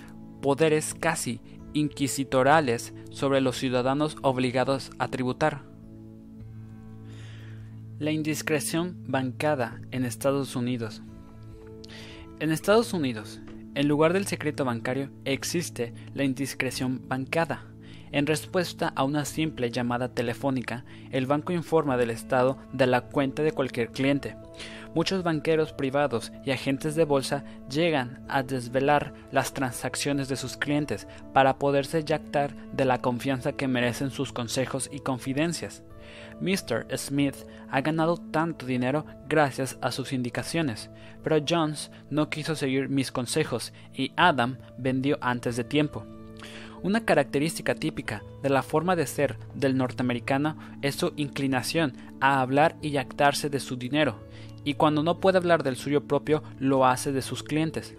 poderes 0.42 0.96
casi 0.96 1.40
inquisitorales 1.74 2.94
sobre 3.12 3.42
los 3.42 3.58
ciudadanos 3.58 4.18
obligados 4.22 4.92
a 5.00 5.08
tributar. 5.08 5.64
La 8.00 8.12
indiscreción 8.12 9.04
bancada 9.08 9.82
en 9.92 10.06
Estados 10.06 10.56
Unidos. 10.56 11.02
En 12.40 12.52
Estados 12.52 12.94
Unidos, 12.94 13.42
en 13.76 13.88
lugar 13.88 14.14
del 14.14 14.26
secreto 14.26 14.66
bancario, 14.66 15.12
existe 15.26 15.94
la 16.14 16.24
indiscreción 16.24 17.08
bancada. 17.08 17.66
En 18.12 18.26
respuesta 18.26 18.92
a 18.96 19.04
una 19.04 19.26
simple 19.26 19.70
llamada 19.70 20.14
telefónica, 20.14 20.86
el 21.12 21.28
banco 21.28 21.54
informa 21.54 21.96
del 21.98 22.10
estado 22.10 22.58
de 22.74 22.88
la 22.88 23.02
cuenta 23.02 23.44
de 23.44 23.52
cualquier 23.52 23.92
cliente. 23.92 24.36
Muchos 24.96 25.22
banqueros 25.22 25.72
privados 25.72 26.32
y 26.44 26.52
agentes 26.52 26.96
de 26.96 27.06
bolsa 27.06 27.44
llegan 27.70 28.26
a 28.28 28.42
desvelar 28.42 29.14
las 29.32 29.54
transacciones 29.54 30.30
de 30.30 30.36
sus 30.36 30.58
clientes 30.58 31.08
para 31.32 31.60
poderse 31.60 32.04
jactar 32.04 32.56
de 32.74 32.86
la 32.86 33.00
confianza 33.00 33.54
que 33.54 33.68
merecen 33.68 34.10
sus 34.10 34.34
consejos 34.34 34.90
y 34.92 35.00
confidencias. 35.02 35.84
Mr. 36.42 36.88
Smith 36.98 37.36
ha 37.70 37.82
ganado 37.82 38.18
tanto 38.18 38.66
dinero 38.66 39.06
gracias 39.28 39.78
a 39.82 39.92
sus 39.92 40.12
indicaciones, 40.12 40.90
pero 41.24 41.44
Jones 41.48 41.92
no 42.10 42.30
quiso 42.30 42.56
seguir 42.56 42.90
mis 42.90 43.12
consejos 43.12 43.74
y 43.94 44.12
Adam 44.16 44.58
vendió 44.78 45.20
antes 45.22 45.56
de 45.56 45.66
tiempo. 45.66 46.06
Una 46.82 47.04
característica 47.04 47.76
típica 47.76 48.24
de 48.42 48.50
la 48.50 48.64
forma 48.64 48.96
de 48.96 49.06
ser 49.06 49.38
del 49.54 49.76
norteamericano 49.76 50.58
es 50.82 50.96
su 50.96 51.12
inclinación 51.18 51.94
a 52.22 52.40
hablar 52.40 52.78
y 52.82 52.94
jactarse 52.94 53.50
de 53.50 53.60
su 53.60 53.76
dinero, 53.76 54.18
y 54.64 54.76
cuando 54.76 55.04
no 55.04 55.20
puede 55.20 55.38
hablar 55.38 55.64
del 55.64 55.76
suyo 55.76 56.06
propio 56.06 56.44
lo 56.60 56.86
hace 56.86 57.12
de 57.12 57.22
sus 57.22 57.44
clientes. 57.44 57.96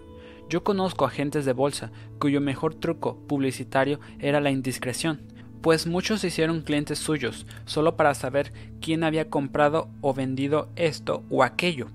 Yo 0.49 0.63
conozco 0.63 1.05
agentes 1.05 1.45
de 1.45 1.53
bolsa 1.53 1.91
cuyo 2.19 2.41
mejor 2.41 2.75
truco 2.75 3.17
publicitario 3.27 3.99
era 4.19 4.41
la 4.41 4.51
indiscreción, 4.51 5.21
pues 5.61 5.87
muchos 5.87 6.23
hicieron 6.23 6.61
clientes 6.61 6.99
suyos 6.99 7.45
solo 7.65 7.95
para 7.95 8.13
saber 8.15 8.51
quién 8.81 9.03
había 9.03 9.29
comprado 9.29 9.89
o 10.01 10.13
vendido 10.13 10.69
esto 10.75 11.23
o 11.29 11.43
aquello. 11.43 11.87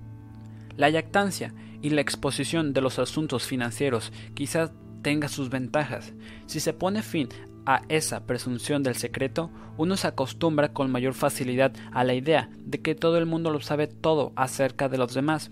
La 0.75 0.89
yactancia 0.89 1.53
y 1.81 1.89
la 1.89 2.01
exposición 2.01 2.73
de 2.73 2.81
los 2.81 2.97
asuntos 2.97 3.45
financieros 3.45 4.11
quizás 4.33 4.71
tenga 5.01 5.27
sus 5.27 5.49
ventajas. 5.49 6.13
Si 6.47 6.59
se 6.59 6.73
pone 6.73 7.01
fin 7.03 7.29
a 7.67 7.81
esa 7.89 8.25
presunción 8.25 8.81
del 8.81 8.95
secreto, 8.95 9.51
uno 9.75 9.97
se 9.97 10.07
acostumbra 10.07 10.71
con 10.71 10.89
mayor 10.89 11.13
facilidad 11.13 11.73
a 11.91 12.05
la 12.05 12.13
idea 12.13 12.49
de 12.59 12.81
que 12.81 12.95
todo 12.95 13.17
el 13.17 13.25
mundo 13.25 13.51
lo 13.51 13.59
sabe 13.59 13.87
todo 13.87 14.31
acerca 14.37 14.87
de 14.87 14.97
los 14.97 15.13
demás. 15.13 15.51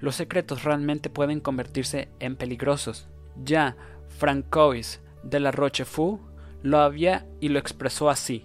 Los 0.00 0.16
secretos 0.16 0.64
realmente 0.64 1.08
pueden 1.08 1.38
convertirse 1.38 2.08
en 2.18 2.34
peligrosos. 2.34 3.08
Ya 3.44 3.76
Francois 4.08 5.00
de 5.22 5.38
la 5.38 5.52
Rochefoucauld 5.52 6.20
lo 6.64 6.80
había 6.80 7.26
y 7.40 7.48
lo 7.48 7.60
expresó 7.60 8.10
así. 8.10 8.44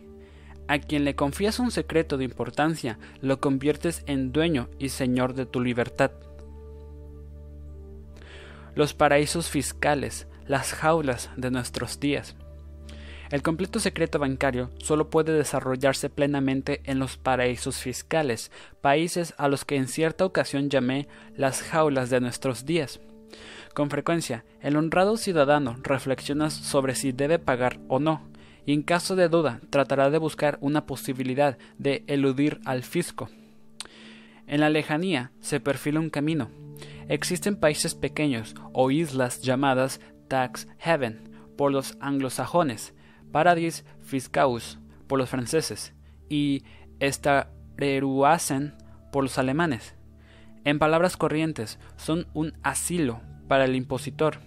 A 0.68 0.78
quien 0.78 1.04
le 1.04 1.16
confías 1.16 1.58
un 1.58 1.72
secreto 1.72 2.18
de 2.18 2.26
importancia, 2.26 3.00
lo 3.22 3.42
conviertes 3.42 4.04
en 4.06 4.32
dueño 4.32 4.70
y 4.78 4.90
señor 4.90 5.34
de 5.34 5.48
tu 5.48 5.60
libertad. 5.60 6.12
Los 8.76 8.94
paraísos 8.94 9.50
fiscales 9.50 10.28
las 10.46 10.74
jaulas 10.74 11.32
de 11.36 11.50
nuestros 11.50 12.00
días. 12.00 12.36
El 13.30 13.42
completo 13.42 13.80
secreto 13.80 14.20
bancario 14.20 14.72
solo 14.78 15.10
puede 15.10 15.34
desarrollarse 15.34 16.10
plenamente 16.10 16.82
en 16.86 17.00
los 17.00 17.18
paraísos 17.18 17.78
fiscales, 17.78 18.52
países 18.80 19.34
a 19.38 19.50
los 19.50 19.66
que 19.66 19.76
en 19.76 19.88
cierta 19.88 20.26
ocasión 20.26 20.70
llamé 20.70 21.08
las 21.36 21.62
jaulas 21.62 22.10
de 22.10 22.22
nuestros 22.22 22.66
días. 22.66 23.02
Con 23.74 23.90
frecuencia, 23.90 24.46
el 24.62 24.78
honrado 24.78 25.18
ciudadano 25.18 25.76
reflexiona 25.84 26.50
sobre 26.50 26.96
si 26.96 27.12
debe 27.12 27.38
pagar 27.38 27.80
o 27.90 28.00
no, 28.00 28.22
y 28.66 28.74
en 28.74 28.82
caso 28.82 29.16
de 29.16 29.28
duda 29.28 29.60
tratará 29.70 30.10
de 30.10 30.18
buscar 30.18 30.58
una 30.62 30.86
posibilidad 30.86 31.58
de 31.78 32.04
eludir 32.08 32.60
al 32.66 32.84
fisco. 32.84 33.30
En 34.48 34.62
la 34.62 34.70
lejanía 34.70 35.32
se 35.42 35.60
perfila 35.60 36.00
un 36.00 36.10
camino. 36.10 36.50
Existen 37.10 37.58
países 37.58 37.94
pequeños 37.94 38.56
o 38.72 38.90
islas 38.90 39.42
llamadas 39.42 40.00
tax 40.30 40.68
haven 40.84 41.30
por 41.58 41.72
los 41.72 41.98
anglosajones, 42.00 42.94
paradis 43.32 43.86
fiscaus 44.02 44.80
por 45.08 45.20
los 45.20 45.30
franceses 45.30 45.94
y 46.30 46.64
Stareruasen 47.02 48.76
por 49.12 49.24
los 49.24 49.38
alemanes. 49.38 49.96
En 50.64 50.80
palabras 50.80 51.16
corrientes, 51.16 51.80
son 51.96 52.28
un 52.34 52.54
asilo 52.64 53.22
para 53.48 53.66
el 53.66 53.76
impositor. 53.76 54.40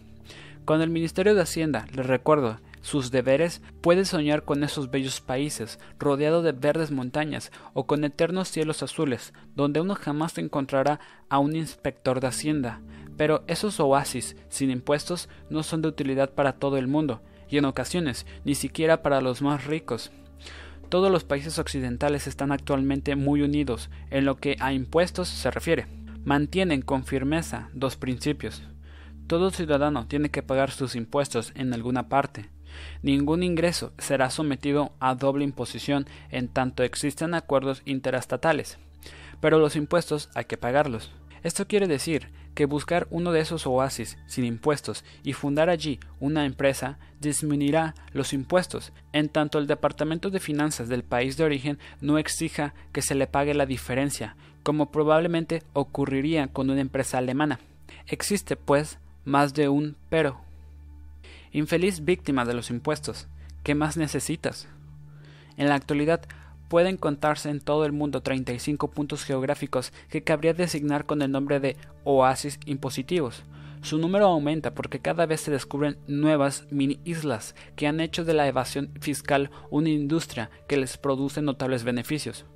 Cuando 0.64 0.84
el 0.84 0.90
Ministerio 0.90 1.34
de 1.34 1.42
Hacienda, 1.42 1.86
le 1.92 2.02
recuerdo, 2.02 2.58
sus 2.82 3.10
deberes, 3.10 3.62
puede 3.82 4.04
soñar 4.04 4.44
con 4.44 4.64
esos 4.64 4.90
bellos 4.90 5.20
países, 5.20 5.78
rodeado 5.98 6.42
de 6.42 6.52
verdes 6.52 6.90
montañas 6.90 7.52
o 7.74 7.86
con 7.86 8.04
eternos 8.04 8.48
cielos 8.48 8.82
azules, 8.82 9.32
donde 9.54 9.80
uno 9.80 9.94
jamás 9.94 10.36
encontrará 10.38 11.00
a 11.28 11.38
un 11.38 11.56
inspector 11.56 12.20
de 12.20 12.28
Hacienda, 12.28 12.80
pero 13.16 13.44
esos 13.46 13.80
oasis 13.80 14.36
sin 14.48 14.70
impuestos 14.70 15.28
no 15.50 15.62
son 15.62 15.82
de 15.82 15.88
utilidad 15.88 16.30
para 16.30 16.54
todo 16.54 16.78
el 16.78 16.88
mundo, 16.88 17.22
y 17.50 17.58
en 17.58 17.64
ocasiones 17.64 18.26
ni 18.44 18.54
siquiera 18.54 19.02
para 19.02 19.20
los 19.20 19.42
más 19.42 19.66
ricos. 19.66 20.10
Todos 20.88 21.10
los 21.12 21.24
países 21.24 21.58
occidentales 21.58 22.26
están 22.26 22.50
actualmente 22.50 23.14
muy 23.14 23.42
unidos 23.42 23.90
en 24.10 24.24
lo 24.24 24.36
que 24.36 24.56
a 24.58 24.72
impuestos 24.72 25.28
se 25.28 25.50
refiere. 25.50 25.86
Mantienen 26.24 26.82
con 26.82 27.04
firmeza 27.04 27.70
dos 27.72 27.96
principios. 27.96 28.62
Todo 29.26 29.50
ciudadano 29.50 30.06
tiene 30.08 30.30
que 30.30 30.42
pagar 30.42 30.72
sus 30.72 30.96
impuestos 30.96 31.52
en 31.54 31.72
alguna 31.72 32.08
parte. 32.08 32.50
Ningún 33.02 33.42
ingreso 33.42 33.92
será 33.98 34.30
sometido 34.30 34.92
a 34.98 35.14
doble 35.14 35.44
imposición 35.44 36.06
en 36.30 36.48
tanto 36.48 36.82
existan 36.82 37.34
acuerdos 37.34 37.82
interestatales. 37.84 38.78
Pero 39.40 39.58
los 39.58 39.76
impuestos 39.76 40.28
hay 40.34 40.46
que 40.46 40.56
pagarlos. 40.56 41.12
Esto 41.42 41.66
quiere 41.66 41.86
decir 41.86 42.30
que 42.54 42.66
buscar 42.66 43.06
uno 43.10 43.32
de 43.32 43.40
esos 43.40 43.66
oasis 43.66 44.18
sin 44.26 44.44
impuestos 44.44 45.04
y 45.22 45.32
fundar 45.32 45.70
allí 45.70 46.00
una 46.18 46.44
empresa 46.44 46.98
disminuirá 47.20 47.94
los 48.12 48.32
impuestos, 48.32 48.92
en 49.12 49.28
tanto 49.28 49.58
el 49.58 49.66
Departamento 49.66 50.30
de 50.30 50.40
Finanzas 50.40 50.88
del 50.88 51.02
país 51.02 51.36
de 51.36 51.44
origen 51.44 51.78
no 52.00 52.18
exija 52.18 52.74
que 52.92 53.02
se 53.02 53.14
le 53.14 53.26
pague 53.26 53.54
la 53.54 53.66
diferencia, 53.66 54.36
como 54.62 54.90
probablemente 54.90 55.62
ocurriría 55.72 56.48
con 56.48 56.70
una 56.70 56.80
empresa 56.80 57.18
alemana. 57.18 57.60
Existe, 58.06 58.56
pues, 58.56 58.98
más 59.24 59.54
de 59.54 59.68
un 59.68 59.96
pero. 60.08 60.40
Infeliz 61.52 62.04
víctima 62.04 62.44
de 62.44 62.54
los 62.54 62.70
impuestos, 62.70 63.28
¿qué 63.62 63.74
más 63.74 63.96
necesitas? 63.96 64.68
En 65.56 65.68
la 65.68 65.74
actualidad, 65.74 66.22
pueden 66.70 66.96
contarse 66.96 67.50
en 67.50 67.60
todo 67.60 67.84
el 67.84 67.90
mundo 67.90 68.22
35 68.22 68.92
puntos 68.92 69.24
geográficos 69.24 69.92
que 70.08 70.22
cabría 70.22 70.54
designar 70.54 71.04
con 71.04 71.20
el 71.20 71.32
nombre 71.32 71.58
de 71.58 71.76
oasis 72.04 72.60
impositivos. 72.64 73.42
Su 73.82 73.98
número 73.98 74.26
aumenta 74.26 74.72
porque 74.72 75.00
cada 75.00 75.26
vez 75.26 75.40
se 75.40 75.50
descubren 75.50 75.98
nuevas 76.06 76.68
mini 76.70 77.00
islas 77.04 77.56
que 77.74 77.88
han 77.88 77.98
hecho 77.98 78.24
de 78.24 78.34
la 78.34 78.46
evasión 78.46 78.92
fiscal 79.00 79.50
una 79.68 79.88
industria 79.88 80.50
que 80.68 80.76
les 80.76 80.96
produce 80.96 81.42
notables 81.42 81.82
beneficios. 81.82 82.46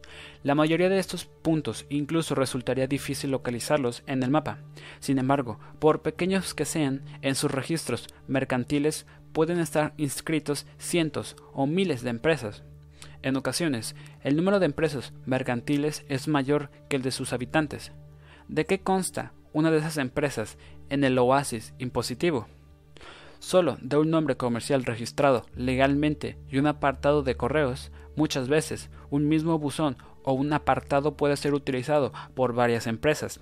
La 0.45 0.55
mayoría 0.55 0.89
de 0.89 1.01
estos 1.01 1.25
puntos 1.25 1.85
incluso 1.89 2.37
resultaría 2.37 2.87
difícil 2.87 3.33
localizarlos 3.33 4.05
en 4.07 4.23
el 4.23 4.31
mapa. 4.31 4.59
Sin 5.01 5.19
embargo, 5.19 5.59
por 5.81 6.03
pequeños 6.03 6.55
que 6.55 6.67
sean, 6.67 7.03
en 7.21 7.35
sus 7.35 7.51
registros 7.51 8.07
mercantiles 8.29 9.07
pueden 9.33 9.59
estar 9.59 9.93
inscritos 9.97 10.67
cientos 10.79 11.35
o 11.53 11.67
miles 11.67 12.03
de 12.05 12.11
empresas. 12.11 12.63
En 13.25 13.37
ocasiones, 13.37 13.97
el 14.23 14.37
número 14.37 14.61
de 14.61 14.67
empresas 14.67 15.15
mercantiles 15.25 16.05
es 16.11 16.29
mayor 16.29 16.71
que 16.91 16.97
el 16.97 17.03
de 17.03 17.11
sus 17.11 17.33
habitantes. 17.33 17.91
¿De 18.49 18.67
qué 18.67 18.81
consta 18.81 19.33
una 19.55 19.71
de 19.71 19.79
esas 19.79 19.97
empresas 19.97 20.59
en 20.91 21.05
el 21.05 21.19
oasis 21.19 21.73
impositivo? 21.79 22.49
Solo 23.39 23.79
de 23.81 23.97
un 23.97 24.11
nombre 24.11 24.37
comercial 24.37 24.85
registrado 24.85 25.47
legalmente 25.57 26.37
y 26.51 26.59
un 26.59 26.67
apartado 26.67 27.23
de 27.23 27.35
correos, 27.35 27.93
muchas 28.15 28.49
veces 28.49 28.91
un 29.09 29.27
mismo 29.27 29.59
buzón 29.59 29.97
o 30.23 30.35
un 30.35 30.53
apartado 30.53 31.17
puede 31.17 31.39
ser 31.39 31.55
utilizado 31.55 32.13
por 32.35 32.53
varias 32.53 32.87
empresas. 32.87 33.41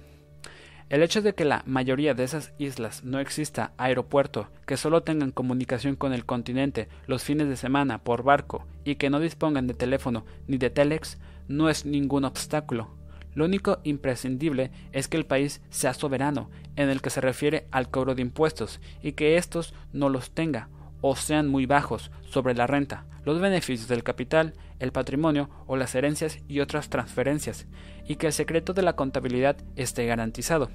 El 0.93 1.03
hecho 1.03 1.23
de 1.23 1.35
que 1.35 1.47
la 1.47 1.63
mayoría 1.65 2.13
de 2.13 2.23
esas 2.23 2.53
islas 2.59 3.03
no 3.03 3.19
exista 3.19 3.73
aeropuerto, 3.79 4.49
que 4.67 4.77
solo 4.77 5.03
tengan 5.03 5.31
comunicación 5.31 5.97
con 5.97 6.13
el 6.13 6.27
continente 6.27 6.87
los 7.07 7.23
fines 7.23 7.49
de 7.49 7.57
semana 7.57 8.05
por 8.05 8.23
barco 8.23 8.67
y 8.85 8.97
que 8.97 9.09
no 9.09 9.19
dispongan 9.19 9.67
de 9.67 9.73
teléfono 9.73 10.27
ni 10.47 10.59
de 10.59 10.69
telex, 10.69 11.17
no 11.49 11.71
es 11.71 11.87
ningún 11.87 12.27
obstáculo. 12.27 12.91
Lo 13.35 13.47
único 13.47 13.81
imprescindible 13.85 14.71
es 14.93 15.09
que 15.09 15.17
el 15.17 15.25
país 15.25 15.63
sea 15.71 15.95
soberano 15.95 16.51
en 16.77 16.91
el 16.91 17.01
que 17.01 17.09
se 17.09 17.23
refiere 17.23 17.67
al 17.71 17.89
cobro 17.89 18.15
de 18.15 18.21
impuestos 18.21 18.79
y 19.03 19.13
que 19.13 19.39
éstos 19.39 19.73
no 19.95 20.11
los 20.11 20.33
tenga 20.33 20.69
o 21.03 21.15
sean 21.15 21.49
muy 21.49 21.67
bajos 21.67 22.11
sobre 22.25 22.55
la 22.55 22.67
renta, 22.67 23.05
los 23.25 23.41
beneficios 23.41 23.89
del 23.89 24.03
capital, 24.03 24.55
el 24.79 24.93
patrimonio 24.93 25.51
o 25.67 25.77
las 25.77 25.95
herencias 25.95 26.39
y 26.49 26.61
otras 26.61 26.89
transferencias, 26.89 27.67
y 28.09 28.17
que 28.17 28.29
el 28.29 28.33
secreto 28.33 28.73
de 28.73 28.83
la 28.83 28.97
contabilidad 28.97 29.57
esté 29.77 30.07
garantizado. 30.07 30.71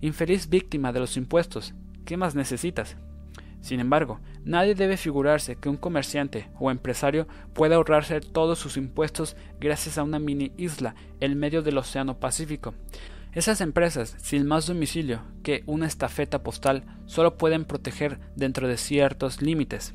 Infeliz 0.00 0.48
víctima 0.48 0.92
de 0.92 1.00
los 1.00 1.16
impuestos, 1.16 1.74
¿qué 2.04 2.16
más 2.16 2.34
necesitas? 2.34 2.96
Sin 3.60 3.80
embargo, 3.80 4.20
nadie 4.44 4.74
debe 4.74 4.96
figurarse 4.96 5.56
que 5.56 5.68
un 5.68 5.76
comerciante 5.76 6.48
o 6.58 6.70
empresario 6.70 7.26
pueda 7.54 7.76
ahorrarse 7.76 8.20
todos 8.20 8.58
sus 8.58 8.76
impuestos 8.76 9.36
gracias 9.60 9.98
a 9.98 10.04
una 10.04 10.18
mini 10.18 10.52
isla 10.56 10.94
en 11.20 11.38
medio 11.38 11.62
del 11.62 11.78
Océano 11.78 12.18
Pacífico. 12.18 12.74
Esas 13.32 13.60
empresas, 13.60 14.16
sin 14.18 14.46
más 14.46 14.66
domicilio 14.66 15.22
que 15.42 15.62
una 15.66 15.86
estafeta 15.86 16.42
postal, 16.42 16.84
solo 17.06 17.36
pueden 17.36 17.64
proteger 17.64 18.18
dentro 18.34 18.68
de 18.68 18.76
ciertos 18.76 19.42
límites. 19.42 19.94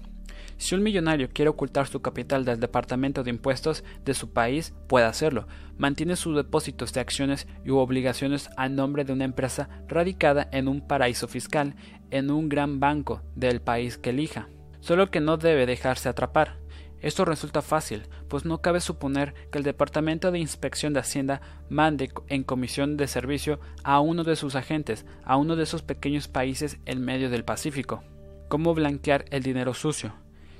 Si 0.57 0.75
un 0.75 0.83
millonario 0.83 1.29
quiere 1.29 1.49
ocultar 1.49 1.87
su 1.87 2.01
capital 2.01 2.45
del 2.45 2.59
Departamento 2.59 3.23
de 3.23 3.31
Impuestos 3.31 3.83
de 4.05 4.13
su 4.13 4.31
país, 4.31 4.73
puede 4.87 5.05
hacerlo. 5.05 5.47
Mantiene 5.77 6.15
sus 6.15 6.35
depósitos 6.35 6.93
de 6.93 7.01
acciones 7.01 7.47
y 7.65 7.71
obligaciones 7.71 8.49
a 8.55 8.69
nombre 8.69 9.03
de 9.03 9.13
una 9.13 9.25
empresa 9.25 9.67
radicada 9.87 10.47
en 10.51 10.67
un 10.67 10.87
paraíso 10.87 11.27
fiscal, 11.27 11.75
en 12.11 12.29
un 12.29 12.49
gran 12.49 12.79
banco 12.79 13.23
del 13.35 13.61
país 13.61 13.97
que 13.97 14.11
elija. 14.11 14.47
Solo 14.79 15.09
que 15.09 15.21
no 15.21 15.37
debe 15.37 15.65
dejarse 15.65 16.07
atrapar. 16.07 16.62
Esto 17.03 17.25
resulta 17.25 17.61
fácil, 17.61 18.07
pues 18.29 18.45
no 18.45 18.61
cabe 18.61 18.79
suponer 18.79 19.33
que 19.51 19.57
el 19.57 19.65
Departamento 19.65 20.31
de 20.31 20.39
Inspección 20.39 20.93
de 20.93 21.01
Hacienda 21.01 21.41
mande 21.69 22.09
en 22.29 22.43
comisión 22.43 22.95
de 22.95 23.07
servicio 23.07 23.59
a 23.83 23.99
uno 23.99 24.23
de 24.23 24.37
sus 24.37 24.55
agentes 24.55 25.05
a 25.25 25.35
uno 25.35 25.57
de 25.57 25.63
esos 25.63 25.81
pequeños 25.81 26.29
países 26.29 26.79
en 26.85 27.03
medio 27.03 27.29
del 27.29 27.43
Pacífico. 27.43 28.03
¿Cómo 28.47 28.73
blanquear 28.73 29.25
el 29.31 29.43
dinero 29.43 29.73
sucio? 29.73 30.13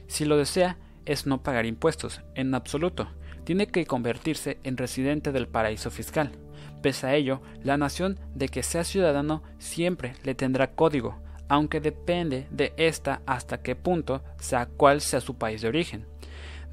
Si 0.08 0.26
lo 0.26 0.36
desea, 0.36 0.78
es 1.06 1.26
no 1.26 1.42
pagar 1.42 1.66
impuestos, 1.66 2.22
en 2.36 2.54
absoluto. 2.54 3.08
Tiene 3.46 3.68
que 3.68 3.86
convertirse 3.86 4.58
en 4.64 4.76
residente 4.76 5.32
del 5.32 5.48
paraíso 5.48 5.92
fiscal. 5.92 6.34
Pese 6.82 7.08
a 7.08 7.16
ello, 7.16 7.42
la 7.64 7.78
nación 7.78 8.20
de 8.36 8.50
que 8.50 8.64
sea 8.64 8.84
ciudadano 8.84 9.44
siempre 9.60 10.16
le 10.24 10.36
tendrá 10.36 10.72
código, 10.76 11.22
aunque 11.48 11.80
depende 11.80 12.48
de 12.52 12.74
ésta 12.76 13.22
hasta 13.26 13.62
qué 13.62 13.78
punto 13.78 14.24
sea 14.40 14.66
cuál 14.66 15.00
sea 15.00 15.22
su 15.22 15.38
país 15.38 15.62
de 15.62 15.70
origen. 15.70 16.13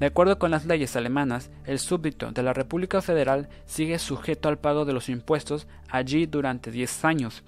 De 0.01 0.07
acuerdo 0.07 0.39
con 0.39 0.49
las 0.49 0.65
leyes 0.65 0.95
alemanas, 0.95 1.51
el 1.63 1.77
súbdito 1.77 2.31
de 2.31 2.41
la 2.41 2.53
República 2.53 3.03
Federal 3.03 3.49
sigue 3.67 3.99
sujeto 3.99 4.49
al 4.49 4.57
pago 4.57 4.83
de 4.83 4.93
los 4.93 5.09
impuestos 5.09 5.67
allí 5.89 6.25
durante 6.25 6.71
10 6.71 7.05
años. 7.05 7.43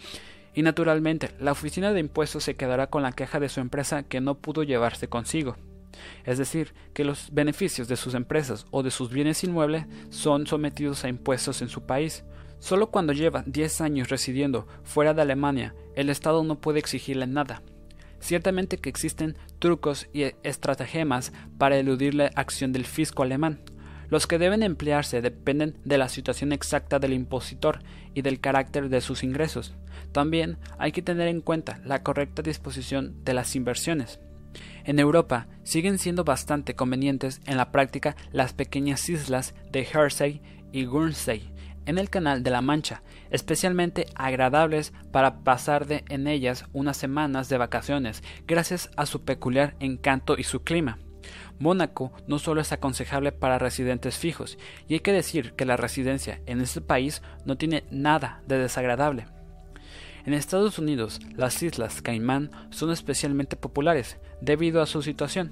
Y 0.54 0.62
naturalmente, 0.62 1.32
la 1.40 1.52
oficina 1.52 1.94
de 1.94 2.00
impuestos 2.00 2.44
se 2.44 2.56
quedará 2.56 2.86
con 2.86 3.02
la 3.02 3.12
queja 3.12 3.40
de 3.40 3.50
su 3.50 3.60
empresa 3.60 4.04
que 4.04 4.22
no 4.22 4.36
pudo 4.36 4.62
llevarse 4.62 5.08
consigo 5.08 5.58
es 6.26 6.38
decir, 6.38 6.74
que 6.94 7.04
los 7.04 7.30
beneficios 7.32 7.88
de 7.88 7.96
sus 7.96 8.14
empresas 8.14 8.66
o 8.72 8.84
de 8.84 8.92
sus 8.92 9.10
bienes 9.10 9.44
inmuebles 9.44 9.86
son 10.10 10.48
sometidos 10.48 11.04
a 11.04 11.10
impuestos 11.10 11.62
en 11.62 11.70
su 11.70 11.84
país. 11.84 12.24
Solo 12.60 12.92
cuando 12.92 13.14
lleva 13.14 13.44
10 13.46 13.82
años 13.82 14.10
residiendo 14.10 14.68
fuera 14.84 15.14
de 15.14 15.22
Alemania, 15.22 15.76
el 15.96 16.10
Estado 16.10 16.44
no 16.44 16.60
puede 16.60 16.80
exigirle 16.80 17.28
nada. 17.28 17.62
Ciertamente 18.24 18.78
que 18.78 18.88
existen 18.90 19.38
trucos 19.60 20.08
y 20.14 20.32
estratagemas 20.44 21.34
para 21.58 21.76
eludir 21.76 22.14
la 22.14 22.32
acción 22.36 22.72
del 22.72 22.86
fisco 22.86 23.22
alemán. 23.22 23.60
Los 24.10 24.28
que 24.28 24.38
deben 24.38 24.64
emplearse 24.64 25.22
dependen 25.22 25.78
de 25.84 25.98
la 25.98 26.08
situación 26.08 26.54
exacta 26.54 27.00
del 27.00 27.12
impositor 27.12 27.80
y 28.14 28.22
del 28.22 28.40
carácter 28.40 28.88
de 28.88 29.02
sus 29.02 29.26
ingresos. 29.26 29.74
También 30.14 30.58
hay 30.80 30.94
que 30.94 31.02
tener 31.02 31.28
en 31.28 31.42
cuenta 31.42 31.82
la 31.84 32.02
correcta 32.02 32.42
disposición 32.42 33.26
de 33.26 33.34
las 33.34 33.58
inversiones. 33.58 34.22
En 34.86 35.00
Europa 35.00 35.48
siguen 35.64 36.00
siendo 36.00 36.24
bastante 36.24 36.76
convenientes 36.76 37.42
en 37.46 37.58
la 37.58 37.74
práctica 37.74 38.16
las 38.32 38.54
pequeñas 38.54 39.10
islas 39.10 39.54
de 39.70 39.84
Jersey 39.84 40.42
y 40.72 40.86
Guernsey 40.86 41.53
en 41.86 41.98
el 41.98 42.10
Canal 42.10 42.44
de 42.44 42.52
la 42.52 42.62
Mancha, 42.62 43.04
especialmente 43.30 44.06
agradables 44.16 44.94
para 45.12 45.40
pasar 45.44 45.86
de 45.88 46.04
en 46.10 46.28
ellas 46.28 46.66
unas 46.74 46.98
semanas 46.98 47.50
de 47.50 47.58
vacaciones, 47.58 48.24
gracias 48.48 48.90
a 48.96 49.06
su 49.06 49.24
peculiar 49.24 49.76
encanto 49.80 50.36
y 50.38 50.44
su 50.44 50.64
clima. 50.64 50.98
Mónaco 51.60 52.12
no 52.28 52.40
solo 52.40 52.62
es 52.62 52.72
aconsejable 52.72 53.32
para 53.32 53.60
residentes 53.60 54.18
fijos, 54.18 54.58
y 54.88 54.96
hay 54.96 55.00
que 55.00 55.14
decir 55.14 55.54
que 55.54 55.66
la 55.66 55.78
residencia 55.78 56.42
en 56.46 56.62
este 56.62 56.82
país 56.82 57.22
no 57.46 57.58
tiene 57.58 57.84
nada 57.92 58.42
de 58.48 58.58
desagradable. 58.58 59.28
En 60.26 60.34
Estados 60.34 60.80
Unidos, 60.80 61.20
las 61.36 61.62
islas 61.64 62.02
Caimán 62.02 62.50
son 62.70 62.92
especialmente 62.92 63.58
populares 63.58 64.18
debido 64.42 64.82
a 64.82 64.86
su 64.86 65.02
situación. 65.02 65.52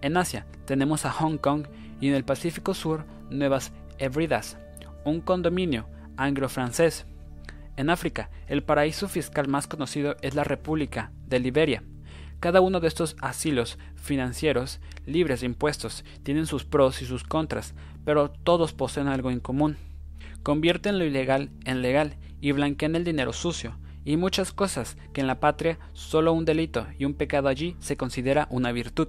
En 0.00 0.16
Asia 0.16 0.46
tenemos 0.64 1.04
a 1.04 1.10
Hong 1.10 1.36
Kong 1.36 1.66
y 2.00 2.08
en 2.08 2.14
el 2.14 2.24
Pacífico 2.24 2.72
Sur 2.72 3.04
Nuevas 3.28 3.72
Hebridas, 3.98 4.56
un 5.04 5.20
condominio 5.20 5.86
anglo-francés. 6.16 7.06
En 7.76 7.90
África, 7.90 8.30
el 8.46 8.62
paraíso 8.62 9.08
fiscal 9.08 9.48
más 9.48 9.66
conocido 9.66 10.16
es 10.22 10.34
la 10.34 10.44
República 10.44 11.12
de 11.26 11.40
Liberia. 11.40 11.82
Cada 12.40 12.60
uno 12.60 12.80
de 12.80 12.88
estos 12.88 13.16
asilos 13.20 13.78
financieros 13.96 14.80
libres 15.06 15.40
de 15.40 15.46
impuestos 15.46 16.04
tienen 16.22 16.46
sus 16.46 16.64
pros 16.64 17.02
y 17.02 17.06
sus 17.06 17.24
contras, 17.24 17.74
pero 18.04 18.30
todos 18.30 18.72
poseen 18.72 19.08
algo 19.08 19.30
en 19.30 19.40
común. 19.40 19.76
Convierten 20.42 20.98
lo 20.98 21.04
ilegal 21.04 21.50
en 21.64 21.82
legal 21.82 22.16
y 22.40 22.52
blanquean 22.52 22.96
el 22.96 23.04
dinero 23.04 23.32
sucio, 23.32 23.76
y 24.04 24.16
muchas 24.16 24.52
cosas 24.52 24.96
que 25.12 25.20
en 25.20 25.26
la 25.26 25.40
patria 25.40 25.78
solo 25.92 26.32
un 26.32 26.46
delito 26.46 26.86
y 26.98 27.04
un 27.04 27.14
pecado 27.14 27.48
allí 27.48 27.76
se 27.80 27.96
considera 27.96 28.46
una 28.50 28.72
virtud. 28.72 29.08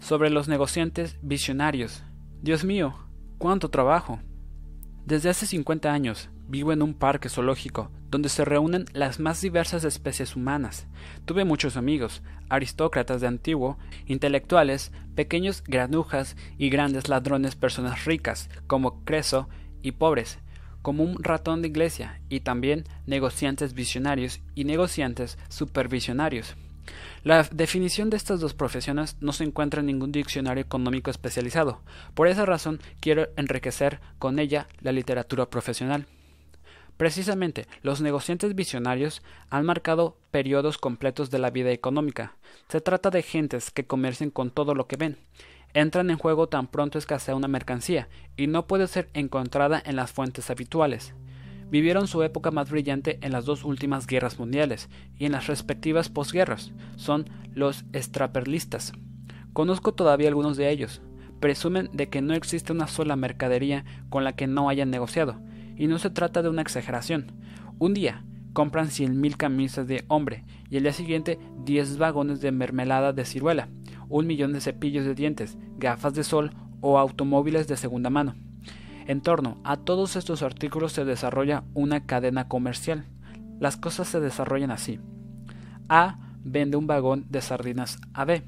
Sobre 0.00 0.30
los 0.30 0.48
negociantes 0.48 1.18
visionarios. 1.20 2.02
Dios 2.40 2.64
mío, 2.64 3.07
cuánto 3.38 3.70
trabajo. 3.70 4.20
Desde 5.06 5.30
hace 5.30 5.46
50 5.46 5.90
años 5.92 6.28
vivo 6.48 6.72
en 6.72 6.82
un 6.82 6.94
parque 6.94 7.28
zoológico 7.28 7.90
donde 8.10 8.28
se 8.28 8.44
reúnen 8.44 8.86
las 8.92 9.20
más 9.20 9.40
diversas 9.40 9.84
especies 9.84 10.34
humanas. 10.34 10.86
Tuve 11.24 11.44
muchos 11.44 11.76
amigos, 11.76 12.22
aristócratas 12.48 13.20
de 13.20 13.26
antiguo, 13.26 13.78
intelectuales, 14.06 14.92
pequeños 15.14 15.62
granujas 15.66 16.36
y 16.56 16.70
grandes 16.70 17.08
ladrones 17.08 17.54
personas 17.54 18.04
ricas, 18.06 18.48
como 18.66 19.04
Creso, 19.04 19.48
y 19.82 19.92
pobres, 19.92 20.38
como 20.82 21.04
un 21.04 21.22
ratón 21.22 21.62
de 21.62 21.68
iglesia 21.68 22.20
y 22.28 22.40
también 22.40 22.84
negociantes 23.06 23.74
visionarios 23.74 24.40
y 24.54 24.64
negociantes 24.64 25.38
supervisionarios. 25.48 26.56
La 27.24 27.42
definición 27.42 28.10
de 28.10 28.16
estas 28.16 28.40
dos 28.40 28.54
profesiones 28.54 29.16
no 29.20 29.32
se 29.32 29.44
encuentra 29.44 29.80
en 29.80 29.86
ningún 29.86 30.12
diccionario 30.12 30.62
económico 30.62 31.10
especializado. 31.10 31.80
Por 32.14 32.28
esa 32.28 32.46
razón 32.46 32.80
quiero 33.00 33.28
enriquecer 33.36 34.00
con 34.18 34.38
ella 34.38 34.68
la 34.80 34.92
literatura 34.92 35.50
profesional. 35.50 36.06
Precisamente, 36.96 37.68
los 37.82 38.00
negociantes 38.00 38.54
visionarios 38.54 39.22
han 39.50 39.64
marcado 39.64 40.16
periodos 40.32 40.78
completos 40.78 41.30
de 41.30 41.38
la 41.38 41.50
vida 41.50 41.70
económica. 41.70 42.34
Se 42.68 42.80
trata 42.80 43.10
de 43.10 43.22
gentes 43.22 43.70
que 43.70 43.86
comercian 43.86 44.30
con 44.30 44.50
todo 44.50 44.74
lo 44.74 44.88
que 44.88 44.96
ven, 44.96 45.16
entran 45.74 46.10
en 46.10 46.18
juego 46.18 46.48
tan 46.48 46.66
pronto 46.66 46.98
escasea 46.98 47.34
una 47.34 47.48
mercancía 47.48 48.08
y 48.36 48.46
no 48.46 48.66
puede 48.66 48.86
ser 48.86 49.08
encontrada 49.14 49.82
en 49.84 49.96
las 49.96 50.10
fuentes 50.10 50.50
habituales. 50.50 51.14
Vivieron 51.70 52.06
su 52.06 52.22
época 52.22 52.50
más 52.50 52.70
brillante 52.70 53.18
en 53.22 53.32
las 53.32 53.44
dos 53.44 53.64
últimas 53.64 54.06
guerras 54.06 54.38
mundiales 54.38 54.88
y 55.16 55.26
en 55.26 55.32
las 55.32 55.46
respectivas 55.46 56.08
posguerras. 56.08 56.72
Son 56.96 57.28
los 57.54 57.84
extraperlistas. 57.92 58.92
Conozco 59.52 59.92
todavía 59.92 60.28
algunos 60.28 60.56
de 60.56 60.70
ellos. 60.70 61.02
Presumen 61.40 61.90
de 61.92 62.08
que 62.08 62.22
no 62.22 62.34
existe 62.34 62.72
una 62.72 62.86
sola 62.86 63.16
mercadería 63.16 63.84
con 64.08 64.24
la 64.24 64.34
que 64.34 64.46
no 64.46 64.68
hayan 64.68 64.90
negociado, 64.90 65.40
y 65.76 65.86
no 65.86 65.98
se 65.98 66.10
trata 66.10 66.42
de 66.42 66.48
una 66.48 66.62
exageración. 66.62 67.32
Un 67.78 67.94
día 67.94 68.24
compran 68.52 68.88
cien 68.88 69.20
mil 69.20 69.36
camisas 69.36 69.86
de 69.86 70.04
hombre 70.08 70.44
y 70.68 70.78
el 70.78 70.82
día 70.82 70.92
siguiente 70.92 71.38
diez 71.64 71.96
vagones 71.96 72.40
de 72.40 72.50
mermelada 72.50 73.12
de 73.12 73.24
ciruela 73.24 73.68
un 74.08 74.26
millón 74.26 74.52
de 74.52 74.60
cepillos 74.60 75.04
de 75.04 75.14
dientes, 75.14 75.58
gafas 75.76 76.14
de 76.14 76.24
sol 76.24 76.52
o 76.80 76.98
automóviles 76.98 77.68
de 77.68 77.76
segunda 77.76 78.10
mano. 78.10 78.34
En 79.08 79.22
torno 79.22 79.56
a 79.64 79.78
todos 79.78 80.16
estos 80.16 80.42
artículos 80.42 80.92
se 80.92 81.06
desarrolla 81.06 81.64
una 81.72 82.04
cadena 82.04 82.46
comercial. 82.46 83.06
Las 83.58 83.78
cosas 83.78 84.06
se 84.06 84.20
desarrollan 84.20 84.70
así. 84.70 85.00
A 85.88 86.18
vende 86.44 86.76
un 86.76 86.86
vagón 86.86 87.24
de 87.30 87.40
sardinas 87.40 87.98
a 88.12 88.26
B. 88.26 88.42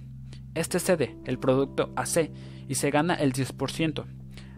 Este 0.55 0.79
cede 0.79 1.17
el 1.25 1.39
producto 1.39 1.95
a 1.97 2.05
C 2.05 2.31
y 2.69 2.75
se 2.75 2.91
gana 2.91 3.15
el 3.15 3.33
10%. 3.33 4.05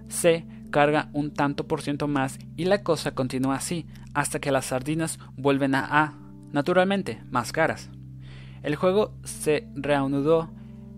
C 0.09 0.45
carga 0.73 1.09
un 1.13 1.33
tanto 1.33 1.69
por 1.69 1.83
ciento 1.83 2.09
más 2.09 2.41
y 2.57 2.65
la 2.65 2.83
cosa 2.83 3.15
continúa 3.15 3.55
así 3.55 3.87
hasta 4.13 4.41
que 4.41 4.51
las 4.51 4.67
sardinas 4.67 5.21
vuelven 5.37 5.77
a 5.77 5.87
A, 6.03 6.19
naturalmente 6.51 7.23
más 7.31 7.53
caras. 7.53 7.91
El 8.65 8.75
juego 8.75 9.15
se 9.23 9.69
reanudó 9.77 10.51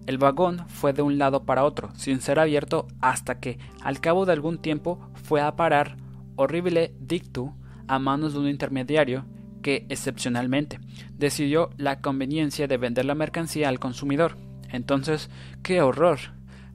el 0.06 0.18
vagón 0.18 0.64
fue 0.68 0.92
de 0.92 1.02
un 1.02 1.18
lado 1.18 1.44
para 1.44 1.64
otro, 1.64 1.90
sin 1.94 2.20
ser 2.20 2.38
abierto, 2.38 2.86
hasta 3.00 3.40
que, 3.40 3.58
al 3.82 4.00
cabo 4.00 4.26
de 4.26 4.32
algún 4.32 4.58
tiempo, 4.58 4.98
fue 5.14 5.40
a 5.40 5.56
parar, 5.56 5.96
horrible 6.36 6.94
dictu, 7.00 7.54
a 7.86 7.98
manos 7.98 8.32
de 8.32 8.40
un 8.40 8.48
intermediario 8.48 9.24
que, 9.62 9.86
excepcionalmente, 9.88 10.78
decidió 11.16 11.70
la 11.78 12.00
conveniencia 12.00 12.68
de 12.68 12.76
vender 12.76 13.06
la 13.06 13.14
mercancía 13.14 13.68
al 13.68 13.80
consumidor. 13.80 14.36
Entonces, 14.70 15.30
¡qué 15.62 15.80
horror! 15.80 16.18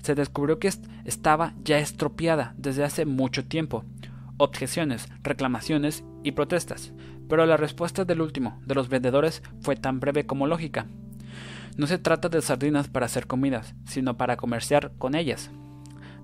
Se 0.02 0.16
descubrió 0.16 0.60
que 0.60 0.72
estaba 1.06 1.54
ya 1.64 1.78
estropeada 1.80 2.54
desde 2.58 2.84
hace 2.84 3.06
mucho 3.06 3.46
tiempo. 3.46 3.84
Objeciones, 4.38 5.10
reclamaciones 5.22 6.04
y 6.24 6.32
protestas, 6.32 6.94
pero 7.28 7.46
la 7.46 7.58
respuesta 7.58 8.06
del 8.06 8.22
último, 8.22 8.60
de 8.66 8.76
los 8.76 8.90
vendedores, 8.90 9.44
fue 9.62 9.76
tan 9.76 10.00
breve 10.00 10.26
como 10.26 10.48
lógica. 10.48 10.88
No 11.80 11.88
se 11.88 11.98
trata 11.98 12.28
de 12.28 12.42
sardinas 12.42 12.90
para 12.90 13.06
hacer 13.06 13.26
comidas, 13.26 13.74
sino 13.86 14.18
para 14.18 14.36
comerciar 14.36 14.92
con 14.98 15.16
ellas. 15.16 15.50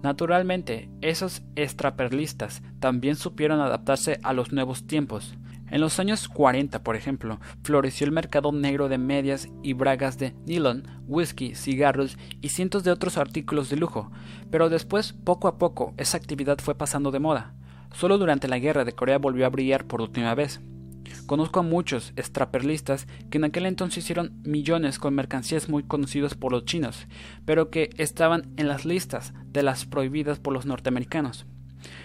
Naturalmente, 0.03 0.89
esos 0.99 1.43
extraperlistas 1.55 2.61
también 2.81 3.15
supieron 3.15 3.61
adaptarse 3.61 4.19
a 4.21 4.33
los 4.33 4.51
nuevos 4.51 4.85
tiempos. 4.85 5.37
En 5.71 5.79
los 5.79 5.97
años 5.97 6.27
40, 6.27 6.83
por 6.83 6.97
ejemplo, 6.97 7.39
floreció 7.63 8.05
el 8.05 8.11
mercado 8.11 8.51
negro 8.51 8.89
de 8.89 8.97
medias 8.97 9.47
y 9.63 9.71
bragas 9.71 10.17
de 10.17 10.35
nylon, 10.45 10.83
whisky, 11.07 11.55
cigarros 11.55 12.17
y 12.41 12.49
cientos 12.49 12.83
de 12.83 12.91
otros 12.91 13.17
artículos 13.17 13.69
de 13.69 13.77
lujo, 13.77 14.11
pero 14.51 14.67
después, 14.67 15.13
poco 15.13 15.47
a 15.47 15.57
poco, 15.57 15.93
esa 15.95 16.17
actividad 16.17 16.57
fue 16.59 16.75
pasando 16.75 17.11
de 17.11 17.19
moda. 17.19 17.53
Solo 17.93 18.17
durante 18.17 18.49
la 18.49 18.59
guerra 18.59 18.83
de 18.83 18.91
Corea 18.91 19.19
volvió 19.19 19.45
a 19.45 19.49
brillar 19.49 19.85
por 19.85 20.01
última 20.01 20.35
vez. 20.35 20.59
Conozco 21.25 21.61
a 21.61 21.63
muchos 21.63 22.13
extraperlistas 22.17 23.07
que 23.31 23.39
en 23.39 23.45
aquel 23.45 23.65
entonces 23.65 24.03
hicieron 24.03 24.39
millones 24.43 24.99
con 24.99 25.15
mercancías 25.15 25.69
muy 25.69 25.81
conocidas 25.83 26.35
por 26.35 26.51
los 26.51 26.65
chinos, 26.65 27.07
pero 27.45 27.71
que 27.71 27.89
estaban 27.97 28.53
en 28.57 28.67
las 28.67 28.85
listas 28.85 29.33
de 29.47 29.63
las 29.63 29.85
prohibidas 29.85 30.39
por 30.39 30.53
los 30.53 30.67
norteamericanos. 30.67 31.47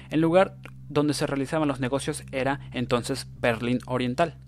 El 0.09 0.23
lugar 0.23 0.57
donde 0.89 1.13
se 1.13 1.27
realizaban 1.27 1.69
los 1.69 1.81
negocios 1.81 2.25
era 2.33 2.61
entonces 2.73 3.27
Berlín 3.41 3.81
Oriental. 3.87 4.39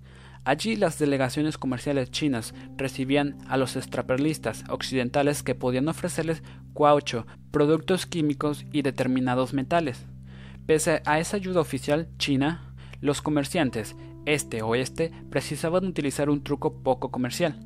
Allí 0.44 0.74
las 0.74 0.98
delegaciones 0.98 1.58
comerciales 1.58 2.10
chinas 2.10 2.54
recibían 2.76 3.38
a 3.48 3.58
los 3.58 3.76
extraperlistas 3.76 4.64
occidentales 4.70 5.42
que 5.42 5.54
podían 5.54 5.86
ofrecerles 5.88 6.42
caucho, 6.74 7.26
productos 7.50 8.06
químicos 8.06 8.64
y 8.72 8.82
determinados 8.82 9.52
metales. 9.52 10.06
Pese 10.66 11.02
a 11.04 11.20
esa 11.20 11.36
ayuda 11.36 11.60
oficial 11.60 12.08
china, 12.18 12.74
los 13.00 13.20
comerciantes 13.20 13.94
este 14.26 14.62
oeste 14.62 15.10
precisaban 15.30 15.86
utilizar 15.86 16.30
un 16.30 16.42
truco 16.42 16.82
poco 16.82 17.10
comercial. 17.10 17.58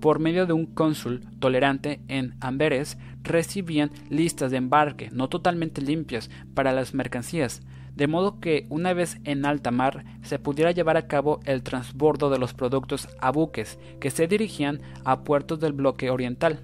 Por 0.00 0.18
medio 0.18 0.46
de 0.46 0.52
un 0.52 0.66
cónsul 0.66 1.24
tolerante 1.38 2.00
en 2.08 2.34
Amberes, 2.40 2.98
recibían 3.22 3.90
listas 4.10 4.50
de 4.50 4.56
embarque 4.56 5.10
no 5.12 5.28
totalmente 5.28 5.80
limpias 5.80 6.28
para 6.54 6.72
las 6.72 6.92
mercancías, 6.92 7.62
de 7.94 8.08
modo 8.08 8.40
que 8.40 8.66
una 8.68 8.94
vez 8.94 9.18
en 9.24 9.44
alta 9.44 9.70
mar 9.70 10.04
se 10.22 10.38
pudiera 10.38 10.72
llevar 10.72 10.96
a 10.96 11.06
cabo 11.06 11.40
el 11.44 11.62
transbordo 11.62 12.30
de 12.30 12.38
los 12.38 12.54
productos 12.54 13.08
a 13.20 13.30
buques 13.30 13.78
que 14.00 14.10
se 14.10 14.26
dirigían 14.26 14.80
a 15.04 15.24
puertos 15.24 15.60
del 15.60 15.72
bloque 15.72 16.10
oriental. 16.10 16.60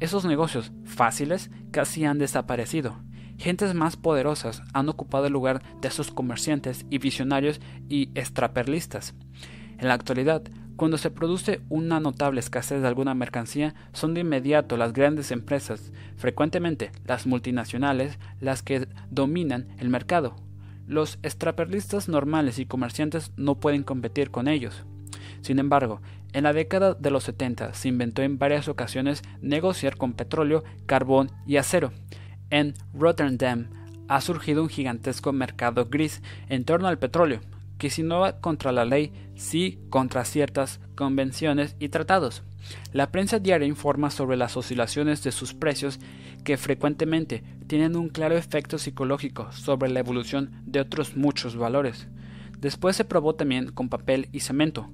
Esos 0.00 0.24
negocios 0.24 0.72
fáciles 0.84 1.50
casi 1.70 2.04
han 2.04 2.18
desaparecido, 2.18 2.96
Gentes 3.38 3.72
más 3.72 3.96
poderosas 3.96 4.62
han 4.72 4.88
ocupado 4.88 5.26
el 5.26 5.32
lugar 5.32 5.62
de 5.80 5.88
esos 5.88 6.10
comerciantes 6.10 6.84
y 6.90 6.98
visionarios 6.98 7.60
y 7.88 8.10
extraperlistas. 8.16 9.14
En 9.78 9.86
la 9.86 9.94
actualidad, 9.94 10.42
cuando 10.74 10.98
se 10.98 11.12
produce 11.12 11.60
una 11.68 12.00
notable 12.00 12.40
escasez 12.40 12.82
de 12.82 12.88
alguna 12.88 13.14
mercancía, 13.14 13.76
son 13.92 14.12
de 14.12 14.22
inmediato 14.22 14.76
las 14.76 14.92
grandes 14.92 15.30
empresas, 15.30 15.92
frecuentemente 16.16 16.90
las 17.04 17.26
multinacionales, 17.28 18.18
las 18.40 18.62
que 18.62 18.88
dominan 19.08 19.68
el 19.78 19.88
mercado. 19.88 20.34
Los 20.88 21.20
extraperlistas 21.22 22.08
normales 22.08 22.58
y 22.58 22.66
comerciantes 22.66 23.30
no 23.36 23.60
pueden 23.60 23.84
competir 23.84 24.32
con 24.32 24.48
ellos. 24.48 24.84
Sin 25.42 25.60
embargo, 25.60 26.00
en 26.32 26.42
la 26.42 26.52
década 26.52 26.94
de 26.94 27.10
los 27.10 27.24
70 27.24 27.72
se 27.74 27.88
inventó 27.88 28.22
en 28.22 28.38
varias 28.38 28.66
ocasiones 28.66 29.22
negociar 29.40 29.96
con 29.96 30.14
petróleo, 30.14 30.64
carbón 30.86 31.30
y 31.46 31.56
acero, 31.56 31.92
en 32.50 32.74
Rotterdam 32.94 33.68
ha 34.08 34.20
surgido 34.20 34.62
un 34.62 34.68
gigantesco 34.68 35.32
mercado 35.32 35.86
gris 35.86 36.22
en 36.48 36.64
torno 36.64 36.88
al 36.88 36.98
petróleo, 36.98 37.40
que 37.78 37.90
si 37.90 38.02
no 38.02 38.20
va 38.20 38.40
contra 38.40 38.72
la 38.72 38.84
ley, 38.84 39.12
sí 39.36 39.78
contra 39.90 40.24
ciertas 40.24 40.80
convenciones 40.96 41.76
y 41.78 41.90
tratados. 41.90 42.42
La 42.92 43.10
prensa 43.10 43.38
diaria 43.38 43.68
informa 43.68 44.10
sobre 44.10 44.36
las 44.36 44.56
oscilaciones 44.56 45.22
de 45.22 45.32
sus 45.32 45.54
precios 45.54 46.00
que 46.44 46.56
frecuentemente 46.56 47.44
tienen 47.66 47.96
un 47.96 48.08
claro 48.08 48.36
efecto 48.36 48.78
psicológico 48.78 49.52
sobre 49.52 49.90
la 49.90 50.00
evolución 50.00 50.50
de 50.64 50.80
otros 50.80 51.16
muchos 51.16 51.56
valores. 51.56 52.08
Después 52.58 52.96
se 52.96 53.04
probó 53.04 53.34
también 53.34 53.70
con 53.70 53.88
papel 53.88 54.28
y 54.32 54.40
cemento, 54.40 54.90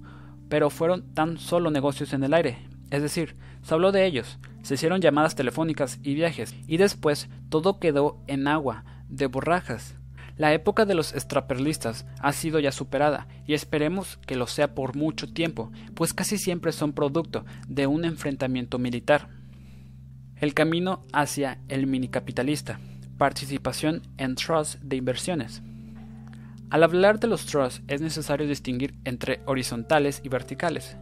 pero 0.48 0.70
fueron 0.70 1.14
tan 1.14 1.38
solo 1.38 1.70
negocios 1.70 2.12
en 2.12 2.24
el 2.24 2.34
aire, 2.34 2.58
es 2.90 3.02
decir, 3.02 3.36
se 3.62 3.72
habló 3.74 3.92
de 3.92 4.04
ellos, 4.04 4.38
se 4.64 4.74
hicieron 4.74 5.02
llamadas 5.02 5.34
telefónicas 5.34 5.98
y 6.02 6.14
viajes, 6.14 6.56
y 6.66 6.78
después 6.78 7.28
todo 7.50 7.78
quedó 7.78 8.22
en 8.26 8.48
agua, 8.48 8.84
de 9.08 9.26
borrajas. 9.26 9.94
La 10.38 10.54
época 10.54 10.86
de 10.86 10.94
los 10.94 11.12
extraperlistas 11.12 12.06
ha 12.18 12.32
sido 12.32 12.58
ya 12.58 12.72
superada, 12.72 13.28
y 13.46 13.52
esperemos 13.52 14.18
que 14.26 14.36
lo 14.36 14.46
sea 14.46 14.74
por 14.74 14.96
mucho 14.96 15.32
tiempo, 15.32 15.70
pues 15.94 16.14
casi 16.14 16.38
siempre 16.38 16.72
son 16.72 16.94
producto 16.94 17.44
de 17.68 17.86
un 17.86 18.06
enfrentamiento 18.06 18.78
militar. 18.78 19.28
El 20.36 20.54
camino 20.54 21.04
hacia 21.12 21.58
el 21.68 21.86
minicapitalista. 21.86 22.80
Participación 23.18 24.02
en 24.16 24.34
trusts 24.34 24.78
de 24.82 24.96
inversiones. 24.96 25.62
Al 26.70 26.82
hablar 26.82 27.20
de 27.20 27.28
los 27.28 27.44
trusts 27.44 27.82
es 27.86 28.00
necesario 28.00 28.48
distinguir 28.48 28.94
entre 29.04 29.42
horizontales 29.44 30.20
y 30.24 30.30
verticales. 30.30 30.96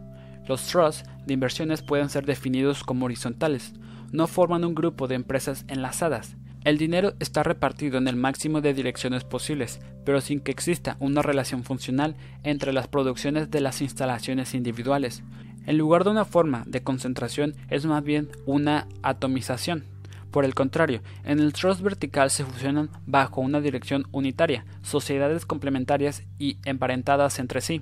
Los 0.47 0.65
trusts 0.67 1.03
de 1.25 1.33
inversiones 1.33 1.81
pueden 1.81 2.09
ser 2.09 2.25
definidos 2.25 2.83
como 2.83 3.05
horizontales, 3.05 3.73
no 4.13 4.27
forman 4.27 4.63
un 4.63 4.75
grupo 4.75 5.07
de 5.07 5.15
empresas 5.15 5.65
enlazadas. 5.67 6.37
El 6.63 6.77
dinero 6.77 7.13
está 7.19 7.43
repartido 7.43 7.97
en 7.97 8.07
el 8.07 8.15
máximo 8.15 8.61
de 8.61 8.73
direcciones 8.73 9.25
posibles, 9.25 9.81
pero 10.05 10.21
sin 10.21 10.39
que 10.39 10.51
exista 10.51 10.95
una 10.99 11.21
relación 11.21 11.63
funcional 11.63 12.15
entre 12.43 12.71
las 12.71 12.87
producciones 12.87 13.51
de 13.51 13.59
las 13.59 13.81
instalaciones 13.81 14.53
individuales. 14.53 15.23
En 15.65 15.77
lugar 15.77 16.03
de 16.03 16.11
una 16.11 16.25
forma 16.25 16.63
de 16.67 16.83
concentración 16.83 17.55
es 17.69 17.85
más 17.85 18.03
bien 18.03 18.29
una 18.45 18.87
atomización. 19.01 19.85
Por 20.31 20.45
el 20.45 20.55
contrario, 20.55 21.01
en 21.23 21.39
el 21.39 21.53
trust 21.53 21.81
vertical 21.81 22.31
se 22.31 22.45
fusionan 22.45 22.89
bajo 23.05 23.41
una 23.41 23.61
dirección 23.61 24.05
unitaria, 24.11 24.65
sociedades 24.83 25.45
complementarias 25.45 26.23
y 26.39 26.57
emparentadas 26.65 27.39
entre 27.39 27.61
sí. 27.61 27.81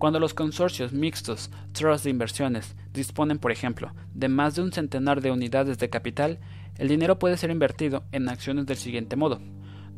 Cuando 0.00 0.18
los 0.18 0.32
consorcios 0.32 0.94
mixtos, 0.94 1.50
trusts 1.72 2.04
de 2.04 2.10
inversiones, 2.10 2.74
disponen, 2.94 3.38
por 3.38 3.52
ejemplo, 3.52 3.92
de 4.14 4.30
más 4.30 4.54
de 4.54 4.62
un 4.62 4.72
centenar 4.72 5.20
de 5.20 5.30
unidades 5.30 5.76
de 5.76 5.90
capital, 5.90 6.38
el 6.78 6.88
dinero 6.88 7.18
puede 7.18 7.36
ser 7.36 7.50
invertido 7.50 8.04
en 8.10 8.30
acciones 8.30 8.64
del 8.64 8.78
siguiente 8.78 9.16
modo. 9.16 9.42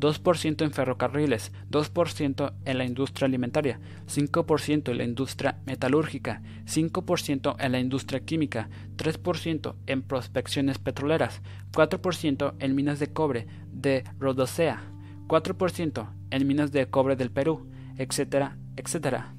2% 0.01 0.61
en 0.61 0.73
ferrocarriles, 0.73 1.53
2% 1.71 2.53
en 2.65 2.77
la 2.77 2.83
industria 2.83 3.27
alimentaria, 3.27 3.79
5% 4.13 4.91
en 4.91 4.97
la 4.97 5.05
industria 5.05 5.59
metalúrgica, 5.65 6.41
5% 6.65 7.55
en 7.57 7.71
la 7.71 7.79
industria 7.79 8.19
química, 8.19 8.67
3% 8.97 9.75
en 9.87 10.01
prospecciones 10.01 10.79
petroleras, 10.79 11.41
4% 11.71 12.55
en 12.59 12.75
minas 12.75 12.99
de 12.99 13.07
cobre 13.13 13.47
de 13.71 14.03
Rodosea, 14.19 14.83
4% 15.29 16.09
en 16.29 16.45
minas 16.45 16.73
de 16.73 16.87
cobre 16.87 17.15
del 17.15 17.31
Perú, 17.31 17.69
etcétera, 17.97 18.57
etcétera. 18.75 19.33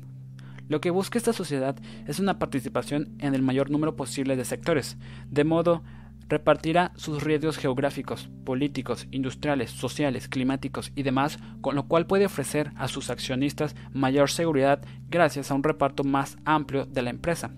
Lo 0.69 0.81
que 0.81 0.91
busca 0.91 1.19
esta 1.19 1.33
sociedad 1.33 1.77
es 2.07 2.19
una 2.19 2.39
participación 2.39 3.15
en 3.19 3.35
el 3.35 3.43
mayor 3.43 3.71
número 3.71 3.97
posible 3.97 4.37
de 4.37 4.45
sectores, 4.45 4.97
de 5.31 5.45
modo 5.45 5.83
repartirá 6.29 6.93
sus 6.97 7.23
riesgos 7.23 7.59
geográficos, 7.59 8.31
políticos, 8.45 9.07
industriales, 9.11 9.71
sociales, 9.71 10.29
climáticos 10.29 10.91
y 10.95 11.03
demás, 11.03 11.39
con 11.61 11.75
lo 11.75 11.87
cual 11.87 12.07
puede 12.07 12.27
ofrecer 12.27 12.73
a 12.77 12.89
sus 12.89 13.11
accionistas 13.11 13.77
mayor 13.93 14.31
seguridad 14.31 14.83
gracias 15.09 15.51
a 15.51 15.55
un 15.55 15.63
reparto 15.63 16.03
más 16.03 16.39
amplio 16.45 16.87
de 16.87 17.03
la 17.03 17.11
empresa. 17.11 17.51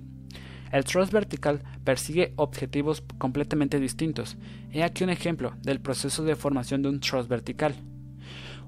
El 0.72 0.84
trust 0.84 1.12
vertical 1.12 1.62
persigue 1.84 2.32
objetivos 2.36 3.04
completamente 3.18 3.78
distintos. 3.78 4.36
He 4.72 4.82
aquí 4.82 5.04
un 5.04 5.10
ejemplo 5.10 5.54
del 5.62 5.80
proceso 5.80 6.24
de 6.24 6.34
formación 6.34 6.82
de 6.82 6.88
un 6.88 7.00
trust 7.00 7.28
vertical. 7.28 7.76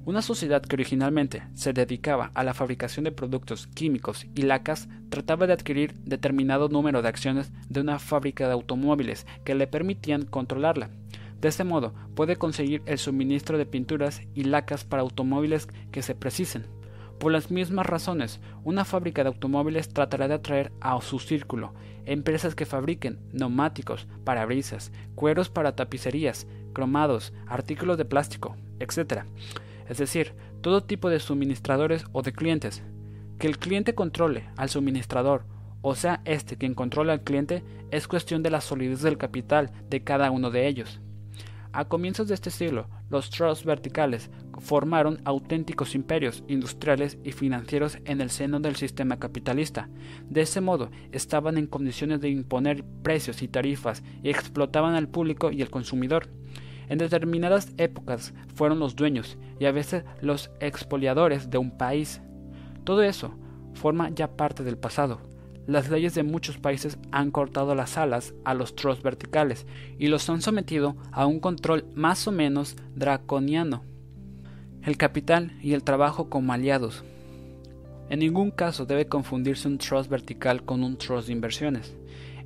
Una 0.09 0.23
sociedad 0.23 0.63
que 0.63 0.75
originalmente 0.75 1.43
se 1.53 1.75
dedicaba 1.75 2.31
a 2.33 2.43
la 2.43 2.55
fabricación 2.55 3.05
de 3.05 3.13
productos 3.13 3.67
químicos 3.67 4.27
y 4.35 4.41
lacas 4.41 4.89
trataba 5.11 5.47
de 5.47 5.53
adquirir 5.53 5.93
determinado 5.97 6.71
número 6.71 7.03
de 7.03 7.09
acciones 7.09 7.53
de 7.69 7.83
una 7.83 7.99
fábrica 7.99 8.47
de 8.47 8.55
automóviles 8.55 9.27
que 9.45 9.55
le 9.55 9.67
permitían 9.67 10.25
controlarla. 10.25 10.89
De 11.43 11.49
este 11.49 11.63
modo 11.63 11.93
puede 12.15 12.37
conseguir 12.37 12.81
el 12.87 12.97
suministro 12.97 13.59
de 13.59 13.67
pinturas 13.67 14.23
y 14.35 14.45
lacas 14.45 14.83
para 14.83 15.03
automóviles 15.03 15.69
que 15.93 16.01
se 16.01 16.15
precisen. 16.15 16.65
Por 17.19 17.31
las 17.31 17.51
mismas 17.51 17.85
razones, 17.85 18.41
una 18.65 18.87
fábrica 18.87 19.23
de 19.23 19.29
automóviles 19.29 19.91
tratará 19.91 20.27
de 20.27 20.37
atraer 20.37 20.73
a 20.81 20.99
su 21.03 21.19
círculo 21.19 21.75
empresas 22.07 22.55
que 22.55 22.65
fabriquen 22.65 23.19
neumáticos, 23.35 24.07
parabrisas, 24.25 24.91
cueros 25.15 25.51
para 25.51 25.77
tapicerías, 25.77 26.47
cromados, 26.73 27.35
artículos 27.47 27.99
de 27.99 28.07
plástico, 28.07 28.57
etc 28.81 29.27
es 29.89 29.99
decir, 29.99 30.35
todo 30.61 30.85
tipo 30.85 31.11
de 31.11 31.21
suministradores 31.21 32.05
o 32.13 32.23
de 32.23 32.33
clientes. 32.33 32.83
Que 33.39 33.47
el 33.47 33.59
cliente 33.59 33.95
controle 33.95 34.49
al 34.57 34.69
suministrador 34.69 35.45
o 35.81 35.95
sea 35.95 36.21
este 36.25 36.57
quien 36.57 36.75
controla 36.75 37.13
al 37.13 37.23
cliente 37.23 37.63
es 37.91 38.09
cuestión 38.09 38.43
de 38.43 38.51
la 38.51 38.61
solidez 38.61 39.03
del 39.03 39.19
capital 39.19 39.71
de 39.89 40.03
cada 40.03 40.31
uno 40.31 40.51
de 40.51 40.67
ellos. 40.67 41.01
A 41.73 41.85
comienzos 41.85 42.29
de 42.29 42.35
este 42.35 42.51
siglo, 42.51 42.89
los 43.11 43.31
trusts 43.31 43.65
verticales 43.65 44.31
formaron 44.59 45.21
auténticos 45.25 45.95
imperios 45.95 46.43
industriales 46.49 47.19
y 47.25 47.33
financieros 47.33 47.99
en 48.07 48.21
el 48.21 48.31
seno 48.31 48.59
del 48.59 48.75
sistema 48.77 49.19
capitalista. 49.19 49.89
De 50.29 50.41
ese 50.41 50.61
modo, 50.61 50.91
estaban 51.13 51.59
en 51.59 51.67
condiciones 51.67 52.21
de 52.21 52.31
imponer 52.31 52.85
precios 53.03 53.43
y 53.43 53.49
tarifas 53.49 54.03
y 54.23 54.31
explotaban 54.31 54.95
al 54.95 55.09
público 55.09 55.53
y 55.53 55.63
al 55.63 55.71
consumidor. 55.71 56.29
En 56.89 56.99
determinadas 56.99 57.73
épocas 57.77 58.33
fueron 58.55 58.79
los 58.79 58.97
dueños 58.97 59.37
y 59.59 59.67
a 59.67 59.73
veces 59.73 60.05
los 60.21 60.51
expoliadores 60.61 61.51
de 61.51 61.59
un 61.59 61.71
país. 61.71 62.21
Todo 62.85 63.03
eso 63.03 63.35
forma 63.75 64.11
ya 64.11 64.37
parte 64.37 64.65
del 64.65 64.79
pasado. 64.79 65.21
Las 65.67 65.91
leyes 65.91 66.15
de 66.15 66.23
muchos 66.23 66.57
países 66.57 66.99
han 67.13 67.31
cortado 67.31 67.75
las 67.75 67.99
alas 67.99 68.35
a 68.45 68.55
los 68.55 68.75
trolls 68.75 69.03
verticales 69.03 69.67
y 69.99 70.07
los 70.07 70.29
han 70.31 70.41
sometido 70.41 70.97
a 71.13 71.27
un 71.27 71.41
control 71.41 71.85
más 71.95 72.27
o 72.27 72.33
menos 72.33 72.75
draconiano. 72.95 73.83
El 74.83 74.97
capital 74.97 75.53
y 75.61 75.75
el 75.75 75.85
trabajo 75.85 76.31
como 76.31 76.55
aliados. 76.55 77.05
En 78.09 78.21
ningún 78.21 78.51
caso 78.51 78.87
debe 78.87 79.07
confundirse 79.07 79.69
un 79.69 79.77
trust 79.77 80.09
vertical 80.09 80.65
con 80.65 80.83
un 80.83 80.97
trust 80.97 81.27
de 81.27 81.35
inversiones. 81.35 81.95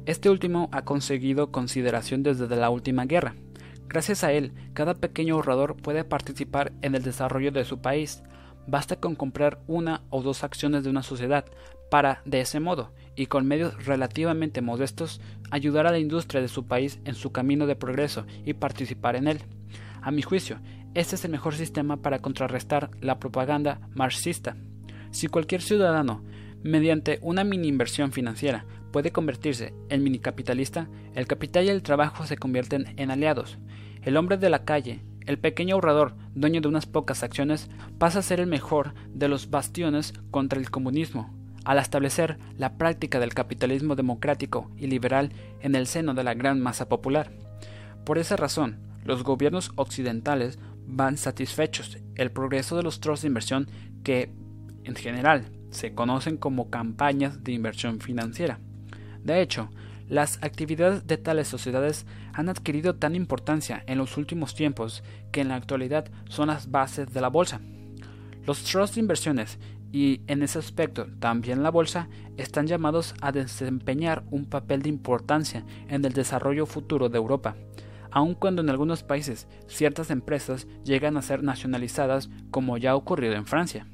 Este 0.04 0.28
último 0.28 0.68
ha 0.72 0.82
conseguido 0.82 1.52
consideración 1.52 2.24
desde 2.24 2.48
la 2.48 2.70
última 2.70 3.04
guerra. 3.04 3.36
Gracias 3.92 4.24
a 4.24 4.32
él, 4.32 4.54
cada 4.72 4.94
pequeño 4.94 5.34
ahorrador 5.34 5.76
puede 5.76 6.02
participar 6.02 6.72
en 6.80 6.94
el 6.94 7.02
desarrollo 7.02 7.52
de 7.52 7.66
su 7.66 7.82
país. 7.82 8.22
Basta 8.66 8.96
con 8.96 9.14
comprar 9.14 9.60
una 9.66 10.00
o 10.08 10.22
dos 10.22 10.44
acciones 10.44 10.82
de 10.82 10.88
una 10.88 11.02
sociedad 11.02 11.44
para, 11.90 12.22
de 12.24 12.40
ese 12.40 12.58
modo, 12.58 12.94
y 13.16 13.26
con 13.26 13.46
medios 13.46 13.84
relativamente 13.84 14.62
modestos, 14.62 15.20
ayudar 15.50 15.86
a 15.86 15.90
la 15.90 15.98
industria 15.98 16.40
de 16.40 16.48
su 16.48 16.66
país 16.66 17.00
en 17.04 17.14
su 17.14 17.32
camino 17.32 17.66
de 17.66 17.76
progreso 17.76 18.24
y 18.46 18.54
participar 18.54 19.14
en 19.14 19.28
él. 19.28 19.40
A 20.00 20.10
mi 20.10 20.22
juicio, 20.22 20.58
este 20.94 21.16
es 21.16 21.26
el 21.26 21.30
mejor 21.30 21.54
sistema 21.54 21.98
para 21.98 22.20
contrarrestar 22.20 22.92
la 23.02 23.18
propaganda 23.18 23.90
marxista. 23.94 24.56
Si 25.10 25.26
cualquier 25.26 25.60
ciudadano, 25.60 26.24
mediante 26.62 27.18
una 27.20 27.44
mini 27.44 27.68
inversión 27.68 28.10
financiera, 28.10 28.64
puede 28.92 29.10
convertirse 29.10 29.74
en 29.88 30.04
minicapitalista, 30.04 30.88
el 31.14 31.26
capital 31.26 31.64
y 31.64 31.70
el 31.70 31.82
trabajo 31.82 32.26
se 32.26 32.36
convierten 32.36 32.94
en 32.96 33.10
aliados. 33.10 33.58
El 34.02 34.16
hombre 34.16 34.36
de 34.36 34.50
la 34.50 34.64
calle, 34.64 35.00
el 35.26 35.38
pequeño 35.38 35.74
ahorrador, 35.74 36.14
dueño 36.34 36.60
de 36.60 36.68
unas 36.68 36.86
pocas 36.86 37.22
acciones, 37.22 37.70
pasa 37.98 38.20
a 38.20 38.22
ser 38.22 38.40
el 38.40 38.46
mejor 38.46 38.94
de 39.08 39.28
los 39.28 39.50
bastiones 39.50 40.14
contra 40.30 40.58
el 40.58 40.70
comunismo, 40.70 41.34
al 41.64 41.78
establecer 41.78 42.38
la 42.56 42.76
práctica 42.76 43.20
del 43.20 43.34
capitalismo 43.34 43.96
democrático 43.96 44.70
y 44.76 44.88
liberal 44.88 45.32
en 45.60 45.74
el 45.74 45.86
seno 45.86 46.14
de 46.14 46.24
la 46.24 46.34
gran 46.34 46.60
masa 46.60 46.88
popular. 46.88 47.32
Por 48.04 48.18
esa 48.18 48.36
razón, 48.36 48.80
los 49.04 49.22
gobiernos 49.22 49.72
occidentales 49.76 50.58
van 50.86 51.16
satisfechos. 51.16 51.98
El 52.16 52.30
progreso 52.30 52.76
de 52.76 52.82
los 52.82 53.00
trusts 53.00 53.22
de 53.22 53.28
inversión 53.28 53.68
que, 54.02 54.30
en 54.84 54.96
general, 54.96 55.44
se 55.70 55.94
conocen 55.94 56.36
como 56.36 56.68
campañas 56.70 57.42
de 57.44 57.52
inversión 57.52 58.00
financiera. 58.00 58.58
De 59.24 59.40
hecho, 59.40 59.70
las 60.08 60.42
actividades 60.42 61.06
de 61.06 61.16
tales 61.16 61.48
sociedades 61.48 62.06
han 62.32 62.48
adquirido 62.48 62.96
tan 62.96 63.14
importancia 63.14 63.82
en 63.86 63.98
los 63.98 64.16
últimos 64.16 64.54
tiempos 64.54 65.02
que 65.30 65.40
en 65.40 65.48
la 65.48 65.56
actualidad 65.56 66.10
son 66.28 66.48
las 66.48 66.70
bases 66.70 67.12
de 67.12 67.20
la 67.20 67.28
bolsa. 67.28 67.60
Los 68.44 68.64
trusts 68.64 68.96
de 68.96 69.00
inversiones 69.00 69.58
y 69.92 70.22
en 70.26 70.42
ese 70.42 70.58
aspecto 70.58 71.06
también 71.20 71.62
la 71.62 71.70
bolsa 71.70 72.08
están 72.36 72.66
llamados 72.66 73.14
a 73.20 73.30
desempeñar 73.30 74.24
un 74.30 74.46
papel 74.46 74.82
de 74.82 74.88
importancia 74.88 75.64
en 75.88 76.04
el 76.04 76.12
desarrollo 76.12 76.66
futuro 76.66 77.08
de 77.08 77.18
Europa, 77.18 77.56
aun 78.10 78.34
cuando 78.34 78.62
en 78.62 78.70
algunos 78.70 79.02
países 79.02 79.46
ciertas 79.66 80.10
empresas 80.10 80.66
llegan 80.84 81.16
a 81.16 81.22
ser 81.22 81.42
nacionalizadas 81.42 82.30
como 82.50 82.78
ya 82.78 82.92
ha 82.92 82.96
ocurrido 82.96 83.34
en 83.34 83.46
Francia. 83.46 83.86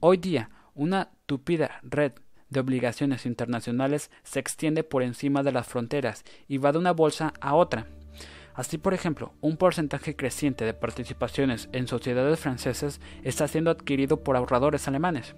Hoy 0.00 0.16
día, 0.16 0.50
una 0.74 1.10
tupida 1.26 1.80
red 1.82 2.12
de 2.52 2.60
obligaciones 2.60 3.26
internacionales 3.26 4.10
se 4.22 4.38
extiende 4.38 4.84
por 4.84 5.02
encima 5.02 5.42
de 5.42 5.52
las 5.52 5.66
fronteras 5.66 6.24
y 6.48 6.58
va 6.58 6.72
de 6.72 6.78
una 6.78 6.92
bolsa 6.92 7.32
a 7.40 7.54
otra. 7.54 7.86
Así, 8.54 8.76
por 8.76 8.92
ejemplo, 8.92 9.32
un 9.40 9.56
porcentaje 9.56 10.14
creciente 10.14 10.64
de 10.64 10.74
participaciones 10.74 11.70
en 11.72 11.88
sociedades 11.88 12.38
francesas 12.38 13.00
está 13.22 13.48
siendo 13.48 13.70
adquirido 13.70 14.22
por 14.22 14.36
ahorradores 14.36 14.86
alemanes. 14.86 15.34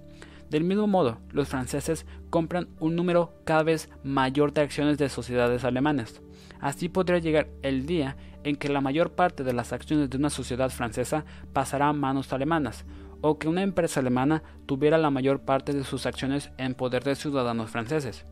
Del 0.51 0.65
mismo 0.65 0.86
modo, 0.86 1.19
los 1.31 1.49
franceses 1.49 2.07
compran 2.31 2.69
un 2.81 2.97
número 2.97 3.32
cada 3.45 3.62
vez 3.62 3.89
mayor 4.03 4.53
de 4.53 4.62
acciones 4.62 4.99
de 4.99 5.09
sociedades 5.09 5.65
alemanas. 5.65 6.20
Así 6.61 6.89
podría 6.89 7.19
llegar 7.19 7.49
el 7.62 7.86
día 7.86 8.16
en 8.43 8.57
que 8.57 8.69
la 8.69 8.81
mayor 8.81 9.12
parte 9.12 9.43
de 9.45 9.53
las 9.53 9.73
acciones 9.73 10.11
de 10.11 10.16
una 10.16 10.31
sociedad 10.31 10.70
francesa 10.70 11.24
pasará 11.53 11.89
a 11.89 11.93
manos 11.93 12.32
alemanas, 12.32 12.85
o 13.27 13.39
que 13.39 13.49
una 13.49 13.63
empresa 13.63 14.01
alemana 14.01 14.43
tuviera 14.67 14.99
la 14.99 15.09
mayor 15.09 15.41
parte 15.41 15.73
de 15.73 15.83
sus 15.83 16.05
acciones 16.05 16.51
en 16.59 16.75
poder 16.75 17.05
de 17.05 17.15
ciudadanos 17.15 17.71
franceses. 17.71 18.27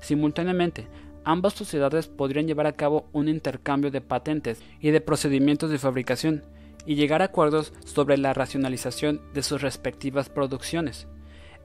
Simultáneamente, 0.00 0.88
ambas 1.26 1.52
sociedades 1.52 2.08
podrían 2.08 2.46
llevar 2.46 2.66
a 2.66 2.72
cabo 2.72 3.06
un 3.12 3.28
intercambio 3.28 3.90
de 3.90 4.00
patentes 4.00 4.62
y 4.80 4.92
de 4.92 5.02
procedimientos 5.02 5.70
de 5.70 5.78
fabricación 5.78 6.42
y 6.86 6.94
llegar 6.94 7.20
a 7.20 7.26
acuerdos 7.26 7.74
sobre 7.84 8.16
la 8.16 8.32
racionalización 8.32 9.20
de 9.34 9.42
sus 9.42 9.60
respectivas 9.60 10.30
producciones. 10.30 11.06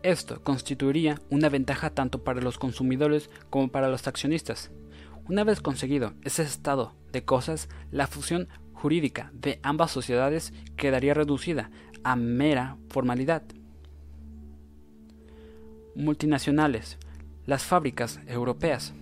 Esto 0.04 0.44
constituiría 0.44 1.22
una 1.30 1.48
ventaja 1.48 1.92
tanto 1.92 2.26
para 2.26 2.42
los 2.42 2.58
consumidores 2.58 3.30
como 3.50 3.70
para 3.70 3.88
los 3.88 4.06
accionistas. 4.06 4.70
Una 5.30 5.46
vez 5.46 5.62
conseguido 5.62 6.12
ese 6.26 6.44
estado 6.44 6.94
de 7.14 7.24
cosas, 7.24 7.70
la 7.90 8.08
fusión 8.08 8.50
jurídica 8.74 9.32
de 9.34 9.62
ambas 9.64 9.92
sociedades 9.92 10.52
quedaría 10.76 11.14
reducida 11.14 11.72
a 12.06 12.16
mera 12.16 12.78
formalidad. 12.90 13.42
Multinacionales. 15.96 16.98
Las 17.48 17.64
fábricas 17.64 18.20
europeas. 18.28 18.94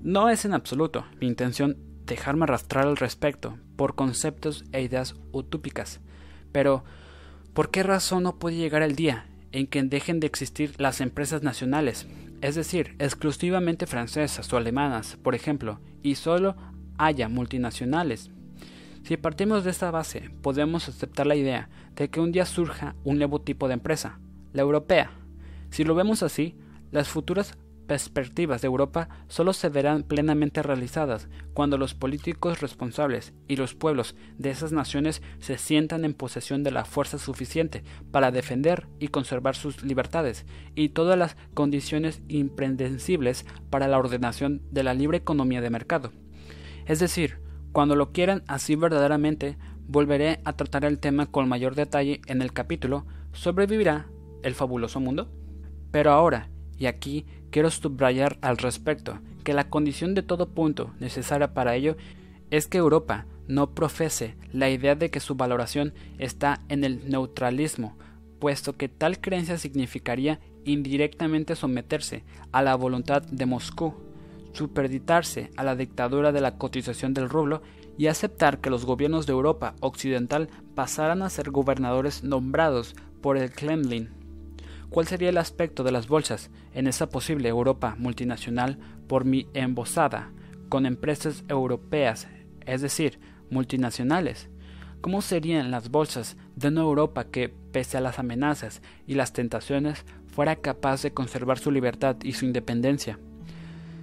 No 0.00 0.28
es 0.28 0.44
en 0.44 0.52
absoluto 0.52 1.06
mi 1.20 1.28
intención 1.28 1.76
dejarme 2.06 2.44
arrastrar 2.44 2.86
al 2.86 2.96
respecto 2.96 3.56
por 3.76 3.94
conceptos 3.94 4.64
e 4.72 4.82
ideas 4.82 5.14
utópicas, 5.32 6.00
pero 6.50 6.84
¿por 7.54 7.70
qué 7.70 7.82
razón 7.84 8.24
no 8.24 8.38
puede 8.38 8.56
llegar 8.56 8.82
el 8.82 8.96
día 8.96 9.26
en 9.52 9.66
que 9.66 9.82
dejen 9.82 10.18
de 10.18 10.26
existir 10.26 10.74
las 10.78 11.00
empresas 11.00 11.42
nacionales, 11.42 12.06
es 12.40 12.56
decir, 12.56 12.96
exclusivamente 12.98 13.86
francesas 13.86 14.52
o 14.52 14.56
alemanas, 14.56 15.18
por 15.22 15.34
ejemplo, 15.34 15.78
y 16.02 16.16
solo 16.16 16.56
haya 16.98 17.28
multinacionales? 17.28 18.30
Si 19.02 19.16
partimos 19.16 19.64
de 19.64 19.70
esta 19.70 19.90
base, 19.90 20.30
podemos 20.42 20.88
aceptar 20.88 21.26
la 21.26 21.36
idea 21.36 21.68
de 21.96 22.10
que 22.10 22.20
un 22.20 22.32
día 22.32 22.46
surja 22.46 22.94
un 23.04 23.18
nuevo 23.18 23.40
tipo 23.40 23.66
de 23.66 23.74
empresa, 23.74 24.20
la 24.52 24.62
europea. 24.62 25.10
Si 25.70 25.84
lo 25.84 25.94
vemos 25.94 26.22
así, 26.22 26.56
las 26.90 27.08
futuras 27.08 27.56
perspectivas 27.90 28.60
de 28.60 28.68
Europa 28.68 29.08
solo 29.26 29.52
se 29.52 29.68
verán 29.68 30.04
plenamente 30.04 30.62
realizadas 30.62 31.28
cuando 31.54 31.76
los 31.76 31.94
políticos 31.94 32.60
responsables 32.60 33.32
y 33.48 33.56
los 33.56 33.74
pueblos 33.74 34.14
de 34.38 34.50
esas 34.50 34.70
naciones 34.70 35.22
se 35.40 35.58
sientan 35.58 36.04
en 36.04 36.14
posesión 36.14 36.62
de 36.62 36.70
la 36.70 36.84
fuerza 36.84 37.18
suficiente 37.18 37.82
para 38.12 38.30
defender 38.30 38.86
y 39.00 39.08
conservar 39.08 39.56
sus 39.56 39.82
libertades 39.82 40.46
y 40.76 40.90
todas 40.90 41.18
las 41.18 41.36
condiciones 41.52 42.22
impredecibles 42.28 43.44
para 43.70 43.88
la 43.88 43.98
ordenación 43.98 44.62
de 44.70 44.84
la 44.84 44.94
libre 44.94 45.18
economía 45.18 45.60
de 45.60 45.70
mercado. 45.70 46.12
Es 46.86 47.00
decir, 47.00 47.40
cuando 47.72 47.94
lo 47.94 48.12
quieran 48.12 48.42
así 48.46 48.74
verdaderamente, 48.74 49.56
volveré 49.86 50.40
a 50.44 50.52
tratar 50.54 50.84
el 50.84 50.98
tema 50.98 51.26
con 51.26 51.48
mayor 51.48 51.74
detalle 51.74 52.20
en 52.26 52.42
el 52.42 52.52
capítulo 52.52 53.06
¿Sobrevivirá 53.32 54.06
el 54.42 54.54
fabuloso 54.54 55.00
mundo? 55.00 55.28
Pero 55.90 56.12
ahora, 56.12 56.48
y 56.78 56.86
aquí 56.86 57.26
quiero 57.50 57.70
subrayar 57.70 58.38
al 58.40 58.56
respecto, 58.56 59.18
que 59.44 59.54
la 59.54 59.68
condición 59.68 60.14
de 60.14 60.22
todo 60.22 60.50
punto 60.50 60.92
necesaria 61.00 61.54
para 61.54 61.74
ello 61.74 61.96
es 62.50 62.66
que 62.66 62.78
Europa 62.78 63.26
no 63.46 63.74
profese 63.74 64.36
la 64.52 64.70
idea 64.70 64.94
de 64.94 65.10
que 65.10 65.20
su 65.20 65.34
valoración 65.34 65.92
está 66.18 66.60
en 66.68 66.84
el 66.84 67.08
neutralismo, 67.08 67.96
puesto 68.38 68.76
que 68.76 68.88
tal 68.88 69.20
creencia 69.20 69.58
significaría 69.58 70.40
indirectamente 70.64 71.56
someterse 71.56 72.24
a 72.52 72.62
la 72.62 72.74
voluntad 72.74 73.22
de 73.22 73.46
Moscú 73.46 73.94
superditarse 74.52 75.50
a 75.56 75.64
la 75.64 75.76
dictadura 75.76 76.32
de 76.32 76.40
la 76.40 76.56
cotización 76.56 77.14
del 77.14 77.28
rublo 77.28 77.62
y 77.96 78.06
aceptar 78.06 78.60
que 78.60 78.70
los 78.70 78.84
gobiernos 78.84 79.26
de 79.26 79.32
Europa 79.32 79.74
occidental 79.80 80.48
pasaran 80.74 81.22
a 81.22 81.30
ser 81.30 81.50
gobernadores 81.50 82.24
nombrados 82.24 82.94
por 83.20 83.36
el 83.36 83.50
Kremlin. 83.52 84.08
¿Cuál 84.88 85.06
sería 85.06 85.28
el 85.28 85.38
aspecto 85.38 85.84
de 85.84 85.92
las 85.92 86.08
bolsas 86.08 86.50
en 86.74 86.86
esa 86.86 87.08
posible 87.08 87.48
Europa 87.48 87.94
multinacional 87.98 88.78
por 89.06 89.24
mi 89.24 89.46
embosada, 89.54 90.32
con 90.68 90.86
empresas 90.86 91.44
europeas, 91.48 92.26
es 92.66 92.80
decir, 92.80 93.20
multinacionales? 93.50 94.48
¿Cómo 95.00 95.22
serían 95.22 95.70
las 95.70 95.90
bolsas 95.90 96.36
de 96.56 96.68
una 96.68 96.80
Europa 96.80 97.24
que, 97.24 97.48
pese 97.48 97.98
a 97.98 98.00
las 98.00 98.18
amenazas 98.18 98.82
y 99.06 99.14
las 99.14 99.32
tentaciones, 99.32 100.04
fuera 100.26 100.56
capaz 100.56 101.02
de 101.02 101.12
conservar 101.12 101.58
su 101.58 101.70
libertad 101.70 102.16
y 102.22 102.32
su 102.32 102.44
independencia? 102.44 103.18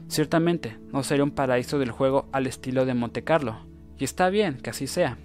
Ciertamente, 0.08 0.78
no 0.92 1.04
sería 1.04 1.24
un 1.24 1.32
paraíso 1.32 1.80
del 1.80 1.92
juego 1.92 2.28
al 2.32 2.48
estilo 2.48 2.86
de 2.86 2.94
Monte 2.94 3.24
Carlo, 3.24 3.66
y 3.98 4.04
está 4.04 4.30
bien 4.30 4.58
que 4.58 4.70
así 4.70 4.88
sea. 4.88 5.18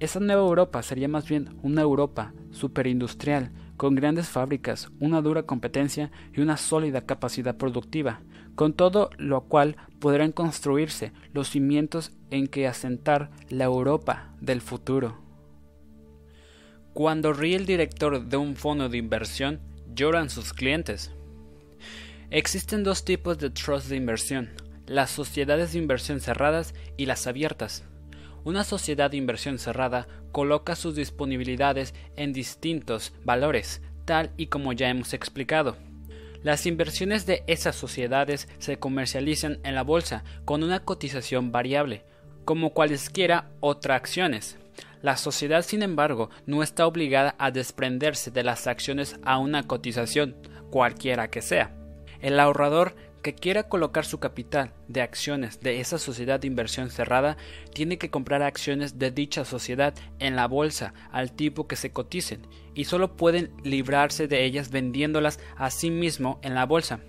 Esa 0.00 0.20
nueva 0.20 0.42
Europa 0.42 0.82
sería 0.82 1.08
más 1.08 1.28
bien 1.28 1.56
una 1.62 1.82
Europa 1.82 2.32
superindustrial, 2.50 3.50
con 3.76 3.94
grandes 3.94 4.28
fábricas, 4.28 4.90
una 5.00 5.20
dura 5.20 5.44
competencia 5.44 6.10
y 6.32 6.40
una 6.40 6.56
sólida 6.56 7.02
capacidad 7.02 7.56
productiva, 7.56 8.20
con 8.54 8.72
todo 8.72 9.10
lo 9.18 9.42
cual 9.42 9.76
podrán 9.98 10.32
construirse 10.32 11.12
los 11.32 11.50
cimientos 11.50 12.12
en 12.30 12.46
que 12.46 12.68
asentar 12.68 13.30
la 13.48 13.64
Europa 13.64 14.34
del 14.40 14.60
futuro. 14.60 15.18
Cuando 16.92 17.32
ríe 17.32 17.56
el 17.56 17.66
director 17.66 18.24
de 18.24 18.36
un 18.36 18.54
fondo 18.54 18.88
de 18.88 18.98
inversión, 18.98 19.60
lloran 19.94 20.30
sus 20.30 20.52
clientes. 20.52 21.12
Existen 22.34 22.82
dos 22.82 23.04
tipos 23.04 23.38
de 23.38 23.48
trust 23.48 23.86
de 23.86 23.94
inversión, 23.94 24.50
las 24.88 25.12
sociedades 25.12 25.72
de 25.72 25.78
inversión 25.78 26.20
cerradas 26.20 26.74
y 26.96 27.06
las 27.06 27.28
abiertas. 27.28 27.84
Una 28.42 28.64
sociedad 28.64 29.08
de 29.08 29.18
inversión 29.18 29.60
cerrada 29.60 30.08
coloca 30.32 30.74
sus 30.74 30.96
disponibilidades 30.96 31.94
en 32.16 32.32
distintos 32.32 33.12
valores, 33.22 33.82
tal 34.04 34.32
y 34.36 34.48
como 34.48 34.72
ya 34.72 34.88
hemos 34.88 35.14
explicado. 35.14 35.76
Las 36.42 36.66
inversiones 36.66 37.24
de 37.24 37.44
esas 37.46 37.76
sociedades 37.76 38.48
se 38.58 38.80
comercializan 38.80 39.60
en 39.62 39.76
la 39.76 39.84
bolsa 39.84 40.24
con 40.44 40.64
una 40.64 40.80
cotización 40.80 41.52
variable, 41.52 42.02
como 42.44 42.70
cualesquiera 42.70 43.48
otras 43.60 43.94
acciones. 43.94 44.58
La 45.02 45.16
sociedad, 45.16 45.62
sin 45.62 45.84
embargo, 45.84 46.30
no 46.46 46.64
está 46.64 46.88
obligada 46.88 47.36
a 47.38 47.52
desprenderse 47.52 48.32
de 48.32 48.42
las 48.42 48.66
acciones 48.66 49.20
a 49.22 49.38
una 49.38 49.68
cotización, 49.68 50.34
cualquiera 50.72 51.30
que 51.30 51.40
sea. 51.40 51.83
El 52.24 52.40
ahorrador 52.40 52.96
que 53.20 53.34
quiera 53.34 53.64
colocar 53.68 54.06
su 54.06 54.18
capital 54.18 54.72
de 54.88 55.02
acciones 55.02 55.60
de 55.60 55.80
esa 55.80 55.98
sociedad 55.98 56.40
de 56.40 56.46
inversión 56.46 56.88
cerrada 56.88 57.36
tiene 57.74 57.98
que 57.98 58.08
comprar 58.08 58.42
acciones 58.42 58.98
de 58.98 59.10
dicha 59.10 59.44
sociedad 59.44 59.92
en 60.20 60.34
la 60.34 60.48
bolsa 60.48 60.94
al 61.12 61.32
tipo 61.32 61.68
que 61.68 61.76
se 61.76 61.92
coticen 61.92 62.46
y 62.74 62.84
solo 62.84 63.18
pueden 63.18 63.52
librarse 63.62 64.26
de 64.26 64.42
ellas 64.42 64.70
vendiéndolas 64.70 65.38
a 65.58 65.70
sí 65.70 65.90
mismo 65.90 66.40
en 66.40 66.54
la 66.54 66.64
bolsa. 66.64 67.00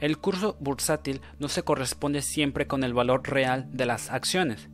El 0.00 0.18
curso 0.18 0.56
bursátil 0.58 1.20
no 1.38 1.48
se 1.48 1.62
corresponde 1.62 2.20
siempre 2.20 2.66
con 2.66 2.82
el 2.82 2.94
valor 2.94 3.28
real 3.28 3.68
de 3.70 3.86
las 3.86 4.10
acciones. 4.10 4.68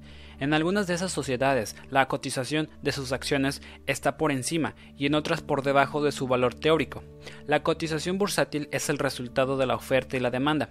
En 0.45 0.53
algunas 0.53 0.87
de 0.87 0.93
esas 0.93 1.11
sociedades, 1.11 1.75
la 1.89 2.07
cotización 2.07 2.69
de 2.83 2.93
sus 2.93 3.13
acciones 3.13 3.63
está 3.87 4.19
por 4.19 4.31
encima 4.31 4.75
y 4.95 5.07
en 5.07 5.15
otras 5.15 5.41
por 5.41 5.63
debajo 5.63 6.05
de 6.05 6.13
su 6.13 6.29
valor 6.29 6.55
teórico. 6.55 7.03
La 7.47 7.63
cotización 7.63 8.19
bursátil 8.19 8.69
es 8.71 8.91
el 8.91 8.99
resultado 8.99 9.57
de 9.57 9.65
la 9.65 9.75
oferta 9.75 10.19
y 10.19 10.21
la 10.21 10.31
demanda. 10.31 10.69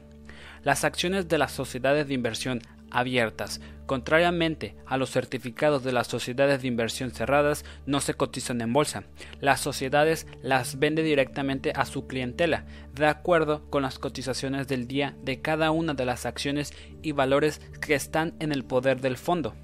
Las 0.62 0.84
acciones 0.84 1.28
de 1.28 1.40
las 1.40 1.54
sociedades 1.54 2.08
de 2.08 2.14
inversión 2.14 2.62
abiertas, 2.92 3.62
contrariamente 3.88 4.76
a 4.86 4.98
los 4.98 5.10
certificados 5.10 5.84
de 5.84 5.92
las 5.92 6.06
sociedades 6.06 6.62
de 6.62 6.68
inversión 6.68 7.10
cerradas, 7.10 7.66
no 7.88 8.00
se 8.00 8.14
cotizan 8.14 8.62
en 8.62 8.74
bolsa. 8.74 9.06
Las 9.42 9.60
sociedades 9.60 10.28
las 10.44 10.78
vende 10.78 11.02
directamente 11.02 11.74
a 11.76 11.86
su 11.86 12.06
clientela, 12.06 12.68
de 12.94 13.08
acuerdo 13.08 13.68
con 13.72 13.82
las 13.82 13.98
cotizaciones 13.98 14.68
del 14.68 14.88
día 14.88 15.16
de 15.24 15.42
cada 15.42 15.72
una 15.72 15.96
de 15.96 16.06
las 16.06 16.28
acciones 16.28 16.76
y 17.02 17.12
valores 17.12 17.60
que 17.82 17.96
están 17.96 18.36
en 18.40 18.52
el 18.52 18.64
poder 18.66 19.02
del 19.02 19.18
fondo. 19.18 19.56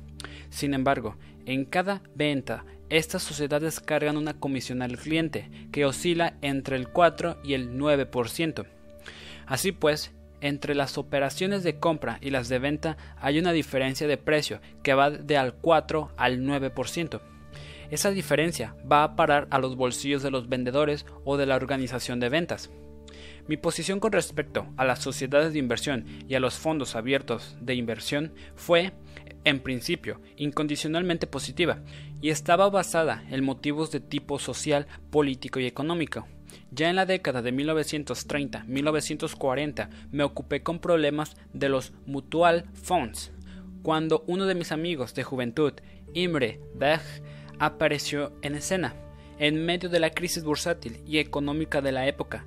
Sin 0.50 0.74
embargo, 0.74 1.16
en 1.46 1.66
cada 1.66 2.02
venta, 2.16 2.66
estas 2.90 3.24
sociedades 3.24 3.80
cargan 3.80 4.18
una 4.18 4.40
comisión 4.40 4.82
al 4.82 4.98
cliente, 4.98 5.50
que 5.72 5.86
oscila 5.86 6.38
entre 6.42 6.76
el 6.76 6.90
4 6.90 7.40
y 7.44 7.54
el 7.54 7.78
9%. 7.78 8.66
Así 9.46 9.72
pues, 9.72 10.12
entre 10.42 10.76
las 10.76 10.98
operaciones 10.98 11.64
de 11.64 11.80
compra 11.80 12.18
y 12.22 12.30
las 12.30 12.50
de 12.50 12.60
venta 12.60 12.98
hay 13.18 13.40
una 13.40 13.52
diferencia 13.52 14.08
de 14.08 14.18
precio 14.18 14.62
que 14.84 14.94
va 14.94 15.12
de 15.12 15.38
al 15.38 15.54
4 15.54 16.12
al 16.18 16.42
9%. 16.42 17.22
Esa 17.92 18.12
diferencia 18.12 18.76
va 18.90 19.04
a 19.04 19.16
parar 19.16 19.48
a 19.50 19.60
los 19.60 19.76
bolsillos 19.76 20.22
de 20.22 20.32
los 20.32 20.48
vendedores 20.48 21.06
o 21.26 21.38
de 21.38 21.46
la 21.46 21.56
organización 21.56 22.20
de 22.20 22.30
ventas. 22.30 22.70
Mi 23.48 23.58
posición 23.58 24.00
con 24.00 24.12
respecto 24.12 24.68
a 24.78 24.86
las 24.86 25.00
sociedades 25.00 25.54
de 25.54 25.60
inversión 25.60 26.06
y 26.28 26.36
a 26.36 26.40
los 26.40 26.60
fondos 26.60 26.96
abiertos 26.96 27.58
de 27.60 27.74
inversión 27.74 28.32
fue, 28.56 28.92
en 29.44 29.60
principio, 29.60 30.22
incondicionalmente 30.38 31.28
positiva 31.28 31.80
y 32.22 32.30
estaba 32.30 32.70
basada 32.70 33.26
en 33.30 33.44
motivos 33.44 33.92
de 33.92 34.00
tipo 34.00 34.40
social, 34.40 34.88
político 35.10 35.60
y 35.60 35.66
económico. 35.66 36.26
Ya 36.72 36.90
en 36.90 36.96
la 36.96 37.06
década 37.06 37.42
de 37.42 37.54
1930-1940 37.54 39.90
me 40.12 40.24
ocupé 40.24 40.64
con 40.64 40.80
problemas 40.80 41.36
de 41.54 41.68
los 41.70 41.92
mutual 42.06 42.66
funds, 42.74 43.32
cuando 43.82 44.24
uno 44.28 44.46
de 44.46 44.56
mis 44.56 44.72
amigos 44.72 45.14
de 45.16 45.24
juventud, 45.24 45.74
Imre 46.14 46.60
Bech, 46.76 47.02
apareció 47.60 48.34
en 48.42 48.56
escena, 48.56 48.96
en 49.38 49.66
medio 49.66 49.90
de 49.90 50.00
la 50.00 50.12
crisis 50.12 50.44
bursátil 50.44 51.02
y 51.08 51.20
económica 51.20 51.82
de 51.82 51.92
la 51.92 52.08
época, 52.08 52.46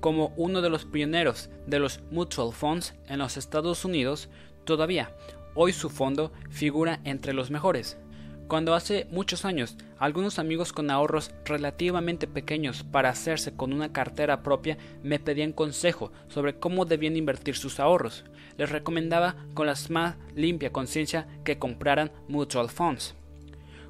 como 0.00 0.32
uno 0.36 0.60
de 0.60 0.70
los 0.70 0.84
pioneros 0.84 1.50
de 1.66 1.78
los 1.78 2.00
mutual 2.10 2.52
funds 2.52 2.94
en 3.08 3.18
los 3.18 3.36
Estados 3.36 3.84
Unidos, 3.84 4.28
todavía 4.64 5.14
hoy 5.56 5.72
su 5.72 5.90
fondo 5.90 6.32
figura 6.50 7.00
entre 7.04 7.32
los 7.32 7.50
mejores. 7.50 7.98
Cuando 8.46 8.74
hace 8.74 9.08
muchos 9.10 9.44
años 9.44 9.76
algunos 9.98 10.38
amigos 10.38 10.72
con 10.72 10.90
ahorros 10.90 11.32
relativamente 11.44 12.28
pequeños 12.28 12.84
para 12.84 13.08
hacerse 13.08 13.56
con 13.56 13.72
una 13.72 13.92
cartera 13.92 14.44
propia 14.44 14.78
me 15.02 15.18
pedían 15.18 15.52
consejo 15.52 16.12
sobre 16.28 16.60
cómo 16.60 16.84
debían 16.84 17.16
invertir 17.16 17.56
sus 17.56 17.80
ahorros, 17.80 18.24
les 18.56 18.70
recomendaba 18.70 19.34
con 19.54 19.66
la 19.66 19.74
más 19.88 20.16
limpia 20.36 20.70
conciencia 20.70 21.26
que 21.44 21.58
compraran 21.58 22.12
mutual 22.28 22.68
funds. 22.68 23.16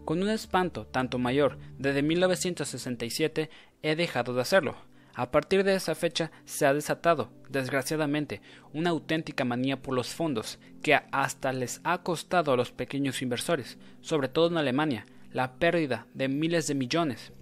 Con 0.06 0.22
un 0.22 0.30
espanto 0.30 0.86
tanto 0.86 1.18
mayor 1.18 1.58
desde 1.78 2.02
1967 2.02 3.50
he 3.82 3.96
dejado 3.96 4.32
de 4.32 4.40
hacerlo, 4.40 4.76
a 5.18 5.30
partir 5.30 5.64
de 5.64 5.74
esa 5.74 5.94
fecha 5.94 6.30
se 6.44 6.66
ha 6.66 6.74
desatado, 6.74 7.30
desgraciadamente, 7.48 8.42
una 8.74 8.90
auténtica 8.90 9.46
manía 9.46 9.80
por 9.80 9.94
los 9.94 10.08
fondos, 10.08 10.58
que 10.82 10.94
hasta 11.10 11.54
les 11.54 11.80
ha 11.84 12.02
costado 12.02 12.52
a 12.52 12.56
los 12.56 12.70
pequeños 12.70 13.22
inversores, 13.22 13.78
sobre 14.02 14.28
todo 14.28 14.48
en 14.48 14.58
Alemania, 14.58 15.06
la 15.32 15.54
pérdida 15.54 16.06
de 16.12 16.28
miles 16.28 16.66
de 16.66 16.74
millones. 16.74 17.32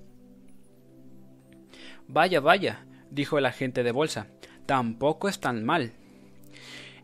Vaya, 2.07 2.39
vaya, 2.39 2.87
dijo 3.11 3.39
el 3.39 3.47
agente 3.47 3.83
de 3.83 3.91
bolsa, 3.91 4.29
tampoco 4.67 5.29
es 5.29 5.41
tan 5.41 5.65
mal. 5.65 5.95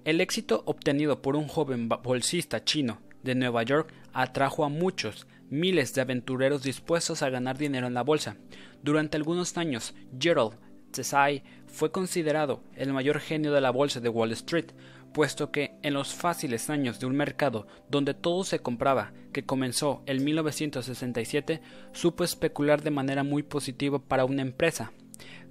El 0.04 0.20
éxito 0.20 0.62
obtenido 0.66 1.20
por 1.20 1.34
un 1.34 1.48
joven 1.48 1.88
bolsista 1.88 2.64
chino 2.64 3.00
de 3.24 3.34
Nueva 3.34 3.64
York 3.64 3.92
atrajo 4.12 4.64
a 4.64 4.68
muchos, 4.68 5.26
miles 5.50 5.92
de 5.94 6.00
aventureros 6.00 6.62
dispuestos 6.62 7.22
a 7.22 7.28
ganar 7.28 7.58
dinero 7.58 7.88
en 7.88 7.94
la 7.94 8.02
bolsa. 8.02 8.36
Durante 8.82 9.16
algunos 9.16 9.56
años, 9.56 9.94
Gerald 10.18 10.54
Tsai 10.90 11.42
fue 11.66 11.92
considerado 11.92 12.62
el 12.74 12.92
mayor 12.92 13.20
genio 13.20 13.52
de 13.52 13.60
la 13.60 13.70
bolsa 13.70 14.00
de 14.00 14.08
Wall 14.08 14.32
Street, 14.32 14.72
puesto 15.12 15.50
que 15.50 15.72
en 15.82 15.94
los 15.94 16.14
fáciles 16.14 16.70
años 16.70 17.00
de 17.00 17.06
un 17.06 17.16
mercado 17.16 17.66
donde 17.88 18.14
todo 18.14 18.44
se 18.44 18.60
compraba, 18.60 19.12
que 19.32 19.44
comenzó 19.44 20.02
en 20.06 20.24
1967, 20.24 21.60
supo 21.92 22.24
especular 22.24 22.82
de 22.82 22.90
manera 22.90 23.22
muy 23.22 23.42
positiva 23.42 23.98
para 23.98 24.24
una 24.24 24.42
empresa. 24.42 24.92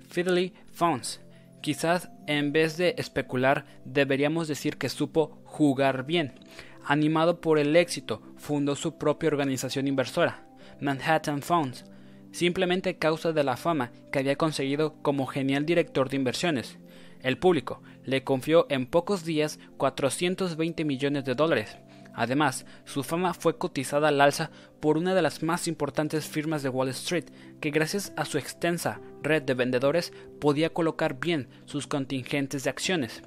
Fidelity 0.10 0.54
Funds. 0.72 1.22
Quizás 1.62 2.10
en 2.26 2.54
vez 2.54 2.78
de 2.78 2.96
especular 2.98 3.66
deberíamos 3.84 4.48
decir 4.48 4.78
que 4.78 4.90
supo 4.90 5.42
jugar 5.44 6.06
bien. 6.06 6.40
Animado 6.86 7.42
por 7.42 7.60
el 7.60 7.76
éxito, 7.76 8.22
fundó 8.38 8.76
su 8.76 8.98
propia 8.98 9.28
organización 9.28 9.88
inversora, 9.88 10.48
Manhattan 10.80 11.42
Funds, 11.42 11.84
simplemente 12.32 12.98
causa 12.98 13.34
de 13.34 13.44
la 13.44 13.58
fama 13.58 13.92
que 14.12 14.20
había 14.20 14.36
conseguido 14.36 14.96
como 15.02 15.26
genial 15.26 15.66
director 15.66 16.10
de 16.10 16.18
inversiones. 16.18 16.78
El 17.22 17.38
público 17.38 17.82
le 18.06 18.24
confió 18.24 18.66
en 18.70 18.86
pocos 18.86 19.26
días 19.26 19.60
420 19.78 20.86
millones 20.86 21.26
de 21.26 21.36
dólares. 21.36 21.78
Además, 22.14 22.66
su 22.86 23.04
fama 23.04 23.34
fue 23.34 23.58
cotizada 23.58 24.10
al 24.10 24.20
alza 24.20 24.52
por 24.80 24.98
una 24.98 25.14
de 25.14 25.22
las 25.22 25.44
más 25.44 25.68
importantes 25.68 26.28
firmas 26.28 26.64
de 26.64 26.70
Wall 26.70 26.90
Street, 26.90 27.26
que 27.62 27.72
gracias 27.72 28.14
a 28.18 28.26
su 28.26 28.38
extensa 28.38 29.00
red 29.22 29.44
de 29.44 29.54
vendedores 29.54 30.12
podía 30.40 30.74
colocar 30.74 31.20
bien 31.20 31.48
sus 31.66 31.88
contingentes 31.88 32.64
de 32.64 32.70
acciones. 32.70 33.22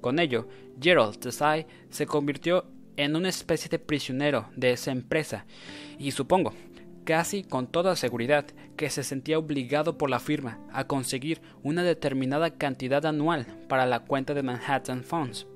Con 0.00 0.18
ello, 0.18 0.48
Gerald 0.80 1.18
Desai 1.20 1.66
se 1.90 2.06
convirtió 2.06 2.66
en 2.96 3.16
una 3.16 3.28
especie 3.28 3.68
de 3.68 3.78
prisionero 3.78 4.48
de 4.56 4.72
esa 4.72 4.90
empresa, 4.90 5.46
y 5.98 6.10
supongo 6.10 6.52
casi 7.04 7.42
con 7.42 7.66
toda 7.66 7.96
seguridad 7.96 8.46
que 8.76 8.90
se 8.90 9.04
sentía 9.04 9.38
obligado 9.38 9.98
por 9.98 10.10
la 10.10 10.20
firma 10.20 10.58
a 10.72 10.86
conseguir 10.86 11.40
una 11.62 11.82
determinada 11.82 12.50
cantidad 12.50 13.04
anual 13.06 13.46
para 13.68 13.86
la 13.86 14.00
cuenta 14.00 14.34
de 14.34 14.42
Manhattan 14.42 15.04
Funds. 15.04 15.46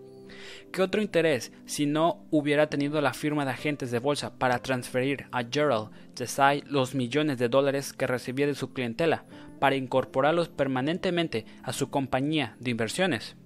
¿Qué 0.72 0.82
otro 0.82 1.00
interés 1.00 1.52
si 1.64 1.86
no 1.86 2.26
hubiera 2.30 2.68
tenido 2.68 3.00
la 3.00 3.14
firma 3.14 3.44
de 3.44 3.52
agentes 3.52 3.90
de 3.90 3.98
bolsa 3.98 4.38
para 4.38 4.58
transferir 4.58 5.26
a 5.32 5.44
Gerald 5.44 5.90
Desai 6.14 6.62
los 6.66 6.94
millones 6.94 7.38
de 7.38 7.48
dólares 7.48 7.92
que 7.92 8.06
recibía 8.06 8.46
de 8.46 8.54
su 8.54 8.72
clientela 8.72 9.24
para 9.60 9.76
incorporarlos 9.76 10.48
permanentemente 10.48 11.46
a 11.62 11.72
su 11.72 11.90
compañía 11.90 12.56
de 12.60 12.70
inversiones? 12.72 13.36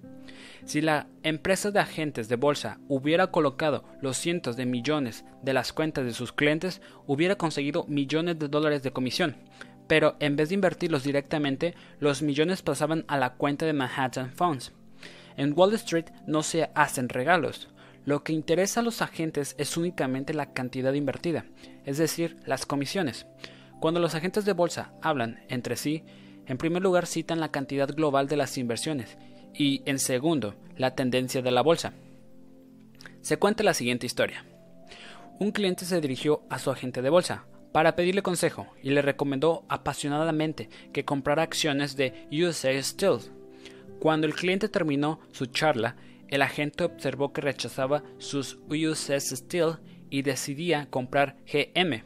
Si 0.65 0.79
la 0.81 1.07
empresa 1.23 1.71
de 1.71 1.79
agentes 1.79 2.29
de 2.29 2.35
bolsa 2.35 2.79
hubiera 2.87 3.27
colocado 3.27 3.83
los 3.99 4.17
cientos 4.17 4.55
de 4.55 4.65
millones 4.65 5.25
de 5.41 5.53
las 5.53 5.73
cuentas 5.73 6.05
de 6.05 6.13
sus 6.13 6.33
clientes, 6.33 6.81
hubiera 7.07 7.35
conseguido 7.35 7.85
millones 7.87 8.37
de 8.37 8.47
dólares 8.47 8.83
de 8.83 8.91
comisión. 8.91 9.37
Pero 9.87 10.15
en 10.19 10.35
vez 10.35 10.49
de 10.49 10.55
invertirlos 10.55 11.03
directamente, 11.03 11.73
los 11.99 12.21
millones 12.21 12.61
pasaban 12.61 13.05
a 13.07 13.17
la 13.17 13.33
cuenta 13.33 13.65
de 13.65 13.73
Manhattan 13.73 14.31
Funds. 14.31 14.71
En 15.35 15.53
Wall 15.57 15.73
Street 15.73 16.05
no 16.27 16.43
se 16.43 16.69
hacen 16.75 17.09
regalos. 17.09 17.69
Lo 18.05 18.23
que 18.23 18.33
interesa 18.33 18.79
a 18.79 18.83
los 18.83 19.01
agentes 19.01 19.55
es 19.57 19.77
únicamente 19.77 20.33
la 20.33 20.53
cantidad 20.53 20.93
invertida, 20.93 21.45
es 21.85 21.97
decir, 21.97 22.37
las 22.45 22.65
comisiones. 22.65 23.25
Cuando 23.79 23.99
los 23.99 24.15
agentes 24.15 24.45
de 24.45 24.53
bolsa 24.53 24.93
hablan 25.01 25.43
entre 25.49 25.75
sí, 25.75 26.03
en 26.45 26.57
primer 26.57 26.81
lugar 26.81 27.05
citan 27.05 27.39
la 27.39 27.51
cantidad 27.51 27.89
global 27.93 28.27
de 28.27 28.37
las 28.37 28.57
inversiones 28.57 29.17
y, 29.53 29.81
en 29.85 29.99
segundo, 29.99 30.55
la 30.77 30.95
tendencia 30.95 31.41
de 31.41 31.51
la 31.51 31.61
bolsa. 31.61 31.93
Se 33.21 33.37
cuenta 33.37 33.63
la 33.63 33.73
siguiente 33.73 34.05
historia. 34.05 34.45
Un 35.39 35.51
cliente 35.51 35.85
se 35.85 36.01
dirigió 36.01 36.43
a 36.49 36.59
su 36.59 36.71
agente 36.71 37.01
de 37.01 37.09
bolsa 37.09 37.45
para 37.71 37.95
pedirle 37.95 38.21
consejo 38.21 38.67
y 38.83 38.91
le 38.91 39.01
recomendó 39.01 39.63
apasionadamente 39.69 40.69
que 40.93 41.05
comprara 41.05 41.43
acciones 41.43 41.95
de 41.95 42.27
USA 42.31 42.81
Steel. 42.81 43.19
Cuando 43.99 44.27
el 44.27 44.33
cliente 44.33 44.69
terminó 44.69 45.19
su 45.31 45.45
charla, 45.45 45.95
el 46.27 46.41
agente 46.41 46.83
observó 46.83 47.33
que 47.33 47.41
rechazaba 47.41 48.03
sus 48.17 48.57
USS 48.69 49.37
Steel 49.37 49.77
y 50.09 50.21
decidía 50.23 50.87
comprar 50.89 51.37
GM. 51.51 52.03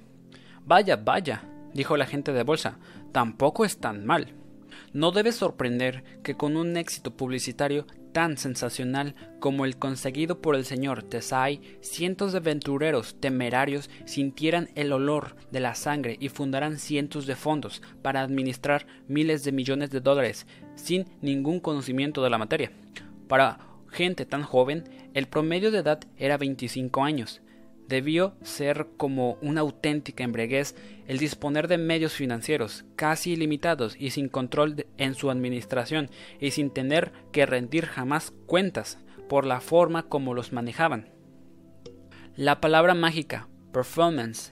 Vaya, 0.66 0.96
vaya, 0.96 1.44
dijo 1.74 1.96
el 1.96 2.02
agente 2.02 2.34
de 2.34 2.44
bolsa, 2.44 2.80
tampoco 3.12 3.66
es 3.66 3.78
tan 3.78 4.06
mal. 4.06 4.34
No 4.96 5.12
debe 5.12 5.34
sorprender 5.34 6.06
que 6.24 6.36
con 6.36 6.56
un 6.56 6.78
éxito 6.78 7.18
publicitario 7.18 7.86
tan 8.14 8.38
sensacional 8.38 9.14
como 9.42 9.66
el 9.66 9.76
conseguido 9.76 10.40
por 10.42 10.56
el 10.56 10.64
señor 10.64 11.04
Tesai, 11.04 11.60
cientos 11.82 12.32
de 12.32 12.38
aventureros 12.38 13.20
temerarios 13.20 13.90
sintieran 14.06 14.70
el 14.76 14.94
olor 14.94 15.36
de 15.52 15.60
la 15.60 15.76
sangre 15.76 16.16
y 16.22 16.30
fundaran 16.30 16.80
cientos 16.80 17.26
de 17.26 17.36
fondos 17.36 17.82
para 18.02 18.22
administrar 18.22 18.88
miles 19.10 19.44
de 19.44 19.52
millones 19.52 19.90
de 19.90 20.00
dólares 20.00 20.48
sin 20.76 21.04
ningún 21.20 21.60
conocimiento 21.60 22.24
de 22.24 22.30
la 22.30 22.38
materia. 22.38 22.72
Para 23.28 23.60
gente 23.92 24.26
tan 24.26 24.44
joven, 24.44 24.86
el 25.14 25.28
promedio 25.28 25.72
de 25.72 25.80
edad 25.80 26.00
era 26.16 26.38
25 26.38 27.04
años. 27.04 27.42
Debió 27.88 28.36
ser 28.42 28.88
como 28.98 29.38
una 29.42 29.62
auténtica 29.62 30.24
embreguez 30.24 30.76
el 31.08 31.20
disponer 31.20 31.68
de 31.68 31.78
medios 31.78 32.14
financieros 32.14 32.86
casi 32.96 33.34
ilimitados 33.34 33.96
y 34.00 34.10
sin 34.10 34.28
control 34.28 34.88
en 34.98 35.14
su 35.14 35.30
administración 35.30 36.10
y 36.40 36.52
sin 36.52 36.72
tener 36.72 37.12
que 37.32 37.46
rendir 37.46 37.86
jamás 37.86 38.34
cuentas 38.48 38.98
por 39.30 39.46
la 39.46 39.62
forma 39.62 40.04
como 40.04 40.34
los 40.34 40.52
manejaban. 40.52 41.10
La 42.36 42.60
palabra 42.60 42.96
mágica, 42.96 43.48
performance. 43.72 44.52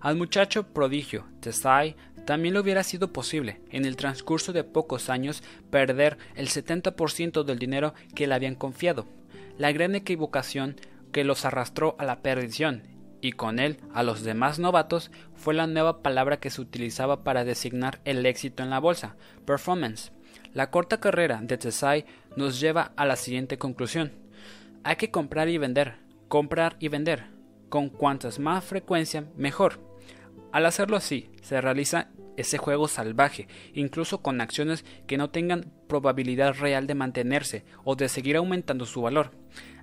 Al 0.00 0.16
muchacho 0.16 0.72
prodigio, 0.72 1.26
Tesai, 1.40 1.94
también 2.26 2.54
le 2.54 2.60
hubiera 2.60 2.82
sido 2.82 3.12
posible, 3.12 3.60
en 3.70 3.84
el 3.84 3.96
transcurso 3.96 4.52
de 4.52 4.64
pocos 4.64 5.08
años, 5.08 5.42
perder 5.70 6.18
el 6.34 6.48
70% 6.48 7.44
del 7.44 7.58
dinero 7.58 7.94
que 8.14 8.26
le 8.26 8.34
habían 8.34 8.54
confiado. 8.54 9.06
La 9.58 9.72
gran 9.72 9.94
equivocación 9.94 10.76
que 11.12 11.24
los 11.24 11.44
arrastró 11.44 11.96
a 11.98 12.04
la 12.04 12.22
perdición, 12.22 12.82
y 13.20 13.32
con 13.32 13.58
él 13.58 13.78
a 13.92 14.02
los 14.02 14.22
demás 14.22 14.58
novatos, 14.58 15.10
fue 15.34 15.54
la 15.54 15.66
nueva 15.66 16.02
palabra 16.02 16.38
que 16.38 16.50
se 16.50 16.60
utilizaba 16.60 17.22
para 17.22 17.44
designar 17.44 18.00
el 18.04 18.24
éxito 18.26 18.62
en 18.62 18.70
la 18.70 18.78
bolsa, 18.78 19.16
performance. 19.44 20.12
La 20.52 20.70
corta 20.70 21.00
carrera 21.00 21.40
de 21.42 21.58
Tesai 21.58 22.06
nos 22.36 22.60
lleva 22.60 22.92
a 22.96 23.04
la 23.04 23.16
siguiente 23.16 23.58
conclusión. 23.58 24.12
Hay 24.84 24.96
que 24.96 25.10
comprar 25.10 25.48
y 25.48 25.58
vender, 25.58 25.96
comprar 26.28 26.76
y 26.80 26.88
vender. 26.88 27.26
Con 27.68 27.88
cuantas 27.88 28.38
más 28.38 28.64
frecuencia, 28.64 29.26
mejor. 29.36 29.78
Al 30.52 30.66
hacerlo 30.66 30.96
así, 30.96 31.30
se 31.42 31.60
realiza 31.60 32.08
ese 32.36 32.58
juego 32.58 32.88
salvaje, 32.88 33.46
incluso 33.74 34.22
con 34.22 34.40
acciones 34.40 34.84
que 35.06 35.18
no 35.18 35.30
tengan 35.30 35.72
probabilidad 35.88 36.54
real 36.54 36.86
de 36.86 36.94
mantenerse 36.94 37.64
o 37.84 37.94
de 37.94 38.08
seguir 38.08 38.36
aumentando 38.36 38.86
su 38.86 39.02
valor. 39.02 39.30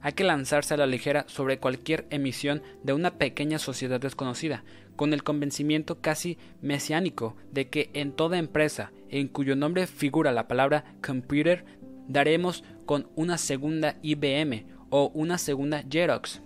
Hay 0.01 0.13
que 0.13 0.23
lanzarse 0.23 0.73
a 0.73 0.77
la 0.77 0.85
ligera 0.85 1.25
sobre 1.27 1.59
cualquier 1.59 2.05
emisión 2.09 2.61
de 2.83 2.93
una 2.93 3.17
pequeña 3.17 3.59
sociedad 3.59 3.99
desconocida, 3.99 4.63
con 4.95 5.13
el 5.13 5.23
convencimiento 5.23 6.01
casi 6.01 6.37
mesiánico 6.61 7.35
de 7.51 7.69
que 7.69 7.89
en 7.93 8.11
toda 8.11 8.37
empresa 8.37 8.91
en 9.09 9.27
cuyo 9.27 9.55
nombre 9.55 9.87
figura 9.87 10.31
la 10.31 10.47
palabra 10.47 10.83
computer 11.05 11.65
daremos 12.07 12.63
con 12.85 13.07
una 13.15 13.37
segunda 13.37 13.97
IBM 14.01 14.65
o 14.89 15.11
una 15.13 15.37
segunda 15.37 15.83
Xerox. 15.89 16.41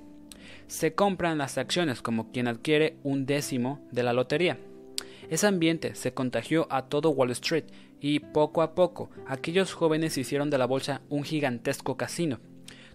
Se 0.67 0.93
compran 0.93 1.37
las 1.37 1.57
acciones 1.57 2.01
como 2.01 2.31
quien 2.31 2.47
adquiere 2.47 2.97
un 3.03 3.25
décimo 3.25 3.85
de 3.91 4.03
la 4.03 4.13
lotería. 4.13 4.57
Ese 5.29 5.47
ambiente 5.47 5.95
se 5.95 6.13
contagió 6.13 6.67
a 6.69 6.87
todo 6.87 7.11
Wall 7.11 7.31
Street 7.31 7.65
y 8.01 8.19
poco 8.19 8.61
a 8.61 8.75
poco 8.75 9.09
aquellos 9.27 9.73
jóvenes 9.73 10.17
hicieron 10.17 10.49
de 10.49 10.57
la 10.57 10.65
bolsa 10.65 11.01
un 11.09 11.23
gigantesco 11.23 11.95
casino. 11.95 12.39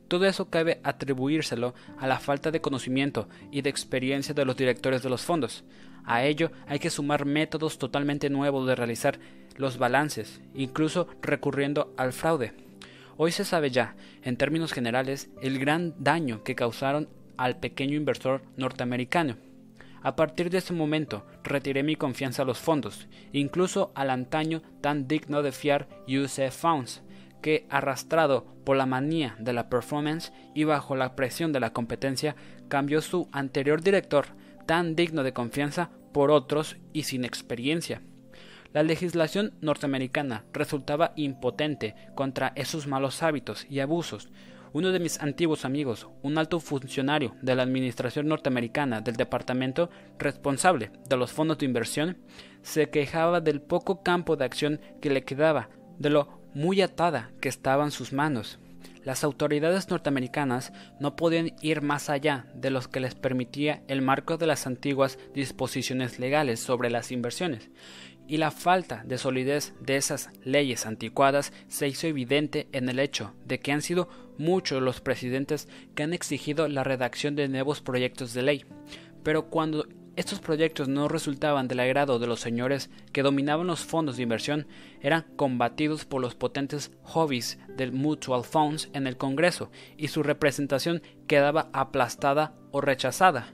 Todo 0.08 0.26
eso 0.26 0.50
cabe 0.50 0.80
atribuírselo 0.84 1.74
a 1.98 2.06
la 2.06 2.18
falta 2.18 2.50
de 2.50 2.60
conocimiento 2.60 3.28
y 3.50 3.62
de 3.62 3.70
experiencia 3.70 4.34
de 4.34 4.44
los 4.44 4.56
directores 4.56 5.02
de 5.02 5.10
los 5.10 5.22
fondos. 5.22 5.64
A 6.04 6.24
ello 6.24 6.52
hay 6.68 6.78
que 6.78 6.90
sumar 6.90 7.24
métodos 7.24 7.78
totalmente 7.78 8.30
nuevos 8.30 8.66
de 8.66 8.76
realizar 8.76 9.18
los 9.56 9.78
balances, 9.78 10.40
incluso 10.54 11.08
recurriendo 11.22 11.92
al 11.96 12.12
fraude. 12.12 12.52
Hoy 13.16 13.32
se 13.32 13.44
sabe 13.44 13.70
ya, 13.70 13.96
en 14.22 14.36
términos 14.36 14.72
generales, 14.72 15.30
el 15.40 15.58
gran 15.58 15.94
daño 15.98 16.44
que 16.44 16.54
causaron 16.54 17.08
al 17.36 17.58
pequeño 17.58 17.96
inversor 17.96 18.42
norteamericano. 18.56 19.36
A 20.02 20.14
partir 20.14 20.50
de 20.50 20.58
ese 20.58 20.72
momento 20.72 21.26
retiré 21.42 21.82
mi 21.82 21.96
confianza 21.96 22.42
a 22.42 22.44
los 22.44 22.58
fondos, 22.58 23.08
incluso 23.32 23.90
al 23.96 24.10
antaño 24.10 24.62
tan 24.80 25.08
digno 25.08 25.42
de 25.42 25.50
fiar 25.50 25.88
UC 26.06 26.52
Funds, 26.52 27.02
que, 27.40 27.66
arrastrado 27.70 28.46
por 28.64 28.76
la 28.76 28.86
manía 28.86 29.36
de 29.38 29.52
la 29.52 29.68
performance 29.68 30.32
y 30.54 30.64
bajo 30.64 30.96
la 30.96 31.16
presión 31.16 31.52
de 31.52 31.60
la 31.60 31.72
competencia, 31.72 32.36
cambió 32.68 33.00
su 33.00 33.28
anterior 33.32 33.82
director, 33.82 34.26
tan 34.66 34.96
digno 34.96 35.22
de 35.22 35.32
confianza, 35.32 35.90
por 36.12 36.30
otros 36.30 36.76
y 36.92 37.04
sin 37.04 37.24
experiencia. 37.24 38.02
La 38.72 38.82
legislación 38.82 39.54
norteamericana 39.60 40.44
resultaba 40.52 41.12
impotente 41.16 41.94
contra 42.14 42.52
esos 42.56 42.86
malos 42.86 43.22
hábitos 43.22 43.66
y 43.70 43.80
abusos, 43.80 44.28
uno 44.72 44.92
de 44.92 45.00
mis 45.00 45.20
antiguos 45.20 45.64
amigos, 45.64 46.08
un 46.22 46.36
alto 46.36 46.60
funcionario 46.60 47.34
de 47.40 47.54
la 47.54 47.62
Administración 47.62 48.28
norteamericana 48.28 49.00
del 49.00 49.16
departamento 49.16 49.88
responsable 50.18 50.90
de 51.08 51.16
los 51.16 51.32
fondos 51.32 51.56
de 51.56 51.64
inversión, 51.64 52.18
se 52.60 52.90
quejaba 52.90 53.40
del 53.40 53.62
poco 53.62 54.02
campo 54.02 54.36
de 54.36 54.44
acción 54.44 54.80
que 55.00 55.08
le 55.08 55.24
quedaba, 55.24 55.70
de 55.98 56.10
lo 56.10 56.40
muy 56.56 56.80
atada 56.80 57.30
que 57.42 57.50
estaban 57.50 57.90
sus 57.90 58.14
manos. 58.14 58.58
Las 59.04 59.24
autoridades 59.24 59.90
norteamericanas 59.90 60.72
no 60.98 61.14
podían 61.14 61.52
ir 61.60 61.82
más 61.82 62.08
allá 62.08 62.46
de 62.54 62.70
los 62.70 62.88
que 62.88 62.98
les 62.98 63.14
permitía 63.14 63.82
el 63.88 64.00
marco 64.00 64.38
de 64.38 64.46
las 64.46 64.66
antiguas 64.66 65.18
disposiciones 65.34 66.18
legales 66.18 66.58
sobre 66.58 66.88
las 66.88 67.12
inversiones, 67.12 67.68
y 68.26 68.38
la 68.38 68.50
falta 68.50 69.02
de 69.04 69.18
solidez 69.18 69.74
de 69.80 69.96
esas 69.96 70.30
leyes 70.44 70.86
anticuadas 70.86 71.52
se 71.68 71.88
hizo 71.88 72.06
evidente 72.06 72.68
en 72.72 72.88
el 72.88 73.00
hecho 73.00 73.34
de 73.44 73.60
que 73.60 73.72
han 73.72 73.82
sido 73.82 74.08
muchos 74.38 74.80
los 74.82 75.02
presidentes 75.02 75.68
que 75.94 76.04
han 76.04 76.14
exigido 76.14 76.68
la 76.68 76.84
redacción 76.84 77.36
de 77.36 77.48
nuevos 77.48 77.82
proyectos 77.82 78.32
de 78.32 78.42
ley. 78.42 78.64
Pero 79.22 79.50
cuando 79.50 79.86
estos 80.16 80.40
proyectos 80.40 80.88
no 80.88 81.08
resultaban 81.08 81.68
del 81.68 81.80
agrado 81.80 82.18
de 82.18 82.26
los 82.26 82.40
señores 82.40 82.90
que 83.12 83.22
dominaban 83.22 83.66
los 83.66 83.84
fondos 83.84 84.16
de 84.16 84.22
inversión, 84.22 84.66
eran 85.00 85.26
combatidos 85.36 86.06
por 86.06 86.22
los 86.22 86.34
potentes 86.34 86.90
hobbies 87.02 87.58
del 87.68 87.92
Mutual 87.92 88.42
Funds 88.42 88.88
en 88.94 89.06
el 89.06 89.18
Congreso 89.18 89.70
y 89.96 90.08
su 90.08 90.22
representación 90.22 91.02
quedaba 91.26 91.68
aplastada 91.72 92.54
o 92.72 92.80
rechazada. 92.80 93.52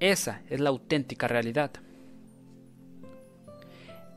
Esa 0.00 0.42
es 0.48 0.60
la 0.60 0.70
auténtica 0.70 1.28
realidad 1.28 1.72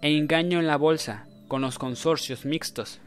e 0.02 0.18
engaño 0.18 0.60
en 0.60 0.68
la 0.68 0.78
bolsa 0.78 1.28
con 1.48 1.62
los 1.62 1.80
consorcios 1.80 2.46
mixtos. 2.46 3.00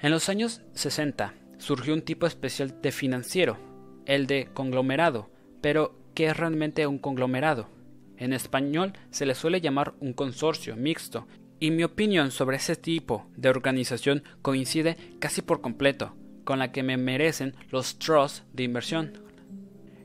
En 0.00 0.10
los 0.10 0.28
años 0.28 0.62
60 0.74 1.34
surgió 1.58 1.94
un 1.94 2.02
tipo 2.02 2.26
especial 2.26 2.80
de 2.80 2.90
financiero, 2.92 3.58
el 4.06 4.26
de 4.26 4.48
conglomerado, 4.52 5.28
pero 5.60 6.03
¿qué 6.14 6.26
es 6.26 6.36
realmente 6.36 6.86
un 6.86 6.98
conglomerado? 6.98 7.68
En 8.16 8.32
español 8.32 8.92
se 9.10 9.26
le 9.26 9.34
suele 9.34 9.60
llamar 9.60 9.94
un 10.00 10.12
consorcio 10.12 10.76
mixto, 10.76 11.26
y 11.60 11.70
mi 11.70 11.84
opinión 11.84 12.30
sobre 12.30 12.56
ese 12.56 12.76
tipo 12.76 13.26
de 13.36 13.48
organización 13.48 14.22
coincide 14.42 14.96
casi 15.18 15.42
por 15.42 15.60
completo 15.60 16.14
con 16.44 16.58
la 16.58 16.72
que 16.72 16.82
me 16.82 16.96
merecen 16.96 17.54
los 17.70 17.98
trusts 17.98 18.44
de 18.52 18.64
inversión. 18.64 19.12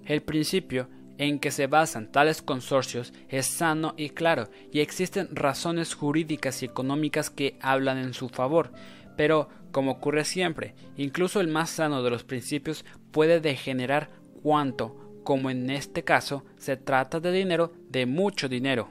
El 0.06 0.22
principio 0.22 0.88
en 1.18 1.40
que 1.40 1.52
se 1.52 1.68
basan 1.68 2.12
tales 2.12 2.42
consorcios 2.42 3.14
es 3.28 3.46
sano 3.46 3.94
y 3.98 4.12
claro, 4.12 4.50
y 4.72 4.80
existen 4.80 5.36
razones 5.36 5.94
jurídicas 5.94 6.64
y 6.64 6.66
económicas 6.66 7.30
que 7.30 7.58
hablan 7.62 7.98
en 7.98 8.14
su 8.14 8.30
favor, 8.30 8.72
pero 9.18 9.50
Como 9.72 9.92
ocurre 9.92 10.26
siempre, 10.26 10.74
incluso 10.98 11.42
el 11.42 11.48
más 11.48 11.70
sano 11.70 12.02
de 12.02 12.10
los 12.10 12.24
principios 12.24 12.86
puede 13.12 13.40
degenerar 13.40 14.10
cuanto, 14.42 15.09
como 15.30 15.52
en 15.52 15.70
este 15.70 16.04
caso, 16.04 16.44
se 16.58 16.76
trata 16.76 17.20
de 17.20 17.32
dinero, 17.32 17.72
de 17.88 18.08
mucho 18.08 18.50
dinero. 18.50 18.90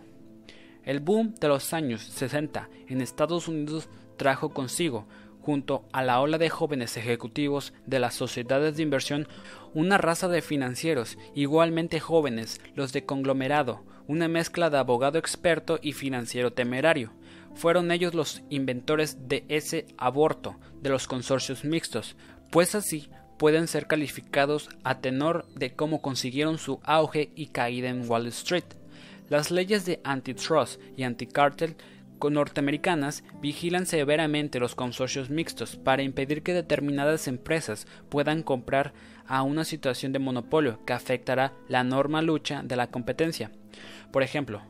El 0.85 1.01
boom 1.01 1.35
de 1.35 1.49
los 1.49 1.73
años 1.73 2.01
60 2.01 2.69
en 2.87 3.01
Estados 3.01 3.49
Unidos 3.49 3.89
trajo 4.17 4.51
consigo, 4.51 5.09
junto 5.41 5.89
a 5.93 6.05
la 6.05 6.21
ola 6.21 6.39
de 6.39 6.49
jóvenes 6.49 6.97
ejecutivos 6.97 7.73
de 7.87 7.99
las 7.99 8.15
sociedades 8.15 8.77
de 8.77 8.85
inversión, 8.85 9.27
una 9.75 9.99
raza 9.99 10.29
de 10.29 10.41
financieros 10.41 11.19
igualmente 11.35 11.99
jóvenes, 11.99 12.61
los 12.77 12.93
de 12.93 13.05
conglomerado, 13.05 13.83
una 14.07 14.29
mezcla 14.29 14.71
de 14.71 14.79
abogado 14.79 15.19
experto 15.19 15.81
y 15.83 15.91
financiero 15.91 16.53
temerario. 16.53 17.15
Fueron 17.57 17.91
ellos 17.91 18.15
los 18.15 18.43
inventores 18.49 19.27
de 19.27 19.45
ese 19.49 19.87
aborto 19.97 20.55
de 20.83 20.91
los 20.91 21.09
consorcios 21.09 21.65
mixtos, 21.65 22.15
pues 22.53 22.77
así 22.77 23.11
pueden 23.39 23.69
ser 23.69 23.87
calificados 23.87 24.69
a 24.85 25.01
tenor 25.01 25.47
de 25.55 25.75
cómo 25.75 26.03
consiguieron 26.03 26.59
su 26.59 26.81
auge 26.83 27.31
y 27.35 27.47
caída 27.47 27.89
en 27.89 28.09
Wall 28.09 28.27
Street. 28.27 28.65
Las 29.31 29.51
leyes 29.51 29.87
de 29.87 30.01
antitrust 30.05 30.81
y 30.97 31.05
anticartel 31.05 31.77
norteamericanas 32.29 33.23
vigilan 33.41 33.87
severamente 33.87 34.59
los 34.59 34.75
consorcios 34.75 35.31
mixtos 35.31 35.77
para 35.77 36.03
impedir 36.03 36.43
que 36.43 36.53
determinadas 36.53 37.29
empresas 37.29 37.87
puedan 38.09 38.43
comprar 38.43 38.93
a 39.27 39.43
una 39.43 39.65
situación 39.65 40.13
de 40.13 40.19
monopolio 40.19 40.85
que 40.85 40.93
afectará 40.93 41.53
la 41.69 41.85
norma 41.85 42.23
lucha 42.23 42.63
de 42.65 42.77
la 42.77 42.89
competencia. 42.89 43.53
Por 44.11 44.23
ejemplo, 44.23 44.63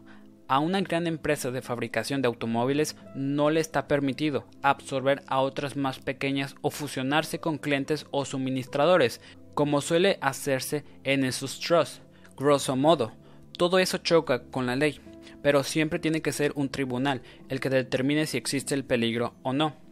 a 0.49 0.59
una 0.59 0.81
gran 0.81 1.07
empresa 1.07 1.51
de 1.51 1.63
fabricación 1.63 2.23
de 2.23 2.29
automóviles 2.29 2.97
no 3.15 3.51
le 3.51 3.61
está 3.61 3.87
permitido 3.87 4.47
absorber 4.63 5.23
a 5.27 5.41
otras 5.41 5.77
más 5.77 5.99
pequeñas 5.99 6.57
o 6.63 6.71
fusionarse 6.71 7.39
con 7.39 7.59
clientes 7.59 8.07
o 8.11 8.25
suministradores, 8.25 9.21
como 9.55 9.81
suele 9.81 10.19
hacerse 10.21 10.85
en 11.05 11.25
esos 11.25 11.61
trusts. 11.61 12.01
Grosso 12.37 12.77
modo, 12.77 13.13
todo 13.57 13.79
eso 13.79 13.99
choca 13.99 14.45
con 14.45 14.67
la 14.67 14.77
ley, 14.77 15.01
pero 15.43 15.63
siempre 15.63 15.99
tiene 15.99 16.23
que 16.23 16.33
ser 16.33 16.53
un 16.55 16.69
tribunal 16.69 17.23
el 17.49 17.61
que 17.61 17.69
determine 17.69 18.27
si 18.27 18.39
existe 18.39 18.75
el 18.75 18.85
peligro 18.85 19.35
o 19.43 19.53
no. 19.53 19.88